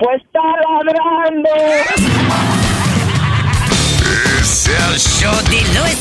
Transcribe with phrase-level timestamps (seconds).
[0.00, 1.50] Pues está ladrando.
[4.40, 5.98] Es el show de Luis.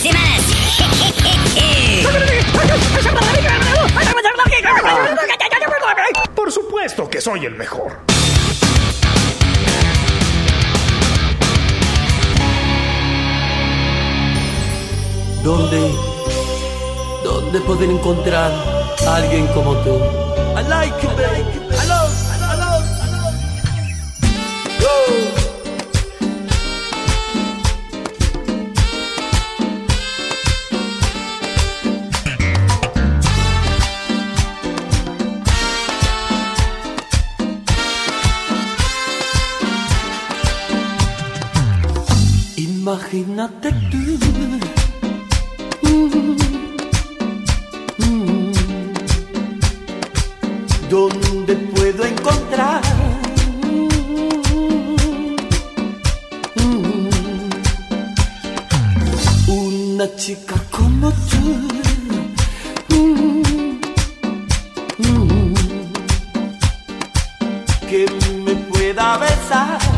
[6.33, 7.99] Por supuesto que soy el mejor.
[15.43, 15.91] ¿Dónde?
[17.25, 18.51] ¿Dónde poder encontrar
[19.05, 19.99] a alguien como tú?
[20.55, 21.68] I like you, baby.
[42.89, 44.17] Imagínate tú.
[50.89, 52.81] ¿Dónde puedo encontrar
[59.47, 61.69] una chica como tú?
[67.87, 68.07] Que
[68.43, 69.88] me pueda besar.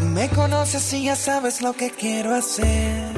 [0.00, 3.12] Me conoces y ya sabes lo que quiero hacer.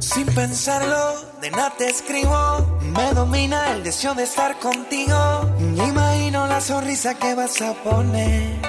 [0.00, 2.80] Sin pensarlo, de nada te escribo.
[2.92, 5.48] Me domina el deseo de estar contigo.
[5.60, 8.60] Imagino la sonrisa que vas a poner.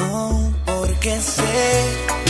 [0.00, 2.21] Oh, porque sé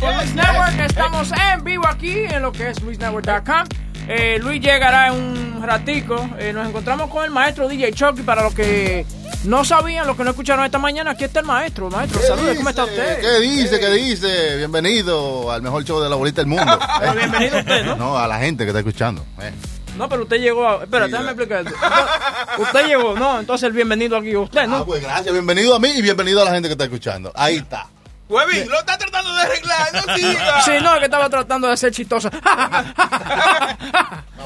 [0.00, 0.78] Luis Network.
[0.78, 3.64] Estamos en vivo aquí en lo que es luisnetwork.com.
[4.06, 6.30] Eh, Luis llegará en un ratico.
[6.38, 8.22] Eh, nos encontramos con el maestro DJ Chucky.
[8.22, 9.04] Para los que
[9.46, 11.88] no sabían, los que no escucharon esta mañana, aquí está el maestro.
[11.90, 13.20] Maestro, saludos, ¿cómo está usted?
[13.20, 13.78] ¿Qué dice?
[13.80, 14.56] ¿Qué dice?
[14.56, 16.78] Bienvenido al mejor show de la bolita del mundo.
[17.00, 17.96] Pero bienvenido usted, ¿no?
[17.96, 19.24] No, a la gente que está escuchando.
[19.40, 19.52] Eh.
[19.96, 20.82] No, pero usted llegó a...
[20.84, 21.32] Espera, Sí, déjame ya.
[21.32, 21.64] explicar.
[21.64, 24.76] Usted- Usted llegó, no, entonces el bienvenido aquí usted, ¿no?
[24.76, 25.32] Ah, pues gracias.
[25.32, 27.32] Bienvenido a mí y bienvenido a la gente que está escuchando.
[27.34, 27.86] Ahí está.
[28.28, 30.60] Huevín, lo está tratando de arreglar, no siga.
[30.62, 32.28] Sí, no, es que estaba tratando de ser chistoso.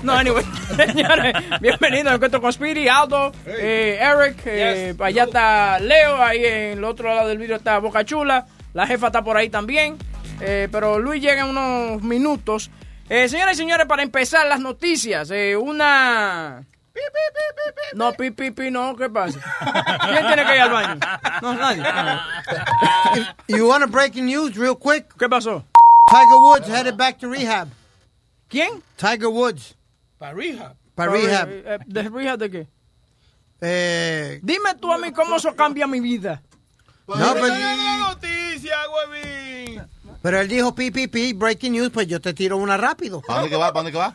[0.02, 0.44] no, anyway,
[0.76, 2.04] señores, bienvenidos.
[2.10, 7.14] Me encuentro con Speedy, Aldo, eh, Eric, eh, allá está Leo, ahí en el otro
[7.14, 9.96] lado del vídeo está Boca Chula, la jefa está por ahí también,
[10.40, 12.70] eh, pero Luis llega en unos minutos.
[13.08, 16.64] Eh, señoras y señores, para empezar las noticias, eh, una...
[17.94, 19.40] No, pi, pi, pi, no, ¿qué pasa?
[20.10, 21.00] ¿Quién tiene que ir al baño?
[21.42, 21.82] No, nadie.
[23.48, 25.06] You want a breaking news real quick?
[25.18, 25.64] ¿Qué pasó?
[26.08, 27.68] Tiger Woods headed back to rehab.
[28.48, 28.82] ¿Quién?
[28.96, 29.76] Tiger Woods.
[30.18, 30.76] Para rehab.
[30.94, 31.48] Para rehab.
[31.48, 32.66] Eh, eh, ¿De rehab de qué?
[33.60, 36.42] Eh, Dime tú a mí cómo eso cambia mi vida.
[37.06, 39.82] no, pero, la noticia, huevín.
[40.22, 43.20] pero él dijo PPP, breaking news, pues yo te tiro una rápido.
[43.20, 43.72] ¿Para dónde que va?
[43.72, 44.14] ¿Para dónde que va?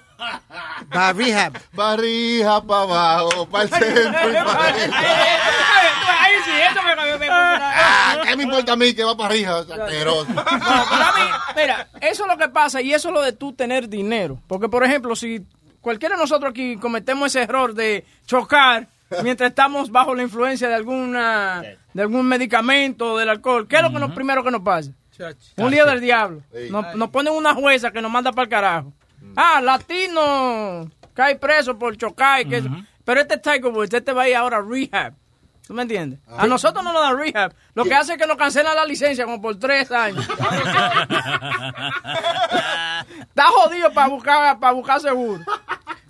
[0.90, 1.60] Para rehab.
[1.76, 7.20] Para arriba, para abajo, para el centro y para Ahí sí, eso me cambió.
[7.20, 9.60] me- Ah, ¿Qué me importa a mí que va para arriba?
[9.60, 10.32] Asqueroso.
[10.34, 13.90] No, mí, mira, eso es lo que pasa y eso es lo de tú tener
[13.90, 14.40] dinero.
[14.48, 15.46] Porque, por ejemplo, si
[15.82, 18.88] cualquiera de nosotros aquí cometemos ese error de chocar
[19.24, 23.68] mientras estamos bajo la influencia de alguna de algún medicamento o del alcohol.
[23.68, 24.92] ¿Qué es lo que nos, primero que nos pasa?
[25.58, 26.42] Un lío del diablo.
[26.70, 28.94] Nos, nos ponen una jueza que nos manda para el carajo.
[29.36, 32.42] Ah, latino cae preso por chocar.
[32.42, 32.70] y que eso.
[33.04, 35.14] Pero este Tiger Woods, este va a ir ahora a rehab.
[35.68, 36.20] ¿Tú me entiendes?
[36.28, 37.56] A nosotros no nos dan rehab.
[37.74, 40.28] Lo que hace es que nos cancelan la licencia como por tres años.
[43.10, 45.44] Está jodido para buscar, para buscar seguro.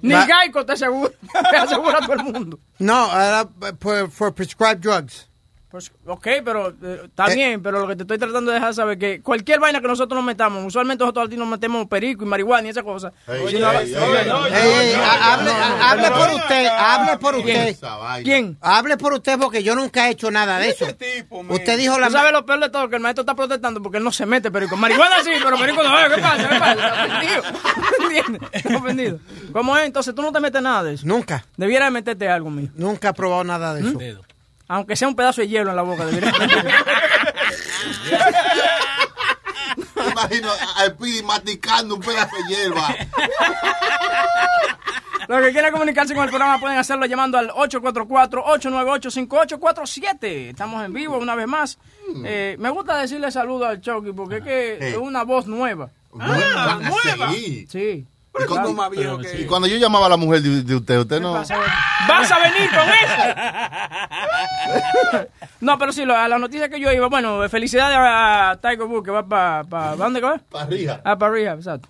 [0.01, 1.13] Ni Geico te seguro.
[1.49, 2.59] Te asegura a todo el mundo.
[2.79, 3.47] No, era
[3.79, 5.29] for, for prescribed drugs.
[5.75, 8.97] Pues, ok, pero eh, está bien, pero lo que te estoy tratando de dejar saber
[8.97, 12.71] que cualquier vaina que nosotros nos metamos, usualmente nosotros nos metemos perico y marihuana y
[14.55, 17.75] ey, ha- hable, ha- hable por usted, hable por usted.
[18.23, 18.57] ¿Quién?
[18.61, 20.85] Hable por usted porque yo nunca he hecho nada de eso.
[21.49, 22.87] Usted dijo la ¿Tú sabes lo peor de todo?
[22.89, 24.77] Que el maestro está protestando porque él no se mete perico.
[24.77, 25.99] Marihuana sí, pero perico no.
[25.99, 26.47] Eh, ¿Qué pasa?
[26.47, 27.19] ¿Qué pasa?
[29.51, 29.85] ¿Cómo es?
[29.85, 31.05] Entonces tú no te metes nada de eso.
[31.05, 31.45] Nunca.
[31.57, 32.69] Debieras meterte algo, mío.
[32.75, 33.99] Nunca he probado nada de eso.
[34.67, 36.31] Aunque sea un pedazo de hielo en la boca, meterte.
[39.95, 42.95] Me imagino a Speedy masticando un pedazo de hierba.
[45.27, 50.49] Los que quieran comunicarse con el programa pueden hacerlo llamando al 844-898-5847.
[50.51, 51.77] Estamos en vivo una vez más.
[52.23, 54.85] Eh, me gusta decirle saludo al Chucky porque es que Sí.
[54.87, 55.89] es una voz nueva.
[56.19, 57.31] Ah, nueva.
[57.33, 57.65] Sí.
[57.69, 58.05] Sí.
[58.35, 58.63] Pero Claro.
[58.67, 59.41] como más viejo que...
[59.41, 61.33] Y cuando yo llamaba a la mujer de, de usted, usted no.
[61.33, 63.23] ¿Vas a venir con eso?
[65.61, 69.11] no, pero sí, a la noticia que yo iba, bueno, felicidades a Tiger Woods que
[69.11, 69.63] va para...
[69.63, 70.37] Pa, ¿Dónde que va?
[70.51, 71.01] Para arriba.
[71.03, 71.87] Ah, para arriba, exacto.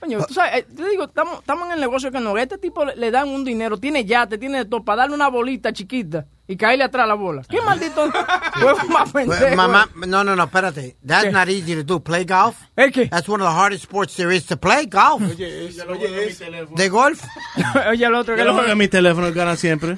[0.00, 2.84] Coño, tú sabes, eh, te digo, estamos estamos en el negocio que no, este tipo
[2.84, 6.56] le, le dan un dinero, tiene yate, tiene todo, para darle una bolita chiquita y
[6.56, 7.42] caerle atrás la bola.
[7.48, 8.10] ¿Qué maldito
[8.54, 9.56] juego más Well, pendejo?
[9.56, 10.96] Mamá, no, no, no, espérate.
[11.06, 11.32] That's ¿Qué?
[11.32, 12.00] not easy to do.
[12.00, 12.56] Play golf.
[12.76, 13.08] ¿Es qué?
[13.08, 14.86] That's one of the hardest sports there is to play.
[14.86, 15.20] Golf.
[15.22, 16.44] Oye, eso, oye, eso.
[16.74, 17.22] De golf.
[17.90, 19.96] Oye, el otro que Yo lo lo juego en mi teléfono gana siempre.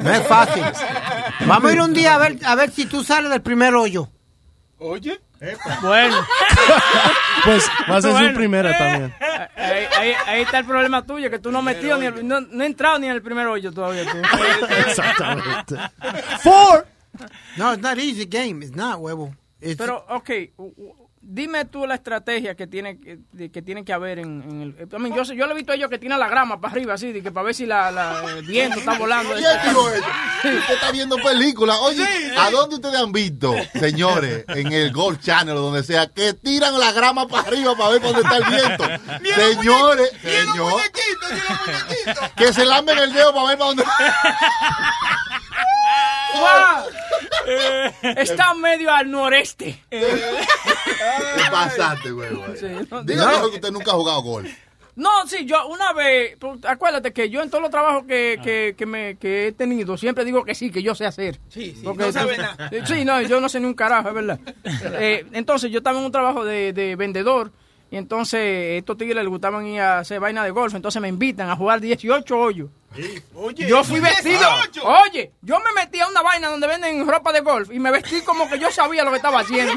[0.00, 0.62] No es fácil.
[1.46, 4.08] Vamos a ir un día a ver, a ver si tú sales del primer hoyo.
[4.78, 5.20] Oye.
[5.82, 6.16] Bueno.
[7.44, 8.28] Pues va a ser Bueno.
[8.28, 9.12] su primera también.
[9.56, 12.40] Ahí, ahí- ahí está el problema tuyo, que tú no has metido ni el- no,
[12.40, 14.18] no entrado ni en el primer hoyo todavía tú.
[14.88, 15.76] Exactamente.
[16.44, 16.86] Four.
[17.56, 18.64] No, it's not easy game.
[18.64, 19.34] It's not, huevo.
[19.60, 20.30] It's- Pero, ok,
[21.24, 23.18] dime tú la estrategia que tiene que,
[23.50, 24.88] que, tiene que haber en, en el...
[24.92, 26.94] I mean, yo, yo le he visto a ellos que tienen la grama para arriba,
[26.94, 29.34] así, de que para ver si la, la- el viento está volando.
[29.34, 30.04] ¿Quién dijo eso?
[30.58, 31.78] Usted está viendo películas.
[31.82, 32.04] Oye,
[32.36, 36.78] ¿a dónde ustedes han visto, señores, en el Golf Channel o donde sea, que tiran
[36.78, 38.84] la grama para arriba para ver dónde está el viento?
[39.34, 40.80] Señores, señor,
[42.36, 43.84] que se lamben el dedo para ver para dónde.
[46.34, 48.14] ¡Wow!
[48.16, 49.82] Está medio al noreste.
[49.90, 50.06] ¿Qué
[51.50, 52.28] pasaste, güey?
[52.58, 53.50] Sí, no- Dígame no.
[53.50, 54.50] que usted nunca ha jugado golf.
[54.94, 58.74] No, sí, yo una vez, pues, acuérdate que yo en todos los trabajos que, que,
[58.76, 61.40] que, me, que he tenido, siempre digo que sí, que yo sé hacer.
[61.48, 62.70] Sí, sí, Porque- no sabe nada.
[62.86, 64.38] Sí, no, yo no sé ni un carajo, es verdad.
[64.94, 67.52] Eh, entonces, yo estaba en un trabajo de, de vendedor
[67.92, 71.50] y entonces estos tigres les gustaban ir a hacer vaina de golf, entonces me invitan
[71.50, 72.70] a jugar 18 hoyos.
[73.34, 74.38] Oye, Yo fui vestido.
[74.38, 74.82] 18.
[74.82, 78.22] Oye, yo me metí a una vaina donde venden ropa de golf y me vestí
[78.22, 79.74] como que yo sabía lo que estaba haciendo.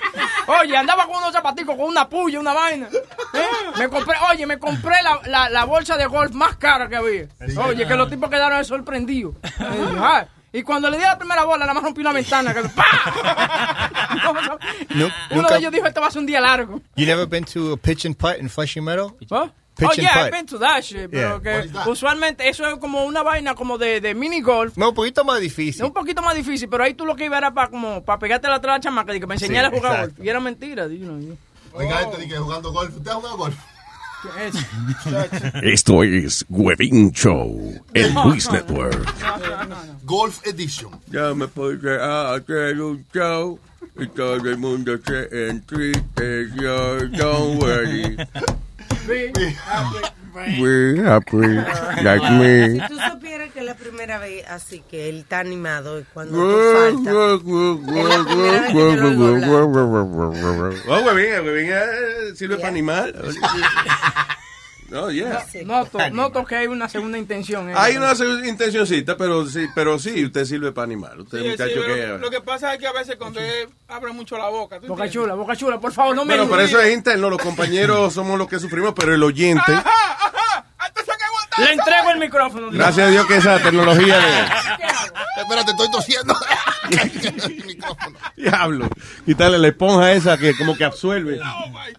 [0.60, 2.88] Oye, andaba con unos zapaticos, con una puya, una vaina.
[3.34, 3.46] ¿Eh?
[3.76, 7.26] Me compré, oye, me compré la, la, la bolsa de golf más cara que había.
[7.66, 9.34] Oye, que los tipos quedaron sorprendidos.
[10.52, 12.54] Y cuando le di la primera bola, nada más rompí una ventana.
[12.54, 12.84] Que, ¡pah!
[14.94, 15.12] No, Uno
[15.42, 16.80] nunca- de ellos dijo, este va a ser un día largo.
[16.96, 19.16] You never been to a pitch and putt in Flushing Meadow?
[19.30, 19.50] ¿Oh?
[19.76, 20.24] Pitch oh, and yeah, putt.
[20.24, 21.62] I've been to that shit, pero Yeah.
[21.62, 24.76] que usualmente eso es como una vaina como de, de mini golf.
[24.76, 25.84] No, un poquito más Es difícil.
[25.84, 28.48] un poquito más difícil, pero ahí tú lo que ibas era para como para pegarte
[28.48, 30.14] la atrás a la chamaca y que me enseñara Sí, a jugar exacto.
[30.16, 30.26] golf.
[30.26, 31.36] Y era mentira, you know,
[31.74, 32.96] Oiga, de que jugando golf.
[32.96, 33.56] ¿Usted ha jugado golf?
[34.22, 34.54] ¿Qué es?
[35.74, 39.14] Esto es Huevín Show, el Luis Network.
[40.04, 40.92] Golf Edition.
[41.10, 43.58] Ya me puse a hacer un show
[43.98, 47.08] y todo el mundo se entristeciyo.
[47.08, 48.16] Don't worry.
[50.60, 51.36] We're happy
[52.02, 52.80] like Si me.
[52.88, 57.14] tú supieras que es la primera vez así que él está animado cuando tú faltas.
[60.88, 61.70] Oh, huevín, huevín
[62.36, 63.12] sirve para animar.
[64.90, 65.44] No, yeah.
[65.66, 67.68] Noto, noto que hay una segunda intención.
[67.68, 67.74] eh.
[67.76, 71.18] Hay una segunda intencioncita, pero sí, pero sí, usted sirve para animar.
[71.20, 72.06] Usted, Sí, muchacho, sí, que...
[72.06, 74.80] lo, lo que pasa es que a veces cuando él abre mucho la boca.
[74.80, 75.12] ¿tú Boca entiendes?
[75.12, 78.38] chula, boca chula, por favor, no me Bueno, pero eso es interno, los compañeros somos
[78.38, 79.72] los que sufrimos, pero el oyente,
[81.58, 82.68] Le entrego el micrófono.
[82.70, 85.42] gracias a Dios que esa tecnología de...
[85.42, 86.34] Espérate, estoy tosiendo.
[88.36, 88.88] Diablo.
[89.26, 91.36] Quitarle la esponja esa que como que absuelve.
[91.38, 91.94] No, what-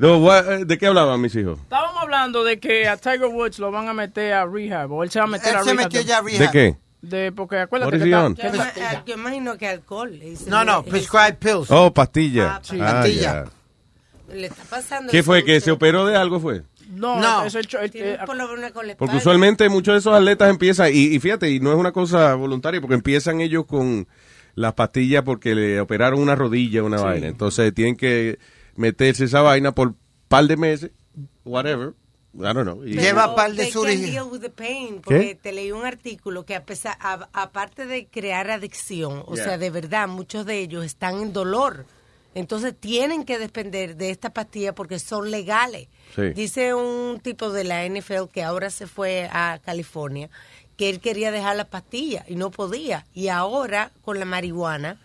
[0.00, 1.58] ¿De qué hablaban mis hijos?
[1.60, 5.10] Estábamos hablando de que a Tiger Woods lo van a meter a rehab, o él
[5.10, 5.84] se va a meter Él a se rehab.
[5.84, 6.76] metió ya a ¿De qué?
[7.02, 10.18] De, porque acuérdate que está- ah, yo imagino que alcohol.
[10.46, 11.70] No, no, le- prescribed pills.
[11.70, 12.60] Oh, pastilla.
[12.62, 12.78] sí.
[12.80, 13.44] Ah, Pastilla.
[14.32, 15.10] Le está pasando.
[15.10, 15.38] ¿Qué fue?
[15.38, 15.46] eso.
[15.46, 16.62] ¿Que se operó de algo fue?
[16.90, 17.44] No, No.
[17.44, 21.20] eso es eh, problema con la Porque usualmente muchos de esos atletas empiezan, y, y
[21.20, 24.06] fíjate, y no es una cosa voluntaria, porque empiezan ellos con
[24.56, 27.28] las pastillas porque le operaron una rodilla, una vaina.
[27.28, 28.38] Entonces tienen que
[28.80, 29.94] meterse esa vaina por
[30.28, 30.90] par de meses,
[31.44, 31.94] whatever.
[32.34, 32.82] I don't know.
[32.84, 36.44] Lleva par de They sur can deal with the pain, porque te leí un artículo
[36.44, 39.44] que a pesar, a- aparte de crear adicción, o Yeah.
[39.44, 41.86] sea, de verdad, muchos de ellos están en dolor.
[42.32, 45.88] Entonces tienen que depender de esta pastilla porque son legales.
[46.14, 46.30] Sí.
[46.32, 50.30] Dice un tipo de la NFL que ahora se fue a California
[50.76, 53.04] que él quería dejar la pastilla y no podía.
[53.12, 54.98] Y ahora con la marihuana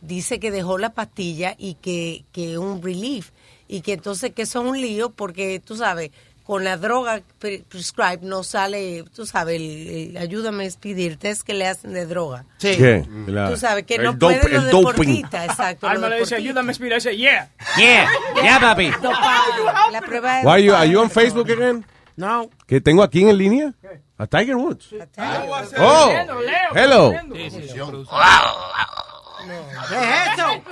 [0.00, 3.30] dice que dejó la pastilla y que, que un relief.
[3.68, 6.10] Y que entonces que eso es un lío porque tú sabes,
[6.44, 11.42] con la droga pre- prescribed no sale, tú sabes, el, el- ayúdame a expedir test
[11.42, 12.44] que le hacen de droga.
[12.58, 12.76] Sí.
[12.76, 15.88] Tú sabes que el no dope- pueden los deportistas, exacto.
[15.88, 16.94] Alma le dice, ayúdame a.
[16.98, 17.50] Dice, yeah.
[17.76, 18.08] Yeah,
[18.40, 18.90] yeah, papi.
[19.02, 19.50] Dopaje,
[19.90, 21.84] La prueba de Why you, are you on Facebook again?
[22.14, 22.48] No.
[22.68, 23.74] ¿Que tengo aquí en línea?
[24.16, 24.88] A Tiger Woods.
[25.78, 27.10] Oh, Leo, Leo, hello.
[27.12, 28.06] Leo.
[29.88, 30.62] ¿Qué es eso?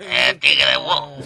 [0.00, 1.22] Eh, tigre, wow.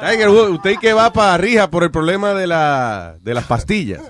[0.00, 4.02] Tiger Woods, usted que va para Rija por el problema de, la, de las pastillas.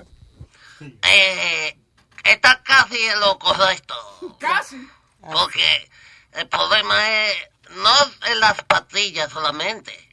[0.81, 1.77] Eh,
[2.23, 4.37] está casi loco esto.
[4.39, 4.87] Casi.
[5.21, 5.89] Porque
[6.33, 7.35] el problema es
[7.75, 7.93] no
[8.31, 10.10] en las pastillas solamente.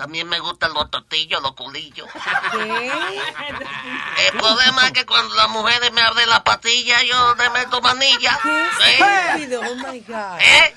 [0.00, 2.08] También me gustan los tortillos, los culillos.
[2.54, 8.40] El problema es que cuando las mujeres me abren la pastilla, yo le meto manilla.
[8.42, 9.58] ¿Qué ¿Eh?
[9.58, 10.40] Oh my God.
[10.40, 10.74] ¿Eh?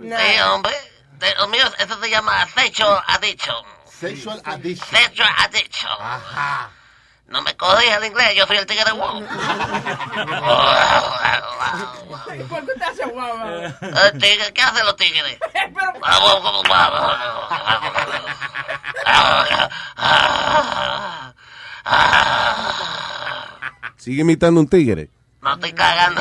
[0.00, 0.18] No.
[0.18, 0.74] Sí, hombre.
[1.12, 3.64] De- lo mío, eso se llama sexual addiction.
[3.98, 4.88] Sexual addiction.
[4.90, 5.96] Sexual addiction.
[7.28, 9.22] No me corrija el inglés, yo soy el tigre de wow.
[12.48, 13.04] ¿Por qué te hace
[14.18, 15.38] tigre, ¿Qué hacen los tigres?
[23.96, 25.10] Sigue imitando un tigre.
[25.42, 26.20] No estoy cagando.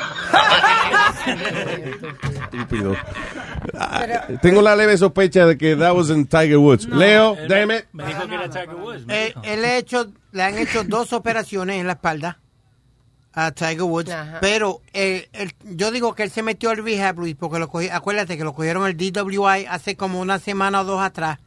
[2.44, 2.96] Estúpido.
[3.74, 4.06] Ah,
[4.42, 6.88] tengo la leve sospecha de que that was in Tiger Woods.
[6.88, 7.86] Leo, damn it.
[7.94, 9.04] Me dijo que era Tiger Woods.
[9.10, 12.40] Eh, él ha hecho, le han hecho dos operaciones en la espalda
[13.34, 14.38] a Tiger Woods, Ajá.
[14.42, 17.88] pero eh, él- yo digo que él se metió al rehab, Luis, porque lo cogí,
[17.90, 21.38] acuérdate que lo cogieron el DWI hace como una semana o dos atrás.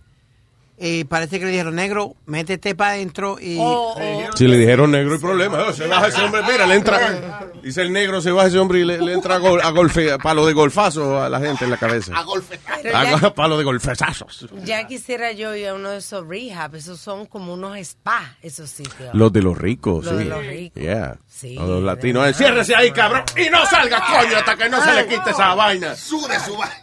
[0.83, 3.59] Y parece que le dijeron, negro, métete para adentro y...
[3.59, 5.59] O- o- Si le dijeron negro, hay problema.
[5.69, 7.51] Oh, se baja ese hombre, mira, le entra.
[7.63, 10.11] Dice el negro, se baja ese hombre y le, le entra a, gol, a golfe,
[10.11, 12.17] a palo de golfazo a la gente en la cabeza.
[12.17, 12.59] A golfe.
[12.83, 14.47] Pero A palo de golfezazos.
[14.65, 18.71] Ya quisiera yo ir a uno de esos rehab, esos son como unos spa, esos
[18.71, 19.11] sitios.
[19.13, 20.19] Los de los ricos, Los sí.
[20.21, 20.83] de los ricos.
[20.83, 21.19] Yeah.
[21.29, 22.27] Sí, los latinos.
[22.27, 23.25] eh, Ciérrese ahí, cabrón.
[23.37, 25.95] Y no salga, coño, hasta que no se le quite esa vaina.
[25.95, 26.77] Sude su vaina.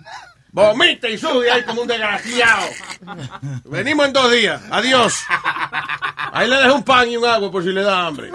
[0.57, 2.67] Vomite y sube ahí como un desgraciado.
[3.65, 4.59] Venimos en dos días.
[4.71, 5.23] Adiós.
[6.33, 8.31] Ahí le dejo un pan y un agua por si le da hambre.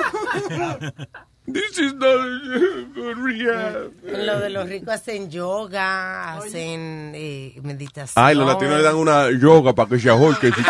[1.53, 3.91] This is not good rehab.
[4.05, 8.25] Lo de los ricos hacen yoga, hacen eh, meditación.
[8.25, 10.63] Ay, los latinos le dan una yoga para que se ahorque si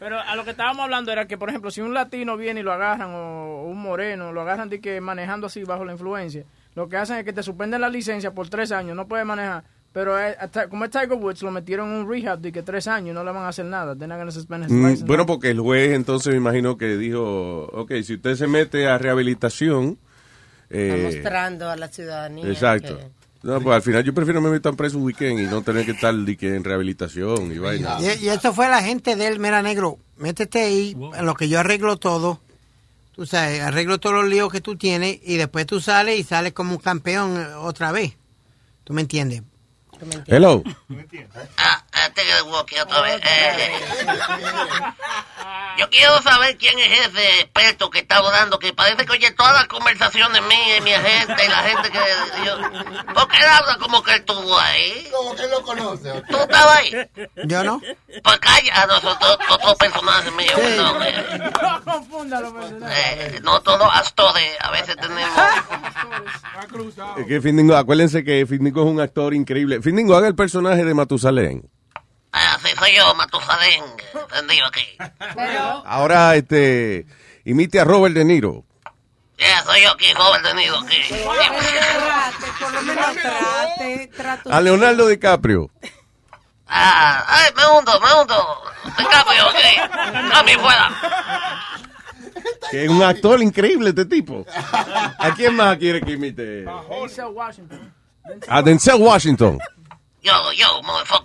[0.00, 2.62] Pero a lo que estábamos hablando era que, por ejemplo, si un latino viene y
[2.64, 6.88] lo agarran, o un moreno, lo agarran de que manejando así bajo la influencia, lo
[6.88, 9.64] que hacen es que te suspenden la licencia por tres años, no puedes manejar.
[9.92, 12.88] Pero eh, hasta- como es Tiger Woods, lo metieron en un rehab de que tres
[12.88, 13.94] años no le van a hacer nada.
[13.94, 18.86] Mm, bueno, porque el juez entonces me imagino que dijo, ok, si usted se mete
[18.88, 19.98] a rehabilitación...
[20.70, 22.48] Está eh, mostrando a la ciudadanía.
[22.48, 22.96] exacto.
[22.96, 23.10] que-
[23.42, 25.90] No, pues al final yo prefiero me meter preso un weekend y no tener que
[25.90, 27.98] estar que en rehabilitación y vaina.
[28.00, 31.48] Y, y eso fue la gente de él, mira negro, métete ahí, en lo que
[31.50, 32.40] yo arreglo todo,
[33.12, 36.52] tú sabes, arreglo todos los líos que tú tienes y después tú sales y sales
[36.52, 38.16] como un campeón otra vez.
[38.84, 39.42] ¿Tú me entiendes?
[40.26, 40.62] Hello.
[41.56, 41.91] Ah, ah, tigre de
[42.46, 43.20] wow, que otra vez.
[43.22, 43.72] Eh,
[45.78, 49.54] yo quiero saber quién es ese experto que está hablando, que parece que oye todas
[49.54, 51.98] las conversaciones mías y mi agente y la gente que...
[52.46, 55.08] Yo, ¿Por qué él habla como que él estuvo ahí?
[55.12, 56.22] Como que él lo conoce.
[56.28, 56.92] ¿Tú estabas ahí?
[57.46, 57.80] Yo no.
[58.22, 60.52] Pues calla, ah, no, son to- otros personajes míos.
[60.76, 62.98] No, eh, No confunda los personajes.
[63.34, 65.38] eh, no todos actores, a veces tenemos...
[67.18, 69.80] Es que Findingo, acuérdense que Findingo es un actor increíble.
[69.82, 71.68] Findingo, haga el personaje de Matusalén.
[72.32, 74.86] Ah, sí, soy yo, Matusalén, entendido aquí.
[75.36, 77.06] Pero, Ahora, este,
[77.44, 78.64] imite a Robert De Niro.
[79.38, 80.06] Ya soy yo aquí,
[80.78, 80.96] aquí.
[82.58, 84.52] Por lo menos trate, trate.
[84.52, 85.70] A Leonardo DiCaprio.
[86.66, 88.62] Ah, ay, me hundo, me hundo.
[88.98, 90.34] Me cambio, ok.
[90.34, 90.90] A mí fuera.
[92.70, 94.46] Que es un actor increíble este tipo.
[95.18, 96.64] ¿A quién más quiere que imite?
[96.64, 97.94] Denzel Washington.
[98.48, 99.58] A Denzel Washington.
[100.22, 101.21] Yo, yo, motherfucker.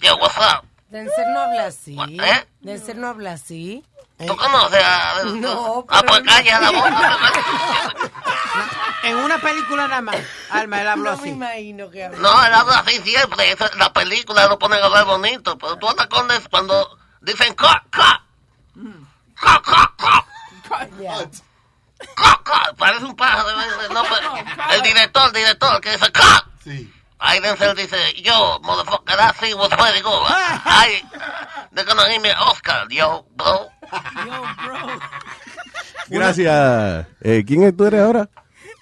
[0.00, 0.64] Yo, what's up?
[0.88, 1.96] Denzel no habla así.
[1.98, 2.46] ¿Eh?
[2.60, 3.84] Denzel no habla así.
[4.24, 5.22] ¿Tú conoces a...
[5.24, 6.32] No, Ah, pero pues no.
[6.32, 7.18] calla la boca.
[9.02, 10.16] En una película nada más.
[10.50, 11.28] Alma, él habló No me así.
[11.30, 12.18] imagino que habla.
[12.18, 13.52] No, él habla así siempre.
[13.52, 15.58] Eso, la película lo ponen a hablar bonito.
[15.58, 17.54] Pero tú andas con des- cuando dicen.
[17.54, 18.22] Cut, cut,
[18.70, 20.24] cut.
[22.16, 22.76] Cut, cut.
[22.78, 23.50] Parece un pájaro.
[23.50, 24.34] eh, No, pero
[24.72, 26.44] el director, el director, que dice cut.
[26.64, 26.92] Sí.
[27.18, 30.22] Ahí Denzel dice, yo, motherfucker, that scene was very good.
[30.28, 31.02] I,
[31.72, 33.68] they're gonna give me Oscar, yo, bro.
[36.08, 37.06] Gracias.
[37.22, 38.28] Eh, ¿Quién es tú eres ahora?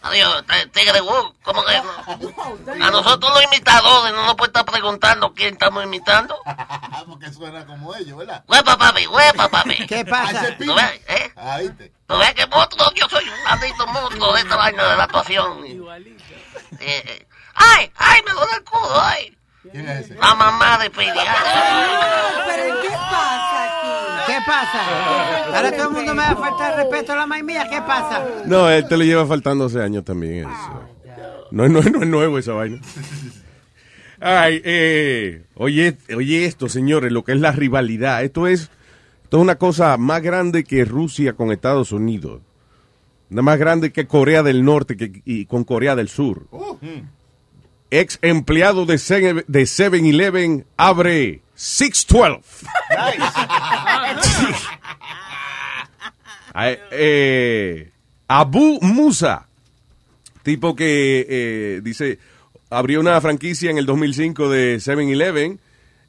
[0.04, 2.84] Adiós, Tigre Wood, ¿cómo que no?
[2.84, 6.36] A nosotros los imitadores no nos puede estar preguntando quién estamos imitando.
[7.06, 8.44] Porque suena como ellos, ¿verdad?
[8.46, 9.86] Huepa, papi, huepa, papi.
[9.86, 10.54] ¿Qué pasa?
[10.58, 11.32] ¿Tú ves, eh?
[11.36, 11.90] Ahí te.
[12.06, 12.92] ¿Tú ves que monstruo?
[12.94, 15.64] Yo soy un maldito monstruo de esta vaina de la actuación.
[15.64, 17.26] Eh, eh.
[17.54, 19.36] ¡Ay, ay, me duele el culo, ay!
[19.70, 20.14] ¿Quién es ese?
[20.14, 21.24] La mamá de pediatra.
[22.46, 24.32] ¿Pero qué pasa aquí?
[24.32, 25.46] ¿Qué pasa?
[25.56, 27.66] Ahora todo el mundo me va a faltar respeto a la maíz mía.
[27.70, 28.24] ¿Qué pasa?
[28.46, 30.48] No, él te lo lleva faltando 12 años también.
[30.48, 30.94] eso.
[31.50, 32.80] No, no, no es nuevo esa vaina.
[34.20, 38.24] Ay, eh, oye, oye esto, señores, lo que es la rivalidad.
[38.24, 38.70] Esto es,
[39.22, 42.40] esto es una cosa más grande que Rusia con Estados Unidos.
[43.30, 46.46] Una más grande que Corea del Norte que, y con Corea del Sur.
[47.90, 52.66] Ex empleado de Se- de 7-Eleven abre 612.
[56.52, 57.90] Ay, eh,
[58.28, 59.48] Abu Musa,
[60.42, 62.18] tipo que eh, dice,
[62.70, 65.58] abrió una franquicia en el 2005 de 7-Eleven.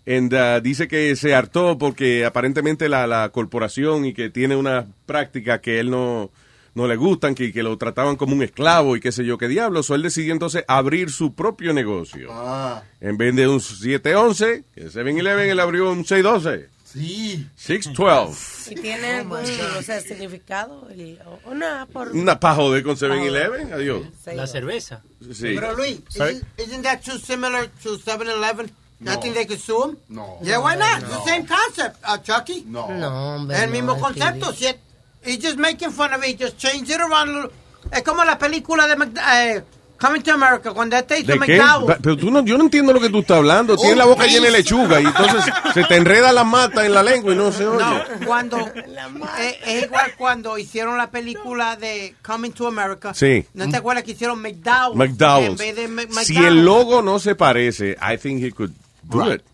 [0.07, 4.85] and, uh, dice que se hartó porque aparentemente la, la corporación y que tiene una
[5.07, 6.29] práctica que él no,
[6.75, 9.47] no le gustan, que, que lo trataban como un esclavo y qué sé yo qué
[9.47, 9.89] diablos.
[9.89, 12.27] O él decidió entonces abrir su propio negocio.
[12.31, 12.83] Ah.
[12.99, 16.69] En vez de un 711, que 7-Eleven, él abrió un 612.
[16.83, 17.47] Sí.
[17.55, 18.73] 612.
[18.73, 19.37] ¿Y tiene oh algún
[19.77, 20.87] o sea, significado?
[20.89, 22.09] El, una, por...
[22.11, 24.03] una paja de con 7-Eleven, adiós.
[24.25, 25.01] La cerveza.
[25.33, 25.55] Sí.
[25.55, 26.41] Pero Luis, ¿sabes?
[26.57, 28.69] isn't that too similar to 7-Eleven?
[28.99, 29.11] No.
[29.11, 29.97] Nothing they consume?
[30.07, 30.39] No.
[30.41, 31.01] Yeah, why not?
[31.01, 31.07] No.
[31.07, 32.63] It's the same concept, uh, Chucky.
[32.65, 32.87] No.
[32.87, 34.79] no hombre, el mismo concepto, 7
[35.25, 37.29] he's just making fun of it, just change it around.
[37.29, 37.51] a little.
[37.91, 39.63] Es como la película de Mc- eh,
[39.97, 41.57] Coming to America, cuando este hizo ¿De qué?
[41.57, 41.97] McDowell.
[42.01, 43.77] Pero tú no, yo no entiendo lo que tú estás hablando.
[43.77, 44.33] Tienes Oh, la boca please.
[44.39, 47.51] llena de lechuga y entonces se te enreda la mata en la lengua y no
[47.53, 47.79] se oye.
[47.85, 48.57] No, cuando
[49.39, 53.13] eh, es igual cuando hicieron la película de Coming to America.
[53.13, 53.45] Sí.
[53.53, 54.91] ¿No te acuerdas que hicieron McDowell?
[54.93, 55.57] En McDowell's.
[55.59, 56.47] vez de Mc- Si McDonald's?
[56.59, 58.71] el logo no se parece, I think he could
[59.03, 59.41] do Right.
[59.41, 59.45] it.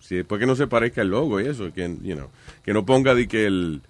[0.00, 2.28] Sí, después que no se parezca el logo y eso, que, you know,
[2.64, 3.80] que no ponga de que el...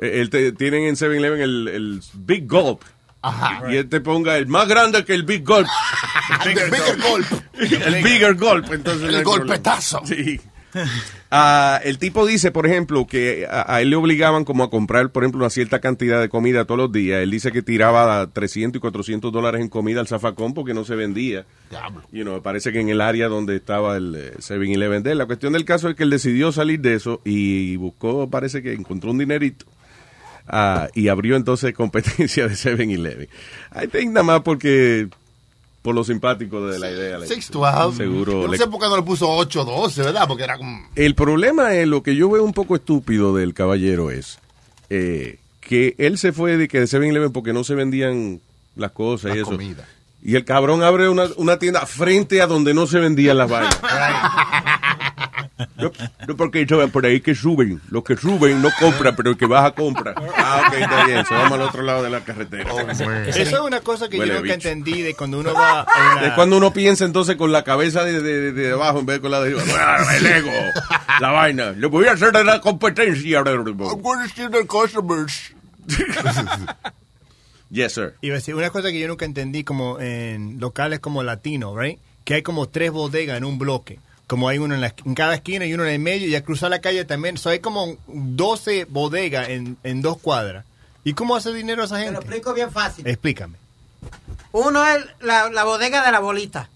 [0.00, 2.82] el te- tienen en 7-Eleven el, el Big Gulp.
[3.22, 3.72] Ajá.
[3.72, 5.66] Y él te ponga el más grande que el Big Gulp.
[6.44, 7.26] The bigger gulp.
[7.86, 8.72] el bigger gulp.
[8.72, 10.00] Entonces El golpetazo.
[10.04, 10.40] Sí.
[11.30, 15.10] Ah, el tipo dice, por ejemplo, que a, a él le obligaban como a comprar,
[15.10, 17.22] por ejemplo, una cierta cantidad de comida todos los días.
[17.22, 20.94] Él dice que tiraba 300 y 400 dólares en comida al zafacón porque no se
[20.94, 21.46] vendía.
[21.70, 22.02] Diablo.
[22.12, 25.18] You know, parece que en el área donde estaba el eh, 7-Eleven de él.
[25.18, 28.72] La cuestión del caso es que él decidió salir de eso y buscó, parece que
[28.74, 29.66] encontró un dinerito.
[30.48, 33.28] Ah, y abrió entonces competencia de 7-Eleven.
[33.82, 35.08] I think nada más porque
[35.82, 37.18] por lo simpático de la idea.
[37.18, 37.96] le- 612.
[37.96, 38.32] Seguro.
[38.32, 40.26] Yo no le- sé por qué no le puso 812, ¿verdad?
[40.26, 40.88] Porque era como.
[40.96, 44.38] el problema es, lo que yo veo un poco estúpido del caballero es
[44.90, 48.40] eh, que él se fue de que de 7-Eleven porque no se vendían
[48.74, 49.50] las cosas y La eso.
[49.52, 49.86] comida.
[50.22, 53.78] Y el cabrón abre una, una tienda frente a donde no se vendían las vainas.
[55.78, 55.92] No,
[56.26, 57.80] no, porque eso, por ahí que suben.
[57.90, 60.14] Los que suben no compran, pero el que baja compra.
[60.36, 61.26] Ah, ok, está bien.
[61.26, 62.70] Se vamos al otro lado de la carretera.
[63.26, 64.68] Eso es una cosa que Huele yo nunca bicho.
[64.68, 66.26] entendí de cuando uno va a una...
[66.28, 69.16] Es cuando uno piensa entonces con la cabeza de, de, de- de abajo en vez
[69.16, 69.62] de con la de arriba.
[69.78, 70.50] Ah, El ego,
[71.20, 71.70] la vaina.
[71.72, 73.42] Le voy a hacer de la competencia.
[73.46, 73.54] I'm
[74.02, 75.52] going to steal the customers.
[77.70, 78.14] Yes, sir.
[78.22, 81.98] Iba a decir, una cosa que yo nunca entendí como en locales como latino, right?
[82.24, 83.98] Que hay como tres bodegas en un bloque.
[84.26, 86.42] Como hay uno en, la- en cada esquina y uno en el medio y al
[86.42, 87.38] cruzar la calle también.
[87.38, 90.64] So hay como 12 bodegas en, en dos cuadras.
[91.04, 92.20] ¿Y cómo hace dinero esa Te lo gente?
[92.22, 93.06] explico bien fácil.
[93.06, 93.56] Explícame.
[94.52, 96.68] Uno es la, la bodega de la bolita.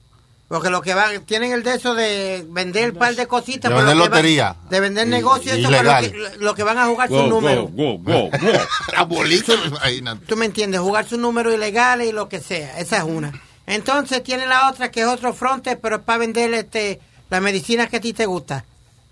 [0.49, 3.71] Porque lo que van, tienen el de eso de vender un par de cositas.
[3.71, 4.57] De vender lo que van- lotería.
[4.69, 6.09] de vender Y- negocios, eso, ilegal.
[6.11, 7.71] pero lo que, lo que van a jugar Go, sus números.
[7.73, 8.59] go, go, go, go.
[8.97, 9.53] La bolita.
[10.27, 12.79] Tú me entiendes, jugar sus números ilegales y lo que sea.
[12.81, 13.33] Esa es una.
[13.67, 16.99] Entonces tiene la otra que es otro fronte, pero es para vender este,
[17.31, 18.65] las medicinas que a ti te gusta.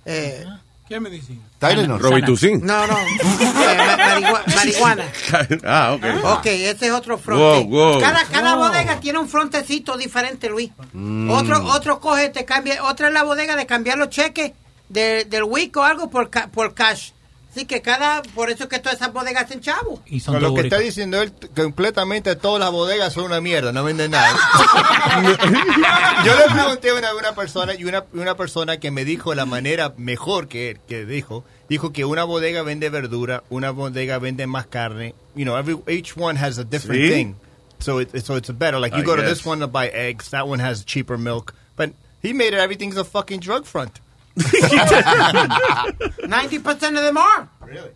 [0.05, 0.45] Eh,
[0.89, 1.41] ¿Qué medicina?
[1.59, 2.01] Tylenol.
[2.01, 2.65] Robitussin.
[2.65, 2.97] no, no.
[2.99, 4.23] eh,
[4.57, 5.05] marihuana.
[5.65, 6.05] ah, ok.
[6.39, 7.65] Ok, ese es otro fronte.
[7.69, 8.01] Wow, wow.
[8.01, 8.69] Cada, cada Wow.
[8.69, 10.71] bodega tiene un frontecito diferente, Luis.
[10.93, 11.31] Mm.
[11.31, 14.53] Otro, otro coge, te cambia, otra es la bodega de cambiar los cheques
[14.89, 17.11] de- del week o algo por, ca- por cash.
[17.59, 20.01] Así que cada, por eso es que todas esas bodegas hacen chavo.
[20.27, 24.13] Con lo que está diciendo él, completamente todas las bodegas son una mierda, no venden
[24.13, 24.33] nada.
[26.25, 29.45] Yo le pregunté a una, una persona y una, una persona que me dijo la
[29.45, 34.67] manera mejor que, que dijo, dijo que una bodega vende verdura, una bodega vende más
[34.69, 35.17] carne.
[35.35, 37.09] You know, every, each one has a different Sí.
[37.11, 37.35] thing.
[37.81, 38.79] So, it, so it's better.
[38.79, 39.31] Like you I go to guess.
[39.39, 41.55] this one to buy eggs, that one has cheaper milk.
[41.75, 41.91] But
[42.23, 43.99] he made it everything's a fucking drug front.
[46.29, 47.49] 90% of them are.
[47.61, 47.91] Really?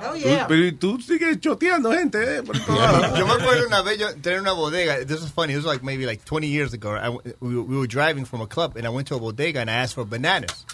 [0.00, 0.46] Hell yeah.
[0.48, 3.18] Pero y tú sigues choteando gente, eh, por todos lados.
[3.18, 5.04] Yo me acuerdo una vez yo entré en una bodega.
[5.04, 5.52] This is funny.
[5.52, 6.92] This was like maybe like 20 years ago.
[6.96, 9.60] I w we, we were driving from a club and I went to a bodega
[9.60, 10.64] and I asked for bananas.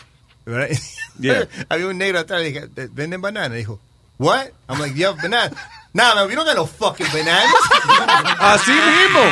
[0.44, 0.78] Right?
[1.18, 1.46] Yeah.
[1.70, 3.58] Había un negro atrás y dije, ¿venden bananas?
[3.58, 3.80] Dijo,
[4.18, 4.52] what?
[4.68, 5.58] I'm like, you have bananas?
[5.96, 7.52] Nah, man, we don't got no fucking bananas.
[8.52, 9.24] Así mismo.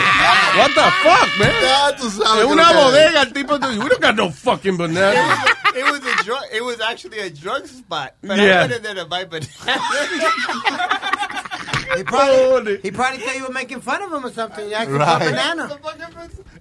[0.57, 1.53] What the fuck, man?
[1.63, 5.45] Ya tú sabes En una bodega, el tipo, we don't got no fucking banana.
[5.77, 6.43] it was a drug.
[6.51, 8.15] It was actually a drug spot.
[8.23, 8.45] But Yeah.
[8.45, 9.51] I went in there to buy bananas.
[11.97, 14.67] He probably, he probably thought you were making fun of him or something.
[14.69, 15.79] You asked him for a banana.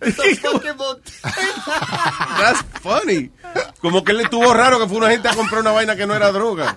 [0.02, 1.02] It's a fucking bodega.
[1.74, 3.30] That's funny.
[3.82, 6.14] Como que le estuvo raro que fue una gente a comprar una vaina que no
[6.14, 6.76] era droga.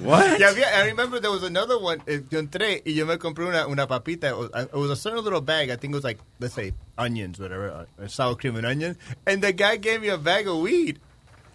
[0.00, 0.38] What?
[0.40, 2.02] Yeah, yeah, I remember there was another one.
[2.08, 4.30] eh, Yo entré y yo me compré una, una papita.
[4.30, 5.70] It was, a certain little bag.
[5.70, 8.96] I think it was like, let's say, onions, whatever, uh, sour cream and onions.
[9.26, 10.98] And the guy gave me a bag of weed.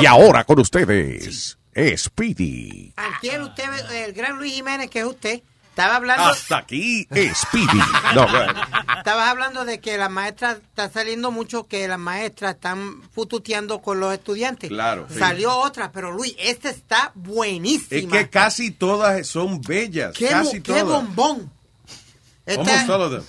[0.00, 1.56] Y ahora con ustedes,
[1.96, 2.92] Speedy.
[2.96, 3.64] Antier usted,
[4.04, 7.78] el gran Luis Jiménez, que es usted, estaba hablando, Hasta aquí, Speedy.
[8.14, 8.54] No, bueno.
[8.96, 14.00] estabas hablando de que las maestras, está saliendo mucho que las maestras están fututeando con
[14.00, 14.70] los estudiantes.
[14.70, 15.18] Claro, sí.
[15.18, 18.16] Salió otra, pero Luis, esta está buenísima.
[18.16, 20.14] Es que casi todas son bellas.
[20.16, 20.84] qué, casi bo- qué todas.
[20.86, 21.52] bombón.
[22.46, 23.24] Esta- Almost all of them.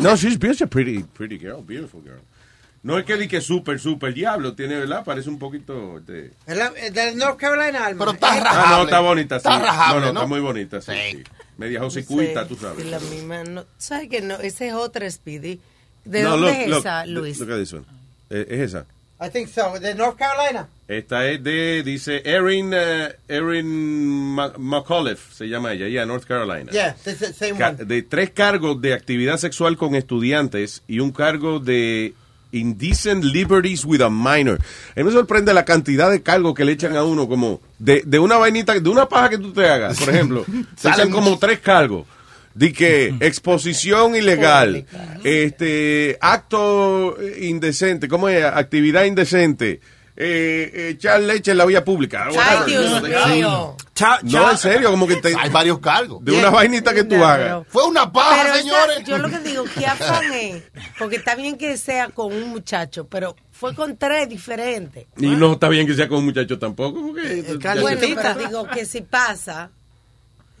[0.00, 2.20] No, she's, she's a pretty, pretty girl, beautiful girl.
[2.82, 5.04] No es que di que súper, súper diablo tiene, ¿verdad?
[5.04, 6.30] Parece un poquito de...
[6.46, 8.04] es la- es de North Carolina, Alma.
[8.04, 9.48] Pero está Es- Ah, no, está bonita, sí.
[9.48, 10.20] Está rajable, no, no, ¿no?
[10.20, 10.92] está muy bonita, sí.
[11.10, 11.22] sí.
[11.56, 12.84] Media josicuita, tú sabes.
[12.84, 14.36] Sí, la misma, no, ¿Sabes que no?
[14.36, 15.60] Esa es otra Speedy.
[16.04, 17.38] ¿De no, dónde look, es look, esa, Luis?
[17.40, 17.84] Look at this one.
[18.30, 18.86] Eh, es esa.
[19.20, 19.78] I think so.
[19.80, 20.68] De North Carolina.
[20.86, 23.66] Esta es de, dice, Erin, eh, Erin
[24.58, 26.70] McAuliffe, se llama ella, ya, North Carolina.
[26.72, 27.84] Yeah, same Ca- one.
[27.84, 32.14] de tres cargos de actividad sexual con estudiantes y un cargo de
[32.52, 34.58] indecent liberties with a minor.
[34.96, 38.02] A mí me sorprende la cantidad de cargos que le echan a uno, como de,
[38.06, 40.44] de una vainita, de una paja que tú te hagas, por ejemplo.
[40.80, 42.06] te echan como tres cargos.
[42.58, 44.84] De que exposición ilegal,
[45.24, 48.44] este acto eh, indecente, ¿cómo es?
[48.44, 49.80] Actividad indecente,
[50.16, 52.26] eh, echar leche en la vía pública.
[52.28, 52.66] Ay, whatever.
[53.10, 53.76] Dios mío.
[54.24, 56.24] No, en serio, como que te, Hay varios cargos.
[56.24, 57.46] de una vainita que tú No, hagas.
[57.46, 59.04] pero- Fue una paja, Pero esa- señores.
[59.06, 60.62] yo lo que digo, ¿qué afán es?
[60.98, 65.06] Porque está bien que sea con un muchacho, pero fue con tres diferentes.
[65.16, 67.00] Y no está bien que sea con un muchacho tampoco.
[67.08, 69.70] Porque, Carlos, Bueno, pero digo que si pasa,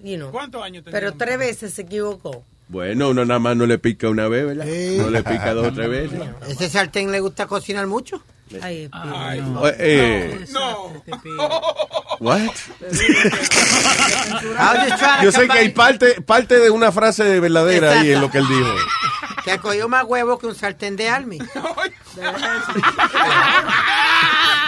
[0.02, 0.98] you know, ¿Cuántos años tenía?
[1.00, 2.44] pero tres veces se equivocó.
[2.68, 4.66] Bueno, uno nada más no le pica una vez, ¿verdad?
[4.66, 4.96] Sí.
[4.98, 6.20] No le pica dos o tres veces.
[6.48, 8.22] Ese sartén le gusta cocinar mucho.
[8.62, 9.40] Ay, Ay.
[9.40, 10.92] O- eh, No.
[12.20, 12.40] what?
[12.80, 12.86] To
[15.22, 18.48] Yo sé que hay parte, parte de una frase verdadera ahí en lo que él
[18.48, 18.68] dijo.
[19.44, 21.38] Que cogió más huevo que un sartén de Army.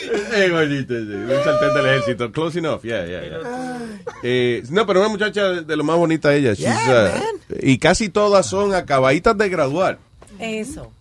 [0.00, 2.32] Eh, gordito, sí, un sartén del ejército.
[2.32, 3.78] Close enough, yeah, yeah, yeah.
[4.22, 6.54] Eh, no, pero una muchacha de, lo más bonita ella.
[6.54, 9.98] she's, uh, y casi todas son acabaditas de graduar.
[10.38, 10.92] Eso.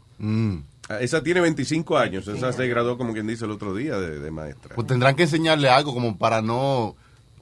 [0.90, 2.28] Ah, Esa tiene 25 años.
[2.28, 4.76] Esa se graduó, como quien dice, el otro día de, de maestra.
[4.76, 6.96] Pues tendrán que enseñarle algo como para no...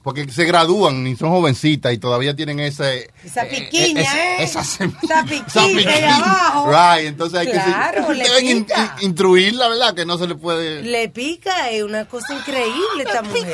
[0.06, 3.10] Porque se gradúan y son jovencitas y todavía tienen ese...
[3.24, 4.36] Esa piquiña, esa- ¿eh?
[4.44, 6.16] esa sem- Esa esa piquiña piquiña.
[6.18, 6.70] abajo.
[6.70, 8.14] Right, entonces hay Claro, que...
[8.14, 8.94] le deben in- pica.
[9.00, 9.94] in- instruirla, ¿verdad?
[9.96, 10.84] Que no se le puede...
[10.84, 13.48] Le pica, es una cosa increíble esta mujer.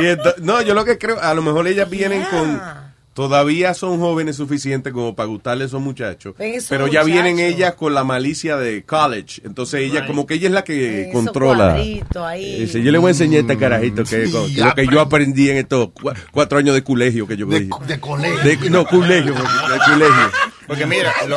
[0.00, 2.60] Y ento- no, yo lo que creo, a lo mejor ellas vienen con...
[3.20, 6.34] Todavía son jóvenes suficientes como para gustarle a esos muchachos.
[6.70, 9.42] Pero ya vienen ellas con la malicia de college.
[9.44, 10.06] Entonces ella, Right.
[10.06, 11.74] como que ella es la que controla.
[11.74, 12.60] ahí.
[12.60, 15.50] Dice, yo le voy a enseñar a este carajito que, Sí, lo que yo aprendí
[15.50, 18.38] en estos cua- cuatro años de colegio que yo De, de colegio.
[18.42, 19.40] De- no, colegio, de
[19.86, 20.30] colegio.
[20.66, 21.36] Porque mira, lo-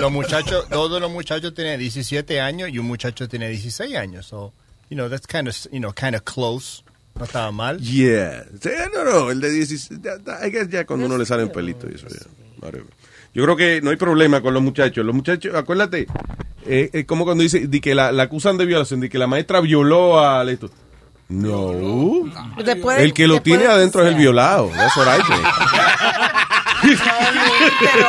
[0.00, 4.24] los muchachos, todos los muchachos tienen 17 años y un muchacho tiene 16 años.
[4.24, 4.54] So,
[4.88, 6.82] you know, that's kind of, you know, kind of close.
[7.18, 7.78] No estaba mal.
[7.80, 8.44] Yeah.
[8.60, 10.00] Sí, no, no, el de 16.
[10.70, 12.70] ya- cuando uno le sale un pelito y eso ya.
[13.34, 15.04] Yo creo que no hay problema con los muchachos.
[15.04, 16.06] Los muchachos, acuérdate,
[16.64, 19.26] eh, es como cuando dice di que la, la acusan de violación, de que la
[19.26, 20.70] maestra violó a esto.
[21.28, 21.72] No.
[22.64, 24.66] Después- el que lo tiene de adentro es el violado.
[24.68, 26.98] What I think.
[27.80, 28.06] pero,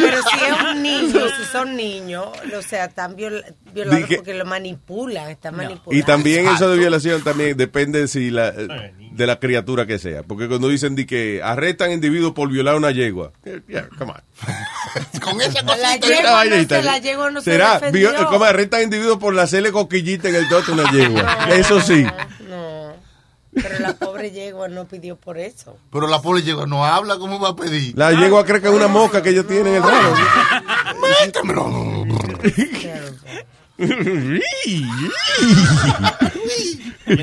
[0.00, 4.34] pero si es un niño, si son niños, o sea, están viola- violados Dije- porque
[4.34, 5.94] lo manipulan, están manipulando.
[5.94, 10.22] Y también eso de violación también depende si la, eh, de la criatura que sea.
[10.22, 13.32] Porque cuando dicen di que arrestan individuos por violar una yegua.
[13.44, 14.20] eh, yeah, come on.
[15.20, 15.98] Con esa La cosita.
[16.06, 16.76] yegua no vainita.
[16.78, 17.74] se, la yegua no se ¿Será?
[17.74, 18.10] defendió.
[18.28, 21.48] ¿Cómo arrestan individuos por hacerle coquillita en el a una yegua?
[21.50, 22.04] Eso sí.
[22.48, 22.94] No,
[23.62, 25.76] pero la pobre yegua no pidió por eso.
[25.92, 27.96] Pero la pobre llegó, no habla, ¿cómo va a pedir?
[27.96, 30.14] La yegua cree que es una mosca que ellos tienen en el rabo.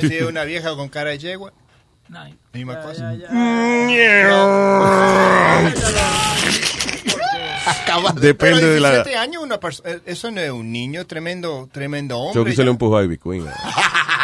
[0.01, 1.53] Si es una vieja con cara de yegua.
[2.53, 3.13] Misma cosa.
[8.15, 8.89] Depende de la...
[8.91, 12.35] 17 años, una perso- eh, eso no es un niño, tremendo, tremendo hombre.
[12.35, 13.45] Yo que se le empujó a Ivy Queen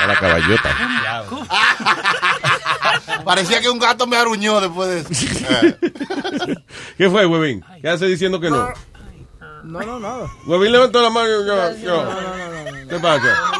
[0.04, 0.70] a, la caballota.
[3.26, 5.10] Parecía que un gato me aruñó después de eso.
[6.98, 7.64] ¿Qué fue, huevín?
[7.82, 8.72] ¿Qué hace diciendo que no?
[9.64, 10.28] No, no, nada.
[10.48, 11.78] Huevín levantó la mano y yo...
[11.78, 12.10] yo.
[12.90, 13.52] ¿Qué pasa?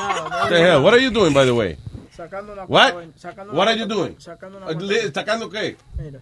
[0.42, 0.84] What the hell?
[0.84, 1.78] What are you doing, by the way?
[2.16, 2.94] Sacando una What?
[2.94, 4.16] cuenta- sacando What una are you doing?
[4.20, 5.78] Sacando una ¿Sacando qué?
[5.98, 6.20] Mira,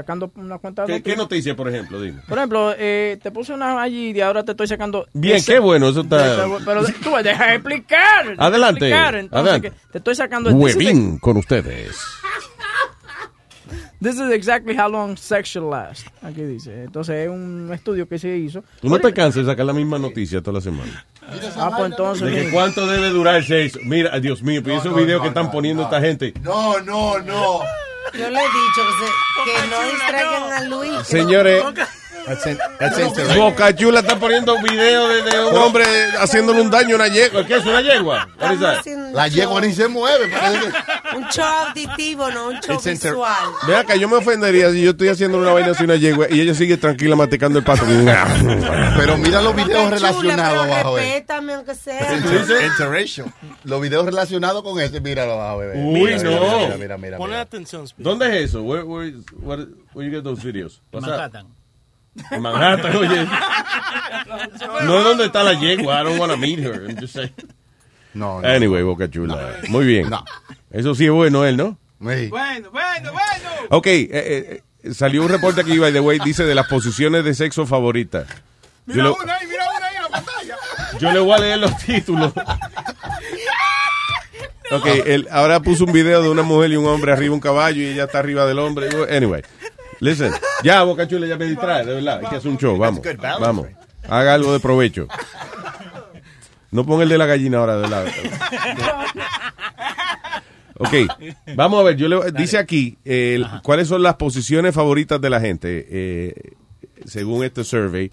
[0.00, 1.18] sacando una cuenta de ¿Qué, qué noticias.
[1.18, 2.00] noticia, por ejemplo?
[2.00, 2.20] Dime.
[2.28, 5.06] Por ejemplo, eh, te puse una allí y ahora te estoy sacando.
[5.12, 6.46] Bien, ese- qué bueno, eso está...
[6.64, 8.28] Pero tú me dejas explicar.
[8.28, 9.14] deja Adelante, explicar.
[9.16, 9.70] Entonces, adelante.
[9.70, 10.50] que te estoy sacando.
[10.50, 11.96] This is, Huevín con ustedes.
[14.00, 16.06] this is exactly how long sex should last.
[16.22, 16.84] Aquí dice.
[16.84, 18.62] Entonces, es un estudio que se hizo.
[18.80, 21.04] Tú no te cansas de sacar la misma noticia toda la semana.
[21.56, 22.26] Ah, pues entonces.
[22.28, 22.52] ¿De que mira.
[22.52, 23.80] cuánto debe durar el sexo?
[23.82, 26.32] Mira, Dios mío, pero esos videos que están poniendo esta gente.
[26.42, 27.60] No, no, no.
[28.14, 31.06] Yo le he dicho que, se- que no distraigan a Luis.
[31.06, 31.62] Señores,
[32.26, 33.38] That's in- that's interesting.
[33.38, 35.84] Boca Chula está poniendo videos de, de un hombre
[36.18, 37.46] haciéndole un daño a una yegua.
[37.46, 38.28] ¿Qué es una yegua?
[38.40, 40.30] Un La yegua ni se mueve.
[41.16, 43.36] Un show auditivo, no un show It's inter- visual.
[43.68, 46.40] Vea que yo me ofendería si yo estoy haciendo una vaina así una yegua y
[46.40, 47.84] ella sigue tranquila masticando el pato.
[48.96, 50.98] Pero mira los videos Chula, relacionados pero abajo.
[50.98, 51.02] eh.
[51.02, 52.12] respétame aunque sea.
[52.16, 53.32] Inter- interracial.
[53.64, 55.74] Los videos relacionados con ese, míralo abajo, bebé.
[55.78, 56.58] Uy, Mira, no.
[56.58, 57.16] Mira, mira, mira.
[57.18, 57.40] Pon mira.
[57.42, 57.86] atención.
[57.96, 58.62] ¿Dónde es eso?
[58.62, 59.12] Where, where,
[59.42, 60.80] where, where you get those videos?
[60.92, 61.46] Manhattan.
[62.30, 63.26] En Manhattan, oye.
[64.84, 66.00] No es donde está la yegua.
[66.00, 66.86] I don't want to meet her.
[66.88, 67.32] I'm just saying.
[68.14, 68.48] No, no.
[68.48, 69.56] Anyway, Boca Chula.
[69.68, 70.08] Muy bien.
[70.10, 70.24] No.
[70.70, 71.78] Eso sí es bueno, él, ¿no?
[72.00, 72.28] Sí.
[72.28, 73.50] Bueno, bueno, bueno.
[73.70, 77.24] Ok, eh, eh, eh, salió un reporte aquí, by the way, dice de las posiciones
[77.24, 78.26] de sexo favoritas.
[78.86, 80.56] Yo Mira le, una ahí, mira una ahí en la pantalla.
[80.98, 82.32] yo le voy a leer los títulos.
[84.72, 87.40] Ok, él ahora puso un video de una mujer y un hombre arriba de un
[87.40, 88.88] caballo y ella está arriba del hombre.
[89.14, 89.42] Anyway,
[90.00, 90.32] listen.
[90.62, 92.20] Ya, Boca Chula, ya me distrae, de verdad.
[92.22, 93.02] Hay que hacer un show, vamos.
[93.40, 93.66] Vamos.
[94.08, 95.08] Haga algo de provecho.
[96.70, 98.08] No ponga el de la gallina ahora de lado.
[100.78, 100.92] Ok,
[101.54, 105.40] vamos a ver, yo le, dice aquí eh, cuáles son las posiciones favoritas de la
[105.40, 106.34] gente eh,
[107.06, 108.12] según este survey.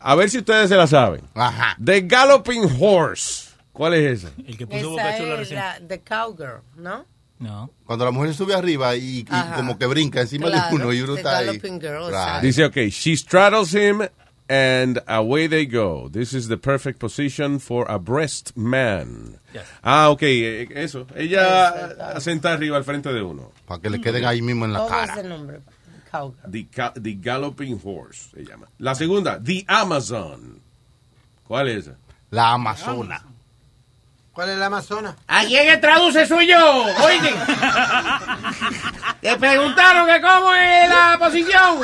[0.00, 1.22] A ver si ustedes se la saben.
[1.34, 1.76] Ajá.
[1.82, 3.52] The Galloping Horse.
[3.72, 4.34] ¿Cuál es esa?
[4.46, 5.60] El que puso Boca Esa Chula es recién.
[5.60, 7.06] la The Cowgirl, ¿no?
[7.38, 7.70] No.
[7.84, 9.24] Cuando la mujer sube arriba y, y
[9.56, 11.58] como que brinca encima Claro, de uno y uno está ahí.
[11.60, 12.42] girl, Right.
[12.42, 14.02] Dice, ok, she straddles him
[14.48, 16.08] and away they go.
[16.10, 19.38] This is the perfect position for a breast man.
[19.82, 21.06] Ah, ok, eh, eso.
[21.16, 23.50] Ella sentada arriba al frente de uno.
[23.66, 25.14] Para que le queden ahí mismo en la Todo cara.
[25.14, 25.60] ese nombre.
[26.10, 26.50] Cowgirl.
[26.52, 28.68] The, ca- the Galloping Horse se llama.
[28.78, 30.60] La segunda, The Amazon.
[31.46, 31.96] ¿Cuál es esa?
[32.30, 33.22] La Amazona.
[34.34, 35.14] ¿Cuál es la Amazona?
[35.28, 36.84] ¿A quién que traduce soy yo?
[37.04, 37.34] Oigan.
[39.20, 41.78] Te preguntaron que cómo es la posición.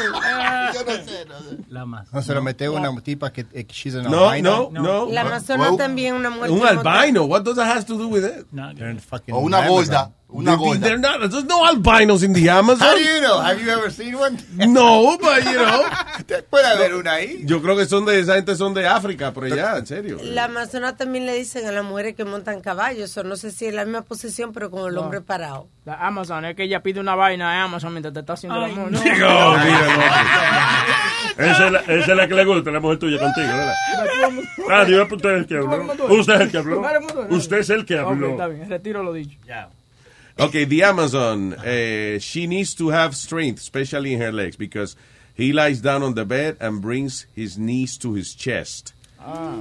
[1.69, 2.13] La más.
[2.13, 4.69] No se lo mete una tipa que eh, she's an No, albino.
[4.73, 5.07] no, no.
[5.13, 6.53] La Amazona también una muerte.
[6.53, 7.25] Un albino.
[7.25, 8.47] What does that have to do with it?
[9.01, 10.11] fucking O una gorda.
[10.29, 10.81] Una gorda.
[10.81, 12.87] there not- there's no albinos in the Amazon.
[12.87, 13.41] How do you know?
[13.41, 14.39] Have you ever seen one?
[14.57, 15.85] No, but you know.
[16.49, 17.43] Puede haber una ahí.
[17.45, 20.19] Yo creo que son de esa gente son de África, por allá, en serio.
[20.23, 23.17] La Amazona también le dicen a las mujeres que montan caballos.
[23.17, 25.03] O no sé si es la misma posición, pero con el No.
[25.03, 25.69] hombre parado.
[25.85, 28.71] La Amazon, es que ella pide una vaina de Amazon mientras te está haciendo el
[28.73, 28.91] amor.
[28.93, 29.01] No.
[31.39, 33.75] No, Esa es, la, esa es la que le gusta, la mujer tuya contigo, ¿verdad?
[34.71, 35.87] Ah, Dios, usted es el que habló.
[36.11, 36.81] Usted es el que habló.
[37.31, 38.31] Usted es el que habló.
[38.33, 39.39] está bien, retiro lo dicho.
[40.39, 41.55] Okay, the Amazon.
[41.55, 44.97] Uh, she needs to have strength, especially in her legs, because
[45.41, 48.93] he lies down on the bed and brings his knees to his chest.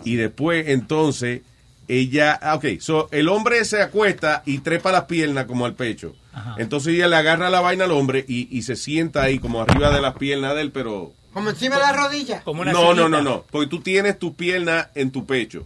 [0.05, 1.41] Y después, entonces,
[1.88, 2.38] ella.
[2.41, 6.15] ah, Ok, so el hombre se acuesta y trepa las piernas como al pecho.
[6.57, 9.89] Entonces ella le agarra la vaina al hombre y, y se sienta ahí como arriba
[9.93, 11.11] de las piernas de él, pero.
[11.34, 12.41] Como encima de la rodilla.
[12.45, 13.43] No, no, no, no.
[13.51, 15.65] Porque tú tienes tu pierna en tu pecho.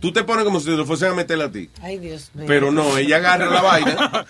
[0.00, 1.70] Tú te pones como si te lo fuesen a meter a ti.
[1.82, 2.44] Ay, Dios mío.
[2.46, 4.26] Pero no, ella agarra la vaina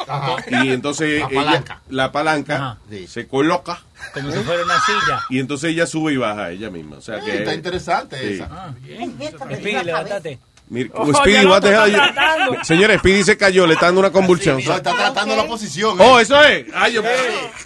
[0.63, 1.83] y entonces La ella- palanca.
[1.89, 3.83] la palanca se coloca
[4.15, 5.21] Como si fuera una silla.
[5.31, 6.97] y entonces ella sube y baja ella misma.
[6.97, 8.35] O sea que Está interesante Sí.
[8.35, 8.49] esa.
[8.51, 9.15] Ah, bien.
[9.57, 10.39] Speedy, levántate.
[10.69, 12.65] Mira, Oye, Speedy, what the hell you-.
[12.65, 14.59] Señores, Speedy se cayó, le está dando una convulsión.
[14.59, 16.01] Está tratando la posición.
[16.01, 16.23] Oh, eh.
[16.23, 16.67] eso es.
[16.75, 17.03] Ay, yo,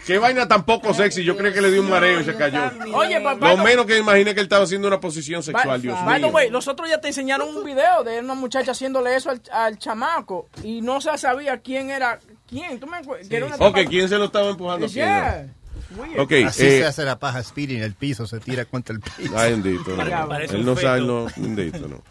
[0.06, 1.24] qué vaina tan poco sexy.
[1.24, 2.60] Yo creo que le dio un mareo y se cayó.
[2.94, 3.54] Oye, papá.
[3.54, 6.28] Lo menos que imaginé que él estaba haciendo una posición sexual, Dios mío.
[6.28, 10.48] way, nosotros ya te enseñaron un video de una muchacha haciéndole eso al, al chamaco
[10.62, 12.78] y no se sabía quién era quién.
[12.78, 13.28] ¿Tú me acuerdas?
[13.28, 14.86] Que era una Ok, tipa- ¿quién se lo estaba empujando?
[14.88, 15.46] Yeah.
[16.18, 19.00] Ok, Así eh, se hace la paja Speedy en el piso, se tira contra el
[19.00, 19.32] piso.
[19.36, 19.96] Ay, bendito.
[19.96, 20.36] no.
[20.38, 22.02] Él no sabe, no, bendito, no.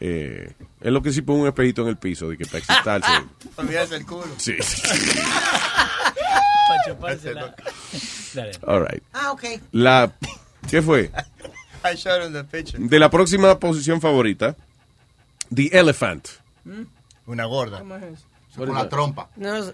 [0.00, 3.10] Eh, es lo que sí pone un espejito en el piso, de que para excitarse.
[3.56, 4.28] Olvídate el culo.
[4.38, 4.54] Sí.
[6.68, 7.54] Para chupársela.
[8.32, 8.52] Dale.
[8.64, 9.02] All right.
[9.12, 9.44] Ah, ok.
[9.72, 10.12] La,
[10.68, 11.10] ¿Qué fue?
[11.84, 12.78] I showed him the picture.
[12.78, 14.56] De la próxima posición favorita,
[15.52, 16.28] The Elephant.
[17.26, 17.80] Una gorda.
[17.80, 18.26] ¿Cómo es eso?
[18.56, 19.30] Con la trompa.
[19.36, 19.72] No,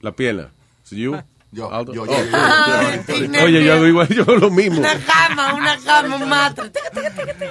[0.00, 0.50] La pierna.
[0.82, 1.16] ¿Sí, you?
[1.54, 1.92] Yo, Aldo?
[1.92, 2.06] yo, Oh.
[2.06, 4.78] yo, yo, Ah, yo, tiene Oye, yo hago igual, yo hago lo mismo.
[4.78, 6.70] una cama, una cama, un matre.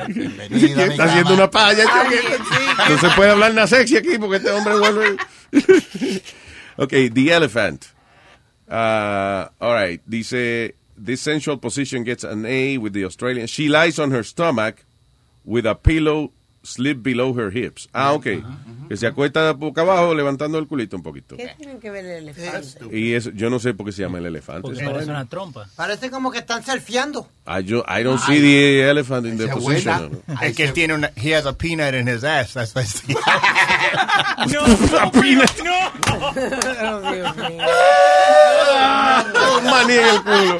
[0.08, 1.86] Bienvenida, Está haciendo una paya.
[2.90, 5.18] No se puede hablar nada sexy aquí porque este hombre vuelve.
[6.78, 7.86] ok, The Elephant.
[8.68, 10.02] Uh, all right.
[10.08, 13.46] Dice, this sensual position gets an A with the Australian.
[13.48, 14.84] She lies on her stomach
[15.46, 16.32] with a pillow
[16.64, 17.90] slip below her hips.
[17.94, 18.28] Ah, ok.
[18.88, 21.38] Que se acuesta boca abajo levantando el culito un poquito.
[21.38, 22.80] ¿Qué tienen que ver el elefante?
[22.96, 24.62] Y eso, yo no sé por qué se llama el elefante.
[24.64, 25.68] Porque parece una trompa.
[25.76, 27.30] Parece como que están surfeando.
[27.48, 30.10] I, yo- I don't see the elephant in the position.
[30.28, 30.42] buena.
[30.46, 32.54] Es que él tiene una, he has a peanut in his ass.
[32.54, 33.02] That's why it's-
[34.46, 35.46] Una pina.
[36.12, 36.34] Oh,
[37.14, 37.66] Dios mío.
[39.58, 40.60] Un maní en el culo.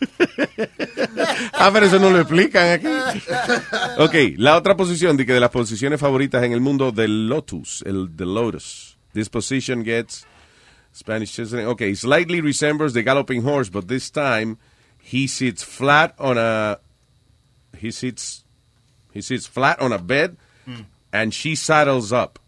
[1.54, 2.86] ah, pero eso no lo explican aquí.
[3.98, 7.82] Ok, la otra posición de que de las posiciones favoritas en el mundo del lotus,
[7.86, 8.96] el the lotus.
[9.12, 10.26] This position gets
[10.94, 11.66] Spanish citizen.
[11.66, 14.58] Okay, slightly resembles the galloping horse, but this time
[15.00, 16.78] he sits flat on a
[17.78, 18.44] he sits
[19.12, 20.36] he sits flat on a bed
[21.12, 22.38] and she saddles up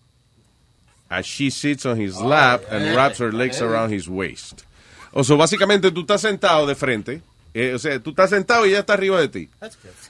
[1.08, 4.64] as she sits on his lap and wraps her legs around his waist.
[5.12, 7.22] O sea, básicamente tú estás sentado de frente,
[7.59, 9.48] eh, o sea, tú estás sentado y ella está arriba de ti.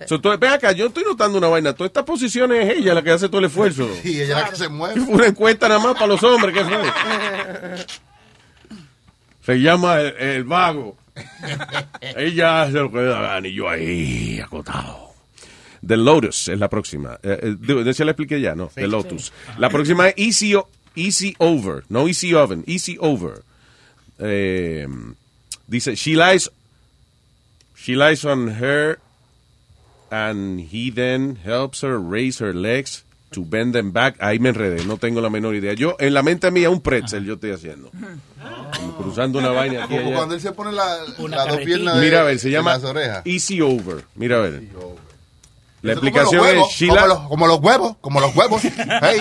[0.07, 1.72] So, tú, ven acá, yo estoy notando una vaina.
[1.74, 3.88] Todas estas posiciones es ella la que hace todo el esfuerzo.
[4.03, 5.01] Sí, ella es la que se mueve.
[5.09, 7.86] Una encuesta nada más para los hombres, ¿qué fue?
[9.44, 10.97] Se llama el, el vago.
[12.16, 15.07] ella hace lo que le da gana y yo ahí, acotado.
[15.86, 17.18] The Lotus es la próxima.
[17.22, 18.55] Eh, eh, digo, ¿Ya se la expliqué ya?
[18.57, 19.32] No, The Lotus.
[19.59, 21.84] La próxima es Easy, O- easy Over.
[21.88, 23.42] No Easy Oven, Easy Over.
[24.18, 24.88] Eh,
[25.66, 26.51] dice, she lies,
[27.87, 28.99] she lies on her
[30.11, 34.16] and he then helps her raise her legs to bend them back.
[34.20, 35.72] Ahí me enredé, no tengo la menor idea.
[35.74, 37.91] Yo, en la mente mía, un pretzel yo estoy haciendo.
[38.99, 40.16] Cruzando una vaina aquí y Como allá.
[40.16, 40.97] cuando él se pone la-
[41.47, 43.22] dos piernas de- Mira a ver, se llama las.
[43.24, 44.05] Easy Over.
[44.16, 44.53] Mira a ver.
[44.53, 44.97] La Eso
[45.95, 46.97] como explicación huevos, es Sheila.
[46.97, 48.62] Como los, como los huevos, como los huevos.
[48.62, 49.20] Hey,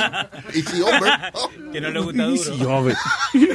[0.53, 1.11] easy over.
[1.33, 1.49] Oh.
[1.71, 2.35] Que no le gusta duro.
[2.35, 2.95] Easy over.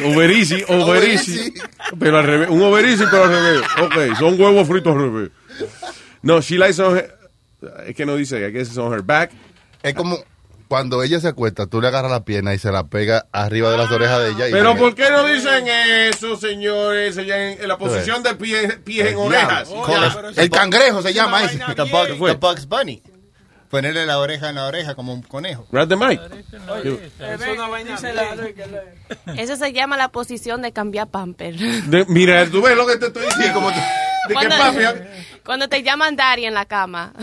[0.04, 1.54] Over easy, over easy.
[1.98, 2.48] Pero al revés.
[2.50, 3.62] Un over easy, pero al revés.
[3.82, 5.30] Ok, son huevos fritos al revés.
[6.22, 7.16] No, she lies on her...
[7.86, 9.30] Es que no dice, I guess it's on her back.
[9.82, 10.18] Es como
[10.70, 13.76] cuando ella se acuesta, tú le agarras la pierna y se la pega arriba de
[13.76, 14.48] las orejas de ella.
[14.48, 17.16] Y Pero se- ¿por qué no dicen eso, señores?
[17.18, 19.68] Ella en, en la posición de pie- pies en orejas.
[20.36, 21.58] El cangrejo se llama ese.
[21.58, 23.02] The, Bug- the Bugs Bunny.
[23.68, 25.66] Ponerle la oreja en la oreja como un conejo.
[25.72, 26.20] Grab the mic.
[26.20, 27.96] Es una vaina
[29.36, 31.56] Eso se llama la posición de cambiar pamper.
[31.56, 33.54] De- mira, tú ves lo que te estoy diciendo.
[33.54, 33.70] Como
[34.28, 34.78] de Cuando, papi,
[35.44, 37.12] cuando te llaman Dari en la cama.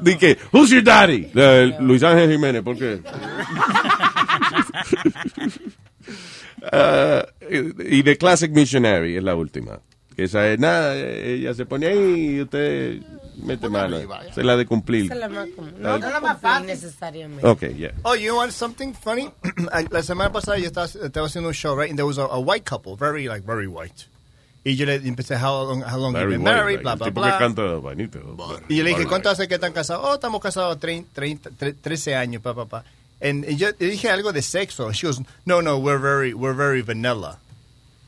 [0.00, 1.30] Di que, who's your daddy?
[1.34, 3.00] Eh, Luis Ángel Jiménez, ¿por qué?
[6.72, 9.80] Ah, y The Classic Missionary es la última.
[10.16, 13.02] Que esa es nada, ella se pone ahí y usted
[13.36, 13.98] mete mano.
[13.98, 15.12] Es la de cumplir.
[15.12, 15.74] Es la más común.
[15.78, 17.46] No, no la más fácil necesariamente.
[17.46, 17.92] Ok, yeah.
[18.02, 19.30] Oh, you want something funny?
[19.90, 21.90] la semana pasada yo estaba, estaba haciendo un show, right?
[21.90, 24.06] And there was a, a white couple, very, like, very white.
[24.64, 27.10] Y yo le empecé, how long, how long you Very been white, married, tipo que
[27.10, 27.38] blah.
[27.38, 28.18] canta vainito.
[28.68, 30.04] Y yo le dije, ¿cuánto hace que están casados?
[30.08, 32.84] Oh, estamos casados 30, 30, tre- 13 años, pa, pa, pa.
[33.20, 34.90] And y yo le dije algo de sexo.
[34.92, 37.38] She goes, no, no, we're very, we're very vanilla.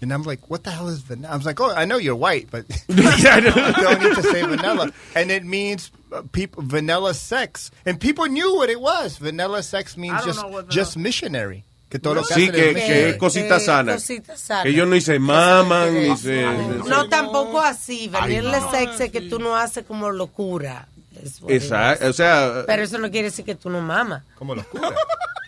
[0.01, 1.33] And I'm like, what the hell is vanilla?
[1.33, 4.93] I was like, oh, I know you're white, but you don't need to say vanilla.
[5.15, 7.71] And it means uh, people vanilla sex.
[7.85, 9.19] And people knew what it was.
[9.19, 11.65] Vanilla sex means just, know just missionary.
[11.91, 13.11] Que todo lo que Sí, hacen que, es que missionary.
[13.11, 13.93] es cosita sana.
[13.95, 14.63] cosita sana.
[14.63, 16.43] Que ellos ni se maman, ni se...
[16.87, 18.09] No, tampoco así.
[18.09, 20.88] Vanilla sex es que tú no haces como locura.
[21.23, 21.41] Es.
[21.49, 22.65] Exacto, o sea...
[22.67, 24.23] Pero eso no quiere decir que tú no mamas.
[24.37, 24.91] Como locura.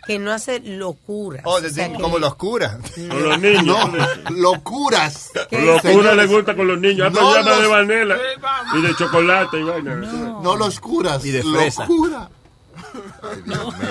[0.07, 1.43] Que no hace locura.
[1.45, 2.79] Oh, desde- como los curas.
[3.09, 3.65] Con los niños.
[3.65, 3.91] No,
[4.31, 5.31] locuras.
[5.53, 7.09] Locura le gusta con los niños.
[7.09, 8.19] Hasta No llama los- de vanela
[8.77, 9.95] y de chocolate y vaina.
[9.97, 11.25] No los curas.
[11.25, 11.83] Y de fresa.
[11.83, 12.29] Locura.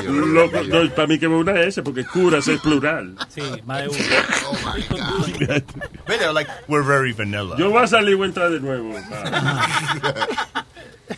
[0.07, 3.15] Loco, no, para mí que una S, porque curas es plural.
[3.29, 3.99] Sí, más de uno.
[6.05, 7.55] But they're like, we're very vanilla.
[7.57, 8.93] Yo voy a salir y voy a entrar de nuevo.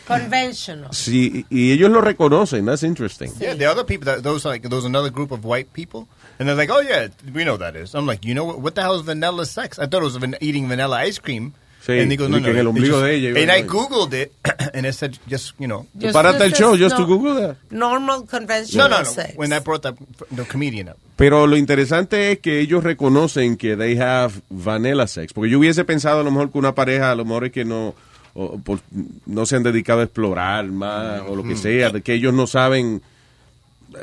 [0.06, 0.92] Conventional.
[0.92, 3.30] Sí, y ellos lo reconocen, that's interesting.
[3.38, 6.56] Yeah, the other people, that, those like, was another group of white people, and they're
[6.56, 7.94] like, oh yeah, we know that is.
[7.94, 9.78] I'm like, you know what, what the hell is vanilla sex?
[9.78, 11.54] I thought it was van- eating vanilla ice cream.
[11.84, 14.32] Sí, and he goes, no, no, el ombligo just- de ella, And I googled it,
[14.72, 17.06] and it said just, you know, Just- Párate el show, just to no.
[17.08, 17.56] Google that.
[17.72, 19.04] Normal no, conventional no, no.
[19.04, 19.34] sex.
[19.36, 19.96] When I brought that
[20.30, 25.32] the comedian up, Pero lo interesante es que ellos reconocen que they have vanilla sex.
[25.32, 27.64] Porque yo hubiese pensado a lo mejor que una pareja, a lo mejor es que
[27.64, 27.94] no,
[28.34, 28.80] o por-
[29.26, 32.46] no se han dedicado a explorar más o lo que sea, de que ellos no
[32.46, 33.02] saben,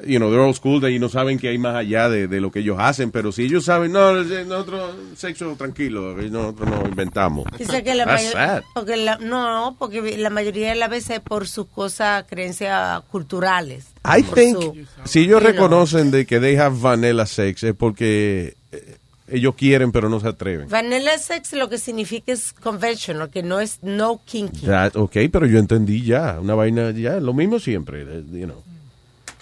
[0.05, 2.39] you know, they're old school de y no saben que hay más allá de, de
[2.39, 3.09] lo que ellos hacen.
[3.09, 7.45] Pero si ellos saben, no, nosotros sexo tranquilo, nosotros no inventamos.
[7.57, 8.63] Dice que la That's mayo- sad.
[8.75, 13.87] porque la- no, porque la mayoría de las veces es por sus cosas, creencias culturales.
[14.05, 14.75] I think, su-
[15.05, 15.51] si ellos know.
[15.51, 18.97] reconocen de que they have vanilla sex es porque eh,
[19.31, 20.69] ellos quieren pero no se atreven.
[20.69, 24.65] Vanilla sex lo que significa es conventional, que no es no kinky.
[24.65, 28.63] That, ok, pero yo entendí ya, una vaina ya, lo mismo siempre, you know.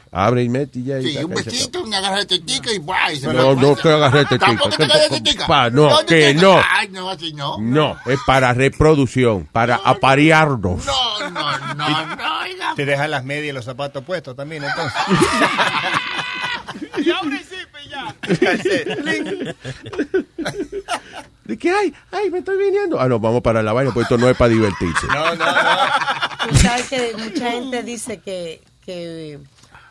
[0.09, 0.99] Abre y mete y ya.
[0.99, 3.11] y Sí, un y se besito, una agarra de tetica y ¡buah!
[3.11, 4.45] y se No, no, que agarre tetica.
[4.47, 6.59] Tampoco te que- no, ¿Dónde que no.
[6.71, 7.57] Ay, no, así no.
[7.59, 10.85] No, es para reproducción, para aparearnos.
[10.85, 12.39] No, no, no, no.
[12.41, 12.73] oiga.
[12.75, 14.93] te dejan las medias y los zapatos puestos también, entonces.
[21.45, 21.93] ¿De qué ay?
[22.11, 22.99] Ay, me estoy viniendo.
[22.99, 25.07] Ah, no, vamos para la vaina, porque esto no es para divertirse.
[25.07, 25.51] No, no, no.
[26.49, 29.39] Tú sabes que mucha gente dice que, que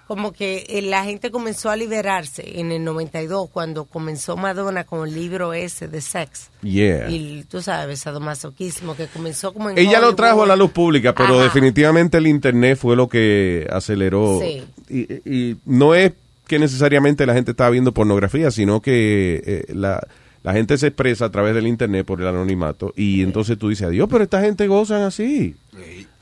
[0.06, 5.08] como que eh, la gente comenzó a liberarse en el 92 cuando comenzó Madonna con
[5.08, 6.50] el libro ese de sex.
[6.62, 7.08] Yeah.
[7.08, 10.14] Y tú sabes, sadomasoquismo, que comenzó como en Ella lo Hollywood.
[10.16, 11.44] trajo a la luz pública, pero Ajá.
[11.44, 14.40] definitivamente el internet fue lo que aceleró.
[14.42, 14.62] Sí.
[14.90, 16.12] Y, y no es
[16.46, 20.06] que necesariamente la gente estaba viendo pornografía, sino que eh, la,
[20.42, 23.88] la gente se expresa a través del internet por el anonimato y entonces tú dices,
[23.88, 25.56] adiós, pero esta gente gozan así.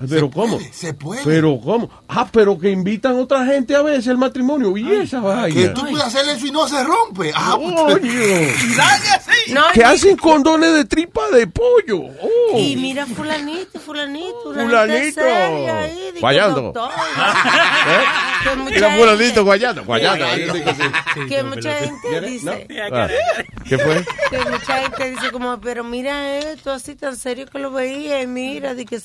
[0.09, 0.59] Pero ¿cómo?
[0.73, 1.23] Se puede.
[1.25, 1.89] Pero ¿cómo?
[2.09, 4.77] Ah, pero que invitan a otra gente a veces al matrimonio.
[4.77, 5.73] Y esa Que vaina.
[5.75, 7.31] tú puedes hacer eso y no se rompe.
[7.35, 7.87] Ah, Coño.
[8.77, 9.53] Dale así.
[9.53, 12.01] No, Que hacen condones de tripa de pollo.
[12.21, 12.59] Oh.
[12.59, 15.21] Y mira fulanito, fulanito, Fulanito.
[15.23, 16.73] ahí, que Guayando.
[16.75, 18.03] ¿Eh?
[18.43, 20.25] Que mucha Mira, gente- fulanito, guayando, guayando.
[21.29, 23.09] Que mucha gente dice, Ah,
[23.69, 24.05] ¿Qué fue?
[24.31, 28.27] que mucha gente dice como, pero mira esto así tan serio que lo veía y
[28.27, 28.97] mira, de que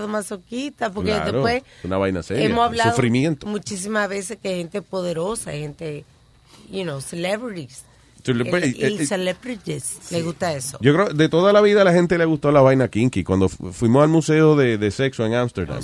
[0.00, 3.46] sadomasoquista, porque Claro, después una vaina seria, hemos hablado sufrimiento.
[3.46, 6.04] muchísimas veces que gente poderosa, gente,
[6.70, 7.84] you know, celebrities,
[8.26, 9.96] El, el eh, celebrities.
[10.10, 10.76] Le gusta eso.
[10.82, 13.24] Yo creo de toda la vida a la gente le gustó la vaina kinky.
[13.24, 15.80] Cuando fu- fuimos al museo de, de sexo en Amsterdam,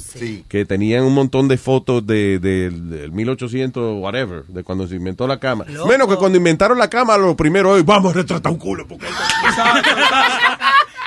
[0.46, 5.26] que tenían un montón de fotos de, de- del 1800, whatever, de cuando se inventó
[5.26, 5.64] la cama.
[5.66, 5.88] Loco.
[5.88, 8.86] Menos que cuando inventaron la cama, lo primero es, vamos a retratar un culo.
[8.86, 9.06] Porque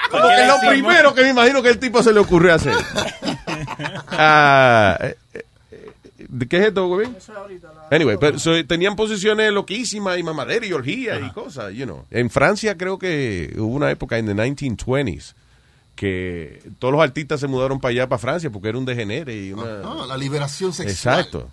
[0.09, 2.73] como que es lo primero que me imagino que el tipo se le ocurrió hacer.
[4.11, 5.45] Ah, eh, eh,
[6.17, 7.07] ¿de ¿Qué es esto, güey?
[7.91, 12.05] Anyway, pero so, tenían posiciones loquísimas y mamadera y orgía y cosas, you know.
[12.11, 15.35] En Francia creo que hubo una época en the 1920s
[15.95, 19.51] que todos los artistas se mudaron para allá, para Francia, porque era un degenere y
[19.51, 20.05] una...
[20.05, 21.19] La liberación sexual.
[21.19, 21.49] Exacto.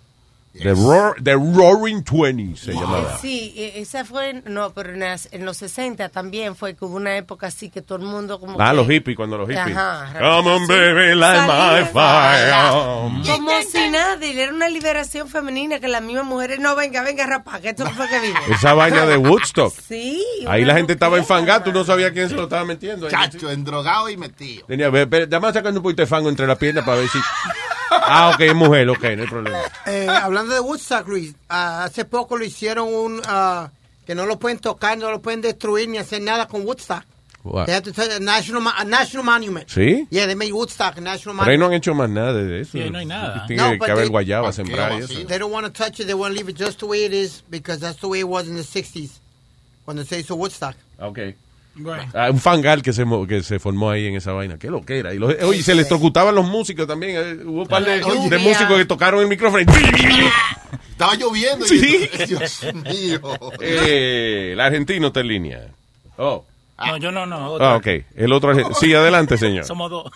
[0.61, 3.17] The, roar- the Roaring Twenties se llamaba.
[3.21, 6.95] Sí, e- esa fue, no, pero en, las- en los 60 también fue que hubo
[6.95, 9.75] una época así que todo el mundo como Ah, que- los hippies, cuando los hippies.
[9.77, 12.51] Ajá, Come on, baby, light my fire.
[13.25, 17.25] Como si nada, y era una liberación femenina que las mismas mujeres, no, venga, venga,
[17.25, 18.39] rapaz, que esto fue que vino.
[18.49, 19.73] Esa vaina de Woodstock.
[19.87, 20.23] Sí.
[20.47, 23.09] Ahí la gente estaba enfangada, tú no sabías quién se lo estaba metiendo.
[23.09, 24.65] Chacho, endrogado y metido.
[24.67, 27.19] Tenía, ve, ve, dame sacando un poquito de fango entre las piernas para ver si...
[28.09, 29.59] Ah, ok, es mujer, ok, no hay problema.
[29.85, 33.69] Eh, hablando de Woodstock, Luis, ah, hace poco lo hicieron un ah,
[34.05, 37.03] que no lo pueden tocar, no lo pueden destruir ni hacer nada con Woodstock.
[37.43, 37.65] What?
[37.67, 39.69] They have to touch a national, a national monument.
[39.69, 40.05] ¿Sí?
[40.09, 41.71] Yeah, they made Woodstock a national Pero ahí no monument.
[41.71, 42.71] han hecho más nada de eso.
[42.73, 43.45] Sí, no hay nada.
[43.47, 45.25] Tiene No, que haber guayaba, sembrar y eso.
[45.27, 46.07] They don't want to touch it.
[46.07, 48.27] They want to leave it just the way it is because that's the way it
[48.27, 49.11] was in the 60s
[49.85, 50.75] cuando se hizo Woodstock.
[50.99, 51.19] Ok.
[52.13, 54.57] Ah, un fangal que se, que se formó ahí en esa vaina.
[54.57, 55.13] Qué lo que era.
[55.13, 57.15] Y los, oye, se electrocutaban los músicos también.
[57.17, 58.01] eh, Hubo un par de,
[58.39, 59.61] músicos que tocaron el micrófono.
[59.63, 61.65] y- Estaba lloviendo.
[61.65, 62.09] y- Sí.
[62.27, 63.21] Dios mío.
[63.61, 65.61] Eh, el argentino está en línea.
[66.17, 66.43] Oh.
[66.85, 67.51] No, yo no, no.
[67.53, 67.65] otro.
[67.65, 67.87] Ah, ok.
[68.15, 69.65] El otro Sí, adelante, señor.
[69.65, 70.11] Somos dos.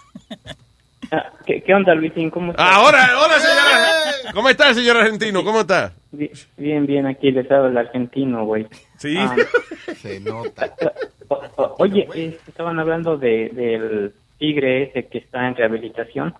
[1.45, 2.29] ¿Qué, qué onda, Luisín?
[2.29, 2.65] ¿Cómo estás?
[2.65, 3.90] Ahora, hola, señora.
[4.33, 5.43] ¿Cómo está, señor argentino?
[5.43, 5.93] ¿Cómo está?
[6.11, 8.67] Bi- Bien, bien, aquí les habla el argentino, güey.
[8.97, 9.15] Sí.
[9.17, 9.35] Ah,
[10.01, 10.73] Se nota.
[11.27, 16.33] o- o- oye, eh, estaban hablando de, del tigre ese que está en rehabilitación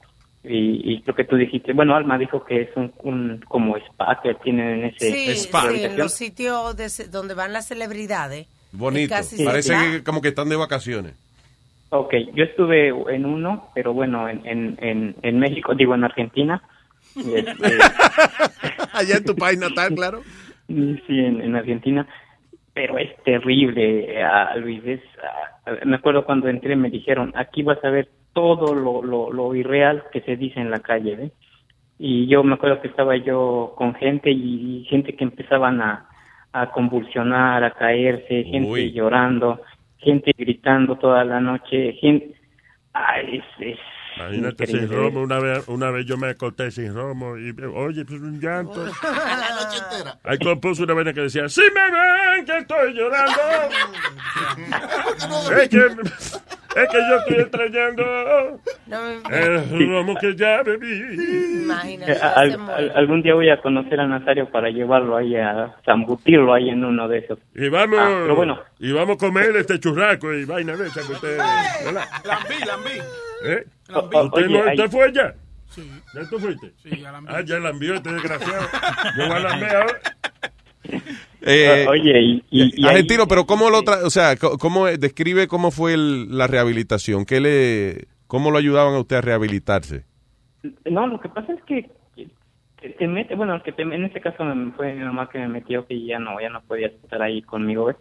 [0.44, 4.20] y, y lo que tú dijiste, bueno, Alma dijo que es un, un como spa
[4.24, 8.48] que tienen en ese Sí, sí, en los sitios de donde van las celebridades.
[8.72, 9.14] Bonito.
[9.46, 9.92] Parece spa.
[9.92, 11.14] que como que están de vacaciones.
[11.94, 16.62] Ok, yo estuve en uno, pero bueno, en, en, en, en México, digo en Argentina.
[17.16, 17.78] Este,
[18.94, 20.22] Allá en tu país natal, claro.
[20.68, 22.08] Sí, en, en Argentina.
[22.74, 24.82] Pero es terrible, ah, Luis.
[24.86, 25.02] Es,
[25.86, 30.04] me acuerdo cuando entré me dijeron, aquí vas a ver todo lo, lo, lo irreal
[30.12, 31.16] que se dice en la calle.
[31.16, 31.32] ¿ve?
[32.00, 36.08] Y yo me acuerdo que estaba yo con gente y, gente que empezaban a,
[36.54, 38.92] a convulsionar, a caerse, gente Uy.
[38.92, 39.62] llorando,
[39.98, 41.94] gente gritando toda la noche.
[41.94, 42.36] Gente...
[42.94, 43.80] Ay, es, es
[44.28, 48.22] Imagínate sin romo, una vez, una vez yo me acosté sin romo y, oye, pues
[48.22, 48.84] un llanto.
[49.04, 50.18] La noche entera.
[50.24, 53.42] Ahí compuso una vaina que decía, si me ven que estoy llorando,
[55.62, 58.04] es que, es que yo estoy extrañando
[59.30, 60.88] el romo que ya bebí.
[62.08, 66.54] Eh, al- al- algún día voy a conocer a Nazario para llevarlo ahí a zambutirlo
[66.54, 67.40] ahí en uno de esos.
[67.56, 68.60] Y vamos, Ah, pero bueno.
[68.80, 71.38] y vamos a comer este churraco y vaina de esa que usted...
[71.38, 72.06] ¿verdad?
[72.26, 72.92] Lambí, lambí.
[73.44, 73.66] ¿Eh?
[73.90, 74.18] Lambí.
[74.18, 75.34] ¿Usted, Oye, no, ahí- ¿Usted fue ya?
[75.70, 75.90] Sí.
[76.14, 76.72] ¿Ya tú fuiste?
[76.84, 77.36] Sí, ya la envié.
[77.36, 78.68] Ah, ya la envió este desgraciado.
[79.18, 80.00] Yo voy a la enviar ahora.
[81.44, 84.86] Eh, Oye, y, y- y ahí- argentino, pero ¿cómo lo tra o sea, co- cómo
[84.86, 87.26] describe cómo fue el- la rehabilitación?
[87.26, 90.06] ¿Qué le, cómo lo ayudaban a usted a rehabilitarse?
[90.86, 91.90] No, lo que pasa es que
[92.80, 95.48] te, te mete, bueno, que te- en este caso me- fue mi mamá que me
[95.48, 97.96] metió que ya no, ya no podía estar ahí conmigo, ¿ves?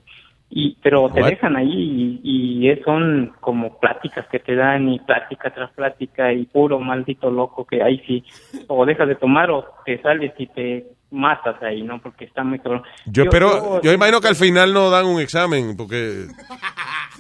[0.53, 1.31] Y, pero te What?
[1.31, 6.45] dejan ahí y, y son como pláticas que te dan y plática tras plática y
[6.47, 8.25] puro maldito loco que ahí sí,
[8.67, 12.01] o dejas de tomar o te sales y te matas ahí, ¿no?
[12.01, 12.83] Porque está muy cabrón.
[13.07, 16.27] Yo espero, yo imagino que al final no dan un examen, porque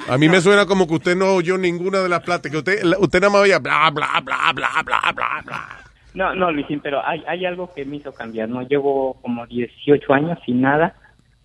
[0.09, 2.59] a mí me suena como que usted no oyó ninguna de las pláticas.
[2.59, 5.69] Usted, usted nada más oía bla, bla, bla, bla, bla, bla, bla.
[6.15, 8.63] No, no, Luisín, pero hay, hay algo que me hizo cambiar, ¿no?
[8.63, 10.95] Llevo como 18 años sin nada.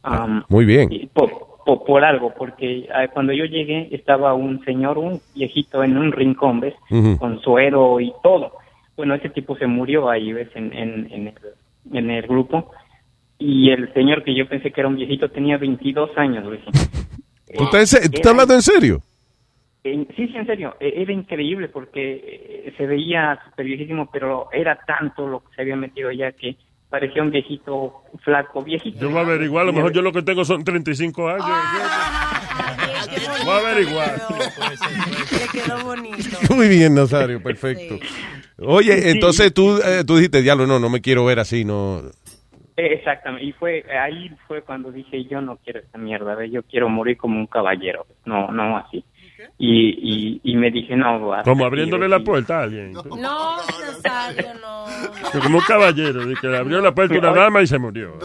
[0.02, 0.92] am, Muy bien.
[0.92, 1.30] y por,
[1.66, 6.12] por, por algo, porque ah, cuando yo llegué estaba un señor, un viejito en un
[6.12, 6.76] rincón, ¿ves?
[7.20, 8.54] Con suero y todo.
[8.96, 10.50] Bueno, ese tipo se murió ahí, ¿ves?
[10.56, 11.36] En, en, en, el,
[11.98, 12.72] en el grupo.
[13.38, 16.72] Y el señor que yo pensé que era un viejito tenía 22 años, Luisín.
[17.58, 19.00] ¿Tú estás, en se- tú estás hablando en serio?
[19.84, 24.80] Sí, sí, en serio, eh, era increíble porque eh, se veía súper viejísimo, pero era
[24.88, 26.56] tanto lo que se había metido ya que
[26.90, 29.00] parecía un viejito flaco, viejito.
[29.00, 31.46] Yo voy a averiguar, a lo mejor yo lo que tengo son 35 años.
[33.44, 34.22] Voy a averiguar.
[35.32, 36.38] Le quedó bonito.
[36.56, 37.96] Muy bien, Nazario, perfecto.
[38.60, 42.02] Oye, entonces tú, eh, tú dijiste, diablo, no, no me quiero ver así, no.
[42.78, 46.52] Eh, Exactamente, y fue ahí fue cuando dije yo no quiero esta mierda, ¿ves?
[46.52, 49.04] yo quiero morir como un caballero, no no así.
[49.58, 52.92] Y, y, y me dije no, Como abriéndole la puerta a alguien.
[52.92, 53.56] No,
[54.04, 54.86] Nazario, no.
[55.42, 58.16] Como un caballero, de que le abrió la puerta a una dama y se murió.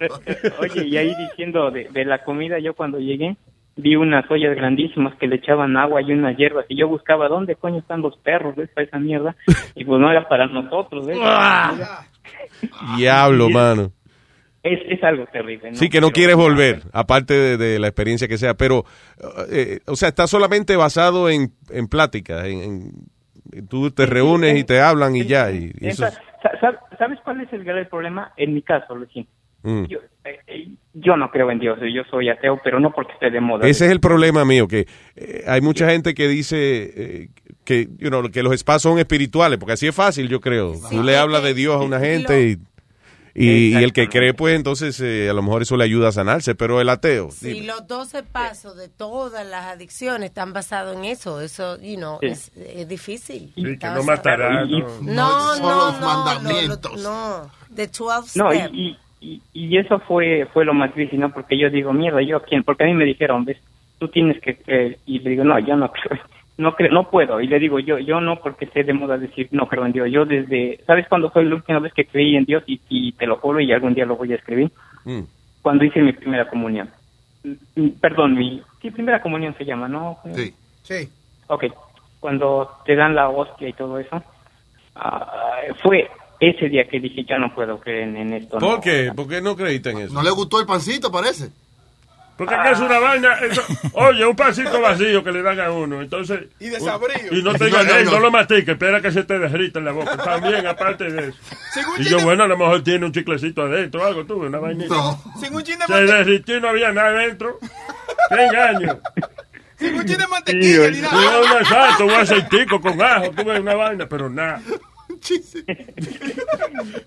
[0.00, 3.36] Eh, eh, Oye, y ahí diciendo de, de la comida, yo cuando llegué
[3.76, 7.56] vi unas ollas grandísimas que le echaban agua y unas hierbas y yo buscaba dónde
[7.56, 8.70] coño están los perros, ¿ves?
[8.74, 9.34] Para esa mierda.
[9.74, 11.18] Y pues no era para nosotros, ¿ves?
[12.96, 13.92] Diablo, mano.
[14.62, 15.76] Es, es algo terrible, ¿no?
[15.76, 18.84] Sí, que no Pero- quieres volver, aparte de, de la experiencia que sea, pero,
[19.50, 24.64] eh, o sea, está solamente basado en, en pláticas, en, en- tú te reúnes y
[24.64, 26.18] te hablan y ya, y, y eso es-
[26.98, 28.32] ¿Sabes cuál es el grave problema?
[28.36, 29.26] En mi caso, Luisín.
[29.62, 29.84] mm.
[29.86, 33.30] Yo, eh, eh, yo no creo en Dios, yo soy ateo, pero no porque esté
[33.30, 33.66] de moda.
[33.66, 34.86] Ese es el problema mío, que
[35.16, 36.56] eh, hay mucha gente que dice
[36.96, 37.28] eh,
[37.64, 40.74] que, you know, que los spas son espirituales, porque así es fácil, yo creo.
[40.90, 42.56] Tú le hablas de Dios a una gente y,
[43.34, 46.12] y, y el que cree, pues entonces eh, a lo mejor eso le ayuda a
[46.12, 51.04] sanarse, pero el ateo, Si los 12 pasos de todas las adicciones están basados en
[51.06, 52.26] eso, eso, you know, Sí.
[52.26, 53.52] es, es difícil.
[53.54, 54.88] Sí, que no basado- matará, Y- no.
[55.02, 56.92] No, Son no, los no, mandamientos.
[56.92, 61.20] lo- lo- no, the 12 No, y, y, y, eso fue fue lo más difícil,
[61.20, 61.32] ¿no?
[61.32, 62.62] Porque yo digo, mierda, ¿yo a quién?
[62.64, 63.56] Porque a mí me dijeron, ves,
[63.98, 64.98] tú tienes que creer.
[65.06, 66.18] Y le digo, no, yo no creo,
[66.58, 67.40] no creo, no puedo.
[67.40, 70.08] Y le digo, yo yo no porque esté de moda decir, no creo en Dios.
[70.10, 72.62] Yo desde, ¿sabes cuándo fue la última vez que creí en Dios?
[72.66, 74.70] Y, y te lo juro, y algún día lo voy a escribir.
[75.04, 75.22] Mm.
[75.62, 76.90] Cuando hice mi primera comunión.
[77.74, 80.18] Mm, Perdón, mi sí, primera comunión se llama, ¿no?
[80.34, 80.54] Sí.
[80.82, 81.08] Sí.
[81.48, 81.64] Ok,
[82.20, 84.22] cuando te dan la hostia y todo eso,
[84.94, 85.30] ah,
[85.82, 86.08] fue
[86.40, 88.58] ese día que dije, ya no puedo creer en, en esto.
[88.58, 88.80] ¿Por no.
[88.80, 89.12] qué?
[89.14, 90.14] ¿Por qué no creíste en eso?
[90.14, 91.50] ¿No le gustó el pancito, parece?
[92.46, 93.62] Porque es una vaina, eso-
[93.92, 96.40] oye, un pasito vacío que le dan a uno, entonces...
[96.60, 97.16] Y desabrío.
[97.32, 98.10] Y no te No, digan, no, "Ey, no.
[98.12, 100.16] no lo mastique, espera que se te derrita en la boca.
[100.16, 101.38] También, aparte de eso.
[101.98, 104.94] Y yo, bueno, a lo mejor tiene un chiclecito adentro, algo, tú, una vainita.
[105.40, 107.58] Sin un chin de Se mante- derritió y no había nada adentro.
[108.28, 108.98] ¡Qué engaño!
[109.78, 111.40] sin un chin de mantequilla ni nada.
[111.40, 114.60] un exacto, un aceitico con ajo, tú ves una vaina, pero nada.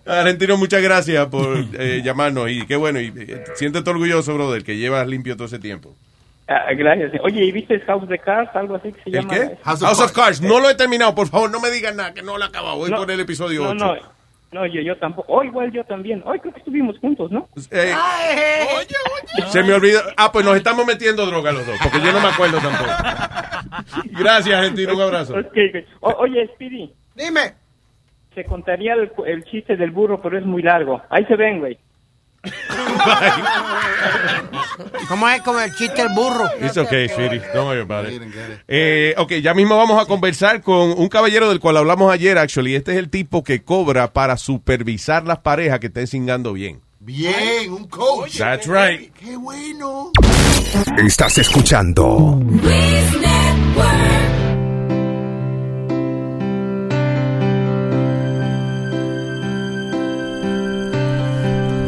[0.06, 4.78] Argentino, muchas gracias por eh, llamarnos y qué bueno, y eh, siéntete orgulloso, brother, que
[4.78, 5.96] llevas limpio todo ese tiempo.
[6.48, 7.12] Ah, gracias.
[7.24, 8.56] Oye, ¿y viste House of Cards?
[8.56, 9.34] Algo así que se ¿El llama.
[9.34, 9.58] qué?
[9.64, 10.42] House of, Cards.
[10.42, 12.78] No lo he terminado, por favor, no me digan nada, que no lo he acabado.
[12.78, 14.04] Voy No, por el episodio no, 8.
[14.52, 15.34] No, no, yo, yo tampoco.
[15.34, 16.22] Oh, igual yo también.
[16.24, 17.50] Hoy creo que estuvimos juntos, ¿no?
[17.72, 17.94] Eh,
[18.78, 18.96] Oye,
[19.40, 19.52] oye.
[19.52, 20.02] Se me olvidó.
[20.18, 22.92] Ah, pues nos estamos metiendo droga los dos, porque yo no me acuerdo tampoco.
[24.20, 25.34] Gracias, Argentino, un abrazo.
[26.02, 26.94] O- oye, Speedy.
[27.16, 27.56] Dime.
[28.36, 31.02] Se contaría el, el chiste del burro, pero es muy largo.
[31.10, 31.78] Ahí se ven, güey.
[35.08, 36.46] ¿Cómo es como el chiste del burro?
[36.62, 37.42] It's okay, sweetie.
[37.54, 38.22] Don't worry about it.
[38.68, 42.76] Eh, ok, ya mismo vamos a conversar con un caballero del cual hablamos ayer, actually.
[42.76, 46.82] Este es el tipo que cobra para supervisar las parejas que estén singando bien.
[47.00, 48.38] Bien, un coach.
[48.38, 49.14] That's right.
[49.14, 50.12] Qué bueno.
[50.98, 52.40] Estás escuchando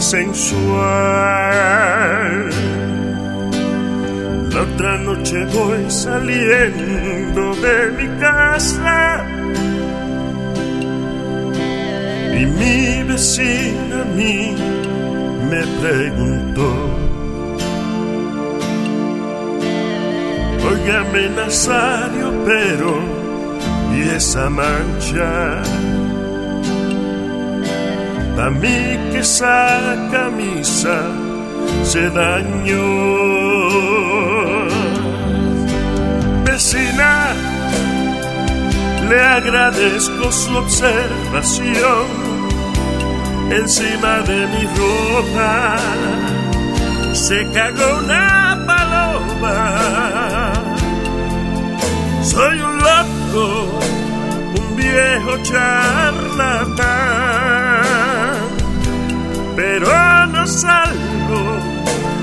[0.00, 0.76] sensual.
[4.52, 9.24] La otra noche voy saliendo de mi casa
[12.38, 14.54] y mi vecina a mí
[15.50, 16.68] me preguntó.
[20.68, 22.98] Óigame Nazario, pero
[23.94, 25.62] ¿y esa mancha?
[28.38, 30.98] A mí que esa camisa
[31.84, 32.86] se dañó.
[36.44, 37.32] Vecina,
[39.08, 42.06] le agradezco su observación
[43.50, 45.76] encima de mi ropa.
[47.12, 50.52] Se cagó una paloma.
[52.22, 53.44] Soy un loco,
[54.58, 56.76] un viejo charlatán,
[59.56, 61.42] pero no salgo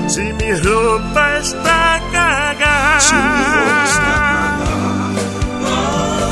[0.06, 3.00] si mi ropa está cagada.
[3.00, 4.14] Si mi ropa está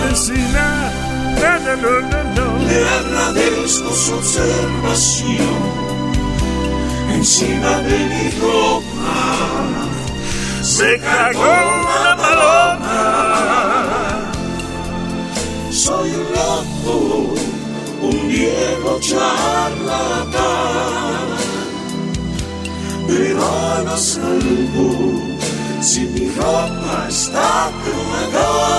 [0.09, 0.69] Vecina,
[1.41, 2.47] no, no, no, no, no.
[2.69, 5.83] Le agradezco su observación
[7.15, 9.15] encima de mi ropa.
[10.63, 13.01] Se cagó una paloma.
[15.71, 17.35] Soy un loco,
[18.03, 20.33] un viejo charlatán.
[23.07, 24.91] Pero no salgo
[25.81, 28.73] si mi ropa está cagada.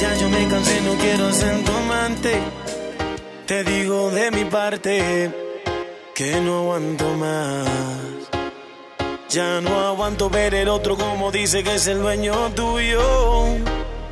[0.00, 2.40] Ya yo me cansé, no quiero ser tu amante.
[3.46, 5.30] Te digo de mi parte
[6.14, 8.29] que no aguanto más.
[9.30, 13.44] Ya no aguanto ver el otro como dice que es el dueño tuyo.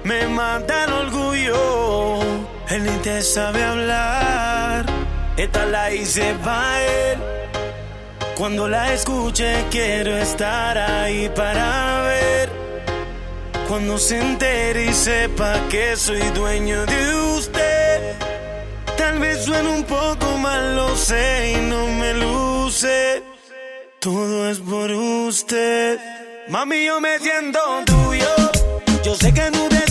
[0.04, 2.20] Me mata el orgullo.
[2.68, 4.86] Él ni te sabe hablar.
[5.36, 7.18] Esta la hice pa' él.
[8.36, 12.50] Cuando la escuche quiero estar ahí para ver.
[13.66, 18.14] Cuando se entere y sepa que soy dueño de usted.
[18.96, 23.37] Tal vez suene un poco mal, lo sé y no me luce.
[24.00, 25.98] Todo es por usted.
[26.48, 28.28] Mami, yo me siento tuyo.
[29.02, 29.87] Yo sé que no te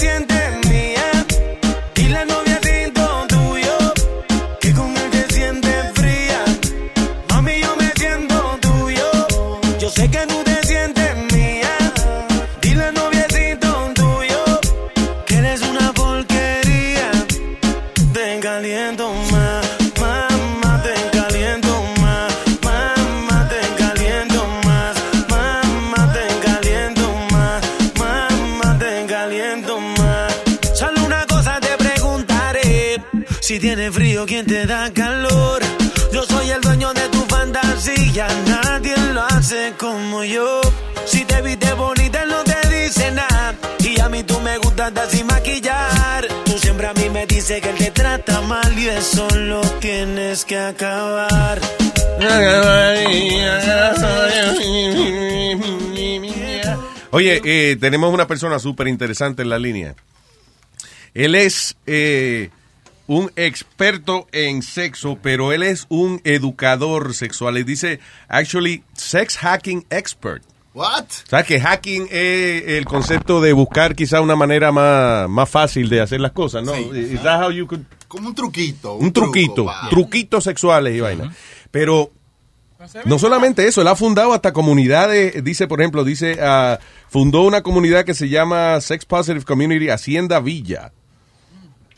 [38.17, 40.61] fantasía, nadie lo hace como yo.
[41.05, 43.55] Si te viste bonita, no te dice nada.
[43.79, 46.27] Y a mí tú me gustas sin maquillar.
[46.45, 50.45] Tú siempre a mí me dices que él te trata mal y eso lo tienes
[50.45, 51.59] que acabar.
[57.11, 59.95] Oye, eh, tenemos una persona súper interesante en la línea.
[61.13, 62.49] Él es eh,
[63.07, 67.57] un experto en sexo, pero él es un educador sexual.
[67.57, 70.43] Y dice, actually, sex hacking expert.
[70.73, 71.05] What?
[71.25, 75.89] O sea, que hacking es el concepto de buscar quizá una manera más, más fácil
[75.89, 76.75] de hacer las cosas, ¿no?
[76.77, 78.93] Is that how you could- Como un truquito.
[78.93, 79.89] un truquito, truco, va.
[79.89, 81.33] truquitos sexuales y vaina.
[81.71, 82.11] Pero
[83.05, 86.77] no solamente eso, él ha fundado hasta comunidades, dice, por ejemplo, dice, ah,
[87.09, 90.91] fundó una comunidad que se llama Sex Positive Community Hacienda Villa.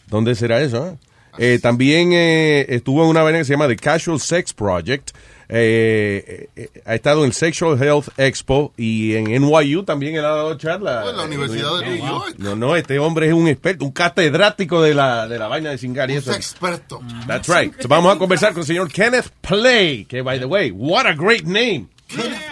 [0.10, 0.88] ¿Dónde será eso?
[0.88, 0.95] eh?
[1.38, 5.12] Eh, también eh, estuvo en una vaina que se llama The Casual Sex Project.
[5.51, 10.30] Eh, eh, eh, ha estado en Sexual Health Expo y en NYU también él ha
[10.30, 11.05] dado charla.
[11.10, 12.36] En la Universidad de New York.
[12.38, 15.78] No, no, este hombre es un experto, un catedrático de la, de la vaina de
[15.80, 16.34] cingar y Un eso.
[16.34, 16.99] experto.
[17.26, 17.74] That's right.
[17.82, 21.14] So vamos a conversar con el señor Kenneth Play, que by the way, what a
[21.14, 21.88] great name.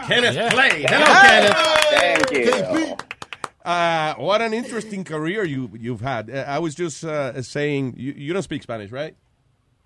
[0.07, 0.85] Kenneth Play.
[0.87, 1.55] Hello, Kenneth.
[1.91, 2.95] Thank you.
[3.67, 6.29] Uh, what an interesting career you you've had.
[6.29, 9.13] Uh, I was just uh, saying, you, you don't speak Spanish, right?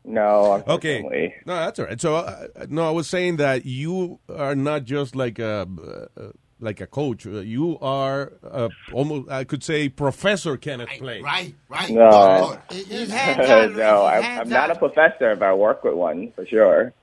[0.04, 1.34] No, Okay.
[1.46, 2.00] No, that's all right.
[2.00, 5.68] So, uh, no, I was saying that you are not just like a
[6.16, 6.30] uh,
[6.60, 7.26] like a coach.
[7.26, 11.22] Uh, You are uh, almost, I could say, Professor Kenneth Play.
[11.22, 11.90] Right, right.
[11.90, 13.76] No, He's hands-on.
[13.76, 16.94] no, I'm, I'm not a professor, but I work with one for sure.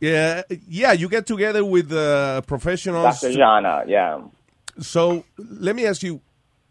[0.00, 0.92] Yeah, yeah.
[0.92, 3.20] You get together with uh, professionals.
[3.20, 3.34] Dr.
[3.34, 4.22] Jana, yeah.
[4.78, 6.20] So let me ask you,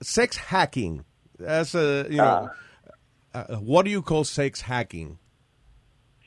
[0.02, 1.06] sex hacking.
[1.40, 2.50] That's a you know,
[3.34, 5.18] uh, what do you call sex hacking?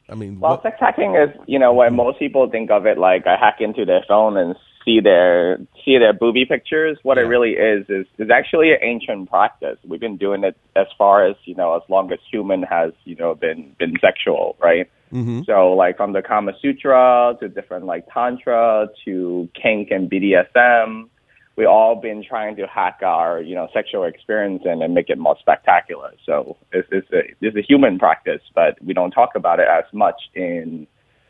[0.08, 2.98] I mean, Well, what- sex hacking is, you know, when most people think of it
[2.98, 4.54] like I hack into their phone and
[4.84, 6.98] see their see their booby pictures.
[7.02, 9.78] What it really is is is actually an ancient practice.
[9.86, 13.16] We've been doing it as far as you know, as long as human has you
[13.16, 14.88] know been been sexual, right?
[15.12, 15.46] Mhm.
[15.46, 21.08] So like from the Kama Sutra to different like Tantra to kink and BDSM,
[21.56, 25.18] we all been trying to hack our you know sexual experience and, and make it
[25.18, 26.12] more spectacular.
[26.26, 29.84] So it's, it's a it's a human practice, but we don't talk about it as
[29.92, 30.86] much in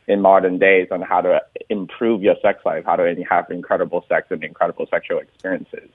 [0.07, 4.27] in modern days on how to improve your sex life, how to have incredible sex
[4.31, 5.89] and incredible sexual experiences.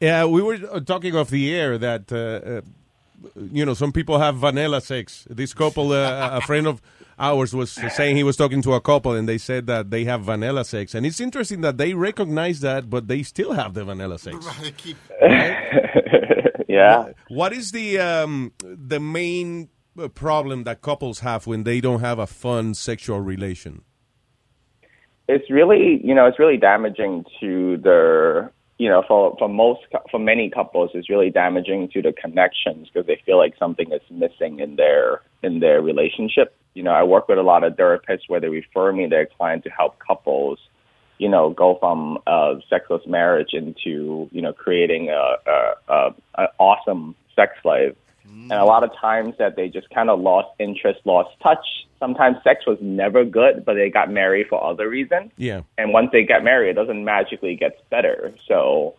[0.00, 2.60] Yeah, we were uh, talking off the air that uh, uh,
[3.52, 5.26] you know some people have vanilla sex.
[5.30, 6.82] This couple, uh, a friend of
[7.18, 10.22] ours, was saying he was talking to a couple, and they said that they have
[10.22, 14.18] vanilla sex, and it's interesting that they recognize that, but they still have the vanilla
[14.18, 14.36] sex.
[16.68, 17.12] yeah.
[17.28, 22.18] What is the um, the main uh, problem that couples have when they don't have
[22.18, 23.82] a fun sexual relation?
[25.28, 30.20] it's really you know it's really damaging to their you know, for for most for
[30.20, 34.60] many couples, it's really damaging to the connections because they feel like something is missing
[34.60, 36.54] in their in their relationship.
[36.76, 39.64] You know, I work with a lot of therapists where they refer me their client
[39.64, 40.58] to help couples,
[41.16, 46.48] you know, go from a sexless marriage into you know creating a, a, a, a
[46.58, 47.94] awesome sex life.
[48.28, 48.42] Mm.
[48.42, 51.64] And a lot of times that they just kind of lost interest, lost touch.
[51.98, 55.30] Sometimes sex was never good, but they got married for other reasons.
[55.38, 55.62] Yeah.
[55.78, 58.34] And once they get married, it doesn't magically get better.
[58.46, 58.96] So,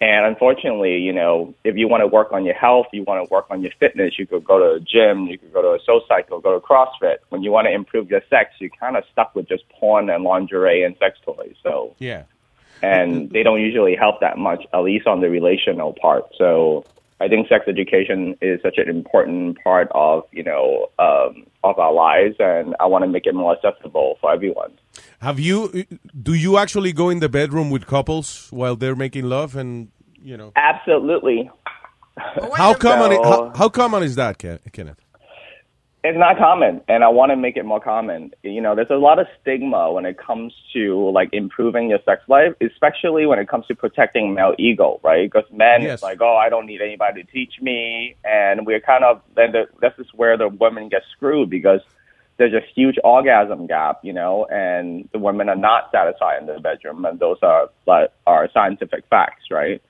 [0.00, 3.32] and unfortunately, you know, if you want to work on your health, you want to
[3.32, 5.78] work on your fitness, you could go to a gym, you could go to a
[5.84, 7.16] soul cycle, go to CrossFit.
[7.30, 10.22] When you want to improve your sex, you're kind of stuck with just porn and
[10.22, 11.54] lingerie and sex toys.
[11.62, 12.24] So, Yeah.
[12.82, 16.24] and they don't usually help that much, at least on the relational part.
[16.36, 16.84] So
[17.20, 21.92] I think sex education is such an important part of you know um, of our
[21.92, 24.72] lives, and I want to make it more accessible for everyone.
[25.20, 25.84] Have you?
[26.22, 29.88] Do you actually go in the bedroom with couples while they're making love and
[30.22, 30.52] you know?
[30.56, 31.50] Absolutely.
[32.16, 33.16] How common?
[33.16, 35.05] So- how, how common is that, Kenneth?
[36.08, 38.30] It's not common, and I want to make it more common.
[38.44, 42.22] You know, there's a lot of stigma when it comes to like improving your sex
[42.28, 45.28] life, especially when it comes to protecting male ego, right?
[45.30, 45.94] Because men, Yes.
[45.94, 49.50] it's like, oh, I don't need anybody to teach me, and we're kind of then
[49.50, 51.80] the, this is where the women get screwed because
[52.36, 56.60] there's a huge orgasm gap, you know, and the women are not satisfied in the
[56.60, 59.82] bedroom, and those are like are scientific facts, right?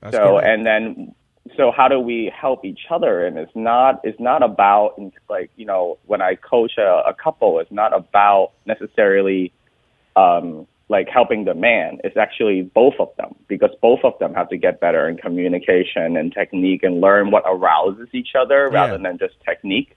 [0.00, 0.48] That's so correct.
[0.48, 1.14] and then
[1.56, 3.26] so how do we help each other?
[3.26, 7.58] And it's not it's not about like you know when i coach a, a couple
[7.60, 9.52] it's not about necessarily
[10.16, 11.98] um like helping the man.
[12.02, 16.16] It's actually both of them because both of them have to get better in communication
[16.16, 19.96] and technique and learn what arouses each other rather than just technique.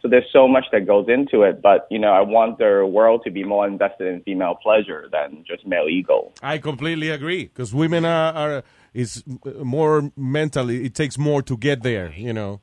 [0.00, 3.20] So there's so much that goes into it but you know i want the world
[3.24, 6.32] to be more invested in female pleasure than just male ego.
[6.42, 8.64] I completely agree because women are, are
[8.94, 9.22] is
[9.62, 10.84] more mentally.
[10.84, 12.60] It takes more to get there, you know.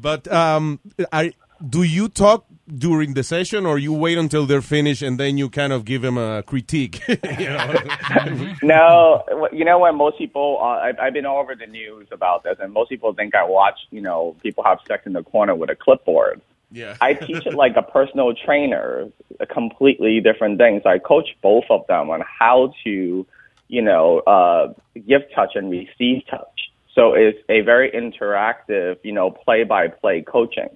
[0.00, 0.80] But um,
[1.12, 1.32] I
[1.66, 5.48] do you talk during the session, or you wait until they're finished and then you
[5.48, 7.00] kind of give them a critique?
[7.08, 7.16] you
[7.48, 8.54] know?
[8.62, 9.94] no, you know what?
[9.94, 13.14] most people, uh, I've, I've been all over the news about this, and most people
[13.14, 16.40] think I watch, you know, people have sex in the corner with a clipboard.
[16.72, 16.96] Yeah.
[17.00, 20.80] I teach it like a personal trainer, a completely different thing.
[20.82, 23.26] So I coach both of them on how to,
[23.68, 26.70] you know, uh, give touch and receive touch.
[26.94, 30.68] So it's a very interactive, you know, play-by-play coaching.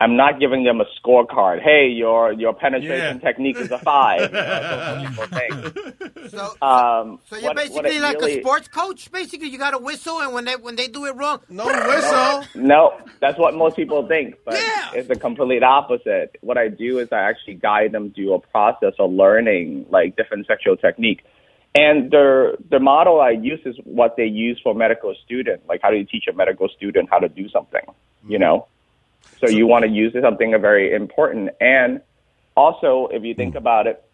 [0.00, 1.62] I'm not giving them a scorecard.
[1.62, 4.22] Hey, your your penetration technique is a five.
[4.22, 5.38] You know, that's what people
[6.18, 6.30] think.
[6.30, 9.10] So, Um, so you're what- what basically it like really- a sports coach.
[9.12, 12.42] Basically, you got to whistle, and when they when they do it wrong, no whistle.
[12.56, 14.54] No, that's what most people think, but
[14.94, 16.36] it's the complete opposite.
[16.40, 20.46] What I do is I actually guide them through a process of learning like different
[20.48, 21.24] sexual technique.
[21.74, 25.62] And the the model I use is what they use for medical student.
[25.68, 27.82] Like how do you teach a medical student how to do something?
[28.28, 28.68] You know?
[29.40, 31.50] So, you want to use something very important.
[31.60, 32.00] And
[32.56, 34.04] also if you think about it,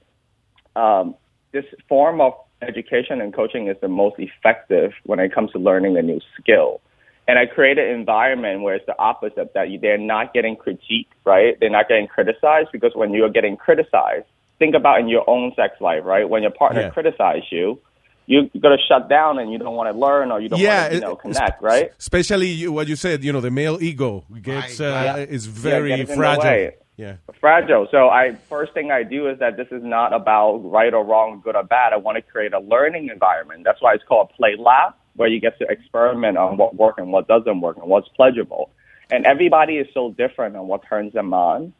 [0.77, 1.17] um,
[1.53, 2.33] this form of
[2.63, 6.81] education and coaching is the most effective when it comes to learning a new skill.
[7.29, 11.15] And I create an environment where it's the opposite, that you, they're not getting critiqued,
[11.25, 11.57] right?
[11.61, 14.27] They're not getting criticized because when you're getting criticized,
[14.61, 16.29] think about in your own sex life, right?
[16.29, 16.91] When your partner Yeah.
[16.91, 17.81] criticizes you,
[18.27, 20.61] you- you're going to shut down and you don't want to learn or you don't
[20.61, 21.91] yeah, want to, you know, connect, right?
[21.99, 26.03] Especially you, what you said, you know, the male ego gets uh, is very gets
[26.13, 26.71] in the fragile.
[26.97, 27.15] Yeah.
[27.41, 27.89] fragile.
[27.91, 31.41] So I first thing I do is that this is not about right or wrong,
[31.43, 31.95] good or bad.
[31.95, 33.65] I want to create a learning environment.
[33.65, 37.11] That's why it's called Play Lab, where you get to experiment on what works and
[37.11, 38.69] what doesn't work and what's pleasurable.
[39.11, 41.73] And everybody is so different on what turns them on.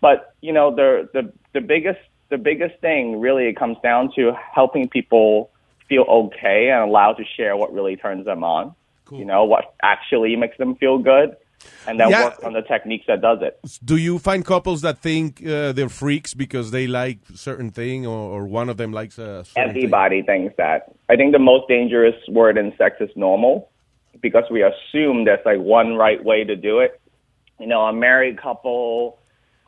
[0.00, 1.98] But you know, the the the biggest
[2.30, 5.50] the biggest thing really it comes down to helping people
[5.88, 8.74] feel okay and allowed to share what really turns them on.
[9.10, 11.34] You know, what actually makes them feel good.
[11.86, 12.24] And then Yeah.
[12.24, 13.58] work on the techniques that does it.
[13.82, 18.30] Do you find couples that think uh, they're freaks because they like certain thing, or,
[18.34, 20.92] or one of them likes a certain Everybody thinks that.
[21.08, 23.70] I think the most dangerous word in sex is normal
[24.20, 27.00] because we assume there's like one right way to do it.
[27.58, 29.18] You know, a married couple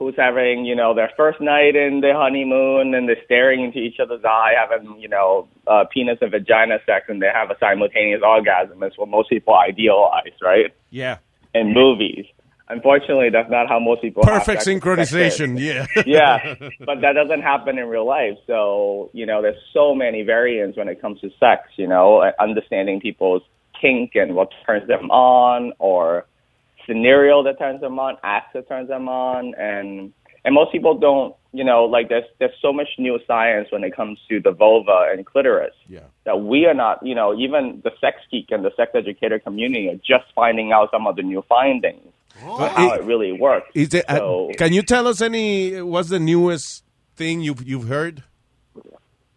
[0.01, 4.01] who's having, you know, their first night in the honeymoon and they're staring into each
[4.01, 8.22] other's eye, having, you know, uh, penis and vagina sex and they have a simultaneous
[8.24, 10.74] orgasm is what most people idealize, right?
[10.88, 11.18] Yeah.
[11.55, 12.24] In movies.
[12.70, 15.61] Unfortunately, that's not how most people have Perfect synchronization.
[15.61, 15.86] Yeah.
[16.07, 18.38] yeah, but that doesn't happen in real life.
[18.46, 23.01] So, you know, there's so many variants when it comes to sex, you know, understanding
[23.01, 23.42] people's
[23.78, 26.24] kink and what turns them on or
[26.87, 29.55] scenario that turns them on, acts that turns them on.
[29.57, 30.12] And,
[30.45, 33.95] and most people don't you know, like there's there's so much new science when it
[33.97, 36.05] comes to the vulva and clitoris Yeah.
[36.22, 39.89] that we are not, you know, even the sex geek and the sex educator community
[39.89, 42.07] are just finding out some of the new findings
[42.41, 43.68] of how it- it really works.
[43.74, 45.83] Is it, uh, can you tell us any?
[45.83, 46.85] What's the newest
[47.16, 48.22] thing you've you've heard?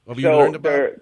[0.08, 0.70] Have you so learned about?
[0.70, 1.02] there-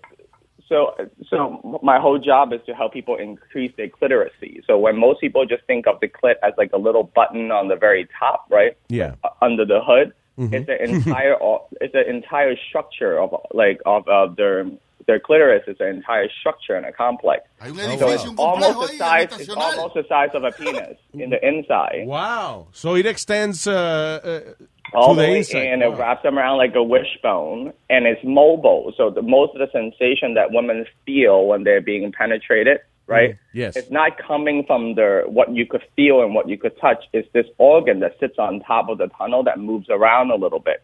[0.71, 0.95] so
[1.29, 4.61] so my whole job is to help people increase their clitoracy.
[4.65, 7.67] So when most people just think of the clit as like a little button on
[7.67, 8.77] the very top, right?
[8.87, 9.15] Yeah.
[9.23, 10.13] uh, under the hood.
[10.39, 10.53] Mhm.
[10.53, 11.35] It's an entire
[11.81, 14.65] it's an entire structure of like of of their
[15.07, 17.47] their clitoris is an entire structure and a complex.
[17.61, 22.05] So it's almost the size it's almost the size of a penis in the inside.
[22.11, 22.67] Wow.
[22.73, 25.65] So it extends uh, uh, All to the, way inside.
[25.65, 28.93] in, it wraps them around like a wishbone, and it's mobile.
[28.97, 33.31] So the most of the sensation that women feel when they're being penetrated, right?
[33.31, 33.75] Mm, yes.
[33.75, 37.03] It's not coming from the what you could feel and what you could touch.
[37.13, 40.59] It's this organ that sits on top of the tunnel that moves around a little
[40.59, 40.83] bit.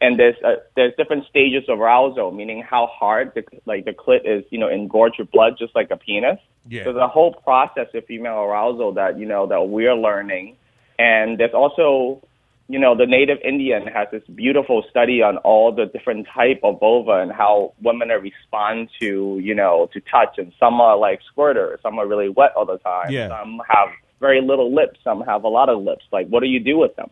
[0.00, 4.20] And there's uh, there's different stages of arousal, meaning how hard the like the clit
[4.24, 6.38] is, you know, engorged with blood, just like a penis.
[6.68, 6.84] Yeah.
[6.84, 10.56] So the whole process of female arousal that you know that we're learning,
[10.98, 12.22] and there's also,
[12.68, 16.80] you know, the native Indian has this beautiful study on all the different type of
[16.80, 21.20] vulva and how women are respond to, you know, to touch, and some are like
[21.34, 23.28] squirters, some are really wet all the time, Yeah.
[23.28, 23.88] some have
[24.20, 26.04] very little lips, some have a lot of lips.
[26.12, 27.10] Like, what do you do with them?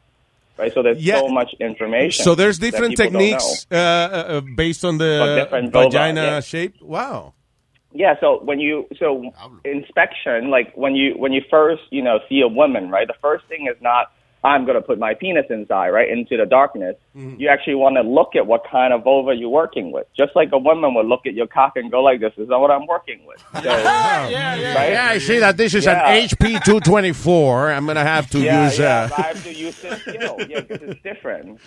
[0.59, 0.73] Right.
[0.73, 1.21] So there's Yeah.
[1.21, 2.25] so much information.
[2.25, 6.41] So there's different techniques uh, uh, based on the vagina yeah.
[6.41, 6.75] shape.
[6.81, 7.35] Wow.
[7.95, 9.33] Yeah, so when you so
[9.65, 13.07] inspection, like when you when you first you know see a woman, right?
[13.07, 14.13] The first thing is not
[14.45, 16.97] I'm going to put my penis inside, right, into the darkness.
[17.15, 20.51] You actually want to look at what kind of vulva you're working with, just like
[20.53, 22.87] a woman would look at your cock and go like, "This is not what I'm
[22.87, 24.31] working with." So, right?
[24.31, 26.09] Yeah, I see that this is Yeah.
[26.11, 27.71] an HP 224.
[27.73, 28.79] I'm going to have to yeah, use.
[28.79, 30.37] yeah, Uh, but I have to use this skill.
[30.49, 31.61] Yeah, because it's different.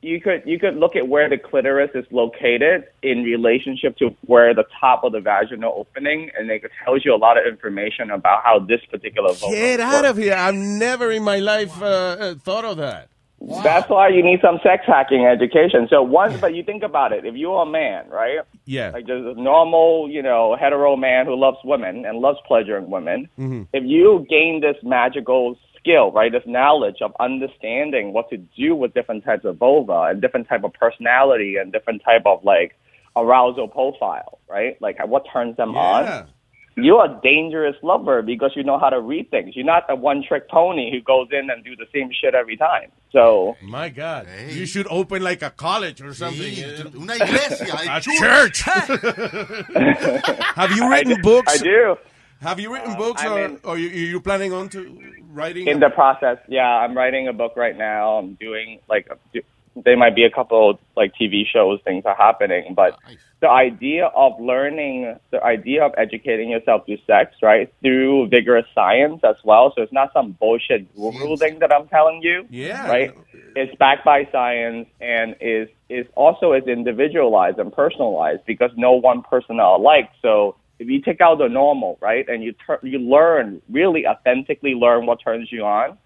[0.00, 4.54] You could you could look at where the clitoris is located in relationship to where
[4.54, 8.44] the top of the vaginal opening, and it tells you a lot of information about
[8.44, 9.56] how this particular vulva.
[9.56, 10.34] get out of here.
[10.34, 13.08] I've never in my life uh, uh, thought of that.
[13.40, 15.86] That's why you need some sex hacking education.
[15.88, 17.24] So once, but you think about it.
[17.24, 18.40] If you're a man, right?
[18.66, 18.90] Yeah.
[18.90, 23.28] Like just a normal, you know, hetero man who loves women and loves pleasuring women.
[23.38, 23.68] Mhm.
[23.72, 25.56] If you gain this magical
[25.88, 30.20] skill, right, this knowledge of understanding what to do with different types of vulva and
[30.20, 32.76] different type of personality and different type of like
[33.16, 34.80] arousal profile, right?
[34.80, 36.28] Like what turns them on.
[36.76, 39.56] You're a dangerous lover because you know how to read things.
[39.56, 42.56] You're not a one trick pony who goes in and do the same shit every
[42.56, 42.92] time.
[43.10, 44.28] So My God.
[44.48, 46.40] You should open like a college or something.
[46.40, 48.60] Eh, una iglesia, a a church.
[50.54, 51.60] Have you written books?
[51.60, 51.96] I do.
[52.40, 54.96] Have you written Uh, books, I or, mean- or you, you planning on to
[55.32, 55.66] writing?
[55.66, 58.18] in the process, yeah, I'm writing a book right now.
[58.18, 59.40] I'm doing like a-
[59.84, 62.98] there might be a couple like TV shows, things are happening, but
[63.40, 69.20] the idea of learning, the idea of educating yourself through sex, right, through vigorous science
[69.22, 69.72] as well.
[69.76, 72.46] So it's not some bullshit guru thing that I'm telling you.
[72.50, 72.88] Yeah.
[72.88, 73.12] Right.
[73.54, 79.22] It's backed by science and is is also is individualized and personalized because no one
[79.22, 80.10] person are alike.
[80.22, 84.74] So if you take out the normal, right, and you tur- you learn really authentically
[84.74, 85.98] learn what turns you on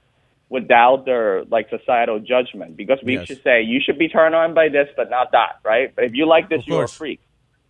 [0.49, 3.27] without their like societal judgment because we Yes.
[3.27, 5.95] should say you should be turned on by this but not that, right?
[5.95, 7.21] But if you like this, Of you're a freak.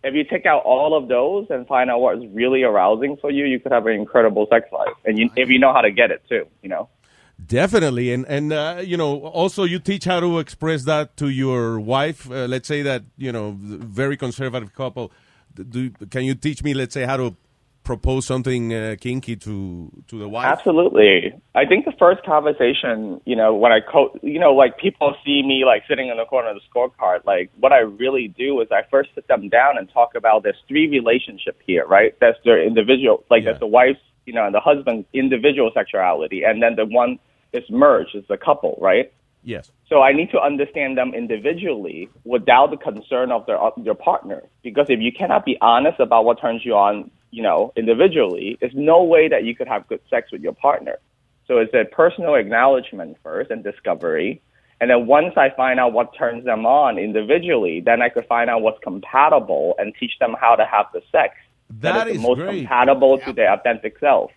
[0.03, 3.31] If you take out all of those and find out what is really arousing for
[3.31, 5.91] you, you could have an incredible sex life, and you, if you know how to
[5.91, 6.89] get it too, you know.
[7.45, 11.79] Definitely, and and uh, you know, also you teach how to express that to your
[11.79, 12.29] wife.
[12.29, 15.11] Uh, let's say that you know, very conservative couple.
[15.55, 17.35] Do can you teach me, let's say, how to
[17.83, 20.45] propose something uh, kinky to to the wife?
[20.45, 21.33] Absolutely.
[21.53, 25.43] I think the first conversation, you know, when I co- you know, like people see
[25.43, 28.67] me like sitting in the corner of the scorecard, like what I really do is
[28.71, 32.15] I first sit them down and talk about there's three relationship here, right?
[32.19, 36.63] That's their individual, like that's the wife's, you know, and the husband's individual sexuality, and
[36.63, 37.19] then the one
[37.51, 39.11] is merged, is the couple, right?
[39.43, 39.71] Yes.
[39.89, 44.43] So I need to understand them individually without the concern of their their partner.
[44.63, 48.73] Because if you cannot be honest about what turns you on, you know, individually, there's
[48.75, 50.97] no way that you could have good sex with your partner.
[51.47, 54.41] So it's a personal acknowledgement first and discovery.
[54.79, 58.49] And then once I find out what turns them on individually, then I could find
[58.49, 61.35] out what's compatible and teach them how to have the sex
[61.81, 62.59] That is is the most great.
[62.59, 64.31] compatible to their authentic self.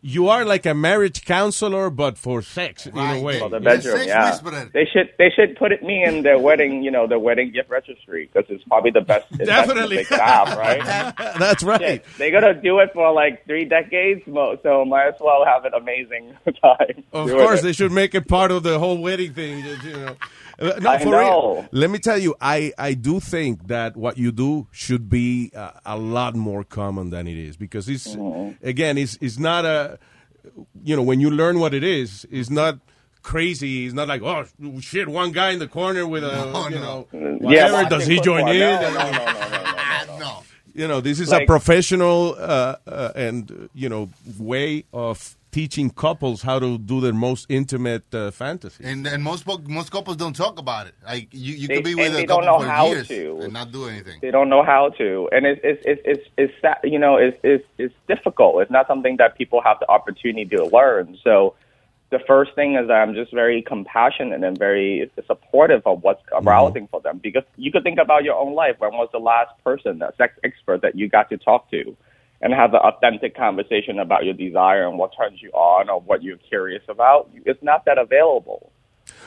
[0.00, 3.40] You are like a marriage counselor, but for sex in a way.
[3.40, 4.38] For the bedroom, yeah.
[4.72, 7.68] They should they should put it me in their wedding, you know, their wedding gift
[7.68, 9.96] registry because it's probably the best Definitely.
[9.96, 11.14] they could have, right?
[11.38, 11.80] That's right.
[11.80, 15.74] Shit, They're gonna do it for like three decades, so might as well have an
[15.74, 17.02] amazing time.
[17.12, 17.62] Of course, it.
[17.64, 19.64] they should make it part of the whole wedding thing.
[19.84, 20.16] You know.
[20.60, 21.18] Uh, no, I for know.
[21.54, 21.68] real.
[21.72, 25.70] Let me tell you, I, I do think that what you do should be uh,
[25.86, 28.66] a lot more common than it is because it's Mm-hmm.
[28.66, 29.98] again, it's it's not a
[30.82, 32.78] you know when you learn what it is, it's not
[33.22, 33.84] crazy.
[33.86, 34.46] It's not like oh
[34.80, 37.88] shit, one guy in the corner with a you know Yeah, whatever.
[37.90, 38.58] Does he join in?
[38.60, 40.42] No, no, no, no, no, no.
[40.74, 45.90] You know, this is a professional uh, uh, and uh, you know way of teaching
[45.90, 48.84] couples how to do their most intimate uh, fantasy.
[48.84, 50.94] And and most most couples don't talk about it.
[51.04, 53.08] Like you, you They- could be with they a don't couple know for how years
[53.08, 53.40] to.
[53.42, 54.18] and not do anything.
[54.20, 57.38] They don't know how to, and it's it's it's it's, it's sa- you know it's,
[57.42, 58.62] it's it's difficult.
[58.62, 61.16] It's not something that people have the opportunity to learn.
[61.24, 61.54] So
[62.10, 66.88] the first thing is that I'm just very compassionate and very supportive of what's arousing
[66.88, 68.76] for them because you could think about your own life.
[68.78, 71.94] When was the last person, a sex expert that you got to talk to?
[72.40, 76.22] And have an authentic conversation about your desire and what turns you on or what
[76.22, 77.28] you're curious about.
[77.44, 78.70] It's not that available.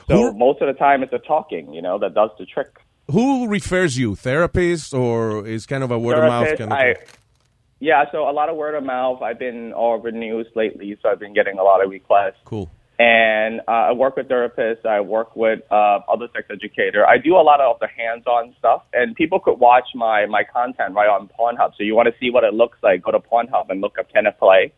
[0.07, 2.77] So most of the time, it's the talking, you know, that does the trick.
[3.11, 6.93] Who refers you, Therapists or is kind of a word of mouth kind of I,
[6.93, 7.03] thing?
[7.81, 9.21] yeah, so a lot of word of mouth.
[9.21, 12.37] I've been all over the news lately, so I've been getting a lot of requests.
[12.45, 12.71] Cool.
[13.01, 14.85] And uh, I work with therapists.
[14.85, 17.03] I work with uh, other sex educator.
[17.07, 20.93] I do a lot of the hands-on stuff, and people could watch my my content
[20.93, 21.71] right on Pornhub.
[21.77, 23.01] So you want to see what it looks like?
[23.01, 24.71] Go to Pornhub and look up Kenneth Play,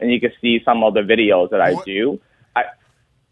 [0.00, 2.20] and you can see some of the videos that I do.
[2.56, 2.62] I,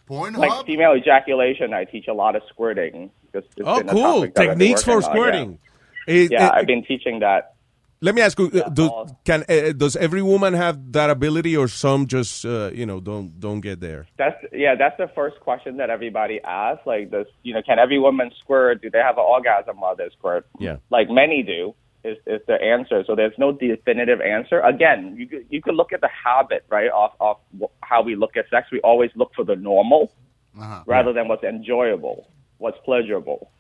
[0.09, 0.36] Pornhub?
[0.39, 3.10] like female ejaculation, I teach a lot of squirting.
[3.35, 4.02] It's, it's Oh, cool.
[4.20, 5.20] topic that I've been Techniques for working on, yeah.
[5.23, 5.59] squirting.
[6.06, 7.56] It- yeah, it- I've been teaching that.
[8.01, 8.90] Let me ask you: uh, do,
[9.24, 13.40] Can uh, does every woman have that ability, or some just uh, you know don't
[13.40, 14.06] don't get there?
[14.18, 14.74] That's yeah.
[14.74, 16.86] That's the first question that everybody asks.
[16.86, 18.82] Like, does you know, can every woman squirt?
[18.82, 20.47] Do they have an orgasm while they squirt?
[20.59, 20.77] Yeah.
[20.90, 21.74] Like many do.
[22.05, 23.02] Is is the answer?
[23.06, 24.60] So there's no definitive answer.
[24.60, 27.39] Again, you could, you could look at the habit right off off
[27.82, 28.68] how we look at sex.
[28.70, 30.12] We always look for the normal
[30.59, 30.82] Uh-huh.
[30.86, 32.28] rather than what's enjoyable,
[32.59, 33.51] what's pleasurable.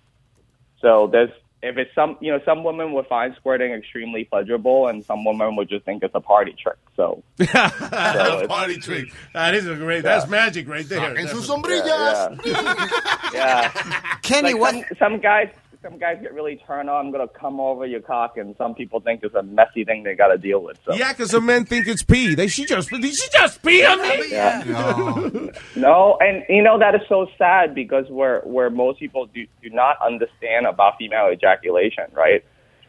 [0.80, 1.30] So there's
[1.62, 5.56] if it's some you know some women would find squirting extremely pleasurable, and some women
[5.56, 6.76] would just think it's a party trick.
[6.96, 9.12] So, so it's- Party trick.
[9.32, 9.96] That is a great.
[10.04, 10.18] Yeah.
[10.18, 11.00] That's magic right there.
[11.00, 11.80] Saquen sus Definitely.
[11.80, 13.32] sombrillas.
[13.34, 14.16] yeah.
[14.22, 15.48] Kenny, like some, some guys
[15.82, 17.06] some guys get really turned on.
[17.06, 20.14] I'm gonna come over your cock, and some people think it's a messy thing they
[20.14, 20.78] got to deal with.
[20.84, 20.94] So.
[20.94, 22.34] Yeah, because some men think it's pee.
[22.34, 24.30] They she just did she just pee on me?
[24.30, 25.50] Yeah.
[25.76, 29.70] No, and you know that is so sad because where where most people do do
[29.70, 32.44] not understand about female ejaculation, right?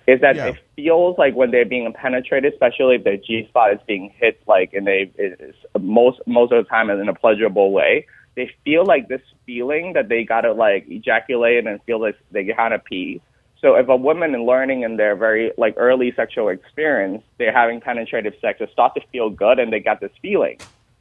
[0.07, 0.47] Is that Yeah.
[0.47, 4.39] it feels like when they're being penetrated, especially if their G spot is being hit
[4.47, 8.05] like and they is most most of the time in a pleasurable way.
[8.38, 12.80] They feel like this feeling that they gotta like ejaculate and feel like they gotta
[12.80, 13.22] pee.
[13.59, 17.81] So if a woman is learning in their very like early sexual experience, they're having
[17.81, 20.59] penetrative sex, they start to feel good and they got this feeling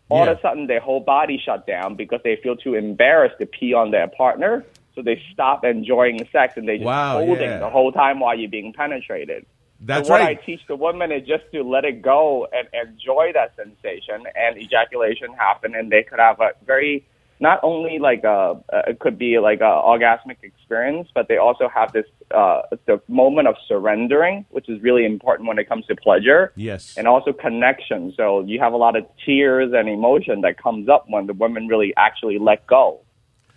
[0.08, 3.46] all of a sudden their whole body shut down because they feel too embarrassed to
[3.46, 4.64] pee on their partner.
[4.94, 7.58] So they stop enjoying sex and they just Wow, holding yeah.
[7.58, 9.44] the whole time while you're being penetrated.
[9.80, 10.38] That's so what right.
[10.38, 14.56] I teach the women is just to let it go and enjoy that sensation and
[14.56, 17.04] ejaculation happen and they could have a very
[17.40, 21.68] not only like a uh, it could be like a orgasmic experience, but they also
[21.68, 25.96] have this uh, the moment of surrendering, which is really important when it comes to
[25.96, 26.94] pleasure Yes.
[26.96, 28.12] and also connection.
[28.16, 31.68] So you have a lot of tears and emotion that comes up when the women
[31.68, 33.00] really actually let go.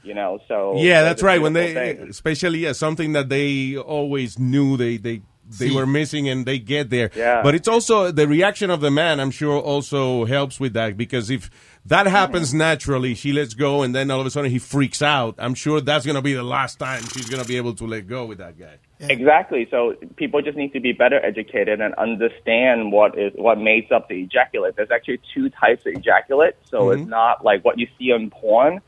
[0.02, 1.42] You know, so Yeah, that's right.
[1.42, 2.08] When they, thing.
[2.10, 5.22] especially yeah, something that they always knew they they
[5.58, 5.76] they See.
[5.76, 7.10] were missing, and they get there.
[7.16, 7.42] Yeah.
[7.42, 9.20] But it's also the reaction of the man.
[9.20, 11.50] I'm sure also helps with that because if
[11.86, 15.36] that happens naturally, she lets go, and then all of a sudden he freaks out.
[15.40, 18.26] I'm sure that's gonna be the last time she's gonna be able to let go
[18.26, 18.78] with that guy.
[19.00, 19.68] Exactly.
[19.72, 24.10] So people just need to be better educated and understand what is what makes up
[24.10, 24.76] the ejaculate.
[24.76, 26.56] There's actually two types of ejaculate.
[26.66, 27.00] So Mhm.
[27.00, 28.82] it's not like what you see in porn.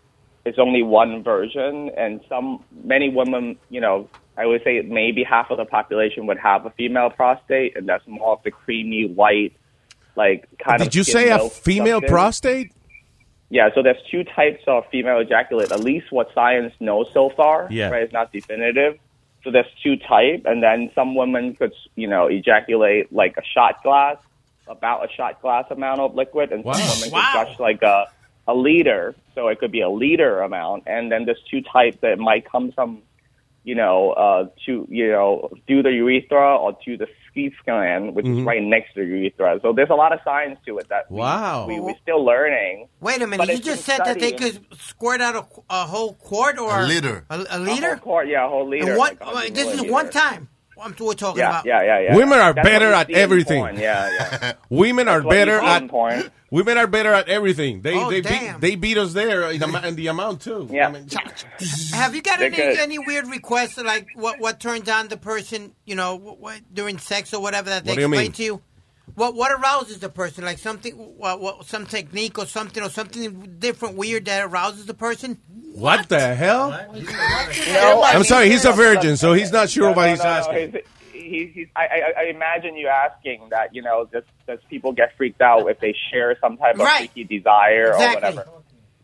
[0.44, 5.52] It's only one version, and some many women, you know, I would say maybe half
[5.52, 9.54] of the population would have a female prostate, and that's more of the creamy white,
[10.16, 10.88] like kind of.
[10.88, 12.10] Did you say a female substance.
[12.12, 12.72] prostate?
[13.50, 15.72] Yeah, so there's two types of female ejaculate.
[15.74, 17.90] At least what science knows so far, Yeah.
[17.90, 18.04] right?
[18.04, 18.98] It's not definitive.
[19.44, 23.84] So there's two type, and then some women could, you know, ejaculate like a shot
[23.84, 24.18] glass,
[24.68, 26.74] about a shot glass amount of liquid, and Wow.
[26.74, 27.30] some women Wow.
[27.34, 28.06] could gush like a
[28.48, 29.14] a liter.
[29.36, 32.72] So it could be a liter amount, and then there's two types that might come
[32.72, 33.02] from,
[33.64, 38.26] you know, uh, to you know, do the urethra or to the skeet gland, which
[38.26, 38.40] Mhm.
[38.40, 39.60] is right next to the urethra.
[39.62, 41.66] So there's a lot of science to it that Wow.
[41.68, 42.88] we, we're still learning.
[43.00, 43.38] Wait a minute.
[43.46, 46.72] But You just been said that they could squirt out a, a whole quart or
[46.80, 47.24] A liter.
[47.30, 47.88] A, a A liter?
[47.90, 48.90] whole quart, yeah, a whole liter.
[48.90, 50.50] And one, like this is one time.
[50.84, 51.66] I'm we're talking Yeah, about.
[51.68, 52.16] yeah, yeah, yeah.
[52.16, 53.62] Women are That's better at everything.
[53.62, 54.10] porn, Yeah,
[54.42, 54.54] yeah.
[54.72, 56.32] Women are That's what you better at in porn.
[56.52, 57.82] Women are better at everything.
[57.82, 58.60] They Oh, they damn.
[58.60, 60.68] beat, they beat us there in the, in the amount too.
[60.70, 60.88] Yeah.
[60.88, 61.08] I mean,
[61.94, 65.96] Have you got any, any weird requests like what what turns on the person, you
[65.96, 68.62] know, what, what, during sex or whatever that they What do you explain to you?
[69.16, 70.46] What what arouses the person?
[70.46, 74.94] Like something, what, what some technique or something or something different, weird that arouses the
[74.94, 75.40] person?
[75.74, 76.70] what the hell?
[76.72, 80.20] No, I I'm sorry, he's a virgin, so he's not sure no, what no, he's
[80.20, 80.72] no, no, asking.
[80.72, 80.84] he's-
[81.32, 81.82] He, he's, I,
[82.18, 85.80] I, I imagine you asking that, you know, just does people get freaked out if
[85.80, 87.10] they share some type of Right.
[87.12, 88.06] freaky desire Exactly.
[88.06, 88.48] or whatever?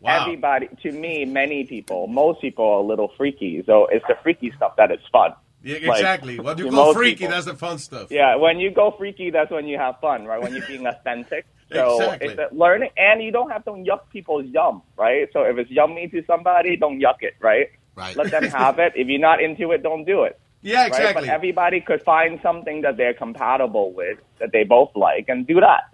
[0.00, 0.22] Wow.
[0.22, 3.62] Everybody, to me, many people, most people are a little freaky.
[3.66, 5.32] So it's the freaky stuff that is fun.
[5.64, 6.38] Yeah, Like, exactly.
[6.38, 7.32] What you to call most freaky, people.
[7.32, 8.08] that's the fun stuff.
[8.12, 10.40] Yeah, when you go freaky, that's when you have fun, right?
[10.40, 11.46] When you're being authentic.
[11.72, 12.28] So Exactly.
[12.28, 15.28] it's a learning, and you don't have to yuck people's yum, right?
[15.32, 17.66] So if it's yummy to somebody, don't yuck it, right?
[17.96, 18.16] Right.
[18.16, 18.92] Let them have it.
[18.94, 20.38] If you're not into it, don't do it.
[20.68, 21.14] Yeah, Right?
[21.14, 25.60] But everybody could find something that they're compatible with, that they both like, and do
[25.60, 25.84] that.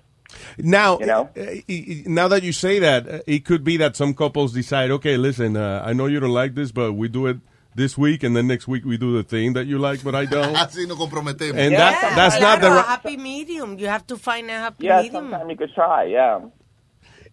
[0.59, 1.31] Now, You know?
[1.37, 1.75] uh, uh,
[2.07, 5.57] now that you say that, uh, it could be that some couples decide, okay, listen,
[5.57, 7.39] uh, I know you don't like this, but we do it
[7.77, 10.25] this week, and then next week we do the thing that you like, but I
[10.27, 10.55] don't.
[10.65, 11.57] Así nos comprometemos.
[11.59, 12.85] And Yeah, that, that's not the right.
[12.87, 13.79] happy medium.
[13.79, 15.05] You have to find a happy medium.
[15.05, 16.41] Yeah, sometimes you could try, yeah.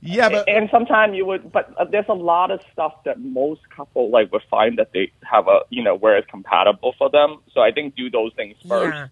[0.03, 3.61] Yeah, but and sometimes you would, but uh, there's a lot of stuff that most
[3.75, 7.37] couple like would find that they have a, you know, where it's compatible for them.
[7.53, 8.95] So I think do those things first.
[8.95, 9.07] Yeah.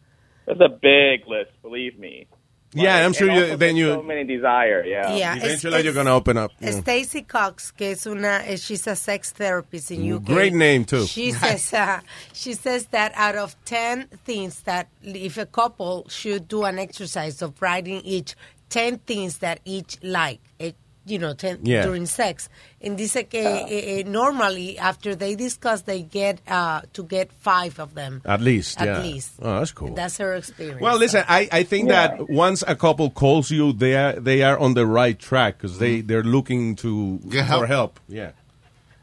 [0.48, 2.26] There's a big list, believe me.
[2.74, 5.16] yeah, I'm sure you, then you so many desire, yeah.
[5.16, 6.52] Yeah, eventually it's- you're going to open up.
[6.60, 6.80] you know.
[6.82, 10.24] Stacy Cox, que es una, eh, she's a sex therapist in UK.
[10.26, 11.06] Great name, too.
[11.06, 12.00] She says, uh,
[12.34, 17.42] she says that out of ten things that if a couple should do an exercise
[17.44, 18.36] of writing each
[18.70, 20.72] ten things that each like, eh,
[21.06, 21.84] you know, ten Yeah.
[21.86, 22.50] during sex,
[22.82, 27.80] and dice que eh, eh, normally after they discuss, they get uh, to get five
[27.80, 29.02] of them At least, At yeah.
[29.02, 29.32] least.
[29.42, 29.94] Oh, that's cool.
[29.96, 30.82] That's her experience.
[30.82, 32.08] Well, listen, I, I think Yeah.
[32.18, 35.80] that once a couple calls you, they are they are on the right track because
[35.80, 37.68] they they're looking to Get for help.
[37.68, 38.00] help.
[38.08, 38.32] Yeah.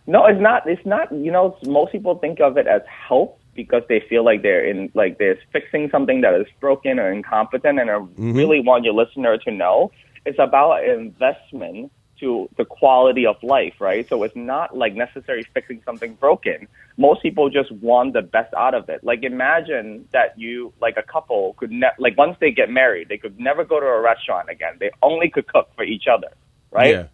[0.07, 0.69] No, it's not.
[0.69, 1.11] It's not.
[1.13, 4.91] You know, most people think of it as help because they feel like they're in,
[4.95, 8.33] like they're fixing something that is broken or incompetent, and I mm-hmm.
[8.33, 9.91] really want your listener to know
[10.27, 14.09] it's about investment to the quality of life, right?
[14.09, 16.67] So it's not like necessarily fixing something broken.
[16.97, 19.05] Most people just want the best out of it.
[19.05, 23.19] Like imagine that you, like a couple, could ne- like once they get married, they
[23.19, 24.77] could never go to a restaurant again.
[24.81, 26.33] They only could cook for each other,
[26.71, 26.95] right?
[26.95, 27.07] Yeah.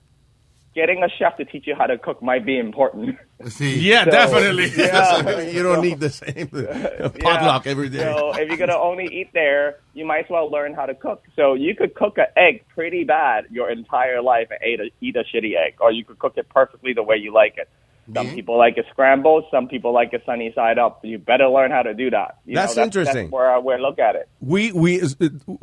[0.74, 3.16] Getting a chef to teach you how to cook might be important.
[3.44, 3.82] Sí.
[3.82, 4.70] Yeah, So, definitely.
[4.76, 5.40] yeah.
[5.40, 6.46] you don't need the same
[7.20, 7.98] potluck every day.
[7.98, 11.24] So if you're gonna only eat there, you might as well learn how to cook.
[11.34, 15.16] So you could cook an egg pretty bad your entire life and eat a, eat
[15.16, 17.68] a shitty egg, or you could cook it perfectly the way you like it.
[18.14, 19.44] Some people like it scrambled.
[19.50, 21.04] Some people like it sunny side up.
[21.04, 22.38] You better learn how to do that.
[22.44, 23.30] You That's know, interesting.
[23.30, 24.28] That's where I look at it.
[24.40, 25.00] we we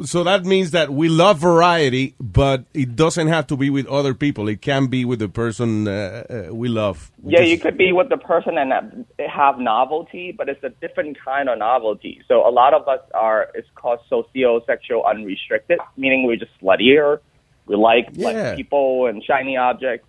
[0.06, 4.14] so that means that we love variety, but it doesn't have to be with other
[4.14, 4.48] people.
[4.48, 7.11] It can be with the person uh, uh, we love.
[7.24, 10.70] Yeah, Just- you could be with the person and have- have novelty, but it's a
[10.70, 12.22] different kind of novelty.
[12.28, 17.20] So a lot of us are, it's called socio-sexual unrestricted, meaning we're just sluttier.
[17.68, 18.28] We like, Yeah.
[18.30, 20.07] like people and shiny objects.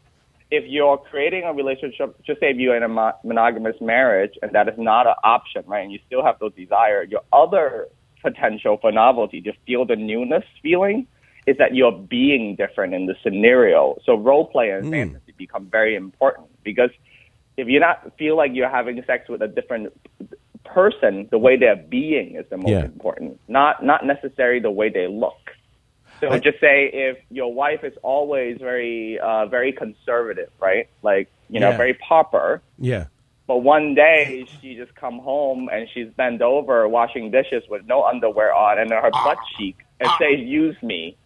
[0.51, 4.69] If you're creating a relationship, just say if you're in a monogamous marriage and that
[4.69, 7.87] is not an option, right, and you still have those desire, your other
[8.23, 11.07] potential for novelty, to feel the newness feeling,
[11.47, 13.97] is that you're being different in the scenario.
[14.05, 14.93] So role play and hmm.
[14.93, 16.91] fantasy become very important because
[17.57, 19.93] if you not feel like you're having sex with a different
[20.65, 22.85] person, the way they're being is the most Yeah.
[22.85, 25.51] important, not not necessarily the way they look.
[26.21, 30.89] So just say if your wife is always very uh, very conservative, right?
[31.03, 31.77] Like you know, Yeah.
[31.77, 32.63] very proper.
[32.79, 33.07] yeah.
[33.47, 38.05] But one day she just come home and she's bent over washing dishes with no
[38.05, 41.17] underwear on and her butt cheek and say, "Use me."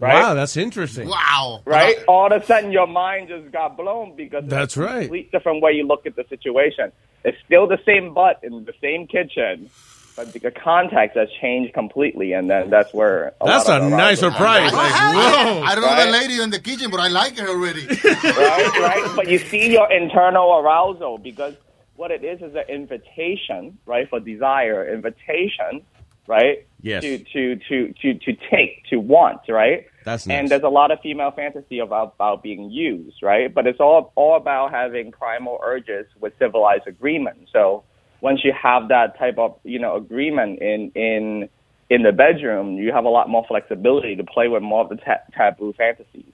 [0.00, 0.14] Right?
[0.14, 1.08] Wow, that's interesting.
[1.08, 1.62] Wow.
[1.64, 1.96] right?
[2.08, 5.00] All of a sudden, your mind just got blown because That's it's a right.
[5.02, 6.90] complete different way you look at the situation.
[7.24, 12.32] It's still the same butt in the same kitchen, but the context has changed completely,
[12.32, 14.70] and then that's where a That's lot a of the nice surprise.
[14.70, 15.62] comes Like, whoa.
[15.62, 16.06] I don't know Right?
[16.06, 17.86] the lady in the kitchen, but I like her already.
[18.04, 19.12] right, right.
[19.16, 21.54] But you see your internal arousal because
[21.96, 25.82] what it is is an invitation, right, for desire, invitation,
[26.26, 26.66] right?
[26.80, 27.02] Yes.
[27.02, 29.86] To to to to to take, to want, right?
[30.04, 30.38] That's nice.
[30.38, 33.52] And there's a lot of female fantasy about, about being used, right?
[33.52, 37.48] But it's all all about having primal urges with civilized agreement.
[37.52, 37.84] So
[38.20, 41.48] once you have that type of you know agreement in in
[41.90, 44.96] in the bedroom, you have a lot more flexibility to play with more of the
[44.96, 46.32] ta- taboo fantasies.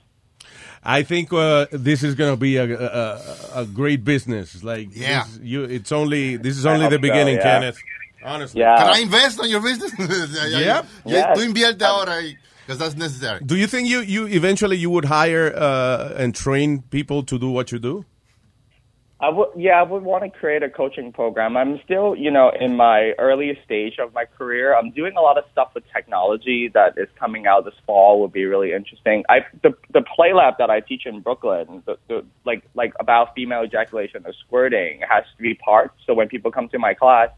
[0.83, 3.21] I think uh, this is going to be a, a,
[3.57, 4.65] a great business.
[4.65, 5.25] Like, Yeah.
[5.25, 7.43] this, you, it's only this is only hope the so, beginning, yeah.
[7.43, 7.79] Kenneth.
[8.25, 8.61] Honestly.
[8.61, 8.77] Yeah.
[8.79, 9.93] Can I invest on your business?
[9.99, 10.65] yeah, ya, Yep.
[10.65, 11.39] ya, Yes.
[11.39, 12.21] Tú invierte ahora
[12.67, 13.41] because that's necessary.
[13.45, 17.51] Do you think you, you eventually you would hire uh, and train people to do
[17.51, 18.05] what you do?
[19.23, 21.57] I would, yeah, I would want to create a coaching program.
[21.57, 24.75] I'm still, you know, in my earliest stage of my career.
[24.75, 28.23] I'm doing a lot of stuff with technology that is coming out this fall.
[28.23, 29.25] Would be really interesting.
[29.29, 33.35] I the the play lab that I teach in Brooklyn, the, the, like like about
[33.35, 35.95] female ejaculation or squirting, has three parts.
[36.07, 37.29] So when people come to my class,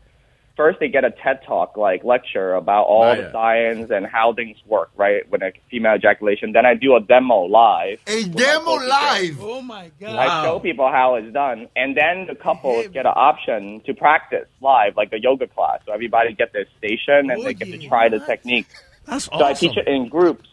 [0.56, 3.32] first they get a TED talk like lecture about all Oh, the yeah.
[3.32, 5.28] science and how things work, right?
[5.30, 6.52] When a female ejaculation.
[6.52, 8.00] Then I do a demo live.
[8.06, 9.38] A demo live.
[9.40, 10.16] Oh my God.
[10.16, 14.46] I show people how it's done, and then the couples get an option to practice
[14.60, 15.80] live, like a yoga class.
[15.86, 18.66] So everybody get their station and they get to try the technique.
[19.06, 20.48] That's So I teach it in groups,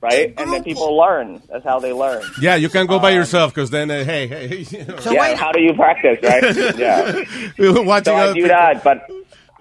[0.00, 0.32] right?
[0.38, 1.42] And then people learn.
[1.50, 2.22] That's how they learn.
[2.40, 5.50] Yeah, you can't go by yourself because then, uh, hey, hey, you know, yeah, how
[5.52, 6.76] do you practice, right?
[6.78, 7.24] yeah.
[7.56, 8.48] you're watching So I do people.
[8.50, 9.10] that, but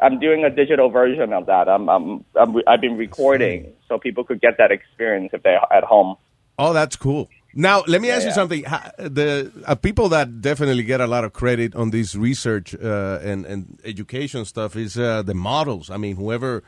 [0.02, 1.68] I'm doing a digital version of that.
[1.68, 5.84] I'm, I'm, I'm I've been recording so people could get that experience if they're at
[5.84, 6.16] home.
[6.60, 7.30] Oh, that's cool.
[7.54, 8.34] Now, let me ask you Yeah.
[8.34, 8.64] something.
[8.66, 13.20] Ha- The uh, people that definitely get a lot of credit on this research uh,
[13.24, 15.90] and, and education stuff is uh, the models.
[15.90, 16.64] I mean, whoever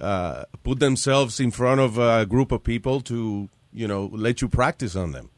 [0.00, 4.48] uh, put themselves in front of a group of people to, you know, let you
[4.48, 5.30] practice on them.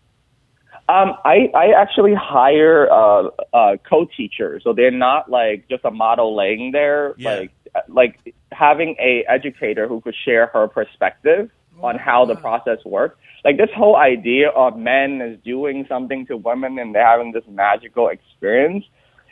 [0.88, 6.36] Um, I, I actually hire uh, uh, co-teachers, so they're not like just a model
[6.36, 7.14] laying there.
[7.18, 7.50] Like
[7.88, 11.50] like having a educator who could share her perspective
[11.82, 13.18] on how the process works.
[13.44, 17.44] Like this whole idea of men is doing something to women and they're having this
[17.48, 18.84] magical experience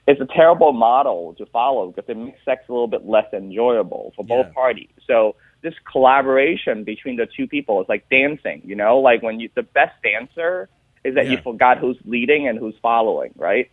[0.07, 4.13] is a terrible model to follow because it makes sex a little bit less enjoyable
[4.15, 4.91] for both parties.
[5.07, 9.49] So this collaboration between the two people is like dancing, you know, like when you
[9.55, 10.69] the best dancer
[11.05, 13.71] is that you forgot who's leading and who's following, right?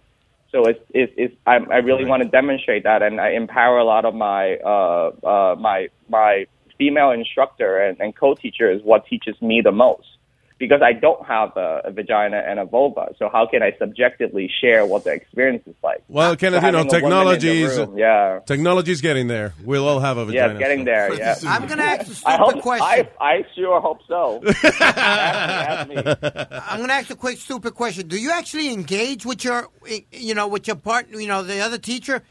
[0.51, 3.85] So it's it's, it's I, I really want to demonstrate that, and I empower a
[3.85, 6.45] lot of my uh, uh, my my
[6.77, 10.17] female instructor and, and co-teacher is what teaches me the most
[10.61, 13.13] because I don't have a, a vagina and a vulva.
[13.19, 16.01] So how can I subjectively share what the experience is like?
[16.07, 18.39] Well, Kenneth, So you know, having a woman technology is room, yeah.
[18.45, 19.53] technology's getting there.
[19.65, 20.51] We'll all have a Yeah, vagina.
[20.51, 20.85] it's getting so.
[20.85, 21.13] there.
[21.21, 22.61] Yeah, I'm gonna ask a I stupid hope.
[22.61, 23.07] question.
[23.19, 24.41] I, I sure hope so.
[24.81, 25.95] Ask me.
[25.97, 28.07] I'm going to ask a quick, stupid question.
[28.07, 29.67] Do you actually engage with your,
[30.11, 32.23] you know, with your partner, you know, the other teacher,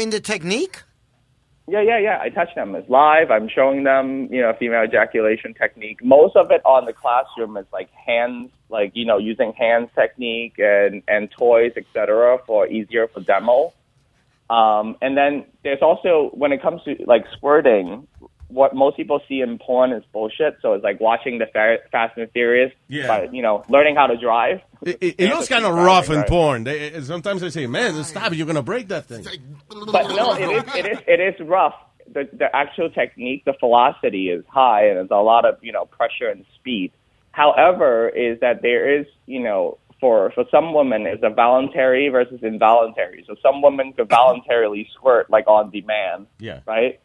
[0.00, 0.82] in the technique?
[1.68, 2.18] Yeah, yeah, yeah.
[2.22, 2.76] I touch them.
[2.76, 3.30] It's live.
[3.30, 6.02] I'm showing them, you know, female ejaculation technique.
[6.02, 10.54] Most of it on the classroom is like hands, like you know, using hands technique
[10.58, 13.72] and and toys, etc., for easier for demo.
[14.48, 18.06] Um, and then there's also when it comes to like squirting,
[18.48, 20.56] what most people see in porn is bullshit.
[20.62, 23.06] So it's like watching the Fast and Furious, Yeah.
[23.08, 24.60] but you know, learning how to drive.
[24.82, 26.64] It, it, it looks kind of rough in porn.
[26.64, 28.36] They, sometimes they say, "Man, stop it!
[28.38, 29.24] You're gonna break that thing."
[29.68, 31.74] But no, it is it is it is rough.
[32.12, 35.86] The the actual technique, the velocity is high, and there's a lot of you know
[35.86, 36.92] pressure and speed.
[37.32, 42.40] However, is that there is you know for for some women it's a voluntary versus
[42.42, 43.24] involuntary.
[43.26, 46.60] So some women could voluntarily squirt like on demand, Yeah.
[46.66, 47.00] right?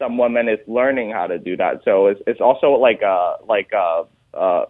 [0.00, 1.84] Some women is learning how to do that.
[1.84, 4.04] So it's it's also like a like a
[4.34, 4.64] a,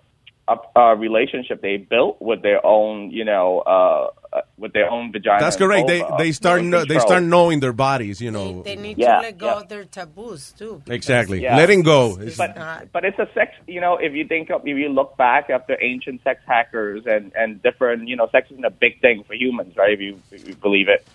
[0.48, 5.10] a, a relationship they built with their own you know uh uh, with their own
[5.12, 5.40] vagina.
[5.40, 5.86] That's correct.
[5.86, 7.08] They they start More know, they control.
[7.08, 8.20] start knowing their bodies.
[8.20, 8.62] You know.
[8.62, 10.82] They need Yeah, to let go of their taboos too.
[10.88, 11.42] Exactly.
[11.42, 11.56] Yeah.
[11.56, 12.16] Letting go.
[12.18, 12.54] is- But
[12.92, 13.54] but it's a sex.
[13.66, 17.32] You know, if you think of if you look back after ancient sex hackers and
[17.36, 19.92] and different, you know, sex isn't a big thing for humans, right?
[19.92, 21.06] If you, if you believe it,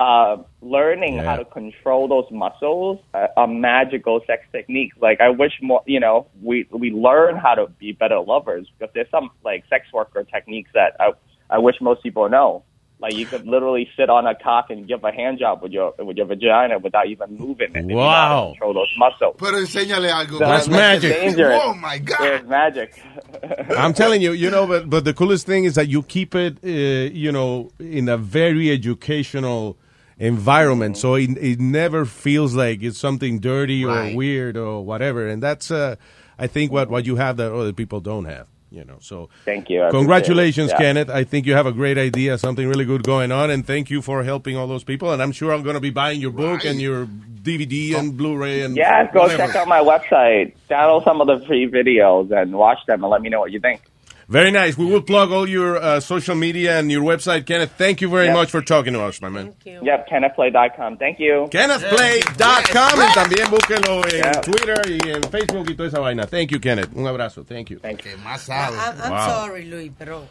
[0.00, 4.96] uh, learning how to control those muscles uh, are magical sex techniques.
[5.00, 5.82] Like I wish more.
[5.86, 9.86] You know, we we learn how to be better lovers because there's some like sex
[9.92, 11.12] worker techniques that I
[11.50, 12.64] I wish most people know.
[13.00, 15.92] Like you could literally sit on a cock and give a hand job with your
[15.98, 17.84] with your vagina without even moving it.
[17.84, 18.46] if you know how to Wow.
[18.52, 19.34] Control those muscles.
[19.38, 20.38] Pero enséñale algo.
[20.38, 21.12] So That's it's magic.
[21.12, 21.60] Dangerous.
[21.64, 22.20] Oh my God.
[22.22, 23.02] It's magic.
[23.76, 26.58] I'm telling you, you know, but but the coolest thing is that you keep it,
[26.64, 26.68] uh,
[27.12, 29.76] you know, in a very educational
[30.26, 34.12] environment, so it, it never feels like it's something dirty Right.
[34.12, 35.26] or weird or whatever.
[35.26, 35.96] And that's, uh,
[36.38, 38.46] I think, what what you have that other people don't have.
[38.70, 39.82] You know, so Thank you.
[39.82, 40.70] I congratulations.
[40.70, 40.78] Yeah.
[40.78, 41.10] Kenneth.
[41.10, 44.00] I think you have a great idea, something really good going on, and thank you
[44.00, 45.12] for helping all those people.
[45.12, 48.62] And I'm sure I'm going to be buying your book and your DVD and Blu-ray
[48.62, 49.46] and Yeah, go whatever.
[49.46, 50.54] check out my website.
[50.70, 53.60] Download some of the free videos and watch them and let me know what you
[53.60, 53.82] think.
[54.32, 54.78] Very nice.
[54.78, 57.72] We will plug all your uh, social media and your website, Kenneth.
[57.76, 58.34] Thank you very Yep.
[58.34, 59.52] much for talking to us, my man.
[59.52, 59.80] Thank you.
[59.84, 60.96] Yep, kennethplay.com.
[60.96, 61.48] Thank you.
[61.50, 64.40] KennethPlay.com y también búsquenlo en Yeah.
[64.40, 66.26] Twitter y en Facebook y toda esa vaina.
[66.26, 66.88] Thank you, Kenneth.
[66.94, 67.44] Un abrazo.
[67.44, 67.78] Thank you.
[67.80, 68.16] Thank you.
[68.24, 69.28] Más I- I'm, I'm Wow.
[69.44, 70.26] sorry, Luis, pero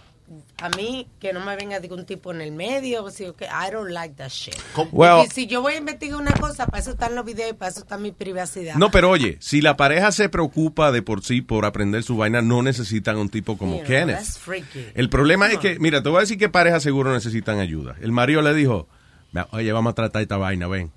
[0.61, 3.71] a mí que no me venga un tipo en el medio, o sea, que I
[3.71, 4.55] don't like that shit.
[4.91, 7.53] Well- Y si yo voy a investigar una cosa, para eso están los videos y
[7.53, 8.75] para eso está mi privacidad.
[8.75, 12.41] No, pero oye, si la pareja se preocupa de por sí por aprender su vaina,
[12.41, 14.15] no necesitan un tipo como You know, Kenneth.
[14.17, 14.85] that's freaky.
[14.95, 17.95] El problema es que, mira, te voy a decir que parejas seguro necesitan ayuda.
[18.01, 18.87] El marido le dijo,
[19.31, 20.91] "Mira, oye, vamos a tratar esta vaina, ven.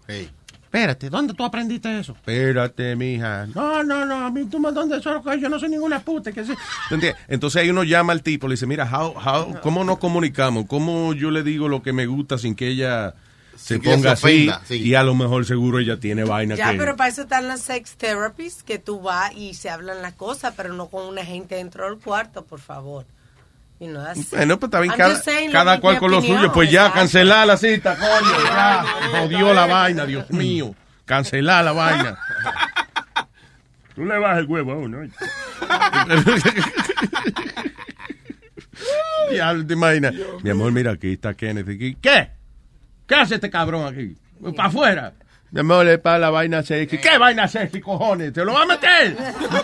[0.75, 2.15] Espérate, ¿dónde tú aprendiste eso?
[2.15, 3.47] Espérate, mija.
[3.55, 6.33] No, no, no, a mí tú me dónde eso, yo no soy ninguna puta.
[6.33, 6.53] Que sí.
[7.29, 10.67] Entonces ahí uno llama al tipo, le dice, mira, how, how, ¿cómo nos comunicamos?
[10.67, 13.15] ¿Cómo yo le digo lo que me gusta sin que ella
[13.55, 14.51] se ponga se así?
[14.65, 14.83] sí.
[14.83, 16.79] Y a lo mejor seguro ella tiene vaina Ya, que...
[16.79, 20.55] pero para eso están las sex therapies, que tú vas y se hablan las cosas,
[20.57, 23.07] pero no con una gente dentro del cuarto, por favor.
[23.85, 25.21] You know, that's- Bueno, pues está bien, cada,
[25.53, 26.53] cada mi- cual mi con lo opinión, suyo.
[26.53, 28.45] Pues ya, cancelar la cita, coño.
[28.45, 30.75] Ya, jodió la vaina, Dios mío.
[31.05, 32.19] Cancelar la vaina.
[33.95, 34.99] Tú le bajas el huevo a uno.
[39.33, 40.15] Ya, te imaginas.
[40.43, 41.69] Mi amor, mira, aquí está Kenneth.
[41.69, 41.97] aquí.
[42.01, 42.31] ¿Qué?
[43.07, 44.17] ¿Qué hace este cabrón aquí?
[44.57, 45.13] Para afuera.
[45.55, 46.99] Mi amor, es para la vaina sexy.
[46.99, 48.33] ¿Qué vaina sexy, cojones?
[48.33, 49.17] ¿Te lo va a meter?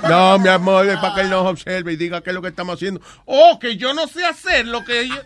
[0.08, 2.46] No, mi amor, es para que él nos observe y diga qué es lo que
[2.46, 3.00] estamos haciendo.
[3.24, 5.16] Oh, que yo no sé hacer lo que yo...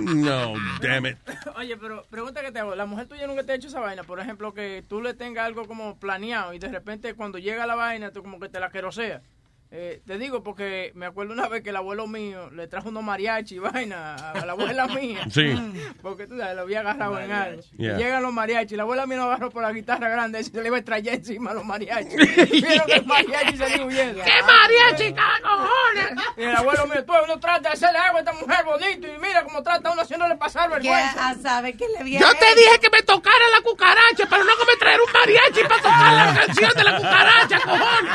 [0.00, 1.18] No, damn it.
[1.56, 4.02] Oye, pero pregunta que te hago, la mujer tuya nunca te ha hecho esa vaina,
[4.02, 7.74] por ejemplo, que tú le tengas algo como planeado y de repente cuando llega la
[7.74, 9.20] vaina tú como que te la queroseas.
[9.70, 13.02] Eh, te digo porque me acuerdo una vez que el abuelo mío le trajo unos
[13.04, 15.26] mariachi y vaina a la abuela mía.
[15.30, 15.54] Sí.
[16.02, 17.62] Porque tú sabes, lo había agarrado en algo.
[17.76, 17.98] Yeah.
[17.98, 18.76] Llegan los mariachi.
[18.76, 21.16] La abuela mía lo agarró por la guitarra grande y se le iba a estrellar
[21.16, 22.16] encima a los mariachi.
[22.50, 24.24] Vieron que el mariachi se huyendo.
[24.24, 26.24] ¡Qué mariachi, cojones!
[26.38, 29.18] Y el abuelo mío, tú uno trata de hacerle algo a esta mujer bonito y
[29.18, 31.34] mira cómo trata uno haciéndole pasar vergüenza.
[31.34, 34.64] Ya sabe que le Yo te dije que me tocara la cucaracha, pero no que
[34.72, 38.12] me traer un mariachi para tocar la canción de la cucaracha, cojones.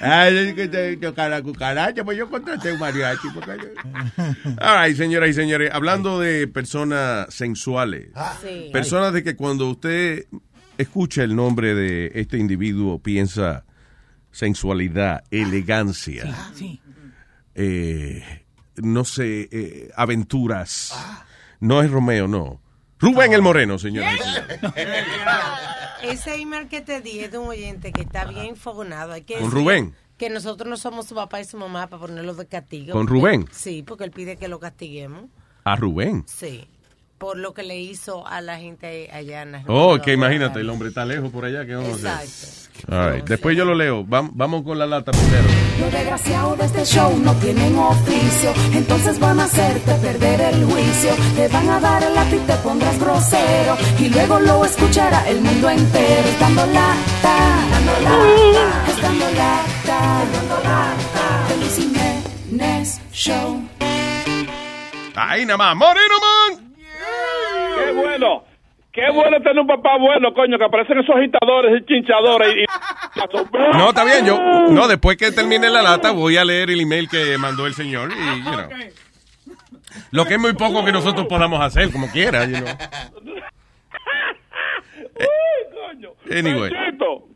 [0.00, 3.28] Ay, es que te toca la cucaracha, pues yo contraté un mariachi.
[4.58, 8.10] right, señoras y señores, hablando de personas sensuales,
[8.42, 8.70] Sí.
[8.72, 10.26] personas de que cuando usted
[10.78, 13.64] escucha el nombre de este individuo piensa
[14.30, 16.24] sensualidad, elegancia,
[17.54, 18.44] eh,
[18.76, 20.94] no sé, eh, aventuras.
[21.60, 22.61] No es Romeo, no.
[23.02, 24.18] Rubén el Moreno, señores.
[26.02, 29.12] Ese email que te di es de un oyente que está bien fogonado.
[29.12, 29.94] Hay que ¿Con decir Rubén?
[30.18, 32.92] Que nosotros no somos su papá y su mamá para ponerlo de castigo.
[32.92, 33.48] ¿Con Porque- Rubén?
[33.52, 35.24] Sí, porque él pide que lo castiguemos.
[35.64, 36.24] A Rubén.
[36.26, 36.68] Sí.
[37.22, 40.88] Por lo que le hizo a la gente allá en Oh, que imagínate, el hombre
[40.88, 41.64] está lejos por allá.
[41.64, 42.28] ¿qué vamos a hacer?
[42.28, 42.92] Exacto.
[42.92, 44.04] All right, Después yo lo leo.
[44.04, 45.44] Vam- Vamos con la lata primero.
[45.78, 51.12] Los desgraciados de este show no tienen oficio, entonces van a hacerte perder el juicio.
[51.36, 55.70] Te van a dar el lápiz, te pondrás grosero y luego lo escuchará el mundo
[55.70, 56.28] entero.
[56.28, 57.36] Estando lata,
[57.70, 61.70] dando lata, estando lata, dando lata.
[61.76, 63.62] Jiménez Show.
[65.14, 65.76] Ahí nada más.
[65.76, 66.61] Moreno Man.
[67.92, 68.44] Qué bueno.
[68.92, 72.54] Qué bueno tener un papá bueno, coño, que aparecen esos agitadores y chinchadores.
[72.56, 72.66] Y,
[73.78, 74.26] No, está bien.
[74.26, 74.38] Yo,
[74.68, 78.10] no, después que termine la lata, voy a leer el email que mandó el señor.
[78.12, 78.68] Y, you know.
[80.10, 82.44] Lo que es muy poco que nosotros podamos hacer, como quiera.
[82.44, 82.68] You know.
[85.16, 86.10] Uy, coño.
[86.30, 86.70] Anyway.
[86.70, 87.28] Bechito.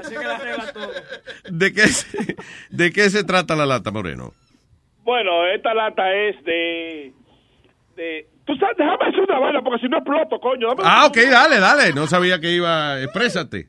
[0.00, 0.90] Así que la regla todo.
[1.50, 2.36] ¿De qué, se,
[2.70, 4.32] ¿De qué se trata la lata, Moreno?
[5.04, 7.12] Bueno, esta lata es de...
[7.96, 10.68] de tú sabes, déjame hacer una vaina porque si no exploto, coño.
[10.68, 11.92] Dame- Ah, ok, dale, dale.
[11.94, 13.00] No sabía que iba.
[13.00, 13.66] Exprésate.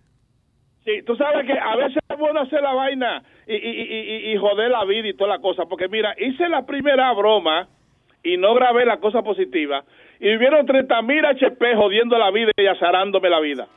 [0.86, 4.34] Sí, tú sabes que a veces es bueno hacer la vaina y, y, y, y-
[4.34, 5.64] y joder la vida y toda la cosa.
[5.66, 7.70] Porque mira, hice la primera broma
[8.24, 9.84] y no grabé la cosa positiva.
[10.20, 13.68] Y vivieron 30 mil HP jodiendo la vida y azarándome la vida.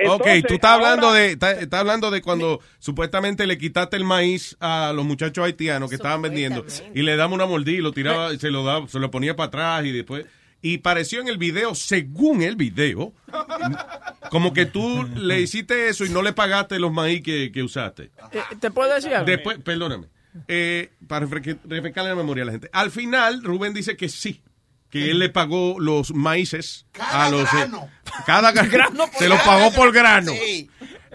[0.00, 3.96] Entonces, ok, tú estás ahora- hablando de estás, estás hablando de cuando supuestamente le quitaste
[3.96, 6.64] el maíz a los muchachos haitianos que estaban vendiendo
[6.94, 9.36] y le damos una mordida y lo tiraba, y se lo daba, se lo ponía
[9.36, 10.26] para atrás y después
[10.62, 13.14] y pareció en el video, según el video,
[14.30, 18.10] como que tú le hiciste eso y no le pagaste los maíz que, que usaste.
[18.32, 19.26] Eh, ¿Te puedo decir algo?
[19.26, 20.08] Después, perdóname,
[20.48, 22.68] eh, para refre- refrescarle la memoria a la gente.
[22.72, 24.42] Al final, Rubén dice que sí,
[24.90, 27.42] que él le pagó los maíces a los...
[27.54, 27.70] eh,
[28.26, 29.58] cada gra- Grano se los grano.
[29.60, 30.32] pagó por grano.
[30.32, 30.68] Sí.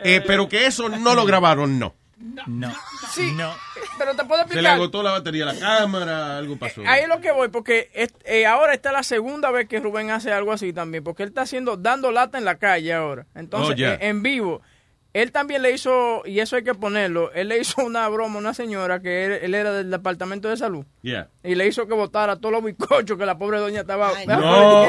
[0.04, 1.96] Eh, pero que eso no lo grabaron, no.
[2.48, 2.74] No.
[3.12, 3.36] Sí,
[3.98, 4.74] pero te puedo Se le explicar.
[4.74, 6.82] agotó la batería a la cámara, algo pasó.
[6.86, 10.10] Ahí es lo que voy, porque es- eh, ahora está la segunda vez que Rubén
[10.12, 13.26] hace algo así también, porque él está haciendo, dando lata en la calle ahora.
[13.36, 14.62] Entonces, Oh, eh, en vivo.
[15.16, 18.40] Él también le hizo, y eso hay que ponerlo, él le hizo una broma a
[18.40, 20.86] una señora que él, él era del departamento de salud.
[21.04, 21.30] Yeah.
[21.42, 24.12] Y le hizo que botara todos los bizcochos que la pobre doña estaba.
[24.28, 24.86] no.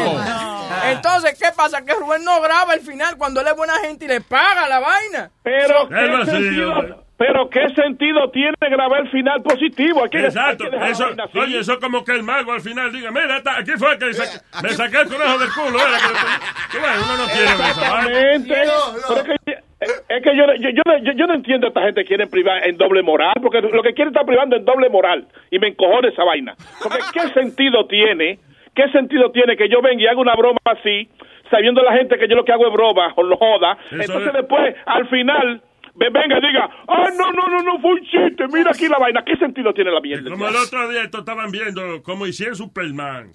[0.90, 1.84] Entonces, ¿qué pasa?
[1.84, 4.80] Que Rubén no graba el final cuando él es buena gente y le paga la
[4.80, 5.30] vaina.
[5.44, 6.94] Pero, lo hacía, hombre.
[7.18, 10.02] Pero ¿qué sentido tiene grabar el final positivo?
[10.02, 13.40] Hay que, Exacto, hay eso, oye, eso como que el mago al final diga, mira,
[13.58, 15.78] aquí fue que sa- me saqué el conejo del culo.
[15.78, 19.60] Era que, que bueno, uno no quiere ver esa vaina.
[19.80, 22.26] Es que, yo, yo, yo, no- yo, yo no entiendo a esta gente que quiere
[22.26, 25.28] privar en doble moral, porque lo que quiere estar privando en doble moral.
[25.50, 26.54] Y me encojona esa vaina.
[26.82, 28.38] Porque ¿qué sentido tiene?
[28.74, 31.08] ¿Qué sentido tiene que yo venga y haga una broma así,
[31.50, 33.76] sabiendo la gente que yo lo que hago es broma o no joda?
[33.90, 34.32] Eso Entonces es.
[34.34, 35.62] después, al final,
[35.94, 38.98] ve- venga y diga, ah, no, no, no, no, fue un chiste, mira aquí la
[38.98, 39.22] vaina.
[39.24, 40.30] ¿Qué sentido tiene la mierda?
[40.30, 43.32] Como el otro día esto estaban viendo cómo hicieron Superman.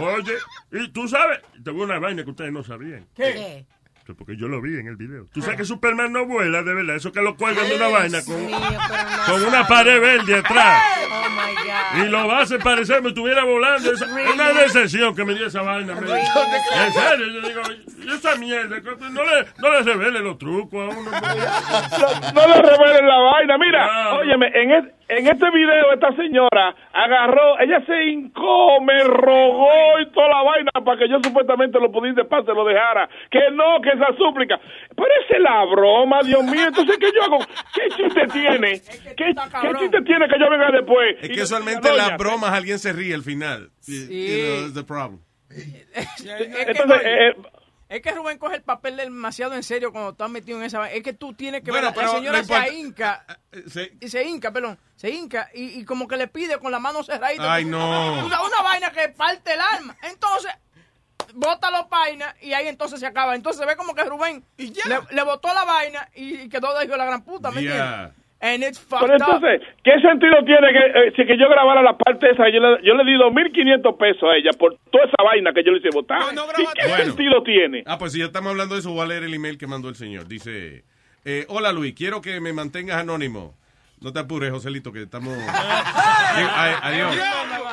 [0.00, 0.32] Oye,
[0.72, 3.06] y tú sabes, tengo una vaina que ustedes no sabían.
[3.14, 3.64] ¿Qué?
[4.06, 5.24] Porque yo lo vi en el video.
[5.32, 6.96] Tú sabes que Superman no vuela, de verdad.
[6.96, 8.36] Eso que lo cuelgan de una vaina con,
[9.34, 10.82] con una pared verde atrás.
[11.10, 11.54] Oh my
[12.00, 12.06] God.
[12.06, 13.92] Y lo hace parecer me estuviera volando.
[13.92, 15.94] Esa- Es una decepción que me dio esa vaina.
[15.94, 17.60] me- En serio, yo digo,
[18.04, 18.76] y esa mierda,
[19.10, 21.10] no le, no le revele los trucos a uno.
[22.34, 23.58] no le revelen la vaina.
[23.58, 24.16] Mira, Claro.
[24.18, 30.10] óyeme, en, es- en este video esta señora agarró, ella se hincó, me rogó y
[30.12, 33.08] toda la vaina para que yo supuestamente lo pudiese se lo dejara.
[33.30, 34.60] Que no, que esa súplica.
[34.94, 36.66] Pero esa es la broma, Dios mío.
[36.68, 37.38] Entonces, ¿qué yo hago?
[37.74, 38.80] ¿Qué chiste tiene?
[39.16, 41.16] ¿Qué, qué chiste tiene que yo venga después?
[41.22, 43.70] Es que usualmente diga, en "Doña, las bromas alguien se ríe al final.
[43.86, 45.20] You know, that's the problem.
[45.94, 47.34] Es que, Entonces, oye, eh,
[47.90, 50.96] es que Rubén coge el papel demasiado en serio cuando estás metido en esa vaina.
[50.96, 51.96] Es que tú tienes que Bueno, ver.
[51.96, 53.24] La pero señora se hinca.
[54.00, 54.78] Y se hinca, perdón.
[54.96, 57.52] Se hinca y, y como que le pide con la mano cerradita.
[57.52, 58.24] Ay, no.
[58.24, 59.94] Una, una vaina que parte el alma.
[60.10, 60.50] Entonces,
[61.34, 63.34] bota los vainas y ahí entonces se acaba.
[63.34, 64.66] Entonces se ve como que Rubén le,
[65.10, 67.72] le botó la vaina y, quedó de hijo de la gran puta, ¿me Yeah.
[67.72, 68.24] entiendes?
[68.40, 69.22] And it's fucked Pero up.
[69.22, 70.78] entonces, ¿qué sentido tiene que
[71.08, 72.44] eh, si que yo grabara la parte esa?
[72.50, 75.72] Yo le, yo le di 2.500 pesos a ella por toda esa vaina que yo
[75.72, 76.20] le hice votar.
[76.58, 77.04] ¿Y qué Bueno.
[77.06, 77.84] sentido tiene?
[77.86, 79.88] Ah, pues si ya estamos hablando de eso, voy a leer el email que mandó
[79.88, 80.28] el señor.
[80.28, 80.84] Dice,
[81.24, 83.56] eh, hola Luis, quiero que me mantengas anónimo.
[84.00, 85.32] No te apures, Joselito, que estamos...
[85.48, 87.16] Ay, adiós.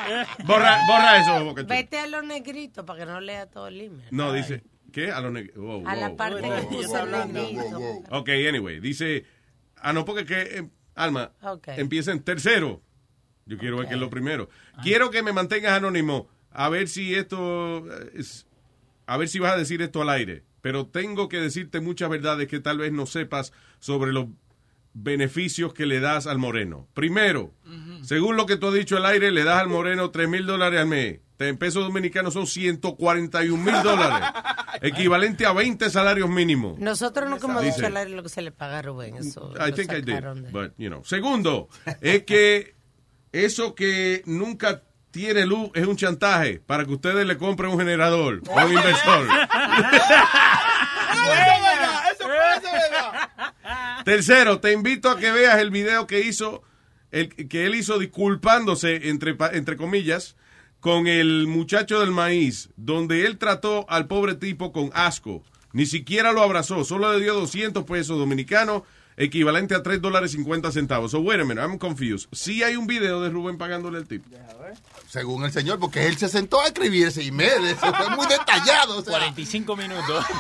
[0.46, 1.76] Borra, borra eso, Boca Chula.
[1.76, 4.04] Vete a los negritos para que no lea todo el email.
[4.12, 5.12] No, dice, ¿qué?
[5.12, 6.56] A, los neg- wow, A la parte wow.
[6.56, 7.80] que puse el negrito.
[8.12, 9.26] Ok, anyway, dice,
[9.78, 11.70] ah, no, porque que, eh, Alma, Ok.
[11.78, 12.82] empieza en tercero.
[13.46, 14.50] Yo quiero ver qué es lo primero.
[14.84, 18.46] Quiero que me mantengas anónimo, a ver si esto eh, es,
[19.08, 20.44] a ver si vas a decir esto al aire.
[20.62, 24.28] Pero tengo que decirte muchas verdades que tal vez no sepas sobre los
[24.94, 26.88] beneficios que le das al moreno.
[26.94, 27.54] Primero,
[28.04, 30.82] según lo que tú has dicho al aire, le das al moreno 3 mil dólares
[30.82, 31.20] al mes.
[31.40, 34.30] En pesos dominicanos son 141 mil dólares.
[34.82, 36.78] equivalente a 20 salarios mínimos.
[36.78, 39.16] Nosotros no hemos Dice- dicho al aire lo que se le paga a Rubén.
[39.18, 40.20] Eso I think I did.
[40.20, 41.04] de- But, you know.
[41.04, 41.68] Segundo,
[42.02, 42.76] es que
[43.32, 48.42] eso que nunca tiene luz es un chantaje para que ustedes le compren un generador
[48.56, 49.28] a un inversor.
[54.04, 56.64] Tercero, te invito a que veas el video que hizo,
[57.12, 60.36] el, que él hizo disculpándose, entre, entre comillas,
[60.80, 65.44] con el muchacho del maíz, donde él trató al pobre tipo con asco.
[65.74, 68.84] Ni siquiera lo abrazó, solo le dio 200 pesos dominicanos,
[69.24, 71.12] equivalente a 3 dólares 50 centavos.
[71.12, 72.28] So, wait a minute, I'm confused.
[72.32, 74.30] Sí hay un video de Rubén pagándole al tipo.
[75.08, 78.98] Según el señor, porque él se sentó a escribir ese email, eso fue muy detallado.
[79.00, 79.20] o sea.
[79.20, 80.26] 45 minutos.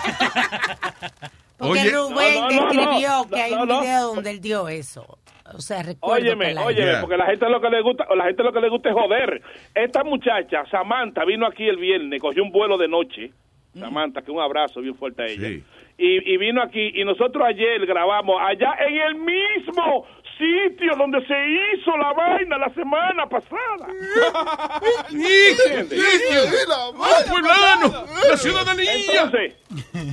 [1.58, 3.82] Porque Oye- Rubén No, no, no, escribió no, que hay no, un no.
[3.82, 5.20] video donde él dio eso.
[5.54, 7.02] O sea, Óyeme, la- óyeme, Yeah.
[7.02, 8.96] porque la gente lo que le gusta, o la gente lo que le gusta es
[8.96, 9.42] joder.
[9.76, 13.32] Esta muchacha, Samantha, vino aquí el viernes, cogió un vuelo de noche.
[13.78, 15.48] Samantha, que un abrazo bien fuerte a ella.
[15.50, 15.64] Sí.
[16.04, 20.08] Y, y vino aquí, y nosotros ayer grabamos allá en el mismo
[20.42, 23.88] sitio donde se hizo la vaina la semana pasada.
[28.30, 28.94] ¡La ciudadanía!
[28.96, 29.56] Entonces,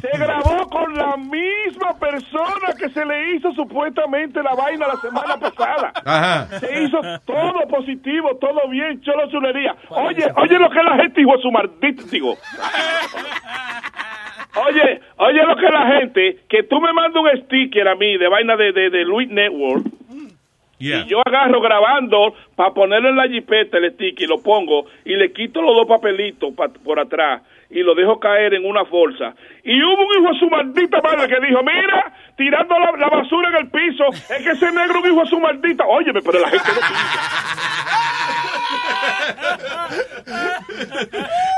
[0.02, 5.38] se grabó con la misma persona que se le hizo supuestamente la vaina la semana
[5.38, 5.92] pasada.
[6.04, 6.60] Ajá.
[6.60, 9.74] Se hizo todo positivo, todo bien, cholo chulería.
[9.88, 12.36] Oye, oye lo que la gente dijo a su maldito, digo.
[14.66, 18.28] Oye, oye lo que la gente, que tú me mandas un sticker a mí de
[18.28, 19.84] vaina de, de, de Luis Network.
[20.78, 21.00] Yeah.
[21.00, 25.16] Y yo agarro grabando para ponerlo en la jipeta el sticker y lo pongo y
[25.16, 29.34] le quito los dos papelitos pa- por atrás y lo dejo caer en una bolsa.
[29.64, 33.48] Y hubo un hijo de su maldita madre que dijo, mira, tirando la, la basura
[33.50, 35.84] en el piso, es que ese negro un hijo de su maldita.
[35.84, 36.80] Óyeme, pero la gente no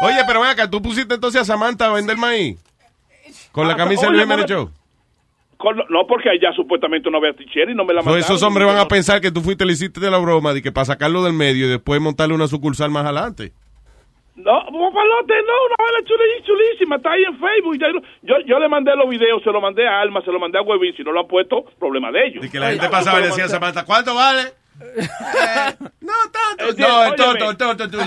[0.07, 2.59] Oye, pero ven acá, ¿tú pusiste entonces a Samantha a vender maíz?
[3.53, 4.71] Con la Ah, camisa del Luis Show.
[5.57, 8.25] Con- no, porque allá supuestamente no había tichera y no me la Pues mandaron.
[8.37, 10.73] esos hombres van a pensar que tú fuiste, le hiciste de la broma, de que
[10.73, 13.53] para sacarlo del medio y después montarle una sucursal más adelante.
[14.37, 17.77] No, papalote, no, una vaina chulísima, está ahí en Facebook.
[17.79, 17.89] ya
[18.23, 20.63] Yo, yo le mandé los videos, se lo mandé a Alma, se lo mandé a
[20.63, 22.45] Webin, si no lo han puesto, problema de ellos.
[22.47, 24.45] Y que la gente pasaba y decía Samantha, ¿cuánto vale?
[26.01, 26.75] no, tanto.
[26.79, 28.05] No, el tonto, el tonto tuyo.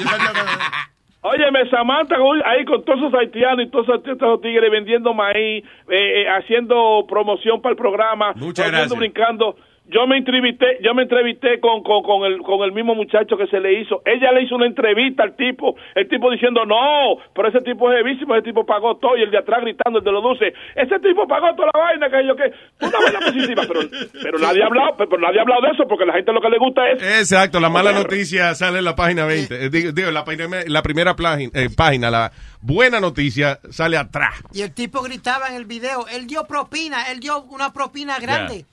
[1.25, 6.27] Óyeme, Samantha, ahí con todos esos haitianos y todos esos, tigres vendiendo maíz, eh, eh,
[6.27, 8.97] haciendo promoción para el programa, Muchas gracias.
[8.99, 9.55] brincando.
[9.85, 13.47] Yo me entrevisté, yo me entrevisté con, con, con el, con el mismo muchacho que
[13.47, 14.01] se le hizo.
[14.05, 17.97] Ella le hizo una entrevista al tipo, el tipo diciendo, no, pero ese tipo es
[17.99, 20.99] heavísimo, ese tipo pagó todo, y el de atrás gritando, el de los dulces, ese
[20.99, 22.51] tipo pagó toda la vaina, que yo que,
[22.85, 23.81] una vaina positiva, pero,
[24.23, 26.39] pero nadie ha hablado, pero, pero nadie ha hablado de eso, porque la gente lo
[26.41, 29.65] que le gusta es Exacto, la mala noticia sale en la página 20.
[29.65, 32.31] Eh, Digo, digo, la, primer- la primera página, eh, página, la
[32.61, 34.41] buena noticia sale atrás.
[34.53, 38.65] Y el tipo gritaba en el video, él dio propina, él dio una propina grande.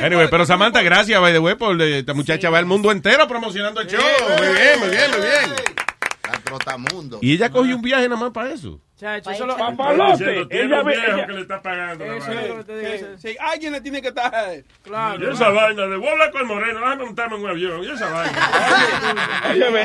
[0.00, 3.28] Anyway, pero Samantha, gracias, by the way, por eh, esta muchacha va al mundo entero
[3.28, 4.00] promocionando el show.
[4.38, 5.87] Muy bien, muy bien, muy bien.
[6.48, 7.18] Trotamundo.
[7.22, 8.80] Y ella cogió un viaje nada más para eso.
[8.96, 9.56] Chacho, eso lo...
[9.56, 12.04] Papalote, ella un ve- viejo ella- que le está pagando.
[12.04, 13.08] Eso es lo que te digo.
[13.18, 14.32] Sí, alguien le tiene que estar.
[14.82, 15.24] Claro.
[15.24, 17.84] Y esa vaina de voy a hablar con el moreno, déjame montarme en un avión.
[17.84, 18.38] Y esa vaina.
[19.52, 19.82] Óyeme,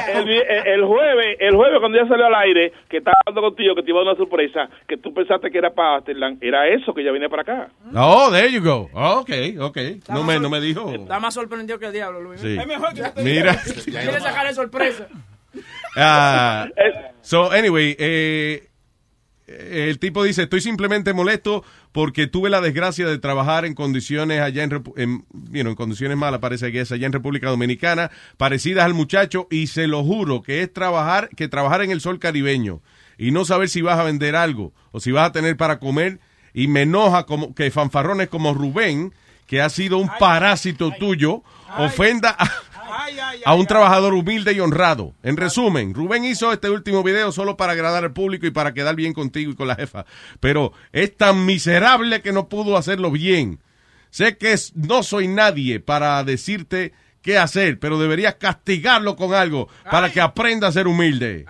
[0.73, 3.91] el, jueves, el jueves cuando ya salió al aire, que estaba hablando contigo, que te
[3.91, 7.03] iba a dar una sorpresa, que tú pensaste que era para Afterland, era eso que
[7.03, 7.69] ya venía para acá.
[7.95, 8.89] Oh, there you go.
[8.93, 9.29] Oh, ok,
[9.59, 9.77] ok.
[10.09, 10.89] No me, no me dijo.
[10.91, 12.41] Está más sorprendido que el diablo, Luis.
[12.41, 12.57] Sí.
[12.59, 13.55] Es mejor que Mira.
[13.85, 15.07] Quiere sacarle sorpresa.
[15.95, 16.67] Ah,
[17.21, 18.69] so, anyway, eh,
[19.47, 24.63] el tipo dice, estoy simplemente molesto porque tuve la desgracia de trabajar en condiciones allá
[24.63, 28.85] en, en, you know, en condiciones malas, parece que es allá en República Dominicana, parecidas
[28.85, 32.81] al muchacho, y se lo juro que es trabajar, que trabajar en el sol caribeño
[33.17, 36.19] y no saber si vas a vender algo o si vas a tener para comer,
[36.53, 39.13] y me enoja como que fanfarrones como Rubén,
[39.47, 41.43] que ha sido un parásito tuyo,
[41.77, 42.49] ofenda a,
[43.45, 45.13] a un trabajador humilde y honrado.
[45.23, 48.95] En resumen, Rubén hizo este último video solo para agradar al público y para quedar
[48.95, 50.05] bien contigo y con la jefa.
[50.39, 53.59] Pero es tan miserable que no pudo hacerlo bien.
[54.09, 59.69] Sé que es- no soy nadie para decirte qué hacer, pero deberías castigarlo con algo
[59.89, 61.45] para que aprenda a ser humilde.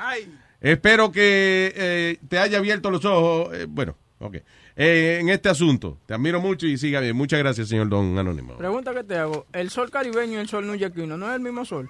[0.61, 3.53] Espero que eh, te haya abierto los ojos.
[3.53, 4.37] eh, bueno, ok.
[4.75, 5.99] Eh, en este asunto.
[6.07, 7.15] Te admiro mucho y siga bien.
[7.15, 8.55] Muchas gracias, señor Don Anónimo.
[8.57, 9.45] Pregunta que te hago.
[9.53, 11.87] ¿El sol caribeño y el sol nuyakino no es el mismo sol?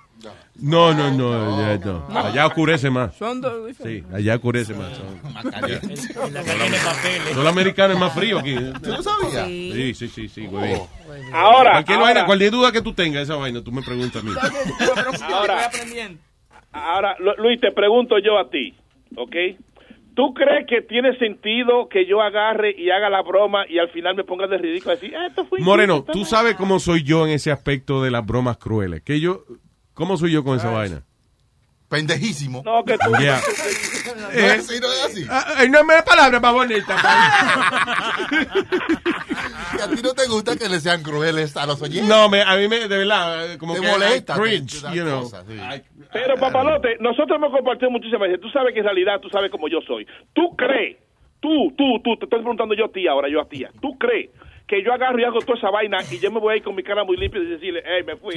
[0.55, 2.05] No, no, no, ya no.
[2.17, 3.15] Allá oscurece más.
[3.15, 4.09] Son dos diferentes.
[4.09, 4.97] Sí, allá oscurece más.
[4.97, 7.29] Son, La que tiene papeles.
[7.33, 8.55] Son los americanos es más frío aquí.
[8.83, 9.47] ¿Tú lo sabías?
[9.47, 10.73] Sí, sí, sí, sí, güey.
[11.31, 12.13] Ahora, Cualquier ahora.
[12.13, 14.31] vaina, cualquier duda que tú tengas, esa vaina, tú me preguntas a mí.
[15.21, 15.69] Ahora,
[16.73, 18.75] ahora, Lu- Luis, te pregunto yo a ti,
[19.15, 19.35] ¿ok?
[20.15, 24.15] ¿Tú crees que tiene sentido que yo agarre y haga la broma y al final
[24.15, 27.25] me ponga de ridículo a decir, "Ah, esto fue Moreno, tú sabes cómo soy yo
[27.25, 29.01] en ese aspecto de las bromas crueles.
[29.01, 29.43] Que yo,
[29.93, 31.03] ¿cómo soy yo con esa vaina?
[31.93, 32.63] Pendejísimo.
[32.65, 33.11] No, que tú.
[33.19, 33.39] Yeah.
[34.15, 35.25] No es así, no es así.
[35.29, 36.95] Ah, ah, no me da palabra más bonita.
[39.77, 42.07] Y a ti no te gusta que le sean crueles a los oyentes.
[42.07, 45.25] No, me, a mí me, de verdad, como Te que molesta, cringe, te- you know.
[45.25, 45.35] sí.
[45.53, 48.41] I- Pero, papalote, nosotros hemos compartido muchísimas veces.
[48.41, 50.05] Tú sabes que en realidad tú sabes como yo soy.
[50.33, 50.97] ¿Tú crees?
[51.39, 53.65] Tú, tú, tú, te estoy preguntando yo a ti ahora, yo a ti.
[53.81, 54.29] ¿Tú crees
[54.67, 56.75] que yo agarro y hago toda esa vaina y yo me voy a ir con
[56.75, 58.35] mi cara muy limpia y decirle, hey, me fui?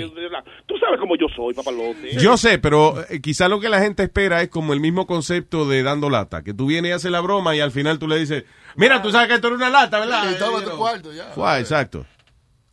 [0.66, 2.16] Tú sabes cómo yo soy, papalote.
[2.19, 5.66] Yo sé, pero eh, quizá lo que la gente espera es como el mismo concepto
[5.69, 8.19] de dando lata, que tú vienes y haces la broma y al final tú le
[8.19, 8.44] dices,
[8.77, 10.31] mira, tú sabes que esto era una lata, ¿verdad?
[10.31, 11.24] Y toma tu cuarto ya.
[11.27, 12.05] Fue, exacto.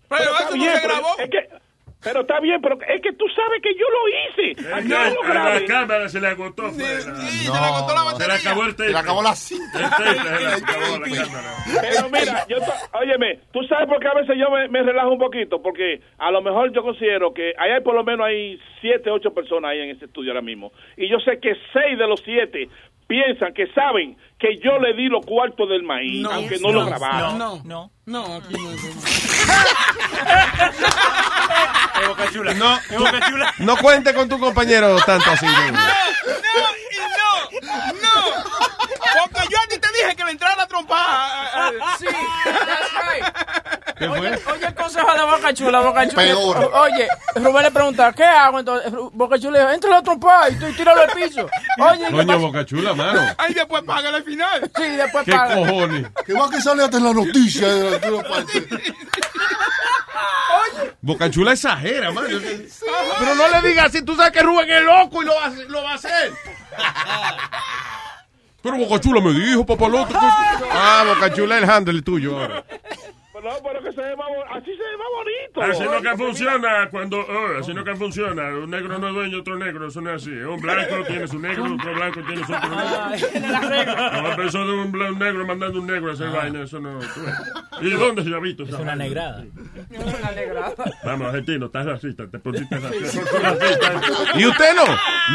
[0.10, 1.63] Pero está bien, pero es que,
[2.04, 4.74] pero está bien, pero es que tú sabes que yo lo hice.
[4.74, 5.66] A Aquí no lo la grabé.
[5.66, 6.72] cámara se le agotó.
[6.72, 7.00] fuera.
[7.02, 8.88] se le agotó la Se le acabó el tape.
[8.88, 9.80] Se le acabó la cinta.
[9.80, 11.50] El tape se le acabó la cámara.
[11.82, 12.58] Pero mira, yo
[13.00, 16.32] óyeme, tú sabes por qué a veces yo me, me relajo un poquito, porque a
[16.32, 19.80] lo mejor yo considero que ahí hay por lo menos hay siete, ocho personas ahí
[19.80, 22.68] en este estudio ahora mismo, y yo sé que seis de los siete
[23.08, 27.38] piensan que saben que yo le di los cuartos del maíz, aunque no, lo grabaron.
[27.38, 28.72] No, no, no, aquí no
[32.02, 32.54] Es boca chula.
[32.56, 33.54] No, Es boca chula.
[33.60, 35.46] no cuente con tu compañero tanto así.
[35.46, 35.54] ¿no?
[35.54, 35.62] No,
[37.52, 38.10] y no, no.
[39.24, 39.53] Porque yo a ti te
[40.04, 41.72] dije que le entrara la trompada.
[42.00, 43.26] Sí, that's right.
[43.98, 44.20] ¿Qué fue?
[44.20, 46.24] Oye, oye el consejo de Boca Chula, Boca Chula.
[46.24, 46.72] Peor.
[46.74, 48.60] Oye, Rubén le pregunta, ¿qué hago?
[48.60, 51.48] Entonces, Boca Chula le dijo, entra la trompa y tú y tíralo al piso.
[51.80, 53.22] Oye, ¿qué Coño, boca chula, mano.
[53.38, 54.72] Ahí después págale al final.
[54.76, 55.56] Sí, después ¿Qué paga.
[55.56, 56.08] cojones?
[56.26, 57.68] Que va que sale hasta en la noticia.
[57.68, 58.68] de la- de la parte.
[61.02, 62.28] Boca chula exagera, mano.
[63.20, 65.48] Pero no le digas así, tú sabes que Rubén es loco y lo va, a
[65.48, 66.34] hacer- lo va a hacer.
[68.64, 70.14] Pero Boca Chula me dijo, papalote.
[70.14, 70.20] que-
[70.72, 72.64] Ah, Boca Chula es el handle tuyo ahora.
[73.44, 75.62] No, pero que se ve más bo- así se ve más bonito.
[75.62, 78.44] Así no que funciona cuando, oh, así no que funciona.
[78.56, 80.32] Un negro no es dueño otro negro, eso no es así.
[80.32, 83.96] Un blanco tiene su negro, otro blanco tiene su otro negro.
[84.22, 86.80] No, pero eso de un, blan- un negro mandando un negro a hacer vaina, eso
[86.80, 87.00] no.
[87.82, 88.64] ¿Y dónde se ha visto?
[88.64, 89.44] Es una negrada.
[91.04, 93.20] Vamos, argentino, estás racista, te pusiste racista.
[94.36, 94.86] ¿Y usted no?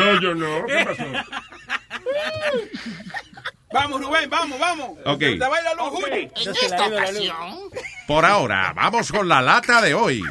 [0.05, 0.67] No, yo no.
[0.67, 1.05] ¿Qué pasó?
[3.73, 4.91] Vamos, Rubén, vamos, vamos.
[5.05, 5.21] Ok.
[5.21, 6.15] Se te va a ir la luz, Julio.
[6.15, 7.35] En esta ocasión,
[8.07, 10.23] Por ahora, vamos con la lata de hoy.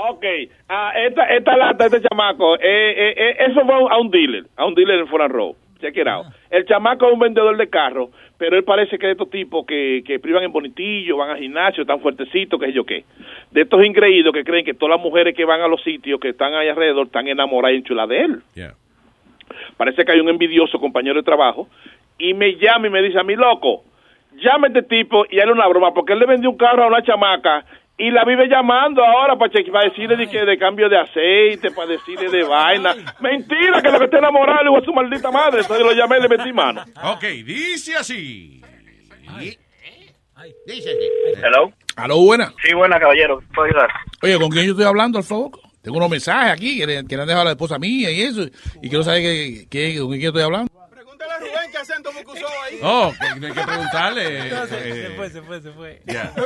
[0.00, 0.24] Ok,
[0.68, 4.64] ah, esta, esta lata, este chamaco, eh, eh, eh, eso fue a un dealer, a
[4.64, 5.54] un dealer en Foreign Road.
[5.80, 6.26] Check it out.
[6.50, 9.66] El chamaco es un vendedor de carros, pero él parece que es de estos tipos
[9.66, 13.04] que, que privan en bonitillo, van al gimnasio, están fuertecitos, qué sé yo qué.
[13.50, 16.28] De estos ingreídos que creen que todas las mujeres que van a los sitios que
[16.28, 18.42] están ahí alrededor están enamoradas y enchuladas de él.
[19.76, 21.68] Parece que hay un envidioso compañero de trabajo
[22.18, 23.84] y me llama y me dice a mí, loco,
[24.36, 26.88] llame a este tipo y hazle una broma, porque él le vendió un carro a
[26.88, 27.64] una chamaca
[28.00, 31.70] y la vive llamando ahora para, cheque- para decirle de, que, de cambio de aceite,
[31.72, 32.94] para decirle de vaina.
[33.20, 35.62] Mentira, que lo que está enamorado le voy a su maldita madre.
[35.62, 36.84] Entonces lo llamé y le metí mano.
[37.02, 38.62] Ok, dice así.
[40.66, 40.90] dice
[41.42, 41.72] Hello.
[41.96, 42.52] Aló, buena.
[42.64, 43.40] Sí, buena, caballero.
[43.52, 43.88] ¿Puedo ayudar?
[44.22, 45.50] Oye, ¿con quién yo estoy hablando, al favor?
[45.82, 48.20] Tengo unos mensajes aquí que le, que le han dejado a la esposa mía y
[48.22, 48.42] eso.
[48.80, 50.70] Y quiero saber que, que- con quién yo estoy hablando.
[51.38, 52.78] A Rubén qué acento me usó ahí.
[52.82, 54.50] Oh, que hay que preguntarle.
[54.50, 56.02] No, se, eh, se fue, se fue, se fue.
[56.06, 56.32] Ya.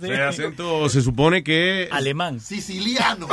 [0.00, 0.10] Sí.
[0.12, 1.88] Ese acento se supone que...
[1.90, 2.38] Alemán.
[2.40, 3.26] Siciliano.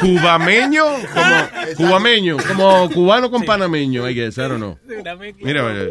[0.00, 0.84] Cubameño,
[1.14, 4.78] como cubameño, como cubano con panameño, I guess, I don't know.
[4.86, 5.14] Mira,
[5.62, 5.86] mira.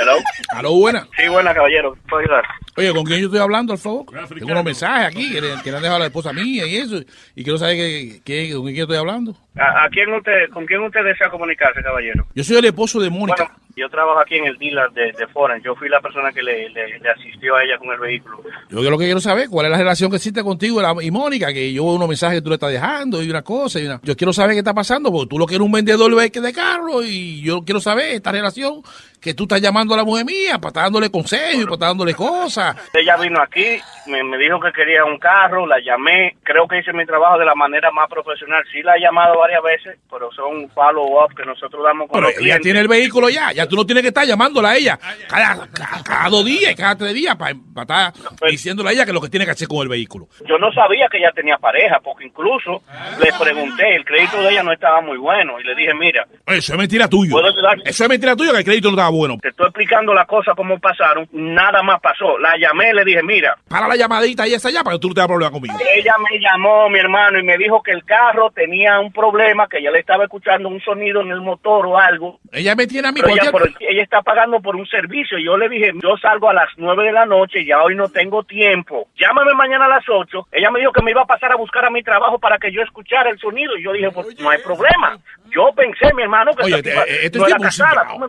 [0.00, 0.12] Hello.
[0.50, 1.08] Aló, buena.
[1.16, 1.96] Sí, buena, caballero.
[2.08, 2.44] ¿Puedo ayudar?
[2.76, 4.06] Oye, ¿con quién yo estoy hablando, al favor?
[4.28, 6.76] Tengo unos mensajes aquí que le, que le han dejado a la esposa mía y
[6.76, 7.00] eso.
[7.34, 9.36] Y quiero saber que, que- con quién estoy hablando.
[9.58, 12.24] ¿A, a quién usted, ¿Con quién usted desea comunicarse, caballero?
[12.34, 13.44] Yo soy el esposo de Mónica.
[13.44, 15.62] Bueno, yo trabajo aquí en el dealer de, de Foreign.
[15.62, 18.40] Yo fui la persona que le, le, le asistió a ella con el vehículo.
[18.70, 21.72] Yo lo que quiero saber cuál es la relación que existe contigo y Mónica, que
[21.72, 24.00] yo veo unos mensajes que tú le estás dejando y una cosa y una...
[24.02, 26.52] Yo quiero saber qué está pasando, porque tú lo que eres un vendedor de de
[26.52, 28.82] carro y yo quiero saber esta relación
[29.20, 31.88] que tú estás llamando a la mujer mía para estar dándole consejos y para estar
[31.88, 32.76] dándole cosas.
[32.94, 36.36] Ella vino aquí, me, me dijo que quería un carro, la llamé.
[36.44, 38.62] Creo que hice mi trabajo de la manera más profesional.
[38.72, 42.32] Sí la he llamado varias veces, pero son follow-up que nosotros damos con Pero los
[42.32, 42.62] ella clientes.
[42.62, 44.98] tiene el vehículo ya, ya tú no tienes que estar llamándola a ella
[45.28, 48.12] cada, cada, cada dos días y cada tres días para, estar
[48.50, 50.28] diciéndole a ella que lo que tiene que hacer con el vehículo.
[50.46, 52.82] Yo no sabía que ella tenía pareja, porque incluso
[53.22, 56.72] le pregunté, el crédito de ella no estaba muy bueno, y le dije, mira, Eso
[56.72, 57.32] es mentira tuyo.
[57.32, 57.78] ¿Puedo ayudar?
[57.84, 59.38] Eso es mentira tuyo que el crédito no estaba bueno.
[59.40, 62.36] te estoy explicando las cosas como pasaron, nada más pasó.
[62.38, 65.14] La llamé, le dije, mira, Para la llamadita y esa ya para que tú no
[65.14, 65.74] tengas problema conmigo.
[65.94, 69.37] ella me llamó, mi hermano, y me dijo que el carro tenía un problema,
[69.70, 72.40] que ella le estaba escuchando un sonido en el motor o algo.
[72.52, 75.38] Ella me tiene a mí Pero ella, por- ella está pagando por un servicio.
[75.38, 78.42] Yo le dije, yo salgo a las nueve de la noche, ya hoy no tengo
[78.44, 79.08] tiempo.
[79.16, 80.46] Llámame mañana a las ocho.
[80.52, 82.72] Ella me dijo que me iba a pasar a buscar a mi trabajo para que
[82.72, 83.76] yo escuchara el sonido.
[83.76, 85.18] Y yo dije, pues no hay problema.
[85.50, 88.06] Yo pensé, mi hermano, que Oye, eh, tipa eh, este no es casada.
[88.12, 88.28] ¿Tú me-.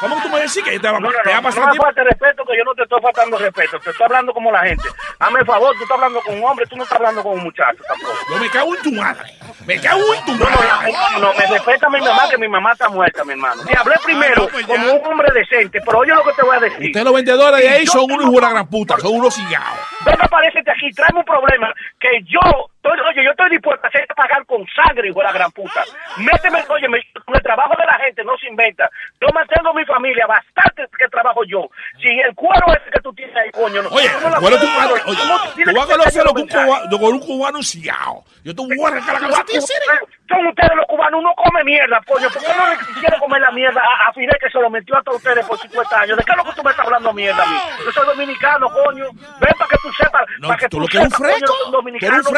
[0.00, 1.70] ¿Cómo tú me decís que te va, no, no, te va a no, pasar no
[1.72, 1.84] tiempo?
[1.84, 3.78] falte respeto, que yo no te estoy faltando respeto.
[3.80, 4.84] Te estoy hablando como la gente.
[5.18, 7.44] Hazme el favor, tú estás hablando con un hombre, tú no estás hablando con un
[7.44, 8.12] muchacho tampoco.
[8.30, 9.30] Yo me cago en tu madre.
[9.66, 12.88] Me cago en tu No, no, no, me respeta mi mamá, que mi mamá está
[12.88, 13.62] muerta, mi hermano.
[13.64, 16.86] Te hablé primero como un hombre decente, pero oye lo que te voy a decir.
[16.86, 19.78] Ustedes los vendedores de ahí son unos la gran puta, son unos cigaos.
[20.04, 24.06] Ven, aparecete aquí, tráeme un problema que yo, estoy- oye, yo estoy dispuesto a hacer
[24.14, 25.82] pagar con sangre, hijo de la gran puta.
[26.18, 28.88] Méteme, oye, me- con el trabajo de la gente no se inventa.
[29.20, 31.68] Yo mantengo mi familia, bastante que trabajo yo.
[32.00, 33.88] Si el cuero ese que tú tienes ahí, coño, no.
[33.90, 36.98] Oye, tú no bueno, tú, oye, ¿cómo tú tú vas a conocer que un cubano,
[36.98, 38.24] con un cubano ciao.
[38.44, 40.08] Yo te voy a arrancar la cabeza a ti, ¿en serio?
[40.28, 42.28] Son ustedes los cubanos, uno come mierda, coño.
[42.30, 44.96] ¿Por qué no le quisiera comer la mierda a, a Fidel que se lo metió
[44.96, 46.16] a todos ustedes por 50 años?
[46.16, 47.56] ¿De qué es lo que tú me estás hablando mierda a mí?
[47.84, 49.04] Yo soy dominicano, coño.
[49.12, 50.22] Ven para que tú sepas.
[50.40, 52.36] No, para que tú lo que eres un que Tú eres un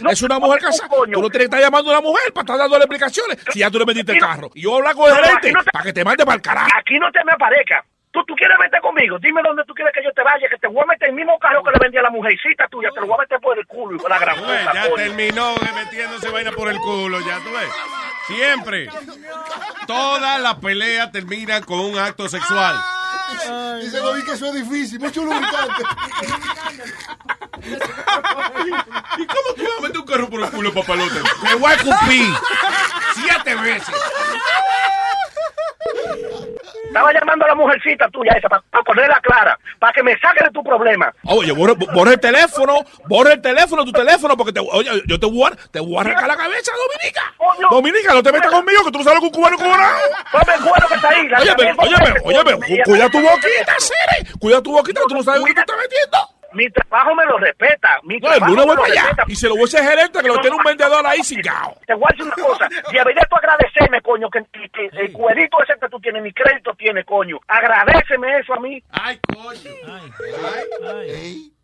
[0.00, 0.88] No, es una mujer casada.
[0.88, 1.12] coño.
[1.14, 3.70] Tú no tienes que estar llamando a una mujer para estar dándole explicaciones si ya
[3.70, 4.50] tú le metiste el carro.
[4.54, 6.68] Y yo hablar con el no te- para que te mande para el carajo.
[6.78, 7.84] Aquí no te me aparezca.
[8.12, 9.18] Tú, tú quieres meter conmigo.
[9.20, 11.38] Dime dónde tú quieres que yo te vaya, que te voy a meter el mismo
[11.38, 12.88] carro que le vendí a la mujercita tuya.
[12.92, 14.94] Te lo voy a meter por el culo, hijo de la gran puta, ya coño.
[14.96, 17.70] terminó metiéndose vaina por el culo, ya tú ves.
[18.26, 18.88] Siempre.
[19.86, 22.74] Todas las peleas terminan con un acto sexual.
[23.80, 25.82] Dice Bobby que eso es difícil, mucho lubricante.
[29.18, 31.20] ¿Y cómo tú vas a meter un carro por el culo, papalote?
[31.42, 32.34] Me voy a escupir
[33.14, 33.94] siete veces.
[36.86, 40.50] Estaba llamando a la mujercita tuya esa para ponerla clara, para que me saque de
[40.50, 41.12] tu problema.
[41.24, 45.26] Oye, borra, borra el teléfono, borra el teléfono, tu teléfono, porque te, oye, yo te
[45.26, 47.34] voy, a, te voy a arrancar la cabeza, Dominica.
[47.70, 49.82] Dominica, no te metas conmigo, que tú no sabes que un cubano cubano.
[50.32, 51.28] Ponme el cuero que está ahí.
[51.28, 54.38] me cu- llama- cuida tu boquita, Siri.
[54.38, 56.18] Cuida tu boquita, que tú no sabes lo que tú estás metiendo.
[56.52, 57.98] Mi trabajo me lo respeta.
[58.02, 59.24] Mi No, el trabajo lunes voy para allá respeta.
[59.28, 61.74] y se lo voy a ese gerente que lo tiene un vendedor ahí cingado.
[61.86, 62.68] Te voy a decir una cosa.
[62.92, 66.74] Deberías tú agradecerme, coño, que, que- que el cuerito ese que tú tienes, mi crédito
[66.74, 67.38] tiene, coño.
[67.46, 68.82] Agradeceme eso a mí.
[68.90, 69.70] Ay, coño.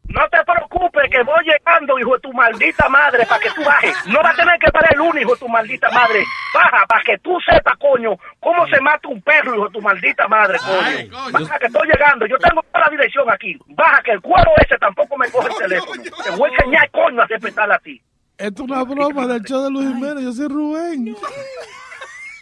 [0.09, 3.95] No te preocupes que voy llegando, hijo de tu maldita madre, para que tú bajes.
[4.07, 6.25] No va a tener que parar el lunes, hijo de tu maldita madre.
[6.55, 10.29] Baja, para que tú sepas, coño, cómo se mata un perro, hijo de tu maldita
[10.29, 11.31] madre, coño.
[11.33, 12.27] Baja, que estoy llegando.
[12.27, 13.59] Yo tengo toda la dirección aquí.
[13.69, 16.03] Baja, que el cuero ese tampoco me coge el teléfono.
[16.03, 18.01] Te voy a enseñar, coño, a respetar a ti.
[18.39, 21.17] Esto es una broma del show de Luis Jiménez, yo soy Rubén.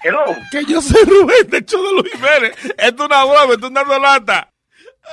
[0.02, 0.24] Hello.
[0.50, 2.64] Que yo soy Rubén del show de Luis Jiménez.
[2.76, 4.53] Esto es una broma, esto es dando lata.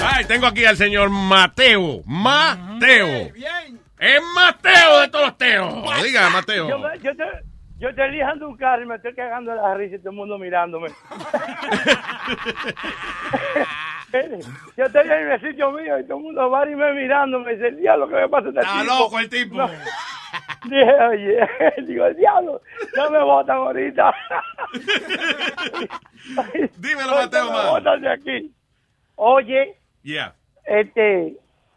[0.00, 2.02] Ay, tengo aquí al señor Mateo.
[2.06, 3.06] Mateo.
[3.98, 6.02] Es Mateo de todos los teos.
[6.02, 6.68] Diga, Mateo.
[6.68, 7.24] Yo, me- yo, te,
[7.78, 10.38] yo estoy lijando un carro y me estoy cagando la risa y todo el mundo
[10.38, 10.88] mirándome.
[14.76, 17.52] yo estoy en el sitio mío y todo el mundo va y me mirándome.
[17.54, 18.94] Dice, el diablo, ¿qué me pasa este Está tipo?
[18.94, 19.54] loco el tipo.
[19.56, 19.70] No.
[20.64, 21.48] Dije, oye,
[21.86, 22.60] digo, el diablo,
[22.96, 24.14] ya me botan ahorita.
[26.76, 27.66] Dímelo, Mateo, Me man.
[27.70, 28.54] botan de aquí.
[29.16, 30.34] Oye, Yeah.
[30.64, 31.36] este,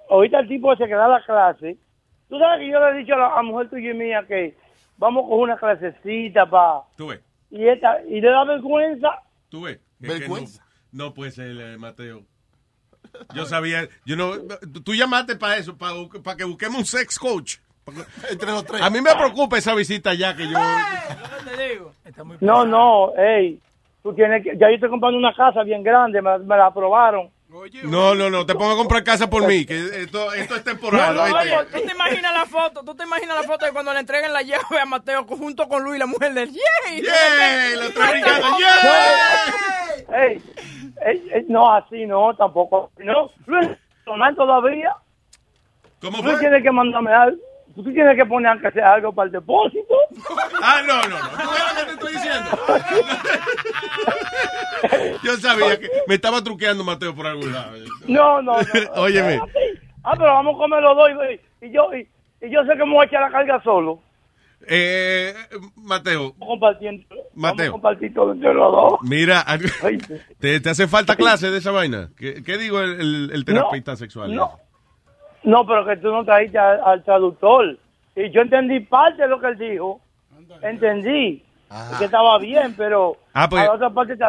[0.09, 1.77] ahorita el tipo se queda a la clase.
[2.29, 4.55] Tú sabes que yo le he dicho a la a mujer tuya y mía que
[4.97, 6.81] vamos con una clasecita para...
[6.95, 7.19] Tú ves,
[7.49, 9.09] Y, esta, y le da vergüenza.
[9.49, 9.79] tú ves.
[10.01, 10.35] Es que no,
[10.91, 12.23] no puede ser, eh, Mateo.
[13.35, 14.31] Yo sabía, yo no,
[14.85, 17.57] tú llamaste para eso, para, para que busquemos un sex coach.
[18.29, 18.81] Entre los tres.
[18.81, 20.57] A mí me preocupa esa visita ya que yo...
[21.45, 21.93] te digo?
[22.39, 23.59] No, no, hey,
[24.03, 24.57] tú tienes que...
[24.57, 27.29] Ya yo estoy comprando una casa bien grande, me, me la aprobaron.
[27.83, 31.13] No, no, no, te pongo a comprar casa por mí, que esto, esto es temporal.
[31.13, 32.81] No, oye, ¿Tú te imaginas la foto?
[32.81, 35.83] ¿Tú te imaginas la foto de cuando le entreguen la llave a Mateo junto con
[35.83, 37.01] Luis, la mujer del ¡Yay!
[37.01, 37.75] ¡Yay!
[37.75, 38.47] Lo está brincando,
[40.13, 40.41] Ey,
[41.05, 42.89] ey, ey, no, así no, tampoco.
[42.99, 43.67] No, Luis,
[44.05, 44.95] tomar todavía.
[45.99, 47.41] ¿Cómo Tú tienes que mandarme algo.
[47.75, 49.95] Tú tienes que poner aunque sea algo para el depósito.
[50.63, 51.29] Ah, no, no, no.
[51.29, 52.49] ¿Tú ves lo que te estoy diciendo?
[55.23, 57.71] Yo sabía que me estaba truqueando Mateo por algún lado.
[58.07, 59.01] No, no, no.
[59.01, 59.39] Óyeme.
[60.03, 61.09] Ah, pero vamos a comer los dos
[61.61, 62.07] y, y yo y,
[62.45, 63.99] y yo sé que me voy a echar la carga solo.
[64.67, 65.33] Eh,
[65.75, 67.05] Mateo, Vamos compartiendo.
[67.33, 67.71] Mateo.
[67.71, 68.93] compartir todo entre los dos.
[69.03, 69.43] Mira,
[70.39, 72.09] ¿te, te hace falta clase de esa vaina?
[72.17, 74.33] ¿Qué, qué digo el, el- el terapeuta sexual?
[74.35, 74.59] No,
[75.43, 77.77] no, pero que tú no trajiste al, al traductor.
[78.15, 80.01] Y yo entendí parte de lo que él dijo.
[80.61, 81.43] Entendí.
[81.97, 84.25] Que estaba bien, pero Ah, pues- a la otra parte te,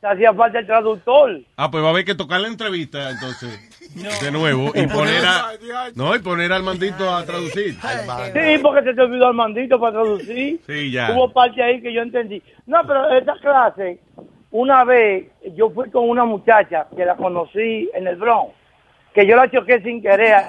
[0.00, 1.40] te hacía falta el traductor.
[1.56, 3.60] Ah, pues va a haber que tocar la entrevista entonces.
[4.22, 4.72] De nuevo.
[4.74, 5.50] Y poner a.
[5.94, 7.74] No, y poner al mandito a traducir.
[7.74, 10.60] Sí, porque se te olvidó el mandito para traducir.
[10.66, 11.12] Sí, ya.
[11.12, 12.42] Hubo parte ahí que yo entendí.
[12.66, 13.98] No, pero esa clase,
[14.50, 18.52] una vez yo fui con una muchacha que la conocí en el Bronx,
[19.14, 20.44] que yo la choqué sin querer.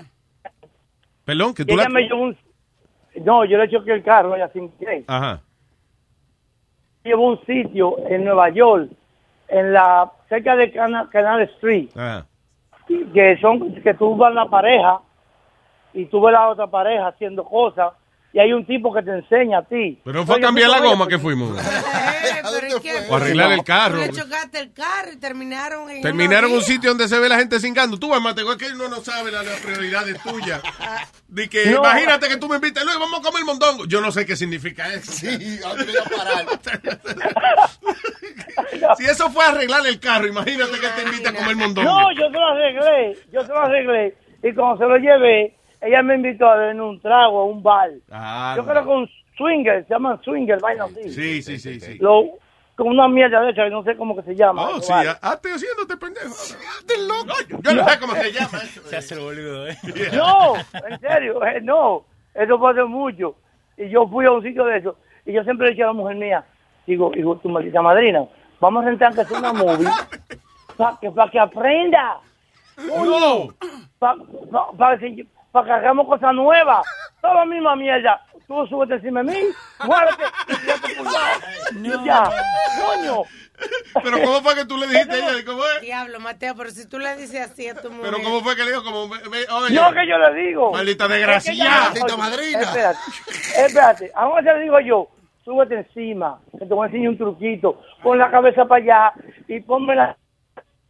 [1.27, 1.89] Perdón, que tú ella la.
[1.89, 2.37] Me llevó un...
[3.23, 5.03] No, yo le choqué el carro ella sin querer.
[5.07, 5.41] Ajá.
[7.03, 8.89] llevó un sitio en Nueva York,
[9.49, 12.25] en la cerca de Cana- Canal Street, Ah.
[12.87, 14.99] que son que tú vas la pareja
[15.93, 17.93] y tú ves la otra pareja haciendo cosas
[18.33, 19.99] y hay un tipo que te enseña a ti.
[20.03, 21.57] Pero fue a cambiar la goma que fuimos.
[22.61, 22.91] pero ¿y qué?
[23.09, 23.97] O arreglar el carro.
[23.97, 27.59] Le chocaste el carro y terminaron en Terminaron un sitio donde se ve la gente
[27.59, 27.97] cingando.
[27.97, 30.61] Tú, Mateo, es que uno no sabe las prioridades tuyas.
[31.27, 31.77] De que No.
[31.77, 33.85] imagínate que tú me invitas, Luis, vamos a comer mondongo.
[33.85, 35.11] Yo no sé qué significa eso.
[35.11, 36.45] Sí, ¿a dónde voy a parar?
[38.97, 41.89] si eso fue arreglar el carro, imagínate que te invita a comer mondongo.
[41.89, 46.01] No, yo se lo arreglé, yo se lo arreglé y cuando se lo llevé, ella
[46.03, 47.91] me invitó a beber un trago a un bar.
[48.11, 51.09] Ah, yo creo que un swinger, se llaman swinger, vaina así.
[51.09, 51.97] Sí, sí, sí, sí.
[51.99, 52.25] Lo,
[52.75, 54.69] con una mierda de hecha que no sé cómo que se llama.
[54.69, 55.17] Oh, ese sí, bar.
[55.21, 56.27] hazte haciéndote pendejo.
[56.27, 57.61] Hazte loco.
[57.63, 58.81] Yo no sé cómo se llama eso.
[58.83, 59.77] Se hace el boludo, ¿eh?
[60.13, 63.35] No, en serio, eh, no, eso hace mucho.
[63.77, 64.97] Y yo fui a un sitio de eso
[65.27, 66.45] y yo siempre le dije a la mujer mía,
[66.87, 68.25] digo, hijo, tu maldita madrina,
[68.59, 69.89] vamos a rentar que sea una movie
[70.77, 72.19] para que, pa que aprenda.
[72.77, 73.53] No.
[73.99, 74.97] Para
[75.65, 76.85] que hagamos cosas nuevas.
[77.21, 78.21] Toda la misma mierda.
[78.47, 79.39] Tú súbete encima de mí,
[79.84, 80.23] muévete
[81.81, 82.29] y ya,
[82.85, 83.23] coño.
[84.03, 85.45] Pero ¿cómo fue que tú le dijiste a ella?
[85.45, 85.81] ¿Cómo es?
[85.81, 88.11] Diablo, Mateo, pero si tú le dices así a tu mujer.
[88.11, 88.84] Pero ¿cómo fue que le dijo?
[88.84, 90.71] Como, ve- ve- oye, No, que yo le digo.
[90.71, 91.91] Maldita desgraciada.
[91.93, 92.99] ella- Oye, Espérate,
[93.57, 94.11] espérate.
[94.15, 95.09] Ahora se le digo yo,
[95.43, 97.81] súbete encima, que te voy a enseñar un truquito.
[98.01, 99.13] Pon la cabeza para allá
[99.49, 100.15] y ponme la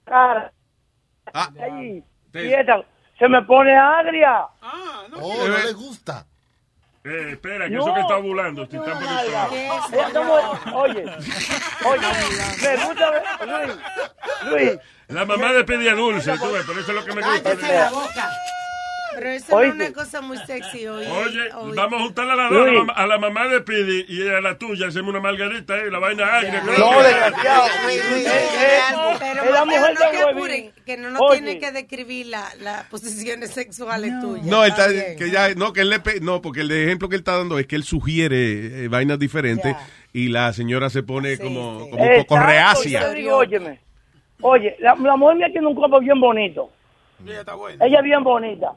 [0.05, 0.51] cara.
[1.33, 2.83] ahí, quieta.
[3.19, 4.45] Se me pone agria.
[5.13, 6.25] Oh, no le gusta.
[7.03, 7.81] Eh, espera, que No.
[7.83, 8.65] eso que está burlando.
[8.65, 9.55] Si está por el trabajo.
[9.93, 11.05] Ella como- Oye,
[11.85, 12.07] oye,
[12.61, 13.77] me gusta ver, Luis,
[14.51, 14.79] Luis.
[15.07, 17.43] La mamá de pedía dulce, tú ves, pero eso es lo que me gusta.
[17.55, 18.29] Cállate la boca.
[19.17, 21.05] Pero eso no es una cosa muy sexy hoy.
[21.07, 21.75] Oye, hoy.
[21.75, 24.27] vamos a juntar a la, dos, a la mamá- a la mamá de Pidi y
[24.27, 26.61] a la tuya, hacemos una margarita y la vaina agria.
[26.63, 27.67] No, desgraciado.
[29.19, 33.51] Pero la mujer no te apuren, que no nos tiene que describir la- las posiciones
[33.51, 34.45] sexuales tuyas.
[34.45, 37.21] No, él está, que ya, no, que él le no, porque el ejemplo que él
[37.21, 39.75] está dando es que él sugiere eh, vainas diferentes
[40.13, 43.01] y la señora se pone como, como un poco Exacto, reacia.
[43.01, 43.79] yo digo, óyeme,
[44.41, 46.71] oye, la, la mujer mía tiene un cuerpo bien bonito.
[47.79, 48.71] Ella es bien bonita.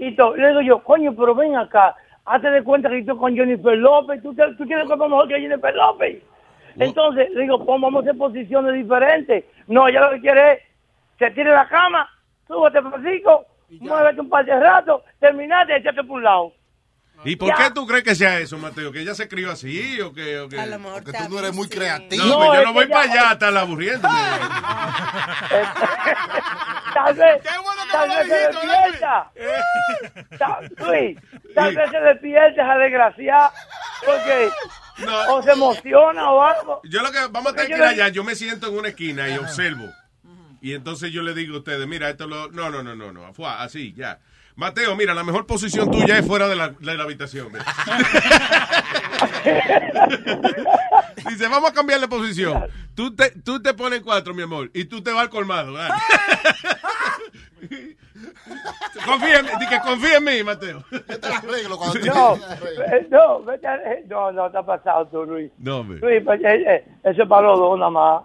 [0.00, 1.94] Y to- le digo yo, coño, pero ven acá,
[2.24, 5.38] hazte de cuenta que yo estoy con Jennifer López, tú, tú tienes cuerpo mejor que
[5.40, 6.22] Jennifer López.
[6.76, 9.44] Entonces, le digo, vamos a hacer posiciones diferentes.
[9.66, 10.58] No, ella lo que quiere es,
[11.18, 12.08] se tire la cama,
[12.48, 13.44] súbete por cinco,
[13.80, 16.52] muévete un par de rato, terminaste, échate por un lado.
[17.22, 17.54] ¿Y por Ya.
[17.56, 18.90] qué tú crees que sea eso, Mateo?
[18.92, 20.38] ¿Que ella se crió así o que...?
[20.38, 20.56] O que...
[20.56, 22.24] Porque tú no eres muy creativo.
[22.24, 24.14] No, pues yo no voy que para allá a estar aburriéndome.
[26.94, 27.42] Tal vez,
[27.92, 29.30] tal vez se despierta.
[30.38, 31.18] Ta- Luis,
[31.54, 33.52] tal vez se despierta esa desgraciada
[34.04, 34.50] porque
[35.28, 36.80] o se emociona o algo.
[36.84, 38.08] Yo lo que vamos a tener que ir allá.
[38.08, 39.86] Yo me siento en una esquina y observo.
[40.62, 42.48] Y entonces yo le digo a ustedes, mira, esto lo...
[42.50, 43.32] No, no, no, no, no.
[43.32, 44.18] Fue así, ya.
[44.56, 47.48] Mateo, mira, la mejor posición tuya es fuera de la, de la habitación.
[51.28, 52.66] Dice, vamos a cambiar de posición.
[52.94, 55.74] Tú te, tú te pones cuatro, mi amor, y tú te vas al colmado.
[59.04, 60.82] confía en mí, di que confía en mí, Mateo.
[62.14, 65.50] No, eh, no, vete a- eh, no, no, te ha pasado tú, Luis.
[65.58, 65.98] No, hombre.
[66.00, 68.22] Luis, pues, eh, eh, eso es para los dos nada más.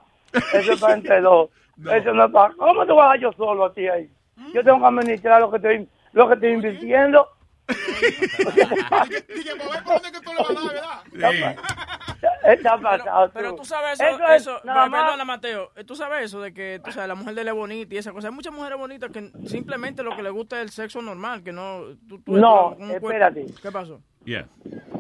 [0.54, 1.50] Eso es para entre dos.
[1.94, 2.54] Eso no es para...
[2.56, 4.10] ¿Cómo te vas a dar yo solo a ti ahí?
[4.54, 7.28] Yo tengo que administrar lo que estoy, lo que estoy invirtiendo.
[12.48, 13.56] Eh, Te ha pasado Pero tú.
[13.58, 16.80] tú sabes eso, Eso es eso, nada perdona Mateo, eh, tú sabes eso de que
[16.84, 18.28] tú sabes, la mujer de él es bonita y esa cosa.
[18.28, 21.52] Hay muchas mujeres bonitas que simplemente lo que les gusta es el sexo normal, que
[21.52, 21.82] no...
[22.08, 23.46] tú- tú- No, tú- un cuerpo- espérate.
[23.62, 24.00] ¿Qué pasó?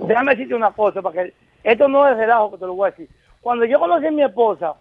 [0.07, 1.33] Déjame decirte una cosa, porque
[1.63, 3.09] esto no es relajo que te lo voy a decir.
[3.41, 4.73] Cuando yo conocí a mi esposa,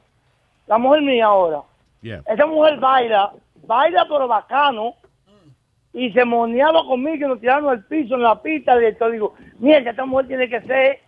[0.67, 1.61] la mujer mía ahora,
[2.27, 3.33] esa mujer baila,
[3.67, 4.95] baila pero bacano,
[5.95, 9.09] y se moneaba conmigo y nos tiraron al piso en la pista de esto.
[9.09, 11.01] Digo, mierda, esta mujer tiene que ser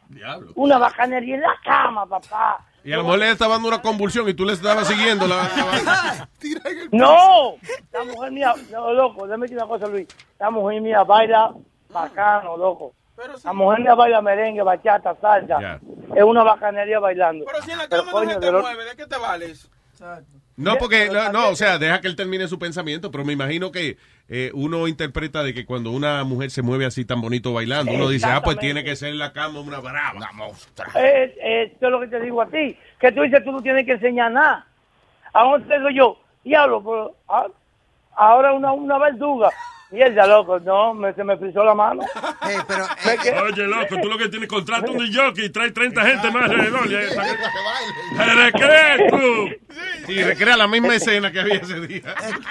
[0.54, 2.64] una bacanería en la cama, papá.
[2.84, 5.36] Y a lo mejor le estaba dando una convulsión y tú le estabas siguiendo la...
[5.84, 6.28] la-
[6.92, 7.54] No,
[7.92, 10.06] la mujer mía, no, loco, déjame decir una cosa, Luis.
[10.38, 11.52] La mujer mía baila
[11.92, 12.92] bacano, loco.
[13.44, 15.80] La mujer mía baila merengue, bachata, salsa.
[16.14, 17.44] Es una bacanería bailando.
[17.44, 19.16] Pero si en la Pero, cama no coño, se te de mueve, ¿de qué te
[19.18, 19.70] vales?
[20.56, 23.70] No, porque, no, no, o sea, deja que él termine su pensamiento, pero me imagino
[23.70, 27.92] que eh, uno interpreta de que cuando una mujer se mueve así tan bonito bailando,
[27.92, 30.88] uno dice, ah, pues tiene que ser en la cama una brava, una monstrua.
[30.94, 33.62] Eh, eh, esto es lo que te digo a ti, que tú dices tú no
[33.62, 34.66] tienes que enseñar nada.
[35.32, 37.46] Ahora te digo yo, diablo, pero ah,
[38.16, 39.50] ahora una, una verduga.
[39.90, 42.02] Mierda, loco, no, me, se me frizó la mano.
[42.02, 46.30] Eh, pero, Oye, loco, tú lo que tienes contrato un jockey y trae 30 gente
[46.32, 46.90] más alrededor.
[46.90, 49.48] y ahí está que- ¡Recrea tú!
[50.08, 52.02] Y recrea la misma escena que había ese día.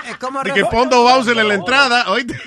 [0.07, 2.39] es como De que Pondo Bowser en la entrada, oíste.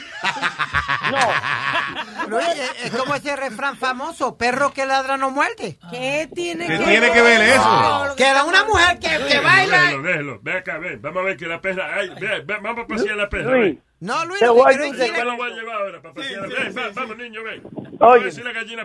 [2.28, 5.78] Luis, es, es como ese refrán famoso, perro que ladra no muerde.
[5.90, 8.14] ¿Qué tiene ¿Qué tiene que ver eso?
[8.16, 9.80] Que era una mujer que, que baila.
[9.82, 10.38] Déjelo, déjelo.
[10.42, 10.96] Ve acá, ve.
[10.96, 11.88] Vamos a ver que la perra.
[11.94, 13.72] Ay, ve, ve, vamos a pasear la perra.
[14.00, 17.16] No, Luis, Te lo voy a decir- es- lo voy a llevar ahora va- vamos,
[17.18, 17.62] niño, ven.
[18.00, 18.30] Oye,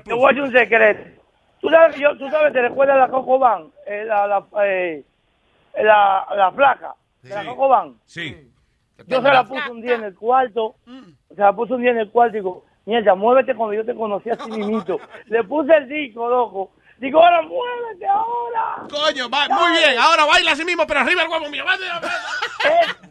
[0.04, 1.22] te voy a decir un secreto.
[1.62, 5.04] Tú sabes, yo, tú sabes, te recuerdas la Coco Van, eh, la, la, eh,
[5.82, 7.96] la, la flaca de la Coco Van.
[8.06, 8.50] Sí.
[9.08, 10.76] Yo se la puse un día en el cuarto,
[11.30, 13.96] se la puse un día en el cuarto y digo, mierda, muévete cuando yo te
[13.96, 15.00] conocí así mismito.
[15.28, 16.72] Le puse el disco, loco.
[17.04, 18.88] Digo, ahora muévete, ahora.
[18.90, 20.00] Coño, va, muy bien.
[20.00, 21.66] Ahora baila así mismo, pero arriba el huevo mío.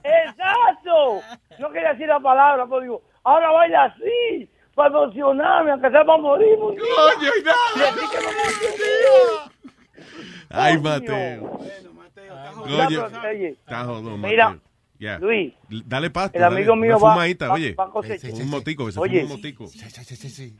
[0.03, 1.21] Exacto.
[1.59, 6.23] No quería decir la palabra, pero digo, ahora baila así, para emocionarme, aunque sea para
[6.23, 6.57] morir.
[6.59, 6.79] Coño,
[7.39, 7.59] y nada.
[7.77, 8.33] Y así que me.
[10.49, 10.79] Ay.
[10.79, 11.59] Mateo.
[12.15, 14.57] Pero, oye, Está jodón, Mira,
[15.21, 15.53] Luis,
[15.87, 16.39] Dale pasto.
[16.39, 17.75] el amigo dale, mío va- fumadita, va- oye.
[17.75, 18.31] va a cosechar.
[18.33, 19.21] Un motico, que se Oye.
[19.23, 19.65] fuma un motico.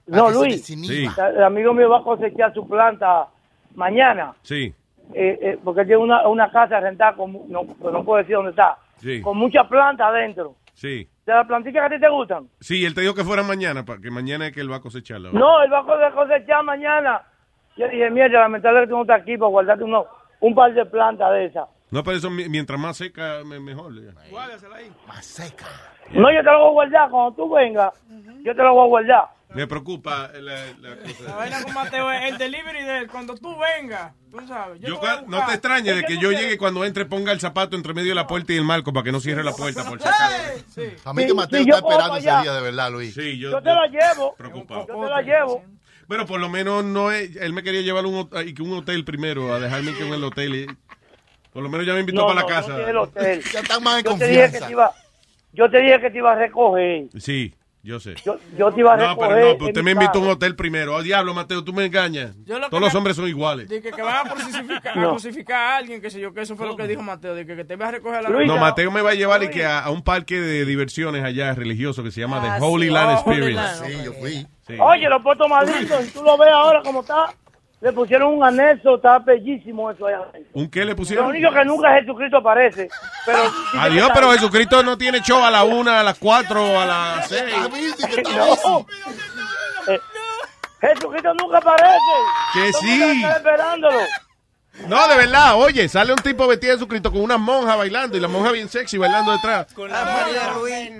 [0.07, 3.29] No, Luis, el amigo mío va a cosechar su planta
[3.75, 4.73] mañana, Sí,
[5.15, 8.35] eh, eh, porque tiene una, una casa rentada, con, mu- no, pues no puedo decir
[8.37, 10.55] dónde está, sí, con muchas plantas adentro.
[10.75, 11.09] sí.
[11.25, 12.49] ¿De las plantitas que a ti te gustan?
[12.59, 14.81] Sí, él te dijo que fuera mañana, para que mañana es que él va a
[14.81, 15.31] cosecharla.
[15.33, 17.23] No, él va a cose- cosechar mañana.
[17.77, 20.05] Yo dije, mierda, lamentablemente tú no estás aquí para guardarte uno,
[20.41, 21.69] un par de plantas de esas.
[21.93, 23.95] No, pero eso mi- mientras más seca, me- mejor.
[23.95, 24.13] ya.
[25.07, 25.67] Más seca.
[26.13, 27.93] No, yo te lo voy a guardar cuando tú vengas.
[28.43, 29.25] Yo te lo voy a guardar.
[29.55, 31.25] Me preocupa la, la cosa.
[31.27, 33.09] La vaina con Mateo es el delivery de él.
[33.09, 34.81] Cuando tú vengas, tú sabes.
[34.81, 37.41] Yo, Yo te no te extrañes de que yo quieres- llegue cuando entre ponga el
[37.41, 39.85] zapato entre medio de la puerta y el marco para que no cierre la puerta
[39.85, 40.35] por si acaso.
[41.05, 43.13] A mí Sí, que Mateo sí, está esperando ese día, de verdad, Luis.
[43.15, 44.35] Sí, yo, Yo te la llevo.
[44.37, 44.87] preocupado.
[44.89, 45.63] Yo te la llevo.
[46.09, 48.29] Pero por lo menos no es, él me quería llevar a un,
[48.61, 50.55] un hotel primero, a dejarme que en el hotel.
[50.55, 50.67] y-
[51.53, 52.69] por lo menos ya me invitó No, para no, la casa.
[52.71, 53.43] no tiene el hotel.
[53.53, 54.67] Ya están más en Yo te dije que confianza.
[54.67, 54.93] te iba,
[55.53, 57.05] yo te dije que te iba a recoger.
[57.19, 57.55] Sí,
[57.85, 58.15] yo sé.
[58.25, 59.29] Yo, yo te iba a No, recoger.
[59.29, 60.95] pero no, en usted me invitó a un hotel primero.
[60.95, 62.35] Oh, diablo, Mateo, tú me engañas.
[62.45, 63.69] Yo lo que Todos los me- hombres son iguales.
[63.69, 65.11] De que, que van a crucificar, a No.
[65.11, 67.57] crucificar a alguien, que sé yo, que eso fue lo que dijo Mateo, de que,
[67.57, 69.51] que te vas a recoger a la Luis, No, Mateo me va a llevar y
[69.51, 72.87] que a, a un parque de diversiones allá religioso que se llama Ah, The Holy
[72.87, 72.93] sí.
[72.93, 73.81] Land Oh, Experience.
[73.85, 74.47] Holy Sí, yo fui.
[74.67, 74.75] Sí.
[74.79, 76.01] Oye, lo puesto malito.
[76.03, 77.35] Y tú lo ves ahora como está.
[77.83, 78.95] Le pusieron un anexo.
[78.95, 80.21] Está bellísimo eso allá.
[80.53, 81.27] ¿Un qué le Lo pusieron?
[81.27, 82.89] único que nunca Jesucristo aparece.
[83.27, 83.39] Pero
[83.81, 84.31] Adiós, pero.
[84.33, 87.53] Jesucristo no tiene show a la una, a las cuatro, a las seis.
[88.37, 88.87] No.
[89.89, 89.99] Eh,
[90.81, 91.99] Jesucristo nunca aparece.
[92.55, 93.25] Que sí.
[93.25, 93.99] esperándolo.
[94.89, 98.21] No, de verdad, oye, sale un tipo vestido de Jesucristo con una monja bailando y
[98.21, 99.67] la monja bien sexy bailando detrás.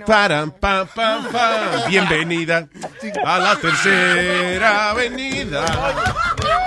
[0.05, 1.89] Param, pam, pam, pam.
[1.89, 2.67] Bienvenida
[3.25, 5.65] a la tercera avenida.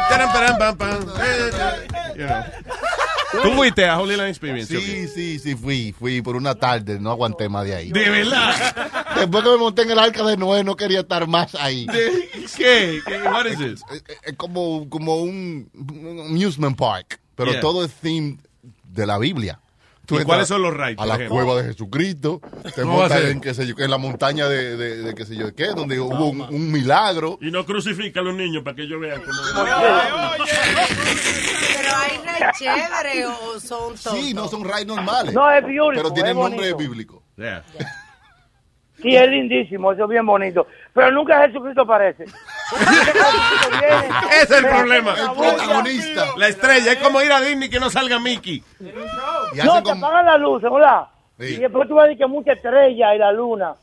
[0.09, 1.09] Taram, param, pam, pam.
[1.21, 2.45] Eh, eh, you know.
[3.43, 4.79] Tú fuiste a Holy Land Experience.
[4.81, 5.93] Sí, sí, sí, fui.
[5.99, 7.91] Fui por una tarde, no aguanté más de ahí.
[7.93, 9.15] De verdad.
[9.17, 11.87] Después que me monté en el arca de Noé, no quería estar más ahí.
[11.87, 13.01] ¿De ¿Qué?
[13.07, 13.23] ¿Qué?
[13.23, 13.83] What is this?
[13.91, 17.61] Es, es- es como, como un, un amusement park, pero Yeah.
[17.61, 18.39] todo es theme
[18.85, 19.61] de la Biblia.
[20.07, 21.35] Tú ¿Y entras cuáles son los rides, A la ejemplo?
[21.35, 22.41] cueva de Jesucristo,
[22.77, 25.99] en, qué sé yo, en la montaña de, de, de qué sé yo qué, donde
[26.01, 27.39] hubo un, un milagro.
[27.41, 29.37] Y no crucifica a los niños para que ellos vean cómo.
[31.77, 34.13] Pero hay rey chévere o son tontos.
[34.13, 35.35] Sí, no son rides normales.
[35.35, 37.23] No, es beautiful, Pero tienen nombre bíblico.
[37.37, 37.65] Yeah.
[39.03, 40.67] Sí, es lindísimo, eso es bien bonito.
[40.95, 42.25] Pero nunca Jesucristo aparece.
[44.33, 45.15] Ese es el problema.
[45.15, 46.25] El protagonista.
[46.37, 46.93] La estrella.
[46.93, 48.63] Es como ir a Disney que no salga Mickey.
[49.65, 51.03] No, te apagan la luz, ¿verdad?
[51.39, 53.75] Y después tú vas a decir que mucha estrella y la luna.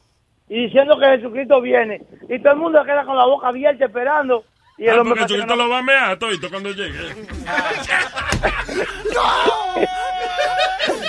[0.50, 2.02] Y diciendo que Jesucristo viene.
[2.28, 4.44] Y todo el mundo queda con la boca abierta esperando.
[4.78, 7.00] Y el Ah, hombre porque Jesucristo no- lo va a mear todito cuando llegue.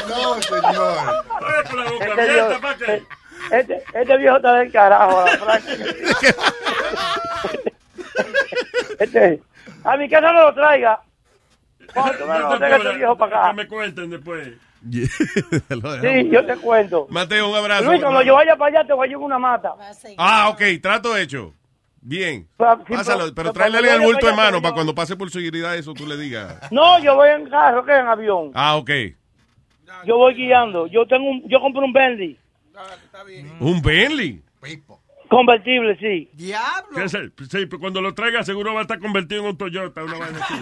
[0.09, 1.25] No, señor.
[3.51, 3.83] Este.
[3.95, 5.25] Este, viejo está del carajo.
[8.99, 9.43] Este,
[9.85, 11.01] a mi casa no lo traiga.
[11.93, 13.53] Cuando me lo este viejo para Que acá.
[13.53, 14.49] me cuenten después.
[14.85, 17.07] Sí, yo te cuento.
[17.09, 17.85] Mateo, un abrazo.
[17.85, 19.73] Luis, cuando yo vaya para allá te voy a llevar una mata.
[20.19, 21.55] Ah, ok, trato hecho.
[22.03, 22.47] Bien.
[22.59, 26.19] Pásalo, pero- tráele yo bulto de mano para cuando pase por seguridad eso tú le
[26.19, 26.71] digas.
[26.71, 28.51] No, yo voy en carro, que en avión.
[28.55, 28.91] Ah, ok.
[30.05, 30.87] Yo voy guiando.
[30.87, 32.39] Yo tengo un, yo compré un Bentley.
[33.61, 34.43] Un Bentley.
[35.29, 36.31] Convertible, sí.
[36.35, 36.95] Diablo.
[36.95, 37.33] ¿Qué es el?
[37.51, 40.39] Sí, pero cuando lo traiga seguro va a estar convertido en un Toyota, una vaina
[40.45, 40.55] así.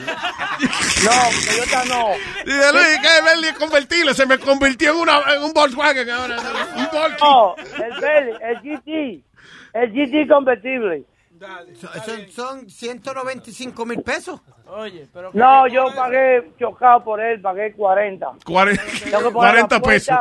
[1.05, 1.11] No,
[1.51, 2.09] Toyota no.
[2.45, 6.09] Dice Luis, que el Bentley es convertible, se me convirtió en, una, en un Volkswagen
[6.09, 6.37] ahora.
[6.77, 7.17] Un Volkswagen.
[7.21, 9.25] No, el Bentley, el GT.
[9.75, 11.05] El GT convertible.
[12.05, 14.41] Son, son 195 mil pesos.
[14.69, 15.31] Oye, pero.
[15.35, 18.27] No, yo pagué chocado por él, pagué 40.
[18.45, 18.79] Cuare-
[19.11, 20.17] Tengo que poner la 40 pesos.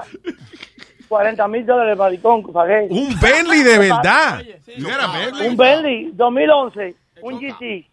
[1.12, 2.88] Puerta, 40 mil dólares maricón, pagué.
[2.90, 4.40] Un Bentley de verdad.
[4.40, 5.48] A Bentley?
[5.48, 7.92] Un Bentley 2011, un GT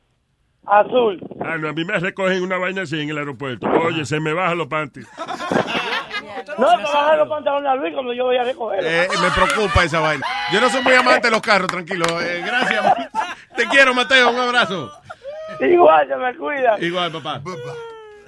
[0.64, 1.20] azul.
[1.40, 3.66] Ah, no, a mí me recogen una vaina así en el aeropuerto.
[3.86, 5.08] Oye, se me bajan los panties.
[6.58, 8.88] No, te bajar los pantalones a Luis cuando yo voy a recogerlo.
[8.88, 10.26] Eh, me preocupa esa vaina.
[10.52, 12.04] Yo no soy muy amante de los carros, tranquilo.
[12.20, 13.10] Eh, gracias.
[13.56, 14.30] Te quiero, Mateo.
[14.30, 14.90] Un abrazo.
[15.60, 16.76] Igual, se me cuida.
[16.80, 17.40] Igual, papá.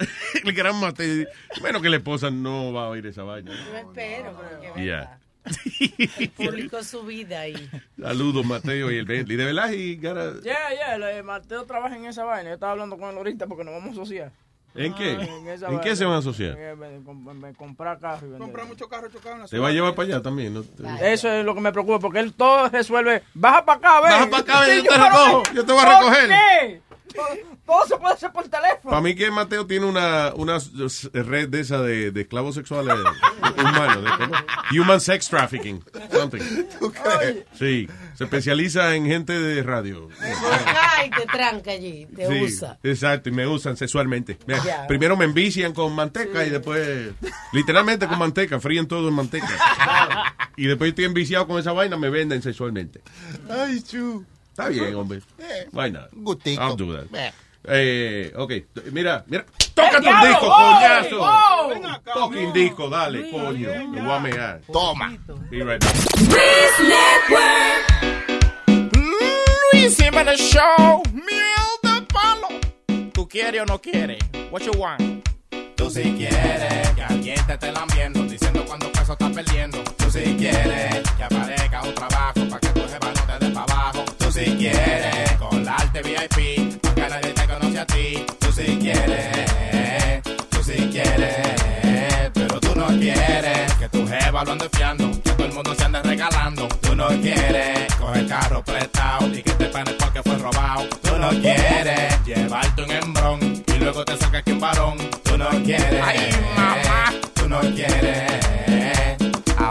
[0.43, 1.25] El gran Mateo.
[1.61, 3.51] Bueno, que la esposa no va a oír esa vaina.
[3.51, 5.17] Yo espero, pero que Ya.
[6.37, 7.69] publicó su vida ahí.
[7.99, 9.37] Saludos, Mateo y el Bentley.
[9.37, 12.49] De verdad, y gara- Yeah, yeah, Mateo trabaja en esa vaina.
[12.49, 14.31] Yo estaba hablando con él ahorita porque nos vamos a asociar.
[14.73, 15.17] ¿En qué?
[15.19, 16.55] Ah, en esa ¿En qué se van a asociar?
[16.57, 17.01] Eh,
[17.57, 18.37] comprar carro y.
[18.39, 20.53] Comprar muchos carros chocados en la ¿Te va a llevar para allá también?
[20.53, 20.63] ¿no?
[21.01, 23.21] Eso es lo que me preocupa, porque él todo resuelve.
[23.33, 24.11] Baja para acá, ven.
[24.11, 26.29] Baja pa' acá, ven, Sí, yo te recojo, yo te voy a ¿Por recoger.
[26.29, 26.81] qué?
[27.15, 27.27] Todo,
[27.65, 28.89] todo se puede hacer por teléfono.
[28.89, 30.57] Para mí que Mateo tiene una, una
[31.13, 32.95] red de esa de, de esclavos sexuales
[33.57, 34.03] humanos.
[34.03, 34.35] De, ¿cómo?
[34.83, 35.83] Human sex trafficking.
[36.11, 36.39] Something.
[37.57, 37.87] Sí.
[38.15, 40.09] Se especializa en gente de radio.
[40.97, 42.79] Ay, te tranca allí, te Sí, usa.
[42.83, 44.37] Exacto, y me usan sexualmente.
[44.45, 44.87] Mira.
[44.87, 47.11] Primero me envician con manteca y después,
[47.51, 49.47] literalmente con manteca, fríen todo en manteca.
[50.57, 53.01] Y después estoy enviciado con esa vaina, me venden sexualmente.
[53.49, 54.25] Ay, chu.
[54.61, 55.21] Está bien, hombre.
[55.39, 56.09] Eh, Why not?
[56.13, 56.61] Gustico.
[56.61, 57.05] I'll do that.
[57.15, 57.31] Eh.
[57.63, 58.51] Eh, ok,
[58.91, 59.45] mira, mira.
[59.77, 60.27] Un diablo!
[60.27, 60.73] disco, ¡Oh!
[60.73, 61.17] coñazo.
[61.19, 61.73] ¡Oh!
[62.13, 63.69] Toque un disco, dale, coño.
[63.69, 64.61] Te voy a mear.
[64.71, 65.17] Toma.
[65.49, 65.95] Be right back.
[69.73, 71.01] Luis Jiménez Show.
[71.13, 72.47] Miel de palo.
[73.13, 74.19] ¿Tú quieres o no quieres?
[74.51, 75.27] What you want?
[75.75, 79.83] Tú si quieres que alguien te esté lambiendo, diciendo cuánto peso estás perdiendo.
[79.97, 82.40] Tú si quieres que aparezca un trabajo
[84.61, 88.25] quieres colarte VIP, para que nadie te conoce a ti.
[88.39, 90.21] Tú si quieres,
[90.51, 95.45] tú si quieres, pero tú no quieres que tu jefa lo ande fiando, que todo
[95.47, 96.67] el mundo se ande regalando.
[96.79, 100.87] Tú no quieres coger carro prestado y que te panes porque fue robado.
[101.01, 104.97] Tú no quieres llevarte un hembrón y luego te saca aquí un varón.
[105.23, 107.13] Tú no quieres, Ay, mamá.
[107.33, 108.31] tú no quieres.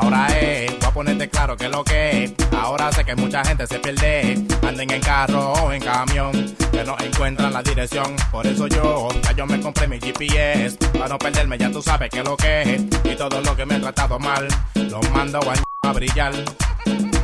[0.00, 2.32] Ahora es, voy a ponerte claro que lo que es.
[2.58, 4.42] Ahora sé que mucha gente se pierde.
[4.66, 6.32] Anden en carro o en camión,
[6.72, 8.16] que no encuentran la dirección.
[8.32, 10.78] Por eso yo, ya yo me compré mi GPS.
[10.92, 12.82] Para no perderme, ya tú sabes que lo que es.
[13.04, 16.32] Y todo lo que me he tratado mal, lo mando a, a brillar.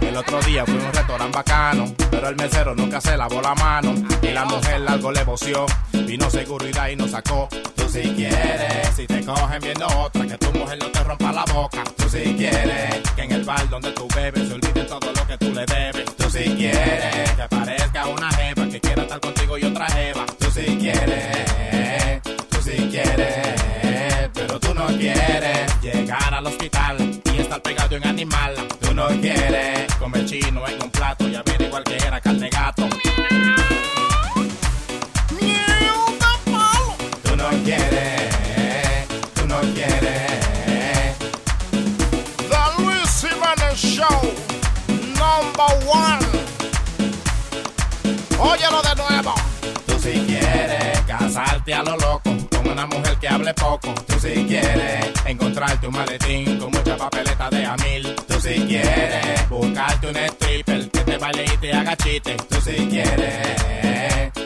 [0.02, 1.94] El otro día fui a un restaurante bacano,
[2.26, 3.94] pero el mesero nunca se lavó la mano.
[4.20, 7.48] Y la mujer algo le voció, vino seguridad y nos sacó.
[7.76, 11.44] Tú si quieres, si te cogen viendo otra, que tu mujer no te rompa la
[11.44, 11.84] boca.
[11.96, 15.38] Tú si quieres, que en el bar donde tú bebes se olvide todo lo que
[15.38, 16.16] tú le debes.
[16.16, 20.26] Tú si quieres, que aparezca una jeva que quiera estar contigo y otra jeva.
[20.38, 27.96] Tú si quieres, tú si quieres, pero tú no quieres llegar al hospital estar pegado
[27.96, 28.54] en animal.
[28.80, 32.88] Tú no quieres comer chino en un plato y averiguar que era carne gato.
[37.22, 41.16] Tú no quieres, tú no quieres.
[42.50, 44.20] The Luis Jiménez Show.
[44.88, 46.26] Number one.
[48.38, 49.34] Óyelo de nuevo.
[49.86, 52.25] Tú si quieres casarte a lo loco
[52.76, 53.94] una mujer que hable poco.
[54.06, 58.14] Tú si quieres encontrarte un maletín con mucha papeleta de a mil.
[58.28, 62.36] Tú si quieres buscarte un stripper que te baile y te haga chiste.
[62.48, 64.45] Tú si quieres, tú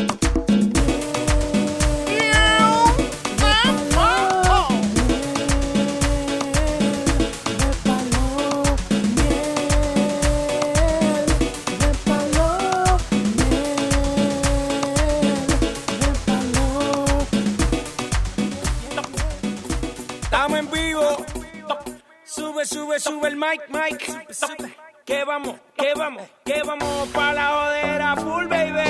[22.63, 23.97] Sube, sube, sube el mic, mic.
[25.03, 28.87] Que vamos, que vamos, que vamos pa' la jodera full, baby.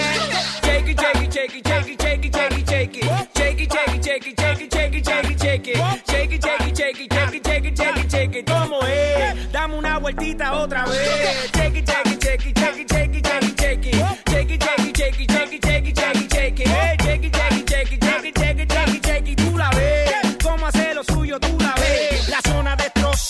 [0.62, 3.04] Shake it, shake it, shake it, shake it, shake it, shake it, shake it.
[3.34, 5.78] Shake it, shake it, shake it, shake it, shake it, shake it, shake it.
[6.06, 9.52] Shake it, shake it, shake it, shake it, shake it, chequi, chequi, ¿cómo es?
[9.54, 11.52] Dame una vueltita otra vez.
[11.54, 13.31] Chequi, chequi, chequi, chequi, chequi, chequi, chequi.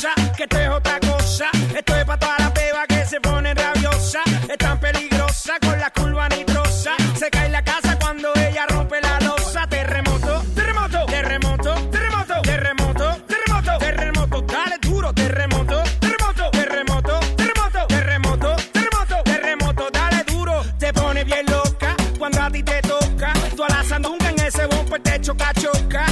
[0.01, 1.49] Destroza, que esto es otra cosa.
[1.75, 4.21] Esto es para toda la peba que se pone rabiosa.
[4.49, 6.91] Es tan peligrosa con la curva nitrosa.
[7.17, 9.67] Se cae la casa cuando ella rompe la losa.
[9.67, 14.41] Terremoto, terremoto, terremoto, terremoto, terremoto, terremoto, terremoto.
[14.41, 19.89] Dale duro, terremoto, terremoto, terremoto, terremoto, terremoto, terremoto, terremoto.
[19.91, 23.33] Dale duro, te pone bien loca cuando a ti te toca.
[23.55, 26.10] Tú a la sandunga en ese bumper te choca, choca.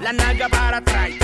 [0.00, 1.21] La nalga para atrás.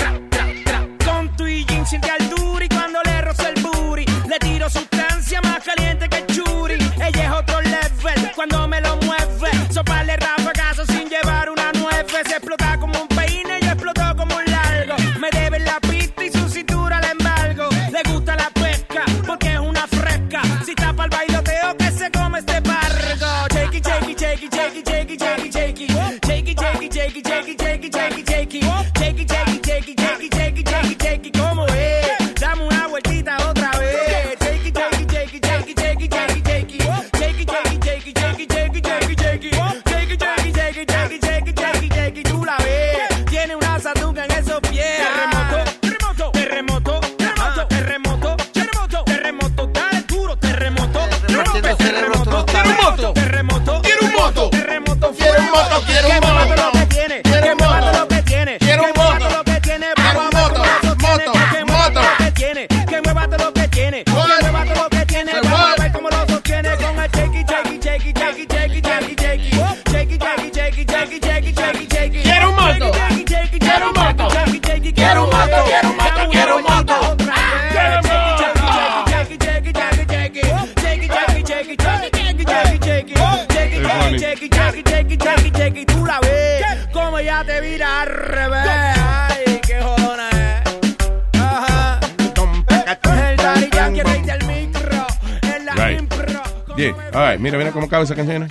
[96.79, 96.95] Yeah.
[97.13, 98.47] All right, mira, mira cómo cabe esa canción.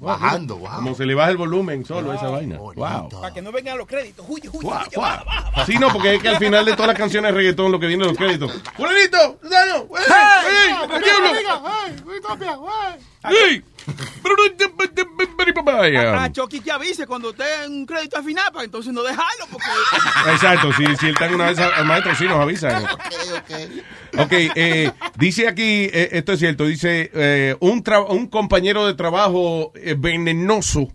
[0.00, 0.76] Bajando, wow.
[0.76, 2.58] Como se le baja el volumen solo a esa vaina.
[2.58, 3.08] Wow.
[3.20, 4.24] Para que no vengan los créditos.
[4.62, 5.66] Baja, baja, baja.
[5.66, 7.88] Sí, no, porque es que al final de todas las canciones de reggaetón lo que
[7.88, 8.52] viene de los créditos.
[8.76, 9.40] ¡Fulanito!
[9.42, 9.88] ¡Daño!
[9.98, 10.04] ¡Ey!
[10.46, 10.72] ¡Ey!
[10.94, 11.30] ¡Aquí hablo!
[13.24, 13.64] ¡Ey!
[16.16, 19.46] Ah, Chucky que avise cuando esté en un crédito al final, para entonces no dejarlo,
[19.50, 19.66] porque...
[20.32, 22.82] Exacto, si, si él está en una vez al maestro, sí nos avisa.
[24.18, 29.72] Ok, eh, dice aquí, eh, esto es cierto, dice, eh, un, un compañero de trabajo
[29.74, 30.88] eh, venenoso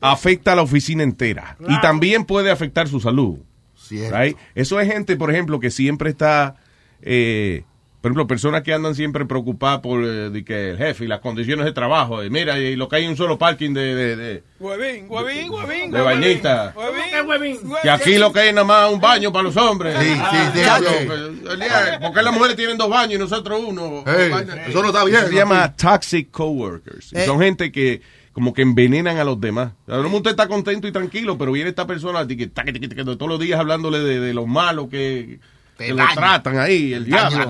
[0.00, 3.38] afecta a la oficina entera y también puede afectar su salud.
[3.76, 4.16] Cierto.
[4.18, 4.36] right?
[4.54, 6.56] Eso es gente, por ejemplo, que siempre está,
[7.02, 7.64] eh,
[8.04, 11.20] por ejemplo, personas que andan siempre preocupadas por eh, de que el jefe y las
[11.20, 12.22] condiciones de trabajo.
[12.22, 15.90] Y mira, y lo que hay un solo parking de, de- de- Huevín, huevín, huevín.
[15.90, 16.74] De bañista.
[16.76, 17.58] Huevín, huevín.
[17.82, 19.96] que aquí lo que hay es nada más un baño para los hombres.
[19.98, 21.06] Sí, sí, sí, Chacho, sí.
[21.08, 24.04] que- el día- ¿Por qué las mujeres tienen dos baños y nosotros uno?
[24.06, 25.36] Eso no está bien, Se ¿no?
[25.38, 27.10] llama toxic coworkers.
[27.14, 27.24] Eh.
[27.24, 28.02] Son gente que
[28.32, 29.72] como que envenenan a los demás.
[29.88, 33.40] A lo mejor usted está contento y tranquilo, pero viene esta persona que, todos los
[33.40, 35.38] días hablándole de, de lo malo que,
[35.78, 37.48] que lo tratan ahí, el diablo.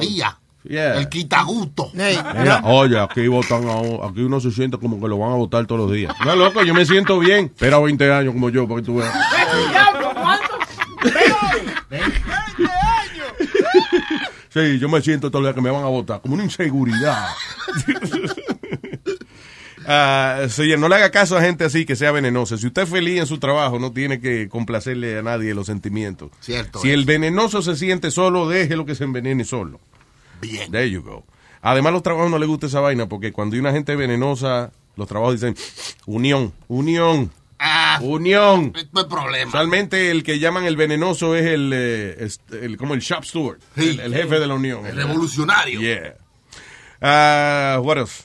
[0.64, 0.98] Yeah.
[0.98, 1.90] El quitagusto.
[1.92, 5.66] Mira, oye, aquí votan a- aquí uno se siente como que lo van a votar
[5.66, 6.14] todos los días.
[6.24, 7.46] No, loco, yo me siento bien.
[7.46, 9.12] Espera 20 años como yo, porque tú veas.
[14.50, 17.26] Sí, yo me siento todos los días que me van a votar, como una inseguridad.
[19.86, 22.56] Ah, sí, no le haga caso a gente así que sea venenosa.
[22.56, 26.30] Si usted es feliz en su trabajo, no tiene que complacerle a nadie los sentimientos.
[26.40, 26.94] Cierto Si es.
[26.94, 29.80] el venenoso se siente solo, déjelo que se envenene solo.
[30.50, 30.70] Bien.
[30.70, 31.24] There you go.
[31.62, 35.08] Además, los trabajos no les gusta esa vaina porque cuando hay una gente venenosa, los
[35.08, 35.56] trabajos dicen
[36.06, 37.30] unión, unión.
[37.58, 38.74] Ah, Unión.
[38.92, 39.48] No hay problema.
[39.48, 43.58] Usualmente el que llaman el venenoso es el, eh, es- el- como el shop steward,
[43.76, 43.90] Sí.
[43.90, 44.84] el, el jefe de la Unión.
[44.84, 45.80] El revolucionario.
[45.80, 46.16] Yeah.
[47.00, 48.24] Ah, what else?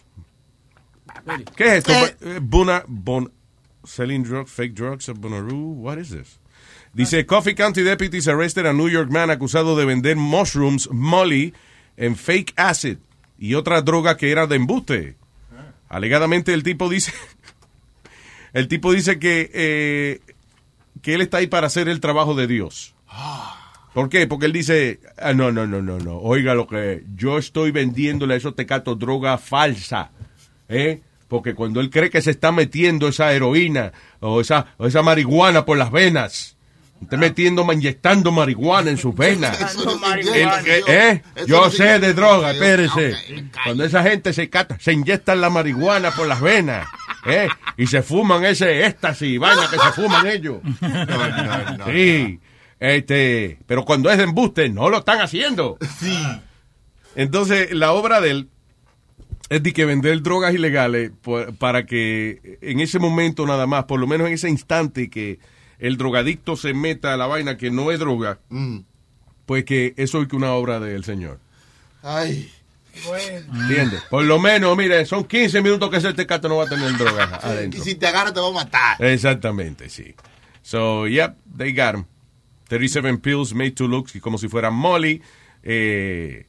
[1.56, 1.94] ¿Qué es esto?
[2.22, 3.32] Eh, Buna, bon,
[3.86, 5.74] selling drugs, fake drugs at Bonnaroo.
[5.76, 6.40] What is this?
[6.94, 11.54] Dice, Coffee County deputies arrested a New York man acusado de vender mushrooms, molly,
[12.00, 12.98] en fake acid
[13.38, 15.16] y otra droga que era de embuste.
[15.90, 17.14] Alegadamente el tipo dice,
[18.54, 20.22] el tipo dice que, eh,
[21.02, 22.96] que él está ahí para hacer el trabajo de Dios.
[23.94, 24.28] ¿Por qué?
[24.28, 28.36] Porque él dice, ah, no, no, no, no, no, oiga lo que yo estoy vendiéndole
[28.36, 30.12] a esos tecatos droga falsa,
[30.70, 31.02] ¿eh?
[31.28, 35.66] Porque cuando él cree que se está metiendo esa heroína o esa, o esa marihuana
[35.66, 36.56] por las venas,
[37.02, 39.58] está metiendo, inyectando marihuana en sus venas.
[40.88, 41.22] ¿eh?
[41.48, 43.16] Yo sé de droga, espérese.
[43.64, 46.88] Cuando esa gente se cata, se inyectan la marihuana por las venas,
[47.26, 47.48] ¿eh?
[47.78, 50.60] Y se fuman ese éxtasis, vaina que se fuman ellos.
[51.92, 52.40] Sí.
[52.80, 55.78] Este, pero cuando es de embuste, no lo están haciendo.
[56.00, 56.18] Sí.
[57.16, 58.50] Entonces, la obra de él
[59.50, 64.00] es de que vender drogas ilegales por- para que en ese momento nada más, por
[64.00, 65.40] lo menos en ese instante que
[65.80, 68.80] el drogadicto se meta a la vaina que no es droga, Mm.
[69.46, 71.40] pues que eso es que una obra del Señor.
[72.04, 72.52] Ay.
[73.54, 74.02] ¿Entiendes?
[74.10, 77.30] Por lo menos, mire, son 15 minutos que ese tecato no va a tener drogas
[77.44, 77.84] Y adentro.
[77.84, 79.02] si te agarra te va a matar.
[79.04, 80.16] Exactamente, sí.
[80.62, 82.06] So, yep, they got him.
[82.68, 85.22] 37 pills made to look como si fuera Molly.
[85.64, 86.46] Eh,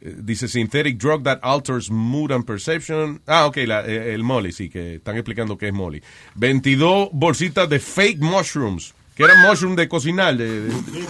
[0.00, 3.20] dice synthetic drug that alters mood and perception.
[3.26, 6.02] Ah, ok, la- eh, el Molly, sí, que están explicando qué es Molly.
[6.36, 10.36] 22 bolsitas de fake mushrooms, que eran mushrooms de cocinar.
[10.36, 10.70] De, de-.
[10.72, 11.04] Sí,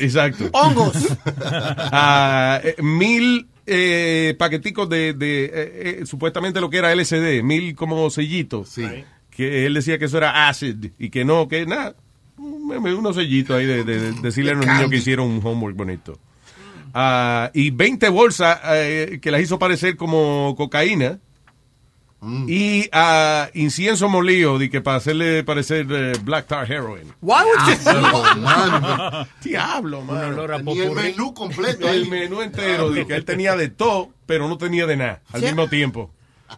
[0.00, 0.48] Exacto.
[0.52, 0.94] Hongos.
[1.96, 7.74] Ah, eh, mil eh, paqueticos de, de, eh, eh, supuestamente lo que era LSD, mil
[7.74, 8.68] como sellitos.
[9.30, 11.96] Que él decía que eso era acid y que no, que nada.
[12.38, 15.76] un- Unos sellitos ahí de, de- de decirle a los niños que hicieron un homework
[15.76, 16.18] bonito.
[16.94, 21.18] Ah, y 20 bolsas eh, que las hizo parecer como cocaína.
[22.48, 27.12] Y ah, incienso molido de que para hacerle parecer eh, black tar heroin.
[27.20, 29.28] Why would you- Ah, mano.
[29.42, 30.58] Diablo, mano.
[30.62, 31.86] Ni el menú completo.
[31.86, 32.08] El ahí.
[32.08, 35.46] menú entero, de que él tenía de todo, pero no tenía de nada al Sí.
[35.48, 36.10] mismo tiempo.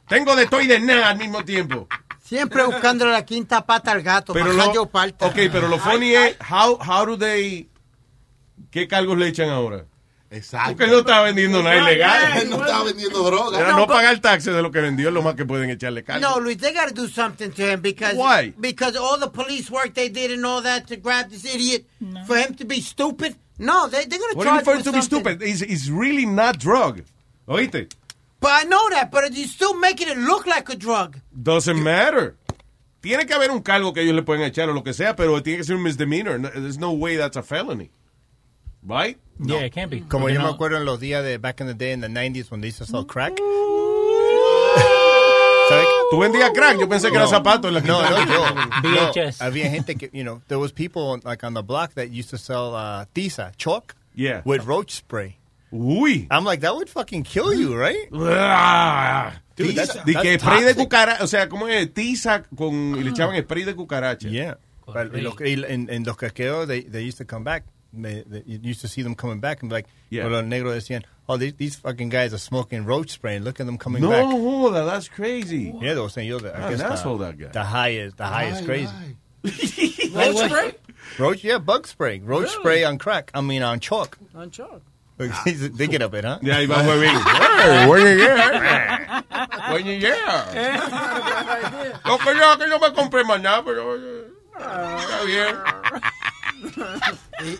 [0.07, 1.89] Tengo de todo y de nada al mismo tiempo.
[2.23, 4.35] Siempre buscándole la quinta pata al gato.
[4.35, 5.27] Pero lo, yo parta.
[5.27, 7.69] ok, pero lo funny es, how, how do they,
[8.71, 9.85] ¿qué cargos le echan ahora?
[10.31, 10.77] Exacto.
[10.77, 12.43] Porque no estaba vendiendo nada ilegal.
[12.43, 13.59] Él no estaba vendiendo droga.
[13.59, 15.71] Era No, no but- pagar taxes de lo que vendió, es lo más que pueden
[15.71, 16.21] echarle cargo.
[16.29, 18.53] No, Luis, they got to do something to him because Why?
[18.59, 21.87] because all the police work they did and all that to grab this idiot
[22.27, 23.37] for him to be stupid.
[23.59, 25.39] No, they they're gonna What charge for him to with be something.
[25.39, 25.43] stupid?
[25.43, 27.03] It's, it's really not drug.
[27.49, 27.89] ¿Oíste?
[28.41, 31.17] But I know that, but you're still making it look like a drug.
[31.33, 32.37] Doesn't matter.
[33.01, 35.41] Tiene que haber un cargo que ellos le pueden echar o lo que sea, pero
[35.43, 36.39] tiene que ser un misdemeanor.
[36.41, 37.91] No- There's no way that's a felony.
[38.83, 39.19] Right?
[39.45, 40.01] Yeah, it can't be.
[40.01, 42.09] Como yo me no- acuerdo en los días de back in the day in the
[42.09, 43.37] 90s when they used to sell crack.
[45.69, 45.87] ¿Sabes?
[46.11, 46.79] ¿Tú vendías crack?
[46.79, 47.31] Yo pensé que era No.
[47.31, 48.55] zapato en la No, no, yo.
[48.85, 49.41] No, VHS.
[49.43, 52.39] había gente que, you know, there was people like on the block that used to
[52.39, 54.43] sell uh, tiza, chalk, Yeah.
[54.45, 55.37] with roach spray.
[55.73, 56.29] Uy.
[56.31, 58.09] I'm like, that would fucking kill you, right?
[58.13, 59.41] Ah.
[59.57, 59.75] Dude, Tiza.
[59.87, 61.93] that's- that's que spray de cucaracha, o sea, ¿cómo es?
[61.93, 64.29] Tiza con, y le echaban spray de cucaracha.
[64.29, 64.59] Yeah.
[65.15, 67.65] Y los, en, en los casqueos, they, they used to come back.
[68.03, 70.25] They, they, you used to see them coming back and be like, Yeah.
[70.25, 73.59] well, los negros decían, oh, these, these fucking guys are smoking roach spray and look
[73.61, 74.25] at them coming No, back.
[74.25, 75.75] joda, that's crazy.
[75.81, 77.49] Yeah, they were saying, yo, the, Ah, I guess an asshole, the, that guy.
[77.49, 78.93] the highest, the highest Ay, crazy.
[78.93, 79.17] ay.
[80.15, 80.75] Roach spray?
[81.19, 82.19] Roach, yeah, bug spray.
[82.21, 83.31] Roach spray on crack.
[83.35, 84.19] I mean, on chalk.
[84.35, 84.83] On chalk.
[85.47, 86.39] they get up it, huh?
[86.43, 87.09] Ya ahí va huevín.
[87.09, 89.23] Hey, when you get,
[89.73, 90.19] when you get.
[92.05, 94.29] Lo que yo que no me compré más nada, pero eh,
[94.59, 95.57] está bien.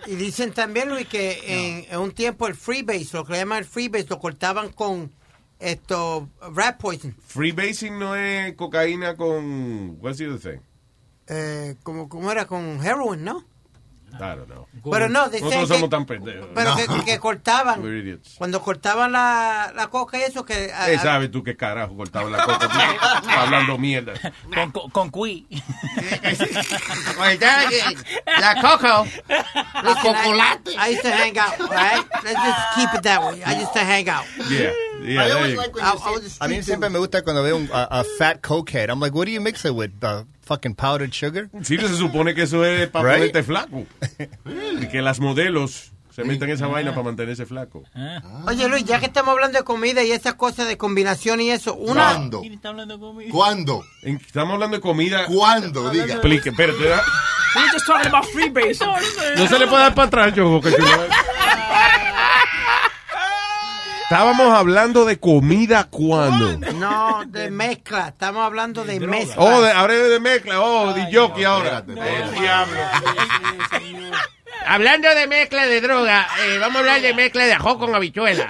[0.07, 3.39] Y, y dicen también, Luis, que en, en un tiempo el freebase, lo que le
[3.39, 5.13] llaman el freebase, lo cortaban con
[5.59, 7.15] esto, rat poison.
[7.27, 9.99] Freebasing no es cocaína con.
[10.01, 10.61] What's the other thing?
[11.29, 13.45] Eh, como, como era con heroin, ¿no?
[14.15, 14.67] I don't know.
[14.91, 16.49] Pero no, decían Nosotros que- somos tan pendejos.
[16.55, 16.77] Pero No.
[16.77, 18.35] que, que cortaban, We're idiots.
[18.39, 20.73] cuando cortaban la, la coca y eso, que...
[20.73, 22.69] a- Eh, a- ¿Sabes tú qué carajo cortaba la coca?
[23.43, 24.15] Hablando mierda.
[24.55, 25.47] Con, con, con cuí.
[28.39, 29.05] La coco.
[29.85, 32.05] Listen, I, I used to hang out, right?
[32.25, 33.43] Let's just keep it that way.
[33.45, 34.25] I used to hang out.
[34.51, 34.73] Yeah,
[35.03, 35.81] yeah, I like go.
[36.13, 38.89] when you say- a mí siempre me gusta cuando veo un, a, a fat cokehead.
[38.91, 39.93] I'm like, what do you mix it with?
[40.03, 41.49] Uh, fucking powdered sugar?
[41.63, 43.19] Sí, se supone que eso es para Right?
[43.19, 43.85] ponerte flaco.
[44.81, 47.83] Y que las modelos Se meten esa vaina para mantenerse flaco.
[48.47, 51.75] Oye, Luis, ya que estamos hablando de comida y esas cosas de combinación y eso,
[51.75, 52.13] una...
[52.15, 52.43] ¿Cuándo?
[53.31, 53.85] ¿Cuándo?
[54.03, 55.27] Estamos hablando de comida.
[55.27, 55.91] ¿Cuándo?
[55.91, 56.07] Diga.
[56.15, 56.79] Explique, espérate.
[56.79, 57.03] ¿verdad?
[57.57, 58.85] We're just talking about freebase.
[59.37, 60.61] No se le puede dar para atrás, yo.
[64.09, 66.57] Estábamos hablando de comida cuando.
[66.75, 68.09] No, de mezcla.
[68.09, 69.35] Estamos hablando de mezcla.
[69.43, 70.61] Oh, de, ahora de mezcla.
[70.63, 71.85] Oh, de jockey ahora.
[71.89, 72.77] El diablo.
[74.65, 78.47] Hablando de mezcla de droga, eh, vamos a hablar de mezcla de ajo con habichuela.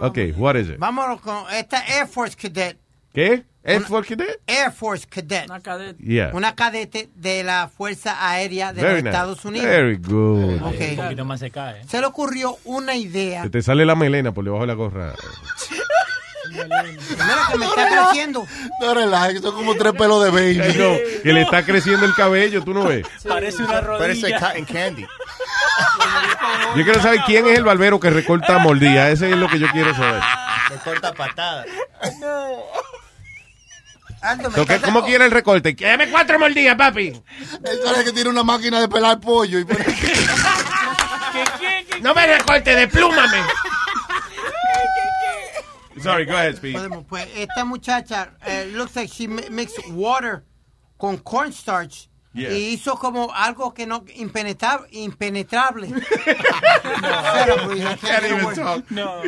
[0.00, 0.78] Ok, what is it?
[0.78, 2.78] Vámonos con esta Air Force Cadet.
[3.12, 3.44] ¿Qué?
[3.66, 4.16] ¿Es for qué?
[4.46, 5.46] Air Force Cadet.
[5.50, 6.02] Una cadete.
[6.02, 6.30] Yeah.
[6.32, 9.08] Una cadete de la Fuerza Aérea de Very los nice.
[9.10, 9.66] Estados Unidos.
[9.68, 10.62] Very good.
[10.62, 10.74] Ok.
[10.90, 11.84] Un poquito más se cae.
[11.88, 13.42] Se le ocurrió una idea.
[13.42, 15.14] Que te sale la melena por debajo de la gorra.
[16.52, 16.84] Mira
[17.50, 18.46] que me está creciendo.
[18.80, 20.78] No relajes, son como tres pelos de baby.
[20.78, 23.04] No, que le está creciendo el cabello, tú no ves.
[23.28, 24.40] Parece una Parece rodilla.
[24.40, 25.06] cotton candy.
[26.76, 29.10] Yo quiero saber quién es el barbero que recorta mordida.
[29.10, 30.22] Ese es lo que yo quiero saber.
[30.70, 31.64] Me corta patada.
[34.22, 35.74] Aldo, me ¿qué- ¿Cómo quiere el recorte?
[35.74, 37.08] Dame cuatro mordidas, papi.
[37.08, 37.22] Él
[37.84, 39.58] sabe que tiene una máquina de pelar pollo.
[39.58, 39.84] Y pone-
[42.02, 43.38] No me recorte, desplúmame.
[46.02, 46.74] Sorry, go ahead, Speed.
[46.74, 50.44] Podemos, pues esta muchacha eh, looks like she mi- mixed water
[50.98, 52.52] con cornstarch Yeah.
[52.52, 55.88] y hizo como algo que no impenetrable impenetrable.
[58.90, 59.22] No.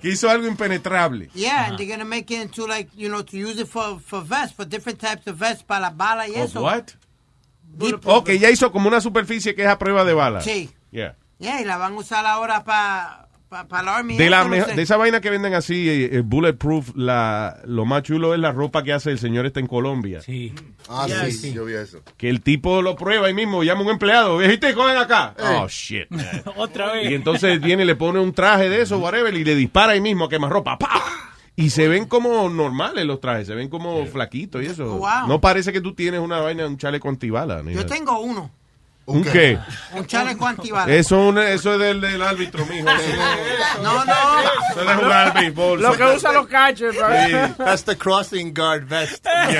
[0.00, 1.28] Que hizo algo impenetrable.
[1.34, 4.22] Yeah, and they're gonna make it into like you know to use it for for
[4.22, 6.62] vests for different types of vests para las balas y Oh, eso.
[6.62, 6.92] what?
[7.76, 10.40] Deep- Ok, ya hizo como una superficie que es a prueba de bala.
[10.42, 10.70] Sí.
[10.90, 11.16] Yeah.
[11.38, 13.21] Yeah, y la van a usar ahora para
[14.18, 14.74] De, la eso, no mejo- sé.
[14.76, 18.52] de esa vaina que venden así, eh, eh, bulletproof, la, lo más chulo es la
[18.52, 20.20] ropa que hace el señor este en Colombia.
[20.22, 20.52] Sí.
[20.88, 21.52] Ah, sí, sí.
[21.52, 22.00] yo vi eso.
[22.16, 25.34] Que el tipo lo prueba ahí mismo, llama a un empleado, viejito, cogen acá.
[25.38, 26.08] Oh, shit.
[26.10, 26.24] man.
[26.56, 27.10] Otra vez.
[27.10, 30.00] Y entonces viene y le pone un traje de eso, whatever, y le dispara ahí
[30.00, 30.78] mismo a quemarropa.
[30.78, 31.02] ¡Pa!
[31.54, 34.96] Y se ven como normales los trajes, se ven como flaquitos y eso.
[34.96, 35.28] Wow.
[35.28, 37.62] No parece que tú tienes una vaina, un chaleco antibala.
[37.62, 38.50] Yo tengo uno,
[39.04, 39.58] ¿Un qué?
[39.94, 40.88] un chaleco antibalas.
[40.88, 42.88] Eso, un- eso es del, del árbitro, mijo.
[43.82, 44.12] No, no.
[44.70, 45.82] eso es de jugar al béisbol.
[45.82, 47.08] Lo que usan los catchers, bro.
[47.08, 47.32] Sí.
[47.58, 49.26] That's the crossing guard vest.
[49.42, 49.56] ¡Le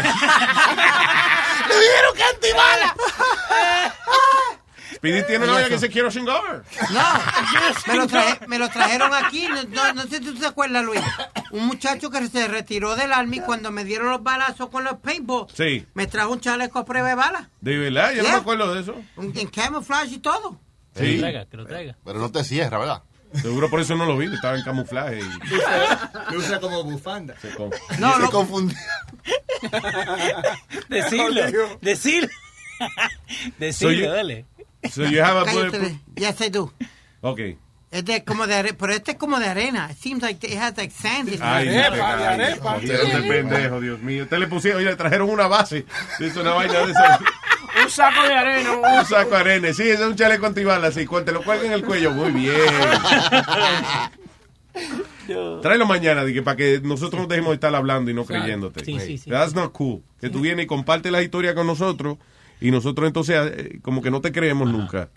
[1.81, 2.95] dijeron que antibala!
[5.03, 6.63] Speedy tiene una vaina que se quiere sin over.
[6.93, 7.03] No,
[7.89, 9.49] me lo, traje- me lo trajeron aquí.
[9.49, 11.01] No, no, no sé si tú te acuerdas, Luis.
[11.51, 15.47] Un muchacho que se retiró del army cuando me dieron los balazos con los paintball.
[15.53, 15.85] Sí.
[15.95, 17.51] Me trajo un chaleco a prueba de bala.
[17.61, 18.95] De verdad, yo no me acuerdo de eso.
[19.17, 20.61] un- En camouflage y todo.
[20.95, 21.19] Que lo Sí.
[21.19, 21.97] traiga, que lo traiga.
[22.05, 23.03] Pero no te cierra, ¿verdad?
[23.41, 27.35] Seguro por eso no lo vi, estaba en camuflaje y Lo usa como bufanda.
[27.41, 28.31] se con- No, Se no.
[28.31, 28.77] confundió.
[30.89, 31.43] Decirlo.
[31.81, 32.29] Decirlo.
[32.29, 34.45] So Decirlo, you- dale.
[34.91, 35.93] So you have a bulletproof.
[36.17, 36.73] Yes, I do.
[37.21, 37.41] Ok.
[37.93, 39.89] Es de, como de arena, pero este es como de arena.
[39.91, 41.41] It seems like it has like sand in it.
[41.43, 42.17] Ay, arepa,
[42.75, 43.19] no te de arepa.
[43.19, 44.25] de pendejo, Dios mío.
[44.25, 45.85] Usted le pusieron, oye, le trajeron una base.
[46.19, 47.21] Es una vaina de esa.
[47.85, 48.73] Un saco de arena.
[48.73, 49.75] Un Un saco de arena.
[49.75, 50.95] Sí, ese es un chaleco antibalas.
[50.95, 52.13] Sí, te lo cuelgan en el cuello.
[52.13, 52.59] Muy bien.
[55.61, 58.85] Tráelo mañana, que para que nosotros nos dejemos de estar hablando y no creyéndote.
[58.85, 59.31] Sí, sí, sí.
[59.31, 60.03] That's not cool.
[60.19, 62.17] Que tú vienes y compartes la historia con nosotros
[62.67, 65.09] y nosotros entonces eh, como que no te creemos nunca.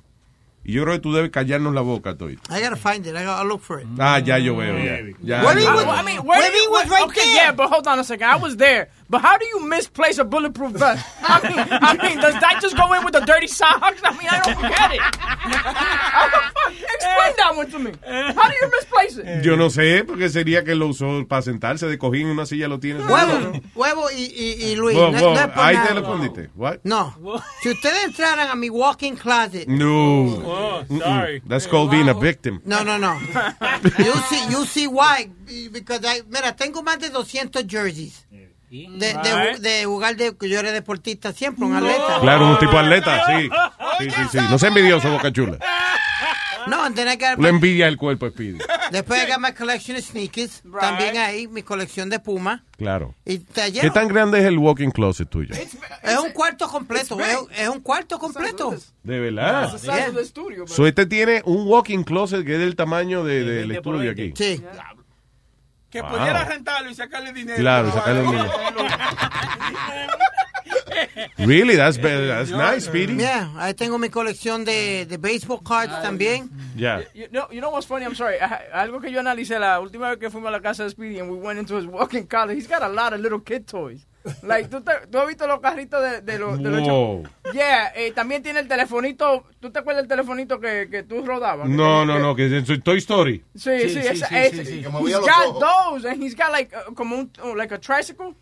[0.68, 2.40] Y yo creo que tú debes callarnos la boca, Toy.
[2.50, 3.16] I gotta find it.
[3.16, 3.88] I gotta look for it.
[4.00, 5.00] Ah, ya yo veo, ya.
[5.22, 5.44] ya ya.
[5.44, 7.36] was- I mean, where Webby do you, was right okay, there.
[7.36, 8.28] yeah, but hold on a second.
[8.28, 8.90] I was there.
[9.08, 11.06] But how do you misplace a bulletproof vest?
[11.22, 14.02] I mean, I mean, does that just go in with the dirty socks?
[14.04, 15.02] I mean, I don't get it.
[16.96, 17.92] Explain that one to me.
[18.04, 19.44] How do you misplace it?
[19.44, 22.68] Yo no sé, porque sería que lo usó para sentarse de cojín en una silla,
[22.68, 23.06] lo tienes.
[23.08, 24.98] Huevo, huevo y, y, y Luis.
[24.98, 25.88] Wow, no, wow, no Ahí nada.
[25.88, 26.50] te lo escondiste.
[26.56, 26.80] What?
[26.84, 27.16] No.
[27.62, 29.68] Si ustedes entraran a mi walk-in closet.
[29.68, 30.42] No.
[30.44, 31.42] Oh, sorry.
[31.48, 32.62] That's called being a victim.
[32.66, 33.18] No, no, no.
[34.00, 35.30] You see, you see why.
[35.72, 38.26] Because I, mira, tengo más de 200 jerseys.
[38.90, 42.20] De, de, de jugar de, yo era deportista siempre, un atleta.
[42.22, 43.50] Claro, un tipo atleta, sí.
[44.00, 44.38] Sí, sí, sí.
[44.50, 45.58] No sea envidioso, Boca Chula.
[46.68, 48.58] No, I got Le envidia el cuerpo, Speedy.
[48.92, 50.64] Después got my collection of sneakers.
[50.80, 52.64] También ahí, mi colección de Puma.
[52.78, 53.14] Claro.
[53.26, 53.40] Y.
[53.40, 55.54] ¿Qué tan grande es el walking closet tuyo?
[55.54, 57.20] Es un cuarto completo.
[57.20, 58.76] Es, es un cuarto completo.
[59.04, 59.72] De verdad.
[60.66, 64.34] So este tiene un walking closet que es del tamaño de- del estudio aquí.
[64.36, 64.64] Sí.
[65.96, 66.10] Que Wow.
[66.12, 67.58] pudiera rentarlo y sacarle dinero.
[67.58, 68.52] Claro, sacarle dinero.
[71.38, 71.76] Really?
[71.76, 73.16] That's, be- that's nice, Speedy.
[73.18, 76.50] Yeah, ahí tengo mi colección de, de baseball cards también.
[76.76, 77.02] Yeah.
[77.14, 78.06] You know, you know what's funny?
[78.06, 78.36] I'm sorry.
[78.40, 81.20] I- algo que yo analicé la última vez que fuimos a la casa de Speedy
[81.20, 82.56] and we went into his walk-in closet.
[82.56, 84.06] He's got a lot of little kid toys.
[84.42, 86.58] Like, ¿tú, te- tú has visto los carritos de, de los...
[86.58, 87.30] De los.
[87.54, 89.44] Yeah, eh, también tiene el telefonito.
[89.60, 91.70] ¿Tú te acuerdas del telefonito que, que tú rodabas?
[91.70, 93.44] No, no, no, que es Toy Story.
[93.56, 94.64] Sí, sí, esa- ese.
[94.64, 94.88] He's
[95.20, 98.34] got those, and he's got like uh, como un uh, like a tricycle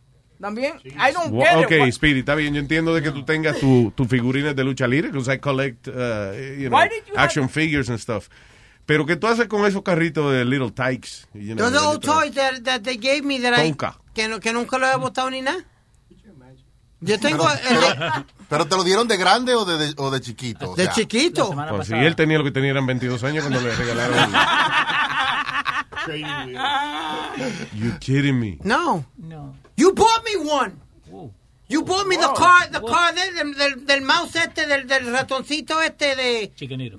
[0.43, 0.73] también.
[0.83, 2.53] I don't Wa- get Ok, Speedy, está bien.
[2.53, 5.87] Yo entiendo de que tú tengas tu, tu figurines de lucha libre, because I collect,
[5.87, 5.91] uh,
[6.59, 8.27] you know, you action figures and stuff.
[8.85, 11.29] Pero ¿qué tú haces con esos carritos de Little Tykes?
[11.33, 13.97] You know, Those old toys that, that they gave me that I, Tonka.
[14.13, 15.63] que, no- que nunca lo he botado ni nada.
[16.99, 18.11] Yo tengo el de,
[18.49, 20.71] ¿Pero te lo dieron de grande o de, de- o de chiquito?
[20.71, 21.53] O de sea, chiquito.
[21.69, 24.31] Pues si él tenía lo que tenía eran 22 años cuando le regalaron.
[27.73, 28.57] you kidding me?
[28.63, 29.05] No.
[29.17, 29.55] No.
[29.75, 30.79] You bought me one.
[31.67, 35.11] You bought me the car, the car del, del, del, del mouse este, del, del
[35.11, 36.51] ratoncito este de...
[36.55, 36.97] Chiquenito.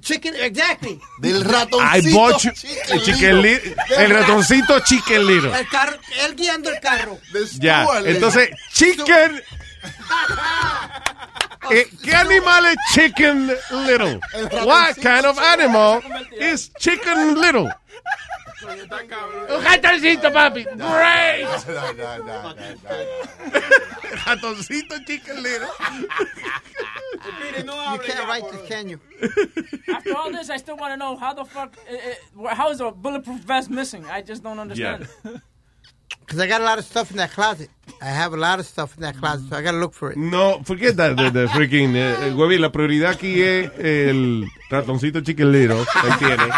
[0.00, 1.00] Chicken, exactly.
[1.20, 2.50] Del I bought you,
[2.90, 3.60] el, chicken li-
[3.96, 5.52] el ratoncito Chicken Little.
[5.56, 7.18] El carro, él guiando el carro.
[7.60, 9.42] Ya, entonces, Chicken...
[11.70, 13.46] Eh, ¿Qué animal es Chicken
[13.86, 14.20] Little?
[14.66, 16.02] What kind of animal
[16.38, 17.70] is Chicken Little?
[18.66, 20.64] Un ratoncito, papi.
[20.64, 21.44] Great.
[24.24, 25.68] Ratoncito Chicken Little.
[27.92, 29.00] You can't write this, can you?
[29.94, 32.80] After all this, I still want to know how the fuck, uh, uh, how is
[32.80, 34.04] a bulletproof vest missing?
[34.06, 35.08] I just don't understand.
[36.20, 37.68] Because I got a lot of stuff in that closet.
[38.00, 40.10] I have a lot of stuff in that closet, so I got to look for
[40.10, 40.16] it.
[40.16, 45.20] No, forget that, the, the freaking, eh, eh, Huevi, la prioridad aquí es el ratoncito
[45.20, 46.54] Chicken Little, ¿entiendes?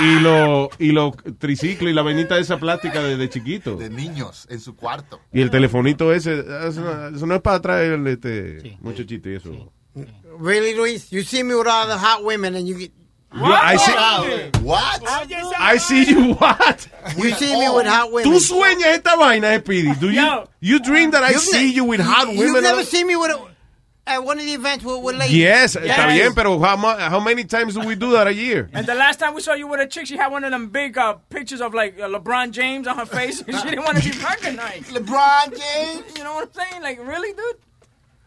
[0.00, 3.76] Y lo, y los triciclos y la vainita esa plástica de, de chiquito.
[3.76, 5.20] De niños en su cuarto.
[5.32, 9.72] Y el telefonito ese, eso no, eso no es para traer este muchachito y eso.
[10.40, 11.10] Really, Luis?
[11.10, 12.92] You see me with all the hot women and you get...
[13.34, 15.02] Yo, I see, What?
[15.58, 16.86] I see you what?
[17.16, 18.30] You see me with hot women.
[18.30, 19.94] Tú sueñas esta vaina, Speedy.
[19.94, 20.48] Do you, Yo.
[20.60, 22.46] you dream that I see you with hot women?
[22.46, 23.38] You've never seen me with a,
[24.06, 25.36] at one of the events with, with ladies.
[25.36, 28.68] Yes, está bien, pero how, mu- how many times do we do that a year?
[28.72, 30.68] And the last time we saw you with a chick, she had one of them
[30.70, 33.38] big uh, pictures of like uh, LeBron James on her face.
[33.38, 34.86] she didn't want to be recognized.
[34.90, 36.18] LeBron James.
[36.18, 36.82] You know what I'm saying?
[36.82, 37.56] Like, really, dude?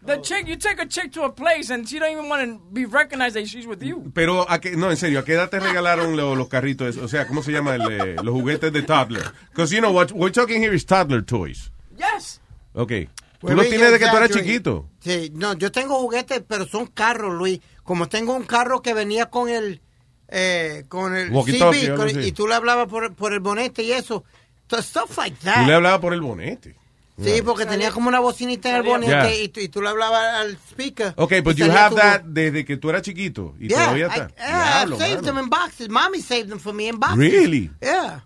[0.04, 2.62] The chick, you take a chick to a place and she don't even want to
[2.72, 4.12] be recognized that she's with you.
[4.14, 6.98] Pero, ¿a qué, no, en serio, ¿a qué edad te regalaron lo- los carritos?
[6.98, 7.74] O sea, ¿cómo se llama?
[7.74, 9.24] El, los juguetes de toddler.
[9.50, 11.72] Because, you know, what we're talking here is toddler toys.
[11.98, 12.40] Yes.
[12.76, 13.10] Okay.
[13.54, 14.90] Tú we tienes de que tú eras chiquito.
[15.00, 17.60] Sí, no, yo tengo juguetes, pero son carros, Luis.
[17.84, 19.82] Como tengo un carro que venía con el,
[20.28, 24.24] eh, con el CB, con- y tú le hablabas por, por el bonete y eso.
[24.70, 25.68] So, Stuff like Tú that.
[25.68, 26.76] le hablabas por el bonete.
[27.24, 29.34] Sí, porque tenía como una bocinita en el bonete Yeah.
[29.44, 31.14] y, tú, y tú le hablabas al speaker.
[31.16, 33.56] Ok, but you have that desde que tú eras chiquito.
[33.58, 34.36] Y Yeah, todavía I, está.
[34.36, 35.26] yeah, Diablo, I saved mano.
[35.28, 35.90] them in boxes.
[35.90, 37.18] Mommy saved them for me in boxes.
[37.18, 37.72] Really?
[37.82, 38.26] Yeah.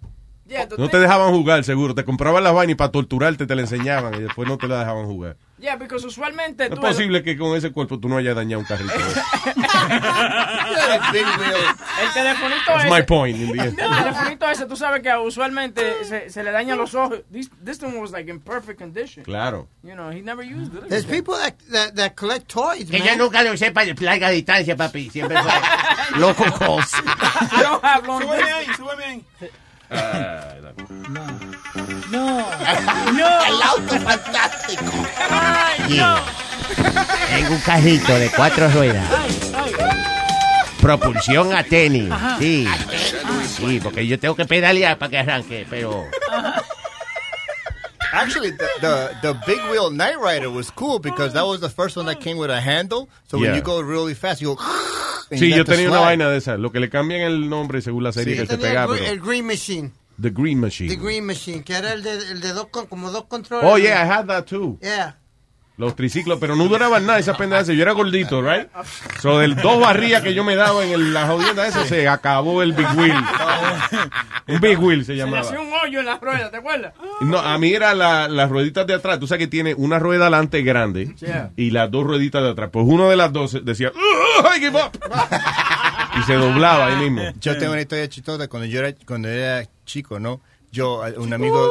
[0.78, 1.94] No te dejaban jugar, seguro.
[1.96, 4.80] Te compraban las vainas y para torturarte te la enseñan y después no te la
[4.80, 5.36] dejaban jugar.
[5.60, 6.88] Yeah, because usualmente No es tú...
[6.88, 8.94] posible que con ese cuerpo tú no hayas dañado un carrito.
[12.02, 12.90] El telefonito That's ese...
[12.90, 13.80] my point in the end.
[13.80, 17.20] El telefonito ese, tú sabes que usualmente se, se le dañan los ojos.
[17.32, 19.24] This, this one was like in perfect condition.
[19.26, 19.68] Claro.
[19.84, 20.88] You know, he never used it.
[20.88, 23.08] There's people that, that, that collect toys, Que man.
[23.10, 25.10] yo nunca lo sepa de larga distancia, papi.
[25.10, 25.52] Siempre fue
[26.20, 26.92] loco calls.
[27.52, 29.26] You don't have long Súbeme ahí, súbeme ahí.
[29.90, 31.26] No.
[32.12, 32.50] No.
[33.12, 33.46] No.
[33.46, 34.84] El auto fantástico.
[35.88, 36.24] Yeah.
[37.30, 39.06] Tengo un carrito de cuatro ruedas.
[40.82, 42.12] Propulsión a tenis.
[42.12, 42.38] Ajá.
[42.40, 42.68] Sí.
[43.58, 46.06] Sí, porque yo tengo que pedalear para que arranque, pero...
[48.12, 51.96] Actually, the, the the big wheel Night Rider was cool because that was the first
[51.96, 53.08] one that came with a handle.
[53.28, 54.64] So when you go really fast, you go.
[55.32, 56.06] Sí, yo tenía una slide.
[56.06, 56.58] vaina de esa.
[56.58, 59.00] Lo que le cambian el nombre según la serie Yo que se tenía pega, el,
[59.00, 59.12] pero...
[59.12, 59.92] el Green Machine.
[60.22, 60.96] The Green Machine.
[60.96, 63.70] The Green Machine, que era el de, el de dos, como dos controles.
[63.70, 64.78] Oh, yeah, I had that too.
[64.82, 65.18] Yeah.
[65.80, 67.66] Los triciclos, pero no duraban nada esas pendejas.
[67.68, 68.68] Yo era gordito, right?
[69.22, 72.62] So, del dos barrillas que yo me daba en el- la jodienda esa, se acabó
[72.62, 73.16] el Big Wheel.
[74.50, 75.40] Un Big Wheel se Se le llamaba.
[75.40, 76.94] hacía un hoyo en la rueda, ¿te acuerdas?
[77.22, 79.20] No, a mí era la- las rueditas de atrás.
[79.22, 81.52] Tú sabes que tiene una rueda adelante grande Yeah.
[81.56, 82.70] y las dos rueditas de atrás.
[82.74, 84.92] Pues uno de las dos decía, "Ugh, I give up.
[86.20, 87.22] y se doblaba ahí mismo.
[87.40, 90.42] Yo tengo una historia chistosa cuando yo era cuando era chico, ¿no?
[90.72, 91.70] Yo un amigo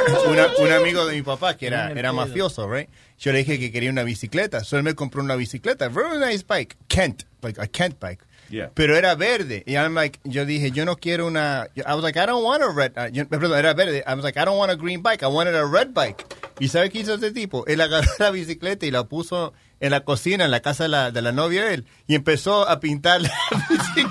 [0.28, 2.88] una- un amigo de mi papá que era era mafioso, right?
[3.18, 6.44] Yo le dije que quería una bicicleta, so él me compró una bicicleta, very nice
[6.46, 8.20] bike, Kent, like a Kent bike.
[8.48, 8.70] Yeah.
[8.74, 9.64] Pero era verde.
[9.66, 11.66] Y I'm like, yo dije, yo no quiero una.
[11.76, 12.92] I was like, I don't want a red.
[12.96, 14.04] uh, yo- perdón, era verde.
[14.06, 15.24] I was like, I don't want a green bike.
[15.24, 16.24] I wanted a red bike.
[16.58, 17.66] ¿Y sabe qué hizo este tipo?
[17.66, 21.10] Él agarró la bicicleta y la puso en la cocina, en la casa de la,
[21.10, 23.30] de la novia de él, y empezó a pintar la
[23.68, 24.10] bicicleta.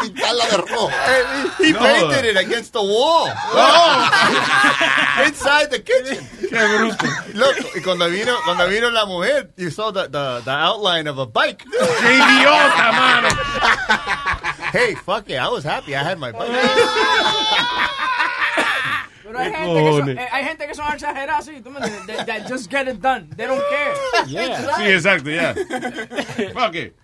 [0.00, 0.88] pintarla de rojo.
[1.58, 1.78] He No.
[1.80, 3.28] painted it against the wall.
[5.26, 6.28] Inside the kitchen.
[6.48, 7.06] Qué bruto.
[7.34, 11.18] Loco, y cuando vino, cuando vino la mujer, you saw the, the, the outline of
[11.18, 11.64] a bike.
[11.64, 13.28] ¡Qué idiota, mano!
[14.72, 16.48] hey, fuck it, I was happy I had my bike.
[19.32, 22.16] Pero hay ¿Qué gente, que son, hay gente que son exageradas así, ¿tú me entiendes?
[22.16, 23.28] That, that just get it done.
[23.36, 24.26] They don't care.
[24.26, 25.54] Sí, exacto, ya.
[26.54, 26.94] Fuck it.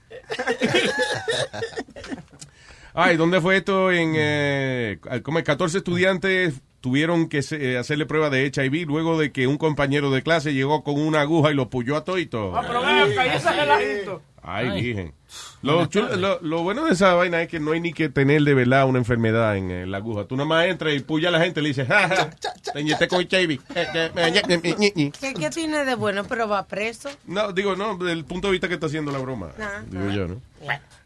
[2.94, 3.92] Ay, ¿dónde fue esto?
[3.92, 9.32] En, eh, como 14 estudiantes tuvieron que se- eh, hacerle prueba de HIV luego de
[9.32, 12.56] que un compañero de clase llegó con una aguja y lo puyó a toito.
[12.56, 14.22] Ah, pero ven acá, y ese relajito.
[14.42, 14.82] Ay, Ay.
[14.82, 15.14] virgen.
[15.62, 18.42] Lo, chulo- lo, lo bueno de esa vaina es que no hay ni que tener
[18.42, 20.24] de verdad una enfermedad en, eh, la aguja.
[20.24, 22.30] Tú nada más entras y puya a la gente y le dices, ja, ja,
[22.72, 23.60] te inyecté con HIV.
[23.74, 26.24] ¿Qué, ¿Qué tiene de bueno?
[26.24, 27.10] Pero va preso.
[27.26, 29.48] No, digo, no, del punto de vista que está haciendo la broma.
[29.60, 30.40] Ah, Digo yo, ¿no?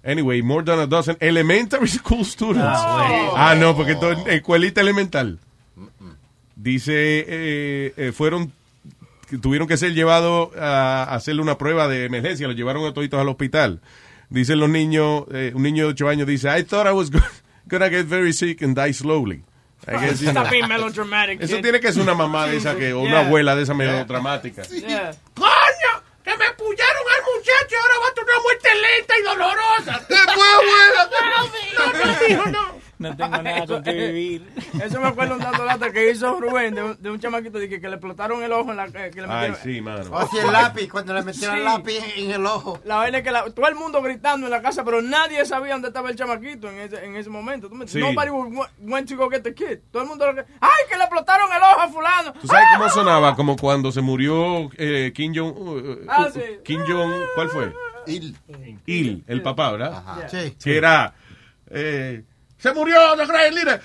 [0.05, 2.63] Anyway, more than a dozen elementary school students.
[2.65, 3.37] No.
[3.37, 5.39] Ah, no, porque esto es escuelita elemental.
[6.57, 6.93] Dice,
[7.27, 8.53] eh, eh, fueron,
[9.29, 13.19] que tuvieron que ser llevados a hacerle una prueba de emergencia, los llevaron a toditos
[13.21, 13.81] al hospital.
[14.31, 17.19] Dicen los niños, eh, un niño de 8 años dice, I thought I was go-
[17.69, 19.43] gonna get very sick and die slowly.
[19.89, 20.43] I guess, you know.
[20.43, 21.41] Stop being melodramatic.
[21.43, 21.63] Eso kid.
[21.63, 23.27] tiene que ser una mamá de esa que, o una Yeah.
[23.27, 24.63] abuela de esa medio dramática.
[24.63, 25.11] Yeah.
[25.35, 25.93] ¡Coño!
[26.23, 27.77] ¡Que me pullaron al muchacho!
[27.81, 30.07] Ahora va a tener una muerte lenta y dolorosa.
[30.09, 31.11] ¡Después, abuela!
[31.81, 32.80] No, no, hijo, no.
[33.01, 34.47] No tengo nada con qué vivir.
[34.83, 37.69] Eso me acuerdo un dato lata que hizo Rubén de un, de un chamaquito de
[37.69, 40.05] que, que le explotaron el ojo en la eh, que le Ay, metieron- sí, mano.
[40.13, 42.79] O si el lápiz, cuando le metieron el lápiz en el ojo.
[42.85, 45.73] La vaina es que la- todo el mundo gritando en la casa, pero nadie sabía
[45.73, 47.69] dónde estaba el chamaquito en ese, en ese momento.
[47.69, 47.99] ¿Tú me- Sí.
[47.99, 48.31] Nobody
[48.81, 49.79] went, to go get the kid.
[49.91, 50.27] Todo el mundo,
[50.61, 52.33] ¡ay, que le explotaron el ojo a fulano!
[52.35, 53.35] ¿Tú sabes cómo sonaba?
[53.35, 55.57] Como cuando se murió eh, Kim Jong...
[55.57, 56.41] uh, Ah, uh, sí.
[56.65, 57.13] Kim Jong...
[57.35, 57.73] ¿Cuál fue?
[58.07, 58.37] Il.
[58.87, 59.95] Il, el papá, ¿verdad?
[60.07, 60.29] Ajá.
[60.29, 60.55] Sí.
[60.63, 61.15] Que era...
[61.71, 62.25] eh,
[62.61, 63.81] se murió the great leader.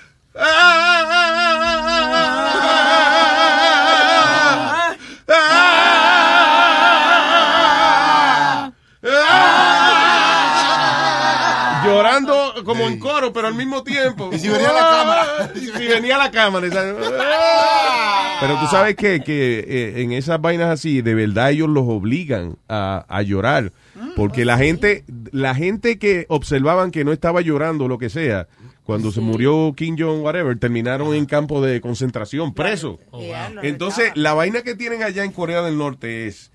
[12.64, 14.30] Como en coro, pero al mismo tiempo.
[14.36, 15.52] Y si venía la cámara.
[15.54, 16.70] Y si venía la cámara.
[16.70, 16.94] ¿sabes?
[18.40, 22.58] Pero tú sabes que, que eh, en esas vainas así, de verdad ellos los obligan
[22.68, 23.72] a, a llorar.
[24.14, 28.46] Porque la gente, la gente que observaban que no estaba llorando o lo que sea,
[28.86, 33.00] cuando se murió Kim Jong, whatever, terminaron en campo de concentración, preso.
[33.62, 36.52] Entonces, la vaina que tienen allá en Corea del Norte es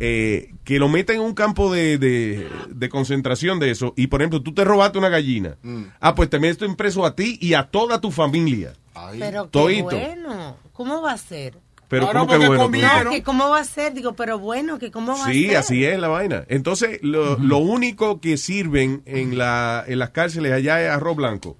[0.00, 3.94] eh, que lo meten en un campo de, de- de concentración de eso.
[3.96, 5.56] Y, por ejemplo, tú te robaste una gallina.
[6.00, 8.72] Ah, pues te meten preso a ti y a toda tu familia.
[9.18, 10.56] Pero qué bueno.
[10.72, 11.56] ¿Cómo va a ser?
[11.88, 13.04] Pero ¿cómo que bueno?
[13.04, 15.56] No, que cómo va a ser, digo, pero bueno, que cómo va a Sí, ser.
[15.58, 16.44] así es la vaina.
[16.48, 21.56] Entonces, lo, lo único que sirven en, la, en las cárceles allá es arroz blanco.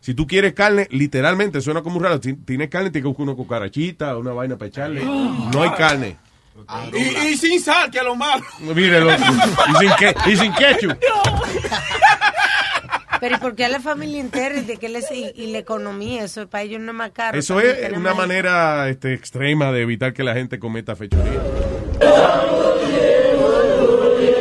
[0.00, 2.20] Si tú quieres carne, literalmente, suena como raro.
[2.22, 5.04] Si tienes carne, tienes que buscar una cucarachita, una vaina para echarle.
[5.04, 6.16] No hay carne.
[6.92, 8.44] Y, y sin sal, que a lo malo.
[8.60, 9.10] Mírelo.
[9.12, 10.92] Y sin, que, y sin ketchup.
[13.20, 15.58] Pero ¿y por qué a la familia entera y, de qué les, y, y la
[15.58, 16.24] economía?
[16.24, 17.38] Eso para ellos no es más caro.
[17.38, 21.40] Eso es una manera este, extrema de evitar que la gente cometa fechoría.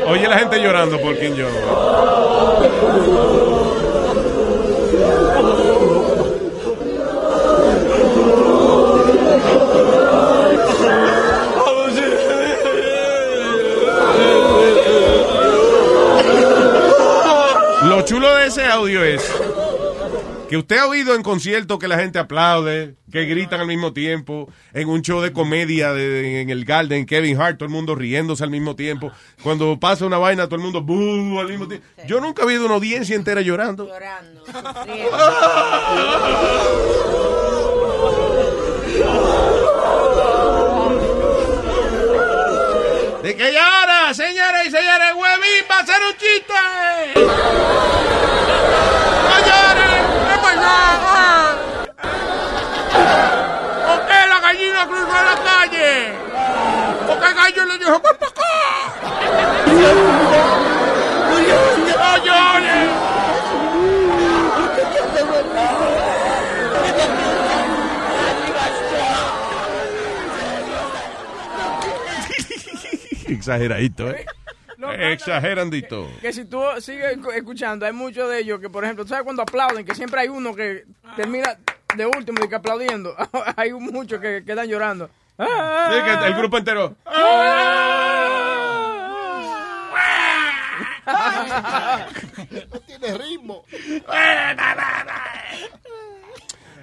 [0.07, 3.46] Oye la gente llorando por Kim Jong.
[18.77, 19.29] Audio es
[20.49, 24.47] que usted ha oído en conciertos que la gente aplaude, que gritan al mismo tiempo,
[24.73, 28.43] en un show de comedia de- en el Garden, Kevin Hart, todo el mundo riéndose
[28.45, 29.11] al mismo tiempo.
[29.43, 30.79] Cuando pasa una vaina, todo el mundo
[31.39, 31.85] al mismo tiempo.
[32.07, 33.89] Yo nunca he visto una audiencia entera llorando.
[43.23, 47.96] De que llora, señores y señores, huevín, va a ser un chiste.
[54.87, 56.13] Cruzó la calle?
[57.07, 58.47] Porque el gallo le dijo, ¡Ven para acá!
[61.97, 62.89] ¡No llores!
[73.27, 74.25] Exageradito, ¿eh?
[75.11, 76.07] Exagerandito.
[76.21, 79.23] Que si tú sigues escu- escuchando, hay muchos de ellos que, por ejemplo, ¿tú sabes
[79.23, 79.85] cuando aplauden?
[79.85, 80.85] Que siempre hay uno que
[81.15, 81.57] termina
[81.95, 83.15] de último y que aplaudiendo.
[83.55, 85.09] hay muchos que quedan llorando.
[85.37, 85.45] Sí,
[86.03, 86.95] que el grupo entero.
[92.71, 93.63] No tiene ritmo.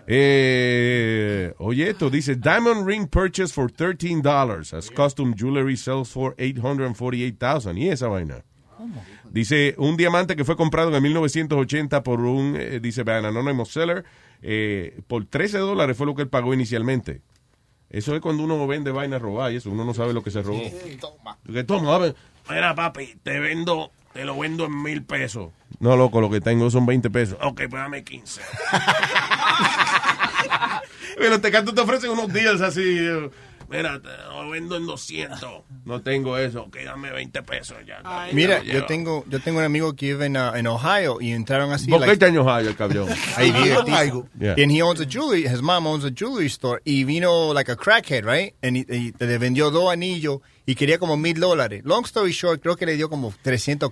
[0.06, 7.78] Eh, oye, esto dice Diamond ring purchase for $13 as custom jewelry sells for $848,000.
[7.78, 8.44] ¿Y esa vaina?
[9.30, 13.70] Dice, un diamante que fue comprado en el 1980 por un, eh, dice, an anonymous
[13.70, 14.04] seller,
[14.46, 17.22] eh, por 13 dólares fue lo que él pagó inicialmente.
[17.88, 20.42] Eso es cuando uno vende vainas robadas y eso, uno no sabe lo que se
[20.42, 20.60] robó.
[21.00, 21.38] Toma.
[21.42, 21.98] Porque toma,
[22.50, 25.50] Mira, papi, te vendo, te lo vendo en mil pesos.
[25.78, 27.38] No, loco, lo que tengo son 20 pesos.
[27.40, 28.42] Ok, pues dame 15.
[31.16, 32.98] Pero te canto te ofrecen unos deals así.
[33.68, 35.40] Mira, lo vendo en 200.
[35.84, 36.62] No tengo eso.
[36.62, 38.00] Ok, dame 20 pesos ya.
[38.32, 38.86] Mira, yo llevo.
[38.86, 41.90] tengo, yo tengo un amigo que vive en, uh, en Ohio y entraron así.
[41.90, 43.08] ¿Por qué año hay el cabrón?
[43.36, 43.76] Ahí vive.
[43.76, 44.28] Ohio.
[44.38, 44.52] Yeah.
[44.58, 46.80] And he owns a jewelry, his mom owns a jewelry store.
[46.84, 48.54] Y vino like a crackhead, right?
[48.62, 51.82] And he- y le vendió dos anillos y quería como mil dólares.
[51.84, 53.90] Long story short, creo que le dio como 300,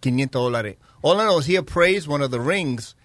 [0.00, 0.76] 500 dólares.
[1.02, 2.96] All I know is he appraised one of the rings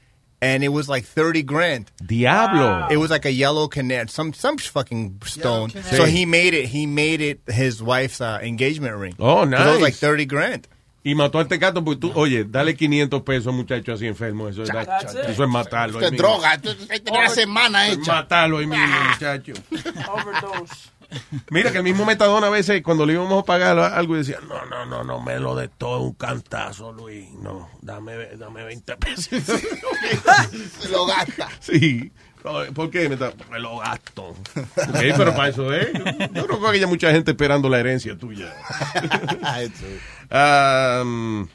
[0.42, 1.92] and it was like 30 grand.
[2.06, 2.88] Diablo.
[2.90, 5.70] It was like a yellow canary, some some fucking stone.
[5.70, 6.66] So he made it.
[6.68, 9.16] He made it his wife's uh, engagement ring.
[9.20, 10.68] Oh, 'Cause It was like 30 grand.
[11.04, 14.48] Y mató al tecato porque tú, oye, dale 500 pesos a un muchacho así enfermo.
[14.50, 15.30] Eso, es- That's it.
[15.30, 16.00] eso es matarlo.
[16.00, 16.54] Esto ahí es droga.
[16.54, 18.14] Esto esto es una semana hecha.
[18.14, 19.54] Matarlo ahí mismo, muchacho.
[20.14, 20.91] Overdose.
[21.50, 24.40] Mira que el mismo Metadona a veces cuando le íbamos a pagar algo y decía,
[24.48, 27.30] no, No, no, no, me lo de todo un cantazo, Luis.
[27.42, 29.44] No, dame, dame 20 pesos.
[30.80, 31.50] Se lo gasta.
[31.60, 32.12] sí.
[32.42, 33.08] ¿Por qué?
[33.52, 34.30] Me lo gasto.
[34.30, 35.92] Ok, pero para eso, ¿eh?
[36.34, 38.54] Yo creo que hay mucha gente esperando la herencia tuya.
[40.34, 41.50] Um,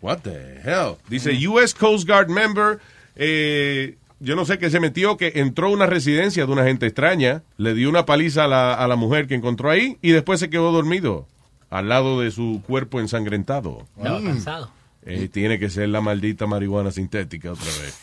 [0.00, 0.98] what the hell?
[1.08, 1.72] Dice U.S.
[1.72, 2.80] Coast Guard member,
[3.14, 6.86] eh, yo no sé qué se metió, que entró a una residencia de una gente
[6.86, 10.40] extraña, le dio una paliza a la, a la mujer que encontró ahí y después
[10.40, 11.26] se quedó dormido
[11.70, 13.86] al lado de su cuerpo ensangrentado.
[13.96, 14.24] Estaba Mm.
[14.26, 14.70] cansado.
[15.04, 17.98] Eh, tiene que ser la maldita marihuana sintética otra vez.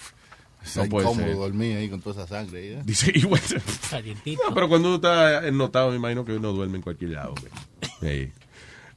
[0.76, 1.36] No puede incómodo ser.
[1.38, 2.74] dormir ahí con toda esa sangre.
[2.74, 2.82] ¿eh?
[2.84, 3.40] Dice, igual.
[3.90, 4.42] Calientito.
[4.48, 7.36] No, pero cuando uno está ennotado, me imagino que uno duerme en cualquier lado.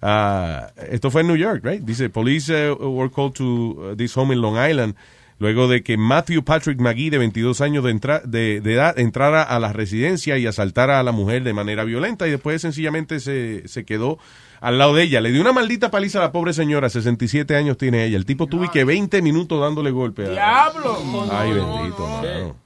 [0.05, 1.81] Ah, esto fue en New York, right?
[1.83, 3.45] Dice, police uh, were called to
[3.93, 4.97] uh, this home in Long Island
[5.39, 7.93] luego de que Matthew Patrick McGee, de 22 años de,
[8.25, 12.27] de, de edad, entrara a la residencia y asaltara a la mujer de manera violenta
[12.29, 14.19] y después sencillamente se, se quedó
[14.61, 15.21] al lado de ella.
[15.21, 18.17] Le dio una maldita paliza a la pobre señora, 67 años tiene ella.
[18.17, 20.27] El tipo tuvo que 20 minutos dándole golpe.
[20.27, 20.99] a- ¡Diablo!
[21.33, 22.57] Ay, bendito, mano.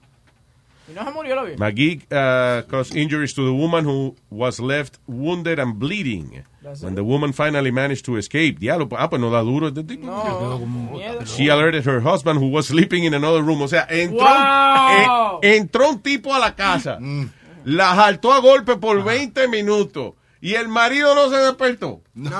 [0.88, 1.56] Y no se murió la vida.
[1.58, 6.44] McGee uh, caused injuries to the woman who was left wounded and bleeding.
[6.62, 6.96] That's When it.
[6.96, 8.60] the woman finally managed to escape.
[8.60, 10.06] Diablo, ah, pues no da duro este tipo.
[10.06, 11.24] No.
[11.24, 13.62] She alerted her husband who was sleeping in another room.
[13.62, 15.40] O sea, entró, Wow.
[15.42, 16.98] eh, entró un tipo a la casa,
[17.64, 22.00] la jaltó a golpe por 20 minutos y el marido no se despertó.
[22.14, 22.30] No,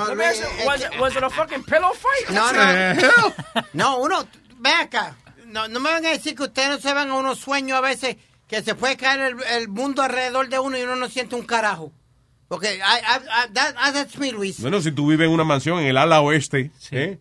[0.65, 2.29] was, it, was it a fucking pillow fight?
[2.33, 3.33] No, no.
[3.73, 4.23] No, uno,
[4.59, 5.15] ve acá.
[5.47, 7.81] No, no me van a decir que ustedes no se van a unos sueños a
[7.81, 8.17] veces
[8.47, 11.43] que se puede caer el, el mundo alrededor de uno y uno no siente un
[11.45, 11.91] carajo.
[12.47, 12.79] Porque I, I,
[13.49, 14.61] I- that, ah, that's me, Luis.
[14.61, 17.19] Bueno, si tú vives en una mansión en el ala oeste, ¿eh?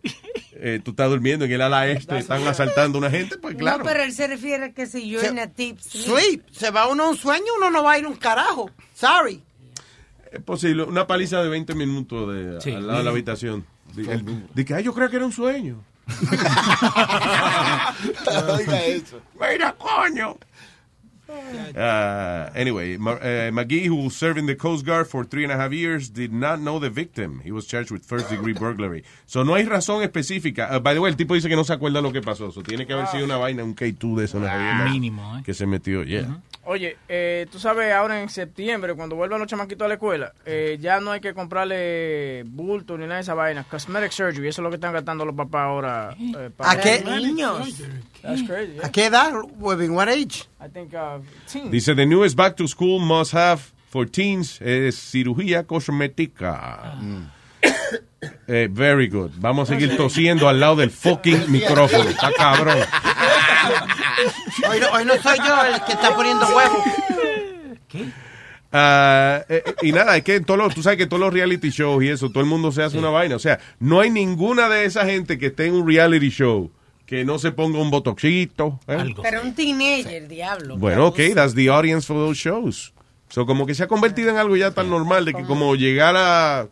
[0.53, 3.79] Eh, tú estás durmiendo en el ala este, están asaltando a una gente, pues claro.
[3.79, 6.43] No, pero él se refiere a que si yo en a deep Sleep.
[6.53, 8.71] Se va uno a un sueño, uno no va a ir un carajo.
[8.95, 9.43] Sorry.
[10.31, 12.71] Es posible, una paliza de 20 minutos de, Sí.
[12.73, 13.67] al lado de la habitación.
[13.95, 15.83] De, el- de que, ay, yo creo que era un sueño.
[18.49, 19.21] Oiga eso.
[19.41, 20.37] Mira, coño.
[21.29, 25.57] Uh, anyway, Ma- uh, McGee, who was serving the Coast Guard for three and a
[25.57, 27.41] half years, did not know the victim.
[27.45, 29.05] He was charged with first degree burglary.
[29.27, 30.69] So no hay razón específica.
[30.71, 32.53] Uh, by the way, el tipo dice que no se acuerda lo que pasó.
[32.53, 34.39] So tiene que haber sido una vaina, un K2 de eso.
[34.39, 35.43] jodienda Mínimo, ¿eh?
[35.45, 36.41] Que se metió, yeah.
[36.69, 40.77] Oye, eh, tú sabes, ahora en septiembre, cuando vuelvan los chamaquitos a la escuela, eh,
[40.81, 43.63] ya no hay que comprarle bulto ni nada de esa vaina.
[43.65, 46.17] Cosmetic surgery, eso es lo que están gastando los papás ahora.
[46.19, 47.05] eh, para ¿A qué?
[47.05, 47.83] niños.
[48.21, 48.73] That's crazy.
[48.75, 48.87] yeah.
[48.87, 49.33] ¿A qué edad?
[49.59, 50.49] What age?
[50.61, 51.21] I think uh,
[51.51, 51.71] teen.
[51.71, 56.99] Dice, the newest back to school must have for teens es cirugía cosmética.
[58.49, 59.31] Eh, very good.
[59.39, 62.09] Vamos a seguir tosiendo al lado del fucking micrófono.
[62.11, 62.79] Está cabrón.
[64.71, 66.79] Hoy no, hoy no soy yo el que está poniendo huevos.
[68.73, 71.33] Ah, eh, eh, y nada, es que en todos los, tú sabes que todos los
[71.33, 73.37] reality shows y eso, todo el mundo se hace una vaina.
[73.37, 76.71] O sea, no hay ninguna de esa gente que esté en un reality show
[77.07, 78.81] que no se ponga un botoxito.
[78.89, 79.15] ¿eh?
[79.23, 80.77] Pero un teenager, diablo.
[80.77, 82.93] Bueno, ok, that's the audience for those shows.
[83.29, 86.17] So, como que se ha convertido en algo ya tan normal de que como llegar
[86.17, 86.69] a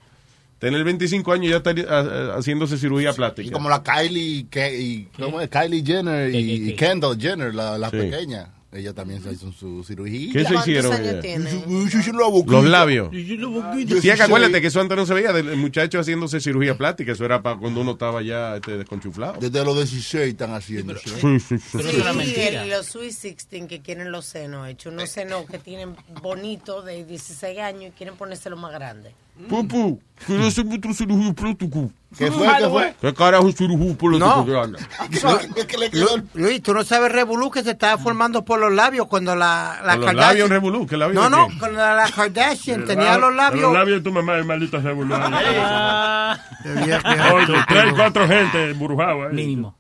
[0.65, 3.49] tener 25 años ya estar ah, haciéndose cirugía plástica.
[3.49, 5.49] Y como la Kylie, que, y, ¿cómo es?
[5.49, 7.97] Kylie Jenner y, y Kendall Jenner, la, la Sí.
[7.99, 8.51] pequeña.
[8.73, 10.33] Ella también se hizo su cirugía.
[10.33, 12.45] ¿Qué se ¿Cuántos hicieron años.
[12.47, 13.09] Los labios.
[13.13, 17.13] Sí, es que acuérdate que eso antes no se veía del muchacho haciéndose cirugía plástica.
[17.13, 19.35] Eso era para cuando uno estaba ya este, desconchuflado.
[19.41, 20.97] Desde los 16 están haciendo.
[20.99, 21.79] Sí, sí, sí.
[21.79, 21.79] Sí,
[22.41, 27.05] el- los Sweet 16 que quieren los senos hechos, unos senos que tienen bonitos de
[27.05, 29.15] 16 años y quieren ponérselo más grande.
[29.49, 31.79] Pupu, quiero hacer otra cirugía plástica.
[32.17, 32.47] ¿Qué fue?
[32.47, 32.95] ¿Qué fue?
[33.01, 34.47] ¿Qué carajo es cirugía plástica No.
[34.47, 34.79] que anda?
[35.93, 39.81] Lu- Luis, tú no sabes revolú que se estaba formando por los labios cuando la,
[39.85, 43.35] la los Kardashian- labios revolú, ¿qué labios No, no, cuando la, la Kardashian tenía los
[43.35, 43.63] labios.
[43.65, 45.13] Los labios de tu mamá es maldito revolú.
[45.15, 46.95] Oye,
[47.33, 49.33] Oye, tres, cuatro gente emburujados.
[49.33, 49.77] Mínimo.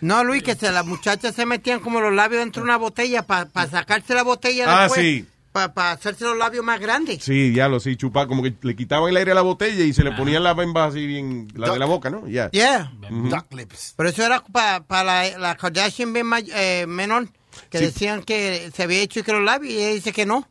[0.00, 3.22] No, Luis, que se, las muchachas se metían como los labios dentro de una botella
[3.22, 5.00] para sacarse la botella Ah, después.
[5.00, 5.26] sí.
[5.52, 7.22] Para hacerse los labios más grandes.
[7.22, 9.92] Sí, ya lo sí, chupar, como que le quitaban el aire a la botella y
[9.92, 12.26] se le ponían las bembas así bien, la de la boca, ¿no?
[12.26, 12.50] Ya.
[12.52, 12.90] Yeah.
[13.10, 13.28] Ujú.
[13.96, 17.28] Pero eso era para la, la Kardashian bien may- eh, menor,
[17.68, 17.84] que Sí.
[17.84, 20.48] decían que se había hecho y que los labios, y ella dice que no.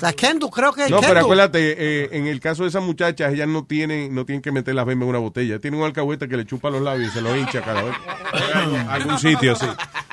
[0.00, 3.48] La Kendall, creo que No, pero acuérdate, eh, en el caso de esas muchachas, ellas
[3.48, 5.58] no tienen, no tienen que meter las bembas en una botella.
[5.58, 7.94] Tienen un alcahuete que le chupa los labios y se los hincha cada vez.
[8.54, 9.66] En algún sitio, sí.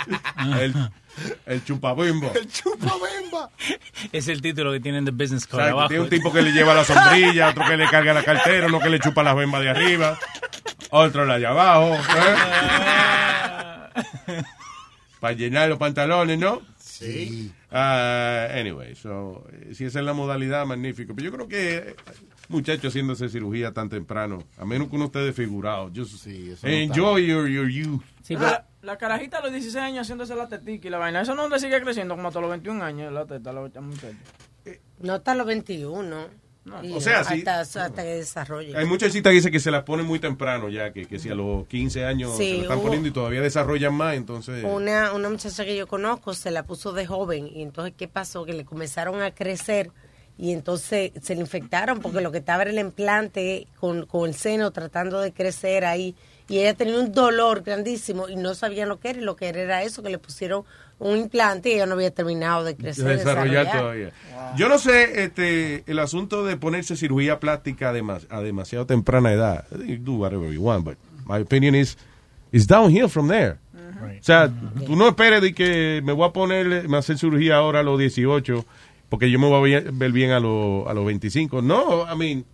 [0.60, 0.74] El,
[1.46, 2.32] el chupabembo.
[2.36, 3.50] El chupabemba.
[4.12, 5.88] Es el título que tienen de Business Card abajo.
[5.88, 8.80] Tiene un tipo que le lleva la sombrilla, otro que le carga la cartera, uno
[8.80, 10.18] que le chupa las bembas de arriba,
[10.90, 11.98] otro la de abajo.
[15.20, 16.62] Para llenar los pantalones, ¿no?
[16.78, 17.52] Sí.
[17.72, 21.14] Ah, anyway, so, eh, si esa es la modalidad, magnífico.
[21.14, 21.96] Pero yo creo que eh,
[22.48, 27.50] muchachos haciéndose cirugía tan temprano, a menos que uno esté desfigurado, just no enjoy your,
[27.50, 28.02] your youth.
[28.30, 31.50] la, la carajita a los 16 años haciéndose la tetica y la vaina, eso no
[31.50, 34.16] le sigue creciendo como hasta los 21 años la teta, la muchacha.
[35.00, 36.46] No hasta los 21.
[36.82, 37.44] Y o sea, sí.
[37.46, 38.76] hasta, hasta que desarrolle.
[38.76, 41.30] Hay muchas citas que dicen que se las ponen muy temprano ya, que, que si
[41.30, 44.64] a los 15 años Sí, se lo están hubo- poniendo y todavía desarrollan más, entonces...
[44.64, 48.46] Una, una muchacha que yo conozco se la puso de joven y entonces ¿qué pasó?
[48.46, 49.92] Que le comenzaron a crecer
[50.40, 54.34] y entonces se le infectaron porque lo que estaba era el implante con, con el
[54.34, 56.16] seno tratando de crecer ahí
[56.48, 59.48] y ella tenía un dolor grandísimo y no sabían lo que era y lo que
[59.48, 60.64] era era eso que le pusieron
[61.00, 63.06] un implante y ella no había terminado de crecer.
[63.06, 63.80] desarrollar desarrollar.
[63.82, 64.12] todavía.
[64.56, 69.34] Yo no sé, este, el asunto de ponerse cirugía plástica a, demas- a demasiado temprana
[69.34, 69.66] edad.
[69.86, 71.98] You do whatever you want, but my opinion is,
[72.52, 73.58] is downhill from there.
[74.20, 74.52] O sea,
[74.86, 77.98] tú no esperes de que me voy a poner, me hacer cirugía ahora a los
[78.00, 78.66] 18,
[79.10, 81.62] porque yo me voy a ver bien a, los a los 25.
[81.62, 82.46] No, I mean,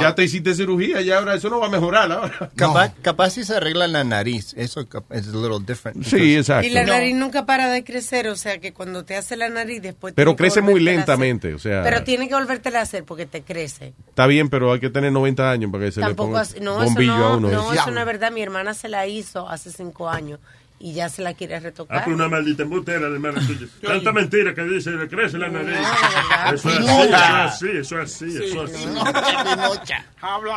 [0.00, 2.50] ya te hiciste cirugía, ya ahora eso no va a mejorar ahora.
[2.56, 4.88] Capaz, capaz si se arregla la nariz, eso es
[5.28, 6.04] a little different.
[6.04, 6.66] Sí, exacto.
[6.66, 9.82] Y la nariz nunca para de crecer, o sea que cuando te hace la nariz
[9.82, 10.14] después...
[10.14, 13.92] Pero crece muy lentamente, o sea, Pero tiene que volvértela a hacer porque te crece.
[14.08, 16.60] está bien, pero hay que tener 90 años para que se Tampoco le ponga así-
[16.60, 17.50] no, eso bombillo no, a uno.
[17.50, 18.32] no, eso no es verdad.
[18.32, 20.40] Mi hermana se la hizo hace cinco años
[20.80, 22.04] y ya se la quiere Ah, retocar.
[22.04, 23.66] pues una maldita embustera de hermana tuya.
[23.82, 25.70] Tanta mentira que dice, le crece la nariz.
[25.70, 26.54] verdad.
[26.54, 27.06] Eso es así, Pinocha.
[27.06, 28.86] eso es así, eso es así, eso es así.
[28.86, 30.06] Pinocha.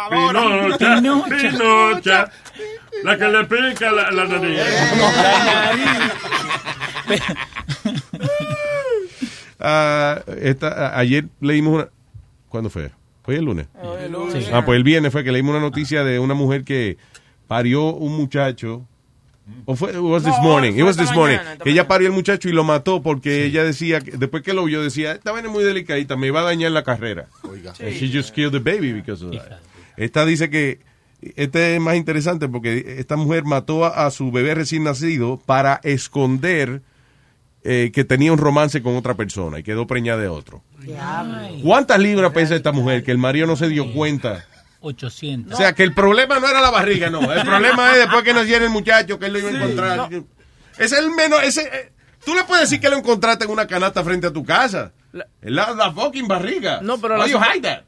[0.10, 1.38] Pinocha, Pinocha.
[1.50, 2.32] Pinocha.
[3.04, 4.60] La que le pica la, la nariz.
[9.60, 11.90] Ah, esta- ayer leímos una.
[12.50, 12.92] ¿Cuándo fue?
[13.24, 13.68] ¿Fue el lunes?
[14.52, 16.98] Ah, pues el viernes fue que leímos una noticia de una mujer que
[17.48, 18.86] parió un muchacho.
[19.66, 19.92] ¿O fue?
[19.92, 20.72] It was this No, morning.
[20.72, 21.38] fue It was esta this morning.
[21.38, 24.44] mañana, esta Que ella parió el muchacho y lo mató porque ella decía, que- después
[24.44, 27.28] que lo vio, decía, esta vaina es muy delicadita, me va a dañar la carrera.
[27.44, 27.74] Oiga.
[27.80, 29.60] And she just killed the baby because of that.
[29.98, 30.80] Esta dice que
[31.36, 35.80] este es más interesante porque esta mujer mató a, a su bebé recién nacido para
[35.84, 36.82] esconder
[37.64, 40.64] eh, que tenía un romance con otra persona y quedó preñada de otro.
[41.64, 44.46] ¿Cuántas libras pesa esta mujer que el marido no se dio cuenta?
[44.82, 45.54] 800.
[45.54, 47.32] O sea, que el problema no era la barriga, no.
[47.32, 50.10] El problema es después que naciera el muchacho que él lo iba a encontrar.
[50.78, 51.42] Es el menos.
[51.44, 51.92] Ese, eh,
[52.26, 54.92] tú le puedes decir que lo encontraste en una canasta frente a tu casa.
[55.42, 56.80] La, la fucking barriga.
[56.82, 57.26] No, pero la,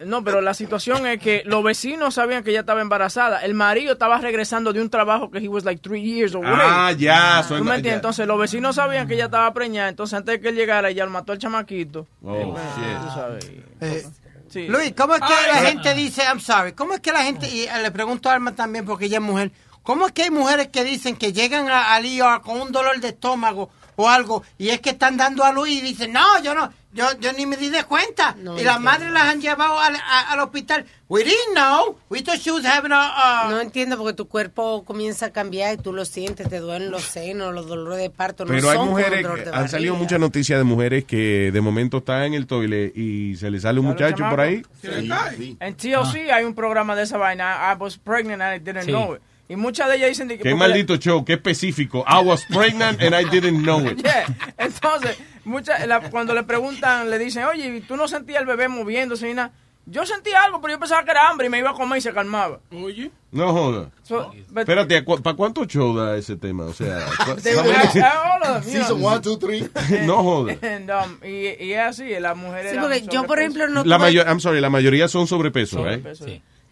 [0.06, 3.40] no, pero la situación es que los vecinos sabían que ella estaba embarazada.
[3.46, 6.50] El marido estaba regresando de un trabajo que he was like three years away.
[6.54, 7.84] Ah, ya, ¿Tú me entiendes?
[7.92, 7.96] ya.
[7.96, 9.88] Entonces los vecinos sabían que ella estaba preñada.
[9.88, 12.06] Entonces antes de que él llegara, ella lo mató al chamaquito.
[12.22, 13.02] Oh, Eh, shit.
[13.08, 13.52] tú sabes.
[13.80, 14.06] Eh,
[14.53, 14.67] Sí.
[14.67, 17.49] Luis, ¿cómo es que Ay, la gente dice, I'm sorry, cómo es que la gente,
[17.49, 19.51] y eh, le pregunto a Alma también porque ella es mujer,
[19.82, 22.99] ¿cómo es que hay mujeres que dicen que llegan a- al ER con un dolor
[22.99, 26.54] de estómago o algo y es que están dando a luz y dicen, no, yo
[26.56, 29.96] no, yo, yo ni me di de cuenta y las madres las han llevado al,
[29.96, 30.86] a- al hospital.
[31.10, 33.46] We didn't know, we thought she was having a...
[33.46, 36.92] a- No entiendo porque tu cuerpo comienza a cambiar y tú lo sientes, te duelen
[36.92, 38.46] los senos, los dolores de parto.
[38.46, 41.62] Pero no hay son mujeres, dolor de han salido muchas noticias de mujeres que de
[41.62, 44.64] momento están en el toilet y se le sale un muchacho por ahí.
[44.82, 45.32] chamaco.
[45.60, 47.72] En TLC hay un programa de esa vaina.
[47.72, 48.92] I was pregnant and I didn't Sí.
[48.92, 49.22] know it.
[49.50, 50.38] Y muchas de ellas dicen que...
[50.40, 52.06] Qué maldito show, qué específico.
[52.08, 54.02] I was pregnant and I didn't know it.
[54.02, 54.26] Yeah.
[54.58, 59.30] Entonces, muchas, la- cuando le preguntan, le dicen, oye, ¿tú no sentías el bebé moviéndose
[59.30, 59.52] y nada?
[59.86, 62.02] Yo sentía algo, pero yo pensaba que era hambre y me iba a comer y
[62.02, 62.60] se calmaba.
[62.72, 63.12] Oye.
[63.34, 63.90] No joda.
[64.04, 66.64] So, but- Espérate, ¿para cuánto show da ese tema?
[66.64, 69.08] O sea, ¿cu- They would ask all of them, you Season know.
[69.12, 69.70] one, two, three.
[70.06, 70.56] no joda.
[70.62, 73.42] And, um, y, y es así, las mujeres Sí, porque yo, por sobrepeso.
[73.42, 76.02] ejemplo, no La tuve, mayor, I'm sorry, la mayoría son sobrepeso, ¿eh?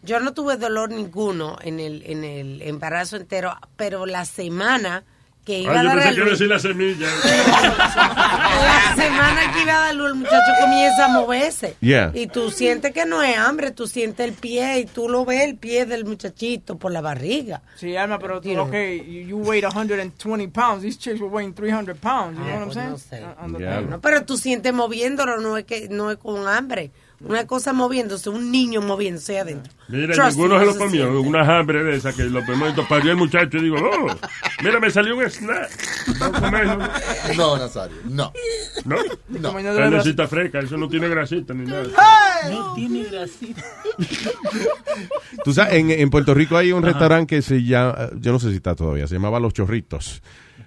[0.04, 5.04] Yo no tuve dolor ninguno en el, en el embarazo entero, pero la semana
[5.46, 7.08] que iba Ay, a yo dar a pensé que iba a decir la semilla.
[7.82, 11.76] la semana que iba a dar luz, el muchacho comienza a moverse.
[11.82, 12.12] Yeah.
[12.14, 15.42] Y tú sientes que no es hambre, tú sientes el pie y tú lo ves
[15.42, 17.62] el pie del muchachito por la barriga.
[17.76, 18.68] Sí, Alma, pero tú, You know.
[18.68, 20.84] okay, you, you weighed 120 pounds.
[20.84, 22.38] These chicks were weighing 300 pounds.
[22.38, 23.24] You know what I'm pues saying?
[23.24, 23.36] no sé.
[23.40, 23.80] Uh, on the Yeah.
[23.80, 23.90] thing.
[23.90, 26.92] No, pero tú sientes moviéndolo, no es que no es con hambre.
[27.24, 29.72] Una cosa moviéndose, un niño moviéndose adentro.
[29.88, 31.04] Mira, Trust ninguno se lo comió.
[31.12, 31.28] siente.
[31.30, 34.08] Una hambre de esa que lo primero parió el muchacho y digo, oh,
[34.64, 35.70] mira, me salió un snack.
[37.38, 38.34] No Nazario, no.
[38.86, 38.98] No,
[39.30, 39.54] No.
[39.54, 41.88] Carnecita fresca, eso no tiene grasita ni nada.
[42.50, 43.64] No tiene grasita.
[45.44, 48.50] Tú sabes, en, en Puerto Rico hay un restaurante que se llama, yo no sé
[48.50, 50.22] si está todavía, se llamaba Los Chorritos.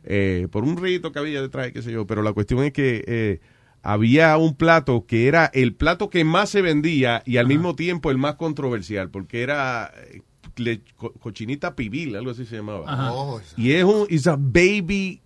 [0.04, 3.02] Eh, por un rito que había detrás, qué sé yo, pero la cuestión es que
[3.06, 3.40] eh,
[3.84, 8.10] había un plato que era el plato que más se vendía y al mismo tiempo
[8.10, 10.22] el más controversial, porque era eh,
[10.56, 12.90] le- co- cochinita pibil, algo así se llamaba.
[12.92, 13.12] Ajá.
[13.12, 15.20] Oh, y es un, is a baby,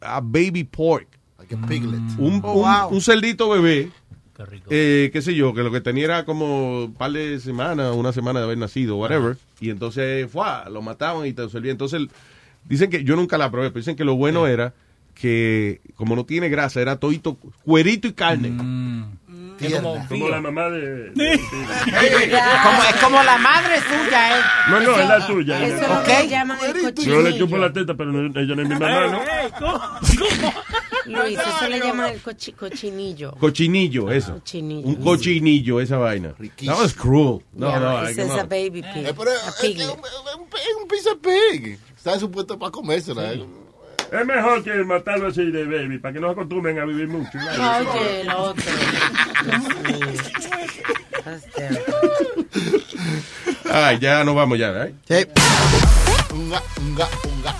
[0.00, 1.08] a baby pork.
[1.38, 2.00] Like a piglet.
[2.18, 2.88] Un, Oh, un- wow.
[2.90, 3.90] un cerdito bebé.
[4.70, 8.12] Eh, qué sé yo, que lo que tenía era como un par de semanas, una
[8.12, 9.36] semana de haber nacido, whatever.
[9.60, 10.68] Y entonces, ¡fua!
[10.70, 11.72] lo mataban y te servían.
[11.72, 12.10] Entonces, el-
[12.68, 14.74] dicen que, yo nunca la probé, pero dicen que lo bueno era
[15.14, 18.48] que, como no tiene grasa, era todito, cuerito y carne.
[19.60, 21.12] Es como, Como la mamá de...
[22.64, 24.42] Como, es como la madre suya, ¿eh?
[24.70, 25.62] No, no, es la tuya.
[25.64, 25.82] Eso ella.
[25.84, 26.04] es lo Ok.
[26.22, 27.38] que llaman el Yo le cochinillo.
[27.38, 29.20] chupo la teta, pero no- ella no es mi mamá, ¿no?
[31.06, 33.32] Luis, eso le llaman el cochi- cochinillo.
[33.38, 34.34] Cochinillo, eso.
[34.34, 34.88] Cochinillo.
[34.88, 36.34] Un cochinillo, esa vaina.
[36.66, 37.42] That was cruel.
[37.52, 38.34] No, Yeah, no, no.
[38.40, 39.06] a baby pig.
[39.06, 39.86] Eh, pero a es, es un, es
[40.36, 41.78] un- es of pig.
[41.96, 43.32] Está supuesto para comérsela.
[43.32, 43.44] eh.
[44.12, 47.30] Es mejor que matarlo así de baby, para que no se acostumbren a vivir mucho.
[47.38, 48.62] Oye, el otro.
[53.72, 54.94] Ay, ya nos vamos ya, ¿eh?
[55.08, 55.26] Sí.
[56.34, 57.54] Unga, unga, unga.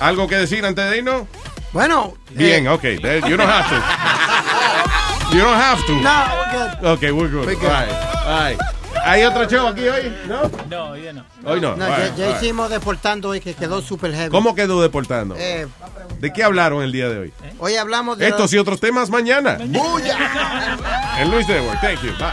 [0.00, 1.26] ¿Algo que decir antes de irnos?
[1.72, 2.14] Bueno.
[2.32, 2.84] Bien, eh, ok.
[3.26, 5.34] You don't have to.
[5.34, 5.92] You don't have to.
[5.94, 6.84] No, we're good.
[6.84, 7.46] Ok, we're good.
[7.46, 7.64] We're good.
[7.64, 7.90] All right,
[8.26, 8.58] all right.
[9.04, 10.12] ¿Hay otro show aquí hoy?
[10.26, 10.50] ¿No?
[10.68, 11.24] No, ya no.
[11.44, 11.76] Hoy no.
[11.76, 12.36] No, ya, ya right.
[12.36, 14.30] hicimos deportando hoy que quedó super heavy.
[14.30, 15.36] ¿Cómo quedó deportando?
[15.38, 15.66] Eh,
[16.20, 17.32] ¿De qué hablaron el día de hoy?
[17.58, 18.28] hoy hablamos de...
[18.28, 19.58] Estos y otros temas mañana.
[19.66, 20.78] ¡Bulla!
[21.18, 21.80] En Luis Network.
[21.80, 22.12] Thank you.
[22.18, 22.32] Bye.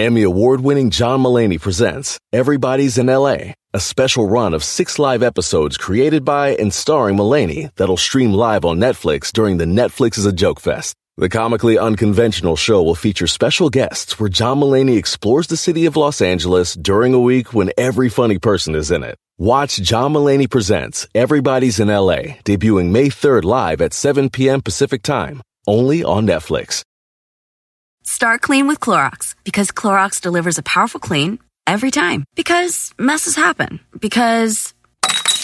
[0.00, 5.24] Emmy award winning John Mullaney presents Everybody's in LA, a special run of six live
[5.24, 10.24] episodes created by and starring Mullaney that'll stream live on Netflix during the Netflix is
[10.24, 10.94] a Joke Fest.
[11.18, 15.96] The comically unconventional show will feature special guests where John Mullaney explores the city of
[15.96, 19.16] Los Angeles during a week when every funny person is in it.
[19.36, 24.60] Watch John Mullaney Presents Everybody's in LA, debuting May 3rd live at 7 p.m.
[24.60, 26.82] Pacific Time, only on Netflix.
[28.04, 32.22] Start clean with Clorox because Clorox delivers a powerful clean every time.
[32.36, 33.80] Because messes happen.
[33.98, 34.72] Because.